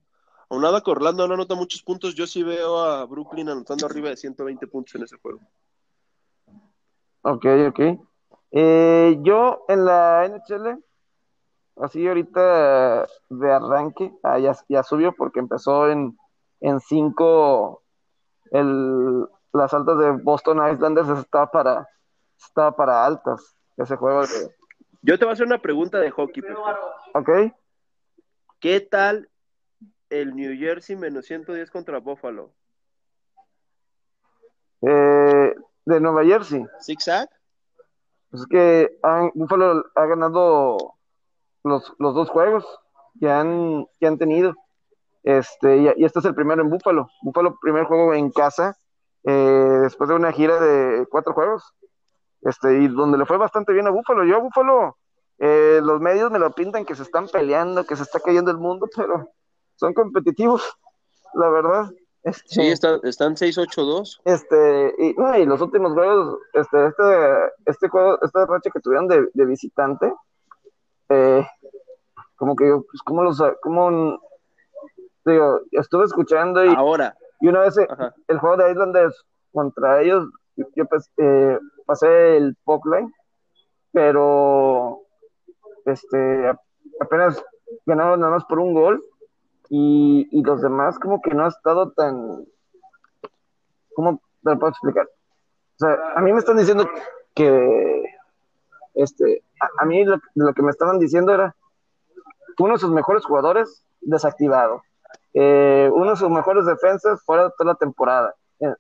Aunado 0.50 0.76
a 0.76 0.82
que 0.82 0.90
Orlando 0.90 1.26
no 1.28 1.34
anota 1.34 1.54
muchos 1.54 1.82
puntos, 1.82 2.14
yo 2.14 2.26
sí 2.26 2.42
veo 2.42 2.78
a 2.78 3.04
Brooklyn 3.04 3.48
anotando 3.48 3.86
arriba 3.86 4.08
de 4.08 4.16
120 4.16 4.66
puntos 4.66 4.94
en 4.94 5.02
ese 5.02 5.16
juego. 5.18 5.40
Ok, 7.22 7.44
ok. 7.68 7.80
Eh, 8.50 9.18
yo 9.22 9.64
en 9.68 9.84
la 9.84 10.24
NHL, 10.26 10.82
así 11.76 12.06
ahorita 12.06 13.06
de 13.28 13.52
arranque, 13.52 14.12
ah, 14.22 14.38
ya, 14.38 14.56
ya 14.68 14.82
subió 14.82 15.14
porque 15.14 15.38
empezó 15.38 15.90
en, 15.90 16.18
en 16.60 16.80
5 16.80 17.82
el, 18.50 19.26
las 19.52 19.74
altas 19.74 19.98
de 19.98 20.10
Boston 20.12 20.72
Islanders 20.72 21.09
está 21.10 21.50
para, 21.50 21.86
está 22.39 22.70
para 22.73 23.05
altas 23.05 23.56
ese 23.77 23.97
juego. 23.97 24.23
De, 24.23 24.55
Yo 25.02 25.19
te 25.19 25.24
voy 25.24 25.31
a 25.31 25.35
hacer 25.35 25.47
una 25.47 25.60
pregunta 25.60 25.98
de 25.98 26.10
hockey. 26.10 26.43
Pepe. 26.43 26.55
ok, 27.15 27.31
¿Qué 28.60 28.81
tal 28.81 29.28
el 30.10 30.35
New 30.35 30.56
Jersey 30.59 30.97
menos 30.97 31.27
110 31.27 31.70
contra 31.70 31.98
Buffalo? 31.98 32.52
eh, 34.82 35.55
de 35.85 36.01
Nueva 36.01 36.24
Jersey. 36.24 36.65
¿Zigzag? 36.81 37.28
Pues 38.31 38.43
es 38.43 38.48
que 38.48 38.98
han, 39.02 39.31
Buffalo 39.35 39.85
ha 39.94 40.06
ganado 40.06 40.77
los, 41.65 41.93
los 41.98 42.15
dos 42.15 42.28
juegos 42.31 42.65
que 43.19 43.31
han, 43.31 43.86
que 43.98 44.06
han 44.06 44.19
tenido. 44.19 44.55
Este, 45.24 45.78
y, 45.78 45.93
y 45.97 46.05
este 46.05 46.20
es 46.20 46.24
el 46.27 46.35
primero 46.35 46.62
en 46.62 46.70
Buffalo. 46.70 47.09
Buffalo, 47.23 47.59
primer 47.60 47.85
juego 47.85 48.15
en 48.15 48.31
casa, 48.31 48.77
eh, 49.24 49.78
después 49.82 50.09
de 50.09 50.16
una 50.16 50.32
gira 50.32 50.60
de 50.60 51.06
cuatro 51.10 51.32
juegos. 51.32 51.74
Este, 52.43 52.78
y 52.82 52.89
donde 52.89 53.19
le 53.19 53.27
fue 53.27 53.36
bastante 53.36 53.73
bien 53.73 53.86
a 53.86 53.90
Buffalo. 53.90 54.24
Yo 54.24 54.36
a 54.36 54.40
Buffalo, 54.40 54.97
eh, 55.39 55.81
los 55.82 56.01
medios 56.01 56.31
me 56.31 56.39
lo 56.39 56.51
pintan 56.52 56.85
que 56.85 56.94
se 56.94 57.02
están 57.02 57.27
peleando, 57.28 57.85
que 57.85 57.97
se 57.97 58.02
está 58.05 58.20
cayendo 58.20 58.51
el 58.51 58.59
mundo, 58.59 58.86
pero 58.94 59.28
son 59.77 59.93
competitivos, 59.94 60.62
la 61.35 61.48
verdad. 61.51 61.90
Este, 62.23 62.43
Sí, 62.48 62.62
está- 62.69 62.98
están 63.05 63.36
6-8-2. 63.36 64.20
este, 64.24 64.94
y, 64.98 65.15
no, 65.15 65.36
y 65.39 65.47
los 65.47 65.60
últimos 65.60 65.93
juegos, 65.93 66.39
este, 66.52 66.86
este, 66.86 67.05
este 67.66 67.89
juego, 67.89 68.19
esta 68.23 68.44
racha 68.47 68.70
que 68.70 68.81
tuvieron 68.81 69.06
de, 69.09 69.28
de 69.32 69.44
visitante, 69.47 70.12
eh, 71.10 71.47
como 72.36 72.55
que, 72.56 72.65
pues, 72.70 73.02
¿cómo 73.05 73.23
los, 73.23 73.43
cómo, 73.62 74.20
digo, 75.24 75.60
estuve 75.73 76.05
escuchando 76.05 76.65
y, 76.65 76.74
Ahora, 76.74 77.16
y 77.40 77.48
una 77.48 77.60
vez 77.60 77.78
eh, 77.78 77.86
ajá. 77.89 78.15
el 78.27 78.39
juego 78.39 78.56
de 78.56 78.70
Islanders 78.73 79.24
contra 79.52 80.02
ellos, 80.02 80.28
yo, 80.56 80.66
yo, 80.74 80.85
pues, 80.86 81.10
eh, 81.19 81.59
pasé 81.89 82.36
el 82.36 82.55
puck 82.65 82.85
line, 82.85 83.10
pero, 83.93 85.01
este, 85.86 86.52
apenas 87.01 87.43
ganaron 87.86 88.20
nada 88.20 88.35
más 88.35 88.44
por 88.44 88.59
un 88.59 88.74
gol, 88.74 89.02
y, 89.70 90.28
y 90.31 90.43
los 90.43 90.60
demás 90.60 90.98
como 90.98 91.23
que 91.23 91.35
no 91.35 91.47
ha 91.47 91.48
estado 91.48 91.93
tan, 91.93 92.44
¿cómo 93.94 94.20
te 94.44 94.51
lo 94.51 94.59
puedo 94.59 94.70
explicar? 94.70 95.06
O 95.06 95.78
sea, 95.78 95.97
a 96.15 96.20
mí 96.20 96.31
me 96.31 96.39
están 96.40 96.59
diciendo 96.59 96.86
que, 97.35 98.05
este, 98.94 99.43
a, 99.60 99.82
a 99.82 99.86
mí 99.86 100.05
lo, 100.05 100.19
lo 100.35 100.52
que 100.52 100.62
me 100.62 100.70
estaban 100.70 100.98
diciendo 100.98 101.32
era 101.32 101.56
uno 102.59 102.74
de 102.74 102.81
sus 102.81 102.90
mejores 102.90 103.24
jugadores 103.24 103.82
desactivado. 104.02 104.82
Eh, 105.32 105.90
uno 105.93 106.10
de 106.10 106.16
sus 106.16 106.31
mejores 106.31 106.66
defensas 106.66 107.23
fuera 107.24 107.51
toda 107.51 107.73
la 107.73 107.78
temporada, 107.78 108.35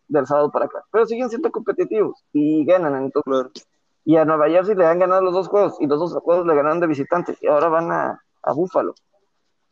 del 0.08 0.26
sábado 0.26 0.50
para 0.50 0.66
acá. 0.66 0.84
Pero 0.90 1.06
siguen 1.06 1.28
siendo 1.28 1.50
competitivos 1.50 2.24
y 2.32 2.64
ganan. 2.64 2.96
Entonces, 2.96 3.66
Y 4.04 4.16
a 4.16 4.24
Nueva 4.24 4.48
Jersey 4.48 4.74
le 4.74 4.86
han 4.86 4.98
ganado 4.98 5.22
los 5.22 5.34
dos 5.34 5.48
juegos 5.48 5.76
y 5.80 5.86
los 5.86 5.98
dos 5.98 6.12
juegos 6.22 6.46
le 6.46 6.54
ganaron 6.54 6.80
de 6.80 6.86
visitante 6.86 7.36
y 7.40 7.46
ahora 7.46 7.68
van 7.68 7.92
a, 7.92 8.22
a 8.42 8.52
Búfalo. 8.52 8.94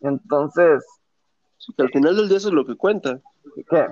Entonces. 0.00 0.84
al 1.78 1.88
final 1.88 2.16
del 2.16 2.28
día 2.28 2.38
eso 2.38 2.48
es 2.48 2.54
lo 2.54 2.66
que 2.66 2.76
cuenta. 2.76 3.20
¿Qué? 3.68 3.86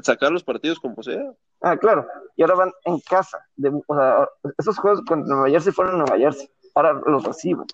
Sacar 0.00 0.30
los 0.30 0.44
partidos 0.44 0.78
como 0.78 1.02
sea. 1.02 1.32
Ah, 1.60 1.76
claro. 1.76 2.06
Y 2.36 2.42
ahora 2.42 2.54
van 2.54 2.72
en 2.84 3.00
casa. 3.00 3.38
De, 3.56 3.70
o 3.86 3.94
sea, 3.96 4.28
esos 4.58 4.78
juegos 4.78 5.00
contra 5.06 5.34
Nueva 5.34 5.48
Jersey 5.48 5.72
fueron 5.72 5.94
en 5.94 5.98
Nueva 6.00 6.18
Jersey. 6.18 6.48
Ahora 6.74 7.00
los 7.06 7.24
reciben. 7.24 7.66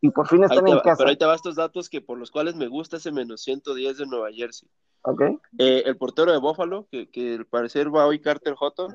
Y 0.00 0.10
por 0.10 0.28
fin 0.28 0.44
están 0.44 0.66
en 0.68 0.78
casa. 0.80 0.98
Pero 0.98 1.10
ahí 1.10 1.16
te 1.16 1.24
van 1.24 1.36
estos 1.36 1.56
datos 1.56 1.88
que 1.88 2.00
por 2.00 2.18
los 2.18 2.30
cuales 2.30 2.54
me 2.54 2.68
gusta 2.68 2.98
ese 2.98 3.12
menos 3.12 3.42
110 3.42 3.98
de 3.98 4.06
Nueva 4.06 4.30
Jersey. 4.32 4.68
Ok. 5.02 5.22
Eh, 5.58 5.84
el 5.86 5.96
portero 5.96 6.32
de 6.32 6.38
Buffalo, 6.38 6.86
que, 6.90 7.08
que 7.08 7.34
al 7.36 7.46
parecer 7.46 7.94
va 7.94 8.06
hoy 8.06 8.20
Carter 8.20 8.54
Hutton, 8.60 8.94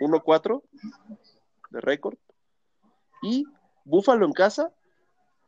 1-4 0.00 0.62
de 1.70 1.80
récord. 1.80 2.16
Y 3.22 3.44
Buffalo 3.84 4.26
en 4.26 4.32
casa, 4.32 4.72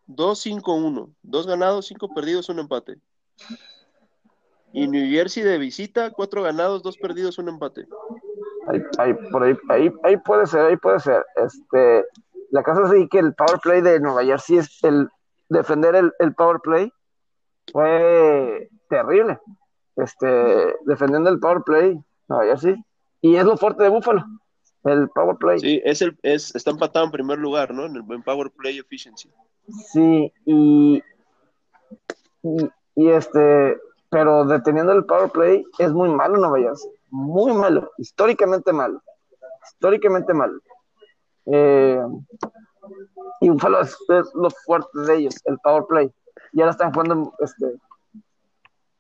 2-5-1. 0.09 1.15
Dos 1.23 1.47
ganados, 1.47 1.87
cinco 1.87 2.13
perdidos, 2.15 2.49
un 2.49 2.59
empate. 2.59 2.99
Y 4.73 4.89
New 4.89 5.09
Jersey 5.11 5.43
de 5.43 5.59
visita, 5.59 6.11
cuatro 6.11 6.43
ganados, 6.43 6.83
dos 6.83 6.97
perdidos, 6.97 7.39
un 7.39 7.49
empate. 7.49 7.87
Ahí, 8.99 9.15
por 9.31 9.43
ahí, 9.43 9.55
ahí, 9.69 9.93
ahí, 10.03 10.17
puede 10.17 10.47
ser, 10.47 10.63
ahí 10.63 10.77
puede 10.77 10.99
ser. 10.99 11.25
Este, 11.37 12.05
la 12.55 12.63
cosa 12.63 12.83
es 12.97 13.09
que 13.11 13.19
el 13.19 13.35
power 13.35 13.59
play 13.61 13.81
de 13.81 13.99
Nueva 13.99 14.23
Jersey 14.23 14.59
es 14.59 14.85
el 14.85 15.09
defender 15.49 15.97
el, 15.97 16.13
el 16.21 16.35
power 16.37 16.61
play 16.61 16.93
fue 17.73 18.69
terrible. 18.89 19.41
Este, 19.97 20.77
defendiendo 20.87 21.31
el 21.31 21.41
power 21.41 21.63
play, 21.65 21.99
Nueva 22.29 22.45
Jersey. 22.45 22.77
Y 23.23 23.35
es 23.35 23.45
lo 23.45 23.57
fuerte 23.57 23.83
de 23.83 23.89
Buffalo, 23.89 24.25
el 24.85 25.09
power 25.09 25.37
play. 25.37 25.59
Sí, 25.59 25.83
es 25.85 26.01
el, 26.01 26.17
es, 26.23 26.55
está 26.55 26.71
empatado 26.71 27.07
en 27.07 27.11
primer 27.11 27.39
lugar, 27.39 27.75
¿no? 27.75 27.87
En 27.87 27.97
el 27.97 28.05
en 28.09 28.23
power 28.23 28.53
play 28.53 28.79
efficiency. 28.79 29.29
Sí, 29.93 30.33
y, 30.45 31.03
y, 32.45 32.71
y 32.95 33.09
este, 33.09 33.81
pero 34.11 34.45
deteniendo 34.45 34.93
el 34.93 35.05
power 35.07 35.31
play 35.31 35.65
es 35.81 35.93
muy 35.93 36.09
malo 36.09 36.37
no 36.37 36.53
vayas 36.53 36.87
muy 37.11 37.53
malo, 37.53 37.91
históricamente 37.99 38.73
malo, 38.73 39.03
históricamente 39.65 40.33
malo. 40.33 40.61
Eh, 41.47 42.01
y 43.41 43.49
Buffalo 43.49 43.81
es, 43.81 43.97
lo 44.35 44.51
fuerte 44.51 44.99
de 45.07 45.17
ellos, 45.17 45.35
el 45.45 45.59
power 45.59 45.85
play. 45.89 46.13
Y 46.53 46.61
ahora 46.61 46.73
están 46.73 46.93
jugando, 46.93 47.33
este, 47.41 47.75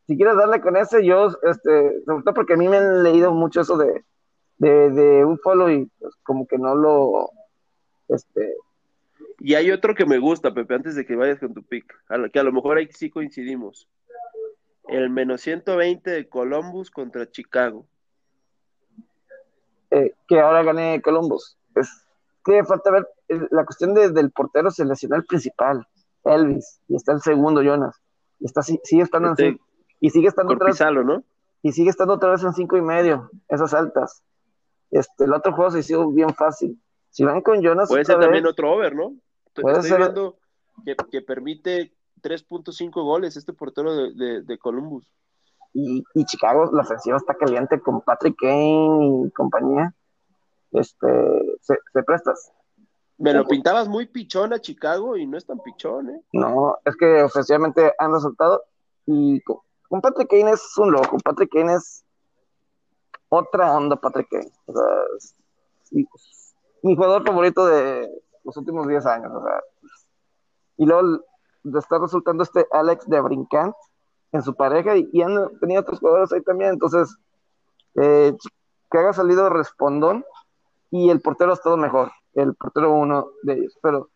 si 0.06 0.16
quieres 0.16 0.36
darle 0.36 0.60
con 0.60 0.76
ese, 0.76 1.04
yo, 1.04 1.28
este, 1.42 2.02
sobre 2.04 2.22
todo 2.22 2.34
porque 2.34 2.54
a 2.54 2.56
mí 2.56 2.68
me 2.68 2.78
han 2.78 3.02
leído 3.02 3.32
mucho 3.32 3.60
eso 3.60 3.76
de, 3.76 4.04
de, 4.58 4.90
de 4.90 5.24
Buffalo 5.24 5.70
y 5.70 5.86
pues, 5.98 6.14
como 6.22 6.46
que 6.46 6.58
no 6.58 6.74
lo, 6.74 7.30
este, 8.08 8.56
y 9.40 9.54
hay 9.54 9.70
otro 9.70 9.94
que 9.94 10.06
me 10.06 10.18
gusta, 10.18 10.54
Pepe, 10.54 10.74
antes 10.74 10.94
de 10.94 11.04
que 11.04 11.16
vayas 11.16 11.38
con 11.38 11.54
tu 11.54 11.62
pick, 11.62 11.94
que 12.32 12.38
a 12.38 12.42
lo 12.42 12.52
mejor 12.52 12.78
ahí 12.78 12.88
sí 12.90 13.10
coincidimos 13.10 13.88
el 14.88 15.10
menos 15.10 15.40
120 15.40 16.10
de 16.10 16.28
Columbus 16.28 16.90
contra 16.90 17.30
Chicago. 17.30 17.86
Eh, 19.90 20.14
que 20.28 20.40
ahora 20.40 20.62
gane 20.62 21.00
Columbus. 21.02 21.56
Es 21.74 22.03
que 22.44 22.64
falta 22.64 22.90
ver 22.90 23.08
la 23.50 23.64
cuestión 23.64 23.94
del 23.94 24.30
portero 24.30 24.70
se 24.70 24.84
lesionó 24.84 25.16
el 25.16 25.24
principal, 25.24 25.86
Elvis, 26.24 26.80
y 26.88 26.96
está 26.96 27.12
el 27.12 27.20
segundo, 27.20 27.62
Jonas. 27.62 28.00
Y 28.38 28.46
está, 28.46 28.62
sigue 28.62 29.02
estando 29.02 29.28
en 29.28 29.32
Este, 29.32 29.60
y 30.00 30.10
sigue 30.10 30.28
estando 30.28 30.54
otra 30.54 30.66
vez, 30.66 30.80
y 31.62 31.72
sigue 31.72 31.90
estando 31.90 32.14
otra 32.14 32.30
vez 32.30 32.42
en 32.44 32.52
cinco 32.52 32.76
y 32.76 32.82
medio, 32.82 33.30
esas 33.48 33.72
altas. 33.72 34.22
Este, 34.90 35.24
el 35.24 35.32
otro 35.32 35.52
juego 35.54 35.70
se 35.70 35.78
hizo 35.80 36.10
bien 36.10 36.34
fácil. 36.34 36.80
Si 37.10 37.24
van 37.24 37.40
con 37.40 37.62
Jonas, 37.62 37.88
Puede 37.88 38.04
ser 38.04 38.18
también 38.18 38.46
otro 38.46 38.72
over, 38.72 38.94
¿no? 38.94 39.14
Puede 39.54 39.76
estoy 39.76 39.90
ser- 39.90 39.98
viendo 40.00 40.36
que, 40.84 40.96
que 41.10 41.22
permite 41.22 41.94
3.5 42.22 42.90
goles 43.02 43.36
este 43.36 43.52
portero 43.52 43.94
de, 43.94 44.12
de, 44.14 44.42
de 44.42 44.58
Columbus. 44.58 45.06
y, 45.72 46.02
y 46.14 46.24
Chicago, 46.24 46.70
la 46.72 46.82
ofensiva 46.82 47.16
está 47.16 47.34
caliente 47.34 47.80
con 47.80 48.00
Patrick 48.02 48.36
Kane 48.38 49.26
y 49.26 49.30
compañía. 49.30 49.94
Este, 50.74 51.58
se, 51.62 51.78
se 51.92 52.02
prestas. 52.02 52.52
Me 53.16 53.32
lo 53.32 53.46
pintabas 53.46 53.88
muy 53.88 54.06
pichón 54.06 54.52
a 54.52 54.58
Chicago 54.60 55.16
y 55.16 55.26
no 55.26 55.38
es 55.38 55.46
tan 55.46 55.60
pichón, 55.60 56.10
¿eh? 56.10 56.20
No, 56.32 56.76
es 56.84 56.96
que 56.96 57.22
ofensivamente 57.22 57.92
han 57.98 58.12
resultado 58.12 58.62
y 59.06 59.40
con, 59.42 59.58
con 59.88 60.00
Patrick 60.00 60.28
Kane 60.28 60.50
es 60.50 60.76
un 60.78 60.90
loco. 60.92 61.16
Patrick 61.24 61.52
Kane 61.52 61.74
es 61.74 62.04
otra 63.28 63.72
onda, 63.76 63.96
Patrick 63.96 64.28
Kane. 64.30 64.50
O 64.66 64.72
sea, 64.72 64.84
es- 65.16 65.34
mi 66.82 66.94
jugador 66.96 67.24
favorito 67.24 67.66
de 67.66 68.10
los 68.42 68.56
últimos 68.56 68.86
10 68.88 69.06
años. 69.06 69.32
O 69.32 69.42
sea, 69.42 69.60
y 70.76 70.84
luego 70.86 71.22
le 71.62 71.78
está 71.78 71.98
resultando 71.98 72.42
este 72.42 72.66
Alex 72.72 73.06
de 73.08 73.20
Brincant 73.20 73.74
en 74.32 74.42
su 74.42 74.54
pareja 74.54 74.96
y, 74.96 75.08
y 75.12 75.22
han 75.22 75.56
tenido 75.60 75.80
otros 75.82 76.00
jugadores 76.00 76.32
ahí 76.32 76.42
también. 76.42 76.72
Entonces, 76.72 77.16
eh, 77.94 78.36
que 78.90 78.98
haya 78.98 79.12
salido 79.12 79.48
respondón 79.48 80.24
y 80.94 81.10
el 81.10 81.20
portero 81.20 81.50
ha 81.50 81.54
estado 81.54 81.76
mejor. 81.76 82.12
El 82.34 82.54
portero 82.54 82.92
uno 82.92 83.32
de 83.42 83.54
ellos. 83.54 83.76
Pero 83.82 84.10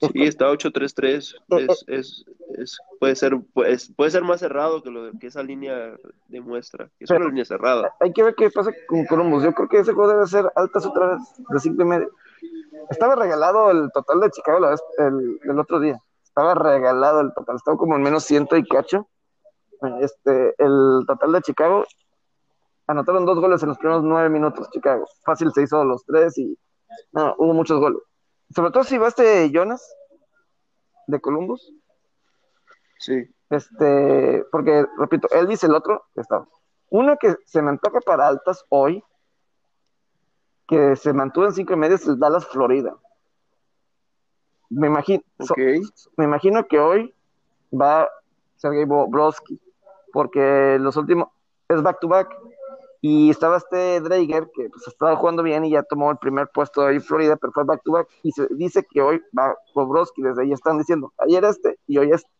Sí, 0.00 0.22
está 0.22 0.46
8-3-3. 0.46 1.16
Es, 1.16 1.84
es, 1.88 2.24
es, 2.56 2.78
puede, 3.00 3.16
ser, 3.16 3.36
pues, 3.52 3.92
puede 3.96 4.12
ser 4.12 4.22
más 4.22 4.38
cerrado 4.38 4.80
que 4.80 4.90
lo 4.90 5.10
que 5.18 5.26
esa 5.26 5.42
línea 5.42 5.96
demuestra. 6.28 6.88
que 6.98 7.04
Es 7.04 7.10
una 7.10 7.26
línea 7.26 7.44
cerrada. 7.44 7.92
hay 7.98 8.12
que 8.12 8.22
ver 8.22 8.36
qué 8.36 8.48
pasa 8.48 8.70
con 8.86 9.04
Columbus. 9.06 9.42
Yo 9.42 9.52
creo 9.52 9.68
que 9.68 9.80
ese 9.80 9.92
juego 9.92 10.12
debe 10.12 10.26
ser 10.28 10.48
altas 10.54 10.86
otra 10.86 11.14
vez, 11.14 11.22
de 11.48 11.58
cinco 11.58 11.82
y 11.82 11.86
medio. 11.86 12.12
Estaba 12.90 13.16
regalado 13.16 13.72
el 13.72 13.90
total 13.92 14.20
de 14.20 14.30
Chicago 14.30 14.60
la 14.60 14.70
vez, 14.70 14.82
el, 14.98 15.40
el 15.42 15.58
otro 15.58 15.80
día. 15.80 16.00
Estaba 16.22 16.54
regalado 16.54 17.20
el 17.20 17.34
total, 17.34 17.56
estaba 17.56 17.76
como 17.76 17.96
en 17.96 18.02
menos 18.02 18.22
ciento 18.22 18.56
y 18.56 18.64
cacho. 18.64 19.08
Este, 20.00 20.54
el 20.58 21.04
total 21.08 21.32
de 21.32 21.42
Chicago 21.42 21.84
anotaron 22.88 23.24
dos 23.24 23.38
goles 23.38 23.62
en 23.62 23.68
los 23.68 23.78
primeros 23.78 24.02
nueve 24.02 24.28
minutos, 24.28 24.68
Chicago. 24.70 25.06
Fácil 25.24 25.52
se 25.52 25.62
hizo 25.62 25.84
los 25.84 26.04
tres 26.04 26.36
y 26.38 26.58
no, 27.12 27.34
hubo 27.38 27.54
muchos 27.54 27.78
goles. 27.78 28.00
Sobre 28.54 28.70
todo 28.70 28.82
si 28.82 28.98
va 28.98 29.08
este 29.08 29.50
Jonas 29.50 29.94
de 31.06 31.20
Columbus, 31.20 31.72
Sí. 32.98 33.24
este, 33.50 34.44
porque, 34.50 34.84
repito, 34.98 35.28
Elvis 35.30 35.62
el 35.64 35.74
otro, 35.74 36.06
está. 36.16 36.44
Uno 36.90 37.16
que 37.18 37.36
se 37.44 37.62
me 37.62 37.70
antoja 37.70 38.00
para 38.00 38.26
altas 38.26 38.64
hoy, 38.70 39.04
que 40.66 40.96
se 40.96 41.12
mantuvo 41.12 41.44
en 41.44 41.52
cinco 41.52 41.74
y 41.74 41.76
medio, 41.76 41.94
es 41.96 42.06
el 42.06 42.18
Dallas, 42.18 42.46
Florida. 42.46 42.96
Me 44.70 44.86
imagino, 44.88 45.22
so- 45.40 45.54
me 46.16 46.24
imagino 46.24 46.66
que 46.66 46.78
hoy 46.78 47.14
va 47.72 48.08
Sergei 48.56 48.84
Bobrovsky, 48.84 49.60
porque 50.12 50.78
los 50.80 50.96
últimos 50.96 51.28
es 51.68 51.82
back 51.82 52.00
to 52.00 52.08
back. 52.08 52.28
Y 53.00 53.30
estaba 53.30 53.58
este 53.58 54.00
Drager, 54.00 54.50
que 54.52 54.68
pues 54.70 54.88
estaba 54.88 55.14
jugando 55.16 55.42
bien 55.42 55.64
y 55.64 55.70
ya 55.70 55.82
tomó 55.84 56.10
el 56.10 56.18
primer 56.18 56.48
puesto 56.52 56.82
ahí 56.82 56.98
Florida, 56.98 57.36
pero 57.36 57.52
fue 57.52 57.64
back 57.64 57.82
to 57.84 57.92
back. 57.92 58.08
Y 58.22 58.32
se 58.32 58.46
dice 58.50 58.84
que 58.90 59.00
hoy 59.00 59.22
va 59.36 59.56
Bobrovsky, 59.74 60.22
desde 60.22 60.42
ahí 60.42 60.52
están 60.52 60.78
diciendo, 60.78 61.12
ayer 61.18 61.44
este 61.44 61.78
y 61.86 61.98
hoy 61.98 62.10
este. 62.10 62.30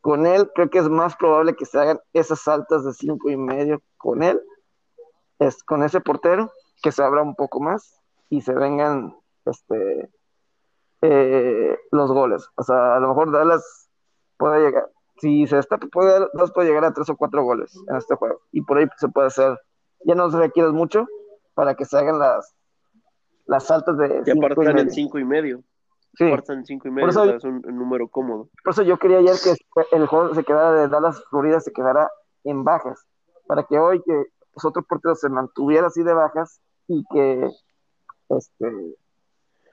Con 0.00 0.26
él 0.26 0.48
creo 0.54 0.70
que 0.70 0.78
es 0.78 0.88
más 0.88 1.16
probable 1.16 1.54
que 1.54 1.66
se 1.66 1.78
hagan 1.78 1.98
esas 2.12 2.46
altas 2.46 2.84
de 2.84 2.92
cinco 2.92 3.30
y 3.30 3.36
medio 3.36 3.82
con 3.96 4.22
él, 4.22 4.40
es 5.40 5.62
con 5.64 5.82
ese 5.82 6.00
portero, 6.00 6.52
que 6.82 6.92
se 6.92 7.02
abra 7.02 7.22
un 7.22 7.34
poco 7.34 7.60
más 7.60 8.00
y 8.30 8.40
se 8.40 8.54
vengan 8.54 9.16
este 9.44 10.08
eh, 11.02 11.78
los 11.90 12.12
goles. 12.12 12.48
O 12.56 12.62
sea, 12.62 12.96
a 12.96 13.00
lo 13.00 13.08
mejor 13.08 13.32
Dallas 13.32 13.90
puede 14.36 14.64
llegar, 14.64 14.88
si 15.18 15.46
se 15.46 15.56
destapa, 15.56 15.86
puede, 15.88 16.26
puede 16.54 16.68
llegar 16.68 16.84
a 16.84 16.92
tres 16.92 17.08
o 17.10 17.16
cuatro 17.16 17.42
goles 17.44 17.74
en 17.88 17.96
este 17.96 18.14
juego. 18.14 18.40
Y 18.52 18.62
por 18.62 18.78
ahí 18.78 18.86
se 18.96 19.08
puede 19.08 19.28
hacer, 19.28 19.58
ya 20.04 20.14
no 20.14 20.30
se 20.30 20.38
requiere 20.38 20.70
mucho 20.70 21.06
para 21.54 21.74
que 21.74 21.84
se 21.84 21.96
hagan 21.98 22.18
las, 22.18 22.54
las 23.46 23.70
altas 23.70 23.96
de 23.98 24.22
Ya 24.24 24.32
cinco 24.34 24.46
y 24.46 24.54
partan 24.54 24.78
en. 24.78 24.90
5 24.90 25.18
y 25.18 25.24
medio. 25.24 25.62
Sí, 26.14 26.30
Partan 26.30 26.58
en 26.58 26.64
5 26.66 26.88
y 26.88 26.90
medio. 26.90 27.02
Por 27.06 27.10
eso- 27.10 27.22
o 27.22 27.26
sea, 27.26 27.36
es 27.36 27.44
un, 27.44 27.62
un 27.66 27.76
número 27.78 28.08
cómodo. 28.08 28.48
por 28.64 28.72
eso 28.72 28.82
yo 28.82 28.98
quería 28.98 29.18
ayer 29.18 29.34
que 29.42 29.54
el 29.96 30.06
juego 30.06 30.34
se 30.34 30.44
quedara 30.44 30.72
de 30.72 30.88
Dallas, 30.88 31.22
Florida, 31.30 31.60
se 31.60 31.72
quedara 31.72 32.10
en 32.44 32.64
bajas, 32.64 33.04
para 33.46 33.62
que 33.64 33.78
hoy 33.78 34.02
que 34.02 34.24
los 34.54 34.64
otros 34.64 34.84
porteros 34.86 35.20
se 35.20 35.28
mantuviera 35.28 35.86
así 35.88 36.02
de 36.02 36.14
bajas 36.14 36.60
y 36.88 37.04
que 37.12 37.48
este 38.30 38.96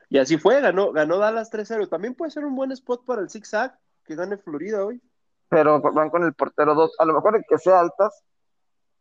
Y 0.09 0.17
así 0.19 0.37
fue, 0.37 0.61
ganó, 0.61 0.91
ganó 0.91 1.17
Dallas 1.17 1.51
3-0. 1.51 1.87
También 1.89 2.13
puede 2.15 2.31
ser 2.31 2.45
un 2.45 2.55
buen 2.55 2.71
spot 2.71 3.05
para 3.05 3.21
el 3.21 3.29
zigzag 3.29 3.77
que 4.03 4.15
gane 4.15 4.37
Florida 4.37 4.85
hoy. 4.85 5.01
Pero 5.49 5.81
van 5.81 6.09
con 6.09 6.23
el 6.23 6.33
portero 6.33 6.75
2. 6.75 6.95
A 6.99 7.05
lo 7.05 7.13
mejor 7.13 7.35
el 7.35 7.43
que 7.47 7.57
sea 7.57 7.79
altas, 7.79 8.23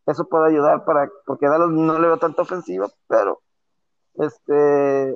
eso 0.06 0.26
puede 0.26 0.48
ayudar 0.48 0.84
para, 0.84 1.10
porque 1.26 1.46
Dallas 1.46 1.70
no 1.70 1.98
le 1.98 2.06
veo 2.08 2.18
tanta 2.18 2.42
ofensiva, 2.42 2.88
pero 3.08 3.40
este 4.14 5.12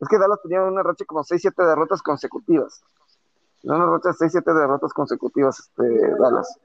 es 0.00 0.08
que 0.08 0.18
Dallas 0.18 0.40
tenía 0.42 0.62
una 0.62 0.82
racha 0.82 1.04
como 1.04 1.22
6-7 1.22 1.54
derrotas 1.56 2.02
consecutivas. 2.02 2.82
una 3.64 3.84
racha 3.84 4.10
de 4.18 4.26
6-7 4.28 4.42
derrotas 4.58 4.92
consecutivas, 4.94 5.58
este, 5.60 6.16
Dallas. 6.18 6.58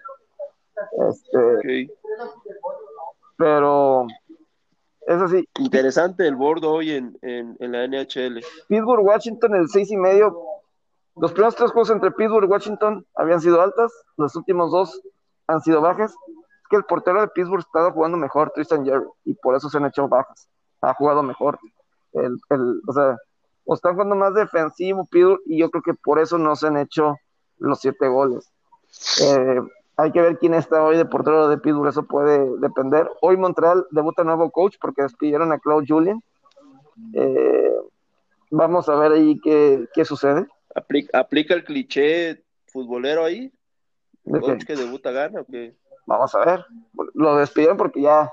Este, 1.10 1.90
Pero 3.38 4.08
es 5.02 5.22
así. 5.22 5.48
Interesante 5.60 6.26
el 6.28 6.36
bordo 6.36 6.72
hoy 6.72 6.92
en, 6.92 7.18
en, 7.22 7.58
en 7.60 7.72
la 7.74 7.86
NHL. 7.88 8.42
Pittsburgh, 8.68 9.06
Washington, 9.06 9.56
el 9.56 9.68
6 9.68 9.92
y 9.92 9.98
medio. 9.98 10.38
Los 11.18 11.32
primeros 11.32 11.56
tres 11.56 11.72
juegos 11.72 11.90
entre 11.92 12.12
Pittsburgh 12.12 12.46
y 12.46 12.52
Washington 12.52 13.06
habían 13.16 13.40
sido 13.40 13.62
altas, 13.62 13.92
los 14.18 14.36
últimos 14.36 14.72
dos 14.72 15.02
han 15.48 15.62
sido 15.62 15.82
bajas. 15.82 16.12
Es 16.12 16.70
que 16.70 16.76
el 16.76 16.84
portero 16.84 17.22
de 17.22 17.28
Pittsburgh 17.30 17.64
estaba 17.66 17.92
jugando 17.92 18.18
mejor, 18.18 18.52
Tristan 18.52 18.86
Jerry, 18.86 19.06
y 19.24 19.34
por 19.36 19.56
eso 19.56 19.70
se 19.70 19.78
han 19.78 19.86
hecho 19.86 20.08
bajas. 20.08 20.50
Ha 20.82 20.94
jugado 20.94 21.24
mejor. 21.24 21.58
El, 22.14 22.38
el, 22.50 22.82
o 22.86 22.94
sea, 22.94 23.18
o 23.66 23.74
están 23.74 23.94
jugando 23.94 24.16
más 24.16 24.34
defensivo 24.34 25.06
Pittsburgh, 25.06 25.42
y 25.46 25.60
yo 25.60 25.70
creo 25.70 25.84
que 25.84 25.94
por 25.94 26.20
eso 26.20 26.38
no 26.38 26.56
se 26.56 26.68
han 26.68 26.78
hecho 26.78 27.16
los 27.60 27.80
siete 27.80 28.08
goles. 28.08 28.52
Eh, 29.22 29.62
hay 29.98 30.12
que 30.12 30.22
ver 30.22 30.38
quién 30.38 30.54
está 30.54 30.84
hoy 30.84 30.98
de 30.98 31.06
portero 31.06 31.48
de 31.48 31.58
Pittsburgh, 31.58 31.90
eso 31.90 32.04
puede 32.04 32.58
depender. 32.60 33.10
Hoy 33.22 33.38
Montreal 33.38 33.86
debuta 33.92 34.26
nuevo 34.26 34.52
coach 34.52 34.76
porque 34.82 35.04
despidieron 35.04 35.54
a 35.54 35.60
Claude 35.60 35.86
Julien. 35.88 36.22
Eh, 37.14 37.78
vamos 38.52 38.90
a 38.90 38.96
ver 38.96 39.14
ahí 39.14 39.40
qué, 39.40 39.88
qué 39.94 40.04
sucede. 40.04 40.48
¿Aplica, 40.76 41.20
¿Aplica, 41.20 41.54
el 41.54 41.64
cliché 41.64 42.44
futbolero 42.68 43.24
ahí? 43.24 43.52
¿El 44.26 44.42
coach 44.42 44.66
que 44.66 44.76
debuta 44.76 45.12
gana 45.12 45.42
o 45.42 45.46
qué? 45.46 45.76
Vamos 46.06 46.36
a 46.36 46.46
ver. 46.46 46.66
Lo 47.14 47.38
despidieron 47.38 47.78
porque 47.78 48.02
ya 48.02 48.32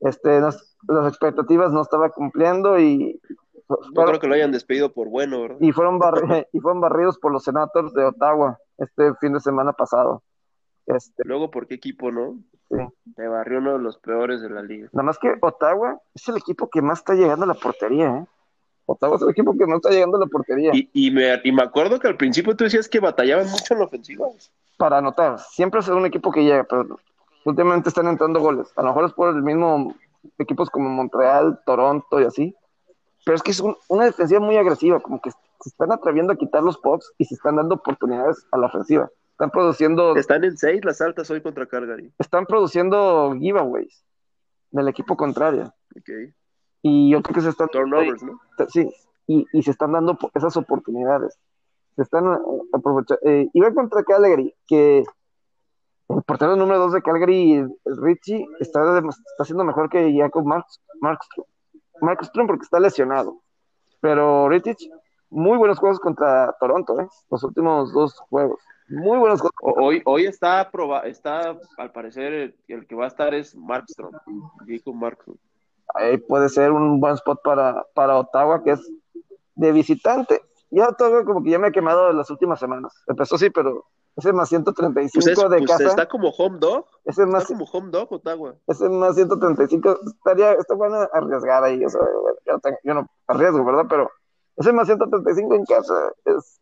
este, 0.00 0.40
las 0.40 0.76
expectativas 1.08 1.72
no 1.72 1.82
estaba 1.82 2.10
cumpliendo 2.10 2.78
y 2.78 3.20
no 3.68 4.04
creo 4.04 4.20
que 4.20 4.26
lo 4.26 4.34
hayan 4.34 4.52
despedido 4.52 4.92
por 4.92 5.08
bueno, 5.08 5.42
¿verdad? 5.42 5.58
Y 5.60 5.72
fueron, 5.72 5.98
y 6.52 6.60
fueron 6.60 6.80
barridos 6.80 7.18
por 7.18 7.32
los 7.32 7.44
Senators 7.44 7.92
de 7.92 8.04
Ottawa 8.04 8.58
este 8.78 9.14
fin 9.16 9.32
de 9.32 9.40
semana 9.40 9.72
pasado. 9.72 10.22
Este, 10.86 11.22
Luego, 11.26 11.50
¿por 11.50 11.66
qué 11.66 11.74
equipo 11.74 12.10
no? 12.10 12.38
Sí. 12.70 12.76
Te 13.14 13.28
barrió 13.28 13.58
uno 13.58 13.72
de 13.72 13.78
los 13.78 13.98
peores 13.98 14.40
de 14.40 14.50
la 14.50 14.62
liga. 14.62 14.88
Nada 14.92 15.04
más 15.04 15.18
que 15.18 15.34
Ottawa 15.40 16.00
es 16.14 16.28
el 16.28 16.36
equipo 16.36 16.68
que 16.70 16.80
más 16.80 17.00
está 17.00 17.14
llegando 17.14 17.44
a 17.44 17.48
la 17.48 17.54
portería, 17.54 18.08
¿eh? 18.18 18.26
Ottawa 18.90 19.16
es 19.16 19.22
el 19.22 19.30
equipo 19.30 19.54
que 19.56 19.66
más 19.66 19.76
está 19.76 19.90
llegando 19.90 20.16
a 20.16 20.20
la 20.20 20.26
portería. 20.26 20.70
Y, 20.72 20.88
y, 20.94 21.10
me, 21.10 21.38
y 21.44 21.52
me 21.52 21.62
acuerdo 21.62 22.00
que 22.00 22.08
al 22.08 22.16
principio 22.16 22.56
tú 22.56 22.64
decías 22.64 22.88
que 22.88 23.00
batallaban 23.00 23.46
mucho 23.50 23.74
en 23.74 23.80
la 23.80 23.84
ofensiva. 23.84 24.26
Para 24.78 24.98
anotar, 24.98 25.38
siempre 25.38 25.80
es 25.80 25.88
un 25.88 26.06
equipo 26.06 26.32
que 26.32 26.42
llega, 26.42 26.64
pero 26.64 26.98
últimamente 27.44 27.90
están 27.90 28.08
entrando 28.08 28.40
goles. 28.40 28.72
A 28.76 28.82
lo 28.82 28.88
mejor 28.88 29.04
es 29.04 29.12
por 29.12 29.28
el 29.28 29.42
mismo 29.42 29.94
equipos 30.38 30.70
como 30.70 30.88
Montreal, 30.88 31.60
Toronto 31.66 32.18
y 32.18 32.24
así. 32.24 32.56
Pero 33.26 33.36
es 33.36 33.42
que 33.42 33.50
es 33.50 33.62
una 33.88 34.06
defensiva 34.06 34.40
muy 34.40 34.56
agresiva, 34.56 35.00
como 35.00 35.20
que 35.20 35.32
se 35.32 35.68
están 35.68 35.92
atreviendo 35.92 36.32
a 36.32 36.36
quitar 36.36 36.62
los 36.62 36.78
pops 36.78 37.12
y 37.18 37.26
se 37.26 37.34
están 37.34 37.56
dando 37.56 37.74
oportunidades 37.74 38.46
a 38.52 38.56
la 38.56 38.68
ofensiva. 38.68 39.10
Están 39.32 39.50
produciendo. 39.50 40.16
Están 40.16 40.44
en 40.44 40.56
seis 40.56 40.82
las 40.82 41.02
altas 41.02 41.30
hoy 41.30 41.42
contra 41.42 41.66
Calgary. 41.66 42.10
Están 42.18 42.46
produciendo 42.46 43.36
giveaways 43.38 44.02
del 44.70 44.88
equipo 44.88 45.14
contrario. 45.14 45.74
Okay. 46.00 46.32
Y 46.82 47.10
yo 47.10 47.22
creo 47.22 47.34
que 47.34 47.40
se 47.40 47.48
están. 47.50 47.68
Turnovers, 47.68 48.22
¿no? 48.22 48.40
Sí, 48.68 48.88
y, 49.26 49.46
y, 49.52 49.62
se 49.62 49.70
están 49.70 49.92
dando 49.92 50.16
esas 50.34 50.56
oportunidades. 50.56 51.38
Se 51.96 52.02
están 52.02 52.26
eh, 52.26 52.38
aprovechando. 52.72 53.20
Eh, 53.24 53.48
iba 53.52 53.74
contra 53.74 54.04
Calgary, 54.04 54.54
que 54.66 55.04
el 56.08 56.22
portero 56.22 56.56
número 56.56 56.78
dos 56.78 56.92
de 56.92 57.02
Calgary, 57.02 57.66
Richie, 57.84 58.46
está, 58.60 58.98
está 58.98 59.42
haciendo 59.42 59.64
mejor 59.64 59.90
que 59.90 60.14
Jacob 60.16 60.44
Marks, 60.44 60.80
Markstrom. 61.00 61.46
Markstrom 62.00 62.46
porque 62.46 62.62
está 62.62 62.80
lesionado. 62.80 63.42
Pero 64.00 64.48
Richie, 64.48 64.76
muy 65.30 65.58
buenos 65.58 65.78
juegos 65.78 66.00
contra 66.00 66.54
Toronto, 66.58 66.98
¿eh? 67.00 67.08
Los 67.30 67.42
últimos 67.44 67.92
dos 67.92 68.18
juegos. 68.30 68.60
Muy 68.88 69.18
buenos 69.18 69.42
Hoy, 69.60 70.00
hoy 70.06 70.24
está, 70.24 70.70
proba 70.70 71.00
está, 71.00 71.58
al 71.76 71.92
parecer, 71.92 72.54
el, 72.68 72.86
que 72.86 72.94
va 72.94 73.04
a 73.04 73.08
estar 73.08 73.34
es 73.34 73.54
Markstrom, 73.54 74.12
Jacob 74.66 74.94
Markstrom. 74.94 75.36
Ahí 75.94 76.18
puede 76.18 76.48
ser 76.48 76.72
un 76.72 77.00
buen 77.00 77.14
spot 77.14 77.40
para, 77.42 77.86
para 77.94 78.18
Ottawa, 78.18 78.62
que 78.62 78.72
es 78.72 78.92
de 79.54 79.72
visitante. 79.72 80.40
Ya 80.70 80.92
todo 80.92 81.24
como 81.24 81.42
que 81.42 81.50
ya 81.50 81.58
me 81.58 81.68
he 81.68 81.72
quemado 81.72 82.12
las 82.12 82.30
últimas 82.30 82.60
semanas. 82.60 82.92
Empezó 83.06 83.38
sí, 83.38 83.50
pero 83.50 83.86
ese 84.16 84.32
más 84.32 84.48
135 84.48 85.12
pues 85.12 85.26
es, 85.26 85.50
de 85.50 85.58
pues 85.58 85.70
casa. 85.70 85.84
Está 85.84 86.06
como 86.06 86.30
home 86.30 86.58
dog. 86.58 86.84
Ese 87.04 87.24
más, 87.24 87.42
está 87.42 87.54
como 87.54 87.64
home 87.70 87.90
dog, 87.90 88.12
Ottawa. 88.12 88.54
Ese 88.66 88.88
más 88.88 89.14
135 89.14 89.98
estaría, 90.06 90.52
está 90.52 90.74
bueno 90.74 91.08
arriesgar 91.12 91.64
ahí. 91.64 91.84
O 91.84 91.88
sea, 91.88 92.02
yo, 92.46 92.58
tengo, 92.58 92.78
yo 92.84 92.94
no 92.94 93.06
arriesgo, 93.26 93.64
¿verdad? 93.64 93.86
Pero 93.88 94.10
ese 94.56 94.72
más 94.72 94.86
135 94.86 95.54
en 95.54 95.64
casa 95.64 96.12
es 96.24 96.60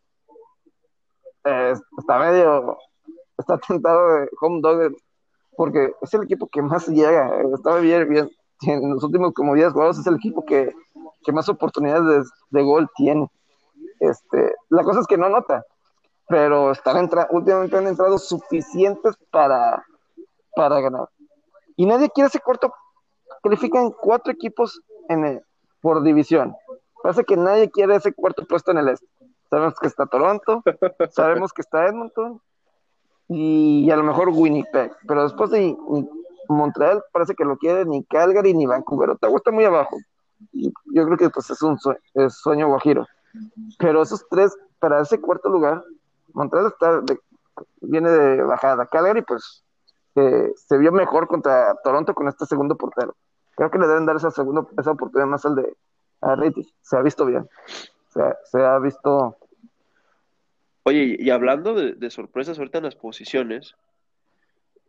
eh, 1.47 1.73
está 1.97 2.19
medio, 2.19 2.77
está 3.37 3.57
tentado 3.57 4.07
de 4.15 4.29
home 4.41 4.59
dog, 4.61 4.95
porque 5.55 5.93
es 6.01 6.13
el 6.13 6.23
equipo 6.23 6.47
que 6.47 6.61
más 6.61 6.87
llega, 6.87 7.41
estaba 7.53 7.79
bien, 7.79 8.07
bien, 8.09 8.29
en 8.61 8.89
los 8.89 9.03
últimos 9.03 9.33
como 9.33 9.53
10 9.53 9.73
juegos 9.73 9.99
es 9.99 10.07
el 10.07 10.15
equipo 10.15 10.43
que, 10.45 10.73
que 11.23 11.31
más 11.31 11.47
oportunidades 11.49 12.05
de, 12.05 12.59
de, 12.59 12.63
gol 12.63 12.89
tiene. 12.95 13.29
Este, 13.99 14.55
la 14.69 14.83
cosa 14.83 15.01
es 15.01 15.07
que 15.07 15.17
no 15.17 15.29
nota, 15.29 15.65
pero 16.27 16.71
están 16.71 16.97
entra 16.97 17.27
últimamente 17.31 17.77
han 17.77 17.87
entrado 17.87 18.17
suficientes 18.17 19.15
para, 19.31 19.83
para 20.55 20.81
ganar. 20.81 21.09
Y 21.75 21.85
nadie 21.85 22.09
quiere 22.09 22.27
ese 22.27 22.39
corto, 22.39 22.73
califican 23.43 23.91
cuatro 23.91 24.31
equipos 24.31 24.81
en 25.09 25.25
el, 25.25 25.41
por 25.81 26.03
división. 26.03 26.55
Parece 27.03 27.23
que 27.23 27.37
nadie 27.37 27.69
quiere 27.69 27.95
ese 27.95 28.13
cuarto 28.13 28.45
puesto 28.45 28.71
en 28.71 28.79
el 28.79 28.89
este. 28.89 29.07
Sabemos 29.49 29.75
que 29.79 29.87
está 29.87 30.05
Toronto, 30.07 30.63
sabemos 31.11 31.53
que 31.53 31.61
está 31.61 31.87
Edmonton 31.87 32.41
y 33.29 33.89
a 33.91 33.95
lo 33.95 34.03
mejor 34.03 34.29
Winnipeg, 34.29 34.91
pero 35.07 35.23
después 35.23 35.49
de 35.51 35.75
Montreal 36.49 37.03
parece 37.11 37.35
que 37.35 37.45
lo 37.45 37.57
quiere 37.57 37.85
ni 37.85 38.03
Calgary 38.05 38.53
ni 38.53 38.65
Vancouver. 38.65 39.11
Ottawa 39.11 39.37
está 39.37 39.51
muy 39.51 39.65
abajo. 39.65 39.97
Yo 40.51 41.05
creo 41.05 41.17
que 41.17 41.29
pues 41.29 41.49
es 41.49 41.61
un 41.61 41.77
sueño, 42.29 42.67
guajiro. 42.67 43.05
Pero 43.79 44.01
esos 44.01 44.27
tres, 44.29 44.55
para 44.79 45.01
ese 45.01 45.19
cuarto 45.19 45.49
lugar, 45.49 45.83
Montreal 46.33 46.67
está 46.67 47.01
viene 47.81 48.09
de 48.09 48.43
bajada. 48.43 48.85
Calgary, 48.85 49.21
pues, 49.23 49.63
se 50.13 50.77
vio 50.77 50.91
mejor 50.91 51.27
contra 51.27 51.75
Toronto 51.83 52.13
con 52.13 52.27
este 52.27 52.45
segundo 52.45 52.75
portero. 52.75 53.15
Creo 53.55 53.71
que 53.71 53.79
le 53.79 53.87
deben 53.87 54.05
dar 54.05 54.15
esa 54.15 54.31
segunda, 54.31 54.65
esa 54.77 54.91
oportunidad 54.91 55.27
más 55.27 55.45
al 55.45 55.55
de 55.55 55.75
a 56.21 56.35
Se 56.81 56.97
ha 56.97 57.01
visto 57.01 57.25
bien 57.25 57.47
se, 58.43 58.63
ha 58.63 58.79
visto. 58.79 59.37
Oye, 60.83 61.17
y 61.19 61.29
hablando 61.29 61.73
de, 61.73 62.09
sorpresas 62.09 62.57
ahorita 62.57 62.77
en 62.77 62.85
las 62.85 62.95
posiciones, 62.95 63.75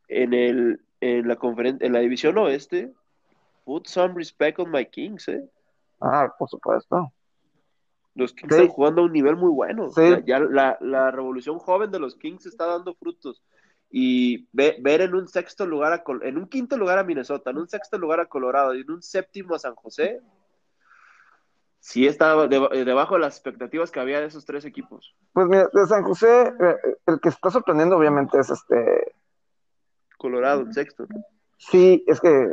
en 0.08 0.32
el 0.32 0.80
en 1.00 1.28
la 1.28 1.36
conferencia, 1.36 1.86
en 1.86 1.92
la 1.92 2.00
división 2.00 2.38
oeste, 2.38 2.92
put 3.64 3.86
some 3.86 4.14
respect 4.14 4.58
on 4.58 4.70
my 4.70 4.86
Kings, 4.86 5.28
¿eh? 5.28 5.48
Ah, 6.00 6.32
por 6.38 6.48
supuesto. 6.48 7.12
Los 8.14 8.32
Kings 8.32 8.52
están 8.52 8.68
jugando 8.68 9.02
a 9.02 9.04
un 9.04 9.12
nivel 9.12 9.36
muy 9.36 9.50
bueno. 9.50 9.90
ya 10.24 10.40
la, 10.40 10.76
la, 10.80 11.10
revolución 11.10 11.58
joven 11.58 11.90
de 11.90 12.00
los 12.00 12.16
Kings 12.16 12.46
está 12.46 12.66
dando 12.66 12.94
frutos. 12.94 13.42
Y 13.90 14.48
ver 14.52 15.00
en 15.00 15.14
un 15.14 15.28
sexto 15.28 15.66
lugar, 15.66 15.92
a, 15.92 16.04
en 16.22 16.36
un 16.36 16.46
quinto 16.46 16.76
lugar 16.76 16.98
a 16.98 17.04
Minnesota, 17.04 17.50
en 17.50 17.58
un 17.58 17.68
sexto 17.68 17.96
lugar 17.96 18.20
a 18.20 18.26
Colorado 18.26 18.74
y 18.74 18.80
en 18.80 18.90
un 18.90 19.02
séptimo 19.02 19.54
a 19.54 19.58
San 19.58 19.74
José, 19.76 20.20
sí 21.80 22.06
estaba 22.06 22.44
eh, 22.44 22.84
debajo 22.84 23.14
de 23.14 23.20
las 23.20 23.36
expectativas 23.36 23.90
que 23.90 24.00
había 24.00 24.20
de 24.20 24.26
esos 24.26 24.44
tres 24.44 24.64
equipos. 24.64 25.14
Pues 25.32 25.46
mira, 25.46 25.68
de 25.72 25.86
San 25.86 26.02
José, 26.02 26.52
eh, 26.60 26.76
el 27.06 27.20
que 27.20 27.30
está 27.30 27.50
sorprendiendo 27.50 27.96
obviamente 27.96 28.38
es 28.38 28.50
este... 28.50 29.14
Colorado, 30.18 30.60
el 30.62 30.74
sexto. 30.74 31.06
Sí, 31.56 32.04
es 32.06 32.20
que 32.20 32.50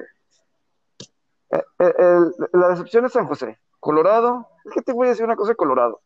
eh, 1.51 2.19
la 2.53 2.69
decepción 2.69 3.05
es 3.05 3.11
San 3.11 3.27
José. 3.27 3.59
Colorado, 3.79 4.47
es 4.63 4.73
que 4.73 4.81
te 4.81 4.93
voy 4.93 5.07
a 5.07 5.09
decir 5.09 5.25
una 5.25 5.35
cosa 5.35 5.51
de 5.51 5.57
Colorado. 5.57 6.01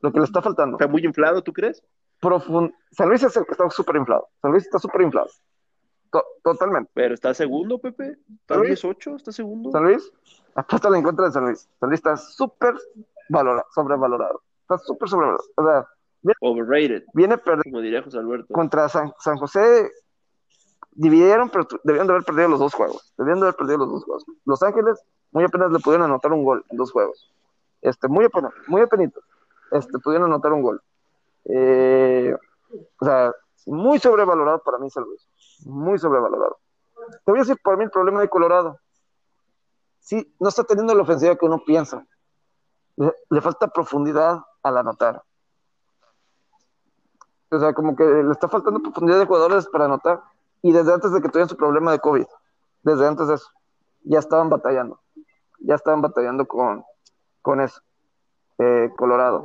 Lo 0.00 0.12
que 0.12 0.18
le 0.18 0.24
está 0.24 0.40
faltando. 0.40 0.76
¿Está 0.76 0.88
muy 0.88 1.04
inflado, 1.04 1.42
tú 1.42 1.52
crees? 1.52 1.82
Profund... 2.20 2.72
San 2.92 3.08
Luis 3.08 3.22
es 3.22 3.36
el 3.36 3.44
que 3.44 3.52
está 3.52 3.68
súper 3.70 3.96
inflado. 3.96 4.28
San 4.40 4.52
Luis 4.52 4.64
está 4.64 4.78
súper 4.78 5.02
inflado 5.02 5.28
totalmente. 6.42 6.90
Pero 6.94 7.14
está 7.14 7.32
segundo, 7.34 7.78
Pepe. 7.78 8.16
¿Está 8.40 8.60
18? 8.60 9.16
¿Está 9.16 9.32
segundo? 9.32 9.70
¿San 9.70 9.84
Luis? 9.84 10.12
Apóstale 10.54 10.98
en 10.98 11.04
contra 11.04 11.26
de 11.26 11.32
San 11.32 11.44
Luis. 11.44 11.68
San 11.80 11.88
Luis 11.88 11.98
está 11.98 12.16
súper 12.16 12.74
valorado, 13.28 13.66
sobrevalorado. 13.74 14.42
Está 14.62 14.78
súper 14.78 15.08
sobrevalorado. 15.08 15.48
O 15.56 15.64
sea, 15.64 15.86
viene, 16.20 16.36
Overrated. 16.40 17.04
Viene 17.14 17.38
perdido. 17.38 17.64
Como 17.64 17.80
diría 17.80 18.02
José 18.02 18.18
Alberto. 18.18 18.52
Contra 18.52 18.88
San, 18.88 19.12
San 19.18 19.36
José 19.38 19.90
dividieron, 20.92 21.48
pero 21.50 21.66
debían 21.84 22.06
de 22.06 22.12
haber 22.12 22.24
perdido 22.24 22.48
los 22.48 22.60
dos 22.60 22.74
juegos. 22.74 23.12
Debían 23.16 23.40
de 23.40 23.46
haber 23.46 23.56
perdido 23.56 23.78
los 23.78 23.90
dos 23.90 24.04
juegos. 24.04 24.24
Los 24.44 24.62
Ángeles 24.62 25.02
muy 25.30 25.44
apenas 25.44 25.70
le 25.72 25.78
pudieron 25.78 26.06
anotar 26.06 26.32
un 26.32 26.44
gol 26.44 26.64
en 26.68 26.76
dos 26.76 26.92
juegos. 26.92 27.32
Este, 27.80 28.08
muy 28.08 28.24
apenas, 28.24 28.52
muy 28.66 28.82
apenas. 28.82 29.12
Este, 29.70 29.98
pudieron 29.98 30.30
anotar 30.30 30.52
un 30.52 30.62
gol. 30.62 30.82
Eh, 31.44 32.36
o 33.00 33.04
sea, 33.04 33.32
muy 33.66 33.98
sobrevalorado 33.98 34.62
para 34.62 34.78
mí 34.78 34.90
San 34.90 35.04
Luis 35.04 35.26
muy 35.64 35.98
sobrevalorado. 35.98 36.58
Te 37.24 37.30
voy 37.30 37.38
a 37.38 37.42
decir 37.42 37.58
por 37.62 37.76
mí 37.76 37.84
el 37.84 37.90
problema 37.90 38.20
de 38.20 38.28
Colorado. 38.28 38.78
Sí, 40.00 40.34
no 40.40 40.48
está 40.48 40.64
teniendo 40.64 40.94
la 40.94 41.02
ofensiva 41.02 41.36
que 41.36 41.46
uno 41.46 41.62
piensa. 41.64 42.04
Le, 42.96 43.40
falta 43.40 43.68
profundidad 43.68 44.40
al 44.62 44.76
anotar. 44.76 45.22
O 47.50 47.58
sea, 47.58 47.72
como 47.72 47.94
que 47.94 48.04
le 48.04 48.32
está 48.32 48.48
faltando 48.48 48.80
profundidad 48.80 49.18
de 49.18 49.26
jugadores 49.26 49.68
para 49.68 49.84
anotar. 49.84 50.22
Y 50.62 50.72
desde 50.72 50.94
antes 50.94 51.12
de 51.12 51.20
que 51.20 51.28
tuvieran 51.28 51.48
su 51.48 51.56
problema 51.56 51.92
de 51.92 51.98
COVID, 51.98 52.26
desde 52.82 53.06
antes 53.06 53.28
de 53.28 53.34
eso, 53.34 53.48
ya 54.04 54.18
estaban 54.18 54.48
batallando. 54.48 55.00
Ya 55.60 55.74
estaban 55.74 56.00
batallando 56.00 56.46
con, 56.46 56.84
con 57.42 57.60
eso. 57.60 57.80
Eh, 58.58 58.90
Colorado. 58.96 59.44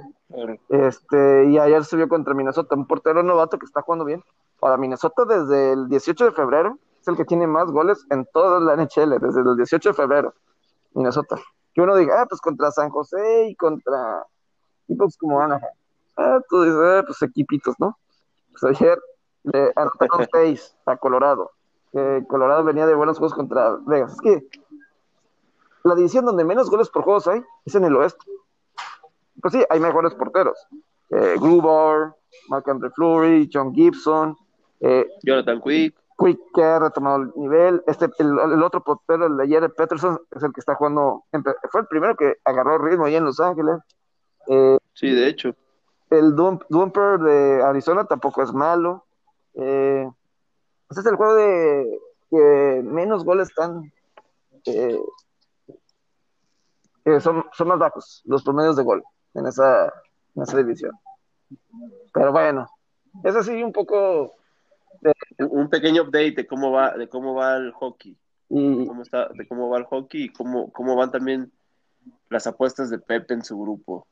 Este, 0.69 1.45
y 1.45 1.57
ayer 1.57 1.85
se 1.85 1.95
vio 1.95 2.09
contra 2.09 2.33
Minnesota, 2.33 2.75
un 2.75 2.85
portero 2.85 3.23
novato 3.23 3.57
que 3.57 3.65
está 3.65 3.81
jugando 3.81 4.05
bien. 4.05 4.23
Para 4.59 4.77
Minnesota 4.77 5.25
desde 5.25 5.73
el 5.73 5.87
18 5.87 6.25
de 6.25 6.31
febrero 6.31 6.77
es 6.99 7.07
el 7.07 7.15
que 7.15 7.25
tiene 7.25 7.47
más 7.47 7.71
goles 7.71 8.05
en 8.09 8.25
toda 8.33 8.59
la 8.59 8.75
NHL, 8.75 9.19
desde 9.19 9.41
el 9.41 9.55
18 9.55 9.89
de 9.89 9.93
febrero. 9.93 10.33
Minnesota. 10.93 11.37
Que 11.73 11.81
uno 11.81 11.95
diga, 11.95 12.21
ah, 12.21 12.25
pues 12.27 12.41
contra 12.41 12.71
San 12.71 12.89
José 12.89 13.47
y 13.49 13.55
contra 13.55 14.25
equipos 14.87 15.15
como 15.17 15.39
Anaheim. 15.39 15.71
Ah, 16.17 16.39
tú 16.49 16.63
dices, 16.63 16.79
ah, 16.81 17.03
pues 17.05 17.21
equipitos, 17.21 17.75
¿no? 17.79 17.97
Pues 18.51 18.63
ayer 18.63 18.99
le 19.53 19.71
anotaron 19.75 20.27
seis 20.31 20.75
a 20.85 20.97
Colorado. 20.97 21.51
Colorado 22.27 22.63
venía 22.63 22.85
de 22.85 22.93
buenos 22.93 23.17
juegos 23.17 23.33
contra 23.33 23.77
Vegas. 23.85 24.13
Es 24.13 24.21
que 24.21 24.47
la 25.83 25.95
división 25.95 26.25
donde 26.25 26.43
menos 26.43 26.69
goles 26.69 26.89
por 26.89 27.03
juegos 27.03 27.27
hay 27.27 27.41
es 27.65 27.73
en 27.73 27.85
el 27.85 27.95
oeste 27.95 28.23
pues 29.41 29.53
sí, 29.53 29.63
hay 29.69 29.79
mejores 29.79 30.13
porteros. 30.15 30.57
Eh, 31.09 31.35
Gruber, 31.39 32.13
Mark 32.49 32.69
Andre 32.69 32.89
Fleury, 32.91 33.49
John 33.51 33.73
Gibson, 33.73 34.35
eh, 34.79 35.07
Jonathan 35.23 35.61
Quick. 35.61 35.95
Quick 36.17 36.39
que 36.53 36.63
ha 36.63 36.79
retomado 36.79 37.23
el 37.23 37.31
nivel. 37.35 37.83
Este, 37.85 38.09
el, 38.19 38.63
otro 38.63 38.83
portero, 38.83 39.27
el 39.27 39.37
de 39.37 39.47
Jared 39.47 39.71
Peterson, 39.71 40.19
es 40.35 40.41
el 40.41 40.51
que 40.51 40.59
está 40.59 40.75
jugando. 40.75 41.25
Fue 41.71 41.81
el 41.81 41.87
primero 41.87 42.15
que 42.15 42.37
agarró 42.43 42.77
ritmo 42.79 43.05
ahí 43.05 43.15
en 43.15 43.25
Los 43.25 43.39
Ángeles. 43.39 43.77
Eh, 44.47 44.77
sí, 44.93 45.11
de 45.11 45.27
hecho. 45.27 45.53
El 46.09 46.35
Dumper 46.35 47.19
de 47.19 47.61
Arizona 47.61 48.05
tampoco 48.05 48.41
es 48.41 48.51
malo. 48.53 49.05
Eh, 49.57 50.09
este 50.89 51.01
es 51.01 51.05
el 51.05 51.15
juego 51.15 51.35
de 51.35 51.99
que 52.29 52.81
menos 52.83 53.25
goles 53.25 53.49
están. 53.49 53.91
Eh, 54.65 54.99
son, 57.19 57.45
son 57.53 57.67
más 57.67 57.79
bajos 57.79 58.21
los 58.25 58.43
promedios 58.43 58.75
de 58.75 58.83
gol 58.83 59.03
en 59.33 59.47
esa, 59.47 59.85
en 60.35 60.43
esa 60.43 60.57
división. 60.57 60.91
Pero 62.13 62.31
bueno, 62.31 62.67
es 63.23 63.35
así 63.35 63.63
un 63.63 63.71
poco... 63.71 64.33
Un 65.39 65.69
pequeño 65.69 66.03
update 66.03 66.31
de 66.31 66.47
cómo 66.47 66.71
va, 66.71 66.97
de 66.97 67.07
cómo 67.07 67.35
va 67.35 67.57
el 67.57 67.71
hockey. 67.71 68.17
Cómo 68.49 69.01
está, 69.03 69.27
de 69.29 69.47
cómo 69.47 69.69
va 69.69 69.77
el 69.77 69.85
hockey 69.85 70.23
y 70.23 70.29
cómo, 70.29 70.71
cómo 70.71 70.95
van 70.95 71.11
también 71.11 71.51
las 72.29 72.47
apuestas 72.47 72.89
de 72.89 72.97
Pepe 72.97 73.35
en 73.35 73.43
su 73.43 73.59
grupo. 73.61 74.07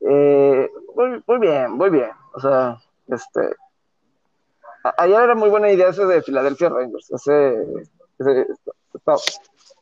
Eh, 0.00 0.68
muy, 1.26 1.38
bien, 1.38 1.72
muy 1.72 1.90
bien. 1.90 2.10
O 2.34 2.40
sea, 2.40 2.78
este. 3.06 3.54
Ayer 4.98 5.20
era 5.20 5.34
muy 5.34 5.48
buena 5.50 5.70
idea 5.70 5.88
ese 5.88 6.06
de 6.06 6.22
Philadelphia 6.22 6.68
Rangers. 6.68 7.10
Ese, 7.10 7.66
ese 8.18 8.46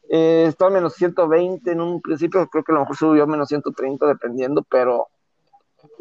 eh, 0.08 0.46
estaba 0.48 0.70
menos 0.70 0.94
120 0.94 1.70
en 1.70 1.80
un 1.80 2.00
principio, 2.00 2.46
creo 2.48 2.64
que 2.64 2.72
a 2.72 2.76
lo 2.76 2.80
mejor 2.80 2.96
subió 2.96 3.22
a 3.24 3.26
menos 3.26 3.48
130 3.48 4.06
dependiendo, 4.06 4.62
pero 4.62 5.08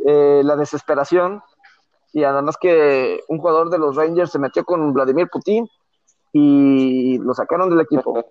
eh, 0.06 0.42
la 0.44 0.56
desesperación 0.56 1.42
y 2.14 2.24
además 2.24 2.56
que 2.60 3.22
un 3.28 3.38
jugador 3.38 3.70
de 3.70 3.78
los 3.78 3.96
Rangers 3.96 4.32
se 4.32 4.40
metió 4.40 4.64
con 4.64 4.94
Vladimir 4.94 5.28
Putin 5.30 5.68
y 6.32 7.18
lo 7.20 7.34
sacaron 7.34 7.70
del 7.70 7.82
equipo. 7.82 8.26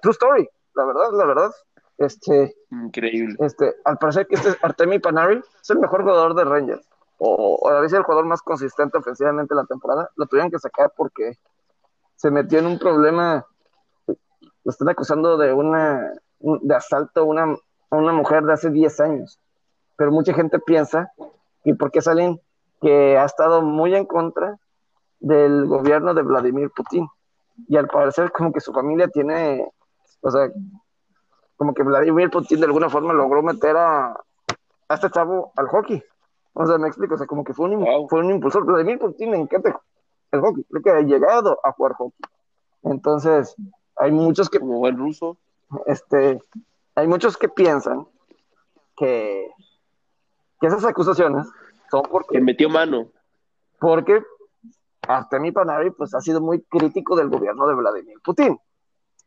True 0.00 0.12
story, 0.12 0.48
la 0.74 0.84
verdad, 0.84 1.12
la 1.12 1.24
verdad. 1.26 1.50
Este, 1.98 2.54
Increíble. 2.70 3.36
Este, 3.40 3.74
al 3.84 3.98
parecer 3.98 4.26
que 4.26 4.36
este 4.36 4.56
Artemi 4.62 4.98
Panari 4.98 5.40
es 5.60 5.70
el 5.70 5.78
mejor 5.78 6.02
jugador 6.02 6.34
de 6.34 6.44
Rangers, 6.44 6.86
o, 7.18 7.58
o 7.60 7.68
a 7.68 7.80
veces 7.80 7.98
el 7.98 8.04
jugador 8.04 8.26
más 8.26 8.42
consistente 8.42 8.98
ofensivamente 8.98 9.54
en 9.54 9.58
la 9.58 9.66
temporada. 9.66 10.10
Lo 10.16 10.26
tuvieron 10.26 10.50
que 10.50 10.58
sacar 10.58 10.92
porque 10.96 11.38
se 12.16 12.30
metió 12.30 12.58
en 12.58 12.66
un 12.66 12.78
problema 12.78 13.46
lo 14.66 14.70
están 14.70 14.88
acusando 14.88 15.38
de 15.38 15.52
una 15.52 16.12
de 16.40 16.74
asalto 16.74 17.20
a 17.20 17.24
una, 17.24 17.56
una 17.88 18.12
mujer 18.12 18.42
de 18.42 18.52
hace 18.52 18.68
10 18.70 19.00
años. 19.00 19.38
Pero 19.94 20.10
mucha 20.10 20.34
gente 20.34 20.58
piensa, 20.58 21.12
¿y 21.62 21.72
por 21.74 21.92
qué 21.92 22.02
salen 22.02 22.40
que 22.80 23.16
ha 23.16 23.24
estado 23.24 23.62
muy 23.62 23.94
en 23.94 24.06
contra 24.06 24.58
del 25.20 25.66
gobierno 25.66 26.14
de 26.14 26.22
Vladimir 26.22 26.70
Putin? 26.74 27.06
Y 27.68 27.76
al 27.76 27.86
parecer 27.86 28.32
como 28.32 28.52
que 28.52 28.58
su 28.58 28.72
familia 28.72 29.06
tiene, 29.06 29.64
o 30.20 30.30
sea, 30.32 30.50
como 31.56 31.72
que 31.72 31.84
Vladimir 31.84 32.28
Putin 32.28 32.58
de 32.58 32.66
alguna 32.66 32.90
forma 32.90 33.12
logró 33.12 33.44
meter 33.44 33.76
a, 33.76 34.08
a 34.08 34.94
este 34.94 35.10
chavo 35.10 35.52
al 35.54 35.68
hockey. 35.68 36.02
O 36.58 36.66
sea, 36.66 36.78
me 36.78 36.88
explico, 36.88 37.14
o 37.14 37.18
sea, 37.18 37.26
como 37.26 37.44
que 37.44 37.52
fue 37.52 37.68
un, 37.68 38.08
fue 38.08 38.20
un 38.20 38.30
impulsor. 38.30 38.64
Vladimir 38.64 38.98
Putin 38.98 39.30
le 39.30 39.36
encanta 39.36 39.78
el 40.32 40.40
hockey, 40.40 40.64
creo 40.64 40.82
que 40.82 40.90
ha 40.90 41.00
llegado 41.02 41.58
a 41.62 41.72
jugar 41.72 41.92
hockey. 41.92 42.18
Entonces, 42.82 43.54
hay 43.94 44.10
muchos 44.10 44.48
que. 44.48 44.58
Como 44.58 44.78
buen 44.78 44.96
ruso. 44.96 45.36
Este. 45.84 46.40
Hay 46.94 47.08
muchos 47.08 47.36
que 47.36 47.50
piensan 47.50 48.08
que, 48.96 49.50
que 50.58 50.66
esas 50.66 50.82
acusaciones 50.86 51.46
son 51.90 52.04
porque. 52.10 52.38
Que 52.38 52.40
metió 52.40 52.70
mano. 52.70 53.10
Porque 53.78 54.22
Artemi 55.06 55.52
Panari 55.52 55.90
pues 55.90 56.14
ha 56.14 56.22
sido 56.22 56.40
muy 56.40 56.62
crítico 56.62 57.16
del 57.16 57.28
gobierno 57.28 57.66
de 57.66 57.74
Vladimir 57.74 58.18
Putin. 58.24 58.58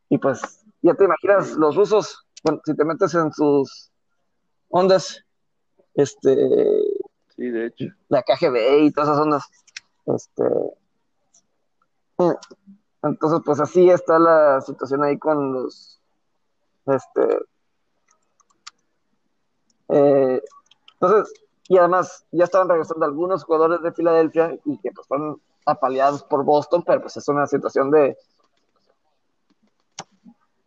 Y 0.10 0.18
pues, 0.18 0.66
ya 0.82 0.96
te 0.96 1.04
imaginas, 1.04 1.52
los 1.52 1.76
rusos, 1.76 2.26
bueno, 2.44 2.60
si 2.66 2.76
te 2.76 2.84
metes 2.84 3.14
en 3.14 3.32
sus 3.32 3.92
ondas, 4.70 5.24
este. 5.94 6.36
Sí, 7.40 7.50
de 7.50 7.68
hecho. 7.68 7.86
La 8.10 8.22
KGB 8.22 8.84
y 8.84 8.92
todas 8.92 9.12
esas 9.12 9.22
ondas, 9.22 9.44
este 10.08 10.44
entonces, 13.02 13.40
pues 13.46 13.62
así 13.62 13.90
está 13.90 14.20
la 14.20 14.60
situación 14.60 15.06
ahí 15.06 15.18
con 15.18 15.54
los, 15.54 16.02
este, 16.86 17.40
eh, 19.88 20.44
entonces, 21.00 21.34
y 21.70 21.78
además 21.78 22.26
ya 22.32 22.44
estaban 22.44 22.68
regresando 22.68 23.06
algunos 23.06 23.46
jugadores 23.46 23.82
de 23.84 23.94
Filadelfia 23.94 24.60
y 24.66 24.78
que 24.80 24.92
pues 24.92 25.08
fueron 25.08 25.42
apaleados 25.66 26.24
por 26.24 26.44
Boston, 26.44 26.84
pero 26.86 27.02
pues 27.02 27.16
es 27.16 27.28
una 27.30 27.48
situación 27.48 27.90
de, 27.90 28.18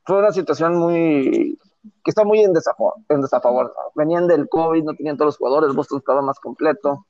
fue 0.07 0.21
una 0.21 0.33
situación 0.33 0.77
muy, 0.77 1.59
que 2.05 2.11
está 2.11 2.25
muy 2.25 2.41
en 2.41 2.53
desafavor, 2.53 2.95
en 3.09 3.21
desafavor. 3.21 3.75
Venían 3.95 4.27
del 4.27 4.49
COVID, 4.49 4.85
no 4.85 4.95
tenían 4.95 5.17
todos 5.17 5.29
los 5.29 5.39
jugadores, 5.39 5.75
Boston 5.75 5.99
estaba 5.99 6.23
más 6.23 6.39
completo. 6.39 7.07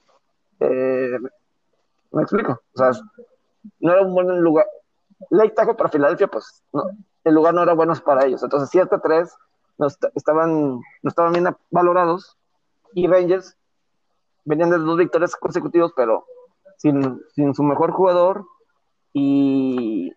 Eh, 0.60 1.18
me 2.12 2.22
explico, 2.22 2.60
o 2.74 2.78
sea, 2.78 2.90
no 3.80 3.92
era 3.92 4.02
un 4.02 4.14
buen 4.14 4.40
lugar, 4.40 4.66
Lake 5.30 5.54
Tahoe 5.54 5.74
para 5.74 5.88
Filadelfia, 5.88 6.28
pues 6.28 6.62
no, 6.72 6.84
el 7.24 7.34
lugar 7.34 7.54
no 7.54 7.62
era 7.62 7.74
bueno 7.74 7.94
para 8.04 8.26
ellos. 8.26 8.42
Entonces, 8.42 8.70
7-3 8.70 9.30
no 9.78 9.86
estaban, 10.14 10.80
no 11.02 11.08
estaban 11.08 11.32
bien 11.32 11.56
valorados 11.70 12.36
y 12.94 13.06
Rangers 13.06 13.56
venían 14.44 14.70
de 14.70 14.78
dos 14.78 14.98
victorias 14.98 15.34
consecutivas, 15.36 15.92
pero 15.96 16.26
sin, 16.76 17.22
sin 17.34 17.54
su 17.54 17.62
mejor 17.62 17.92
jugador. 17.92 18.46
Y 19.12 20.12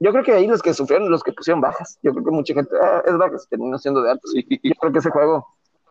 yo 0.00 0.12
creo 0.12 0.24
que 0.24 0.32
ahí 0.32 0.46
los 0.46 0.62
que 0.62 0.72
sufrieron, 0.72 1.10
los 1.10 1.22
que 1.22 1.32
pusieron 1.32 1.60
bajas, 1.60 1.98
yo 2.02 2.12
creo 2.12 2.24
que 2.24 2.30
mucha 2.30 2.54
gente, 2.54 2.74
ah, 2.80 3.02
es 3.06 3.16
bajas, 3.18 3.46
terminó 3.48 3.78
siendo 3.78 4.02
de 4.02 4.10
altos. 4.10 4.32
Yo 4.34 4.74
creo 4.80 4.92
que 4.92 4.98
ese 4.98 5.10
juego, 5.10 5.46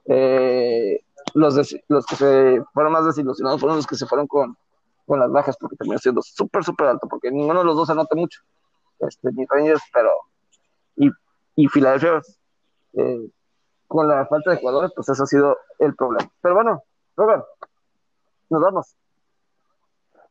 eh, 0.06 1.00
los, 1.36 1.56
los 1.88 2.06
que 2.08 2.16
se 2.16 2.64
fueron 2.74 2.92
más 2.92 3.06
desilusionados 3.06 3.60
fueron 3.60 3.78
los 3.78 3.86
que 3.86 3.96
se 3.96 4.08
fueron 4.08 4.26
con, 4.26 4.58
con 5.06 5.20
las 5.20 5.32
bajas, 5.32 5.56
porque 5.60 5.76
terminó 5.76 6.00
siendo 6.00 6.24
súper, 6.24 6.64
súper 6.64 6.88
alto, 6.88 7.08
porque 7.08 7.30
ninguno 7.30 7.60
de 7.60 7.66
los 7.66 7.76
dos 7.76 7.90
anota 7.92 8.16
mucho. 8.16 8.42
Este, 9.00 9.32
ni 9.32 9.46
Rangers, 9.46 9.84
pero. 9.94 10.10
Y, 10.96 11.12
y 11.56 11.68
Filadelfia, 11.68 12.20
eh, 12.94 13.30
con 13.88 14.08
la 14.08 14.26
falta 14.26 14.52
de 14.52 14.58
jugadores, 14.58 14.92
pues 14.96 15.08
eso 15.08 15.22
ha 15.22 15.28
sido 15.28 15.58
el 15.78 15.96
problema. 15.96 16.30
Pero 16.42 16.56
bueno, 16.56 16.84
Robert, 17.16 17.46
nos 18.50 18.62
vamos. 18.62 18.96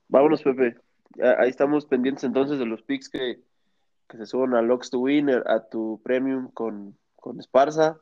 Vámonos, 0.08 0.42
Pepe. 0.42 0.76
Ahí 1.38 1.50
estamos 1.50 1.86
pendientes 1.86 2.24
entonces 2.24 2.58
de 2.58 2.66
los 2.66 2.82
picks 2.82 3.08
que, 3.08 3.40
que 4.08 4.16
se 4.16 4.26
suban 4.26 4.54
a 4.54 4.62
Locks 4.62 4.90
to 4.90 5.00
Winner, 5.00 5.44
a 5.46 5.60
tu 5.60 6.00
premium 6.02 6.50
con, 6.52 6.96
con 7.16 7.38
Esparza 7.38 7.98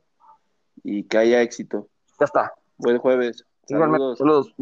y 0.82 1.04
que 1.04 1.18
haya 1.18 1.42
éxito. 1.42 1.88
Ya 2.20 2.26
está. 2.26 2.52
Buen 2.78 2.98
jueves. 2.98 3.44
Saludos. 3.66 4.18
Saludos. 4.18 4.54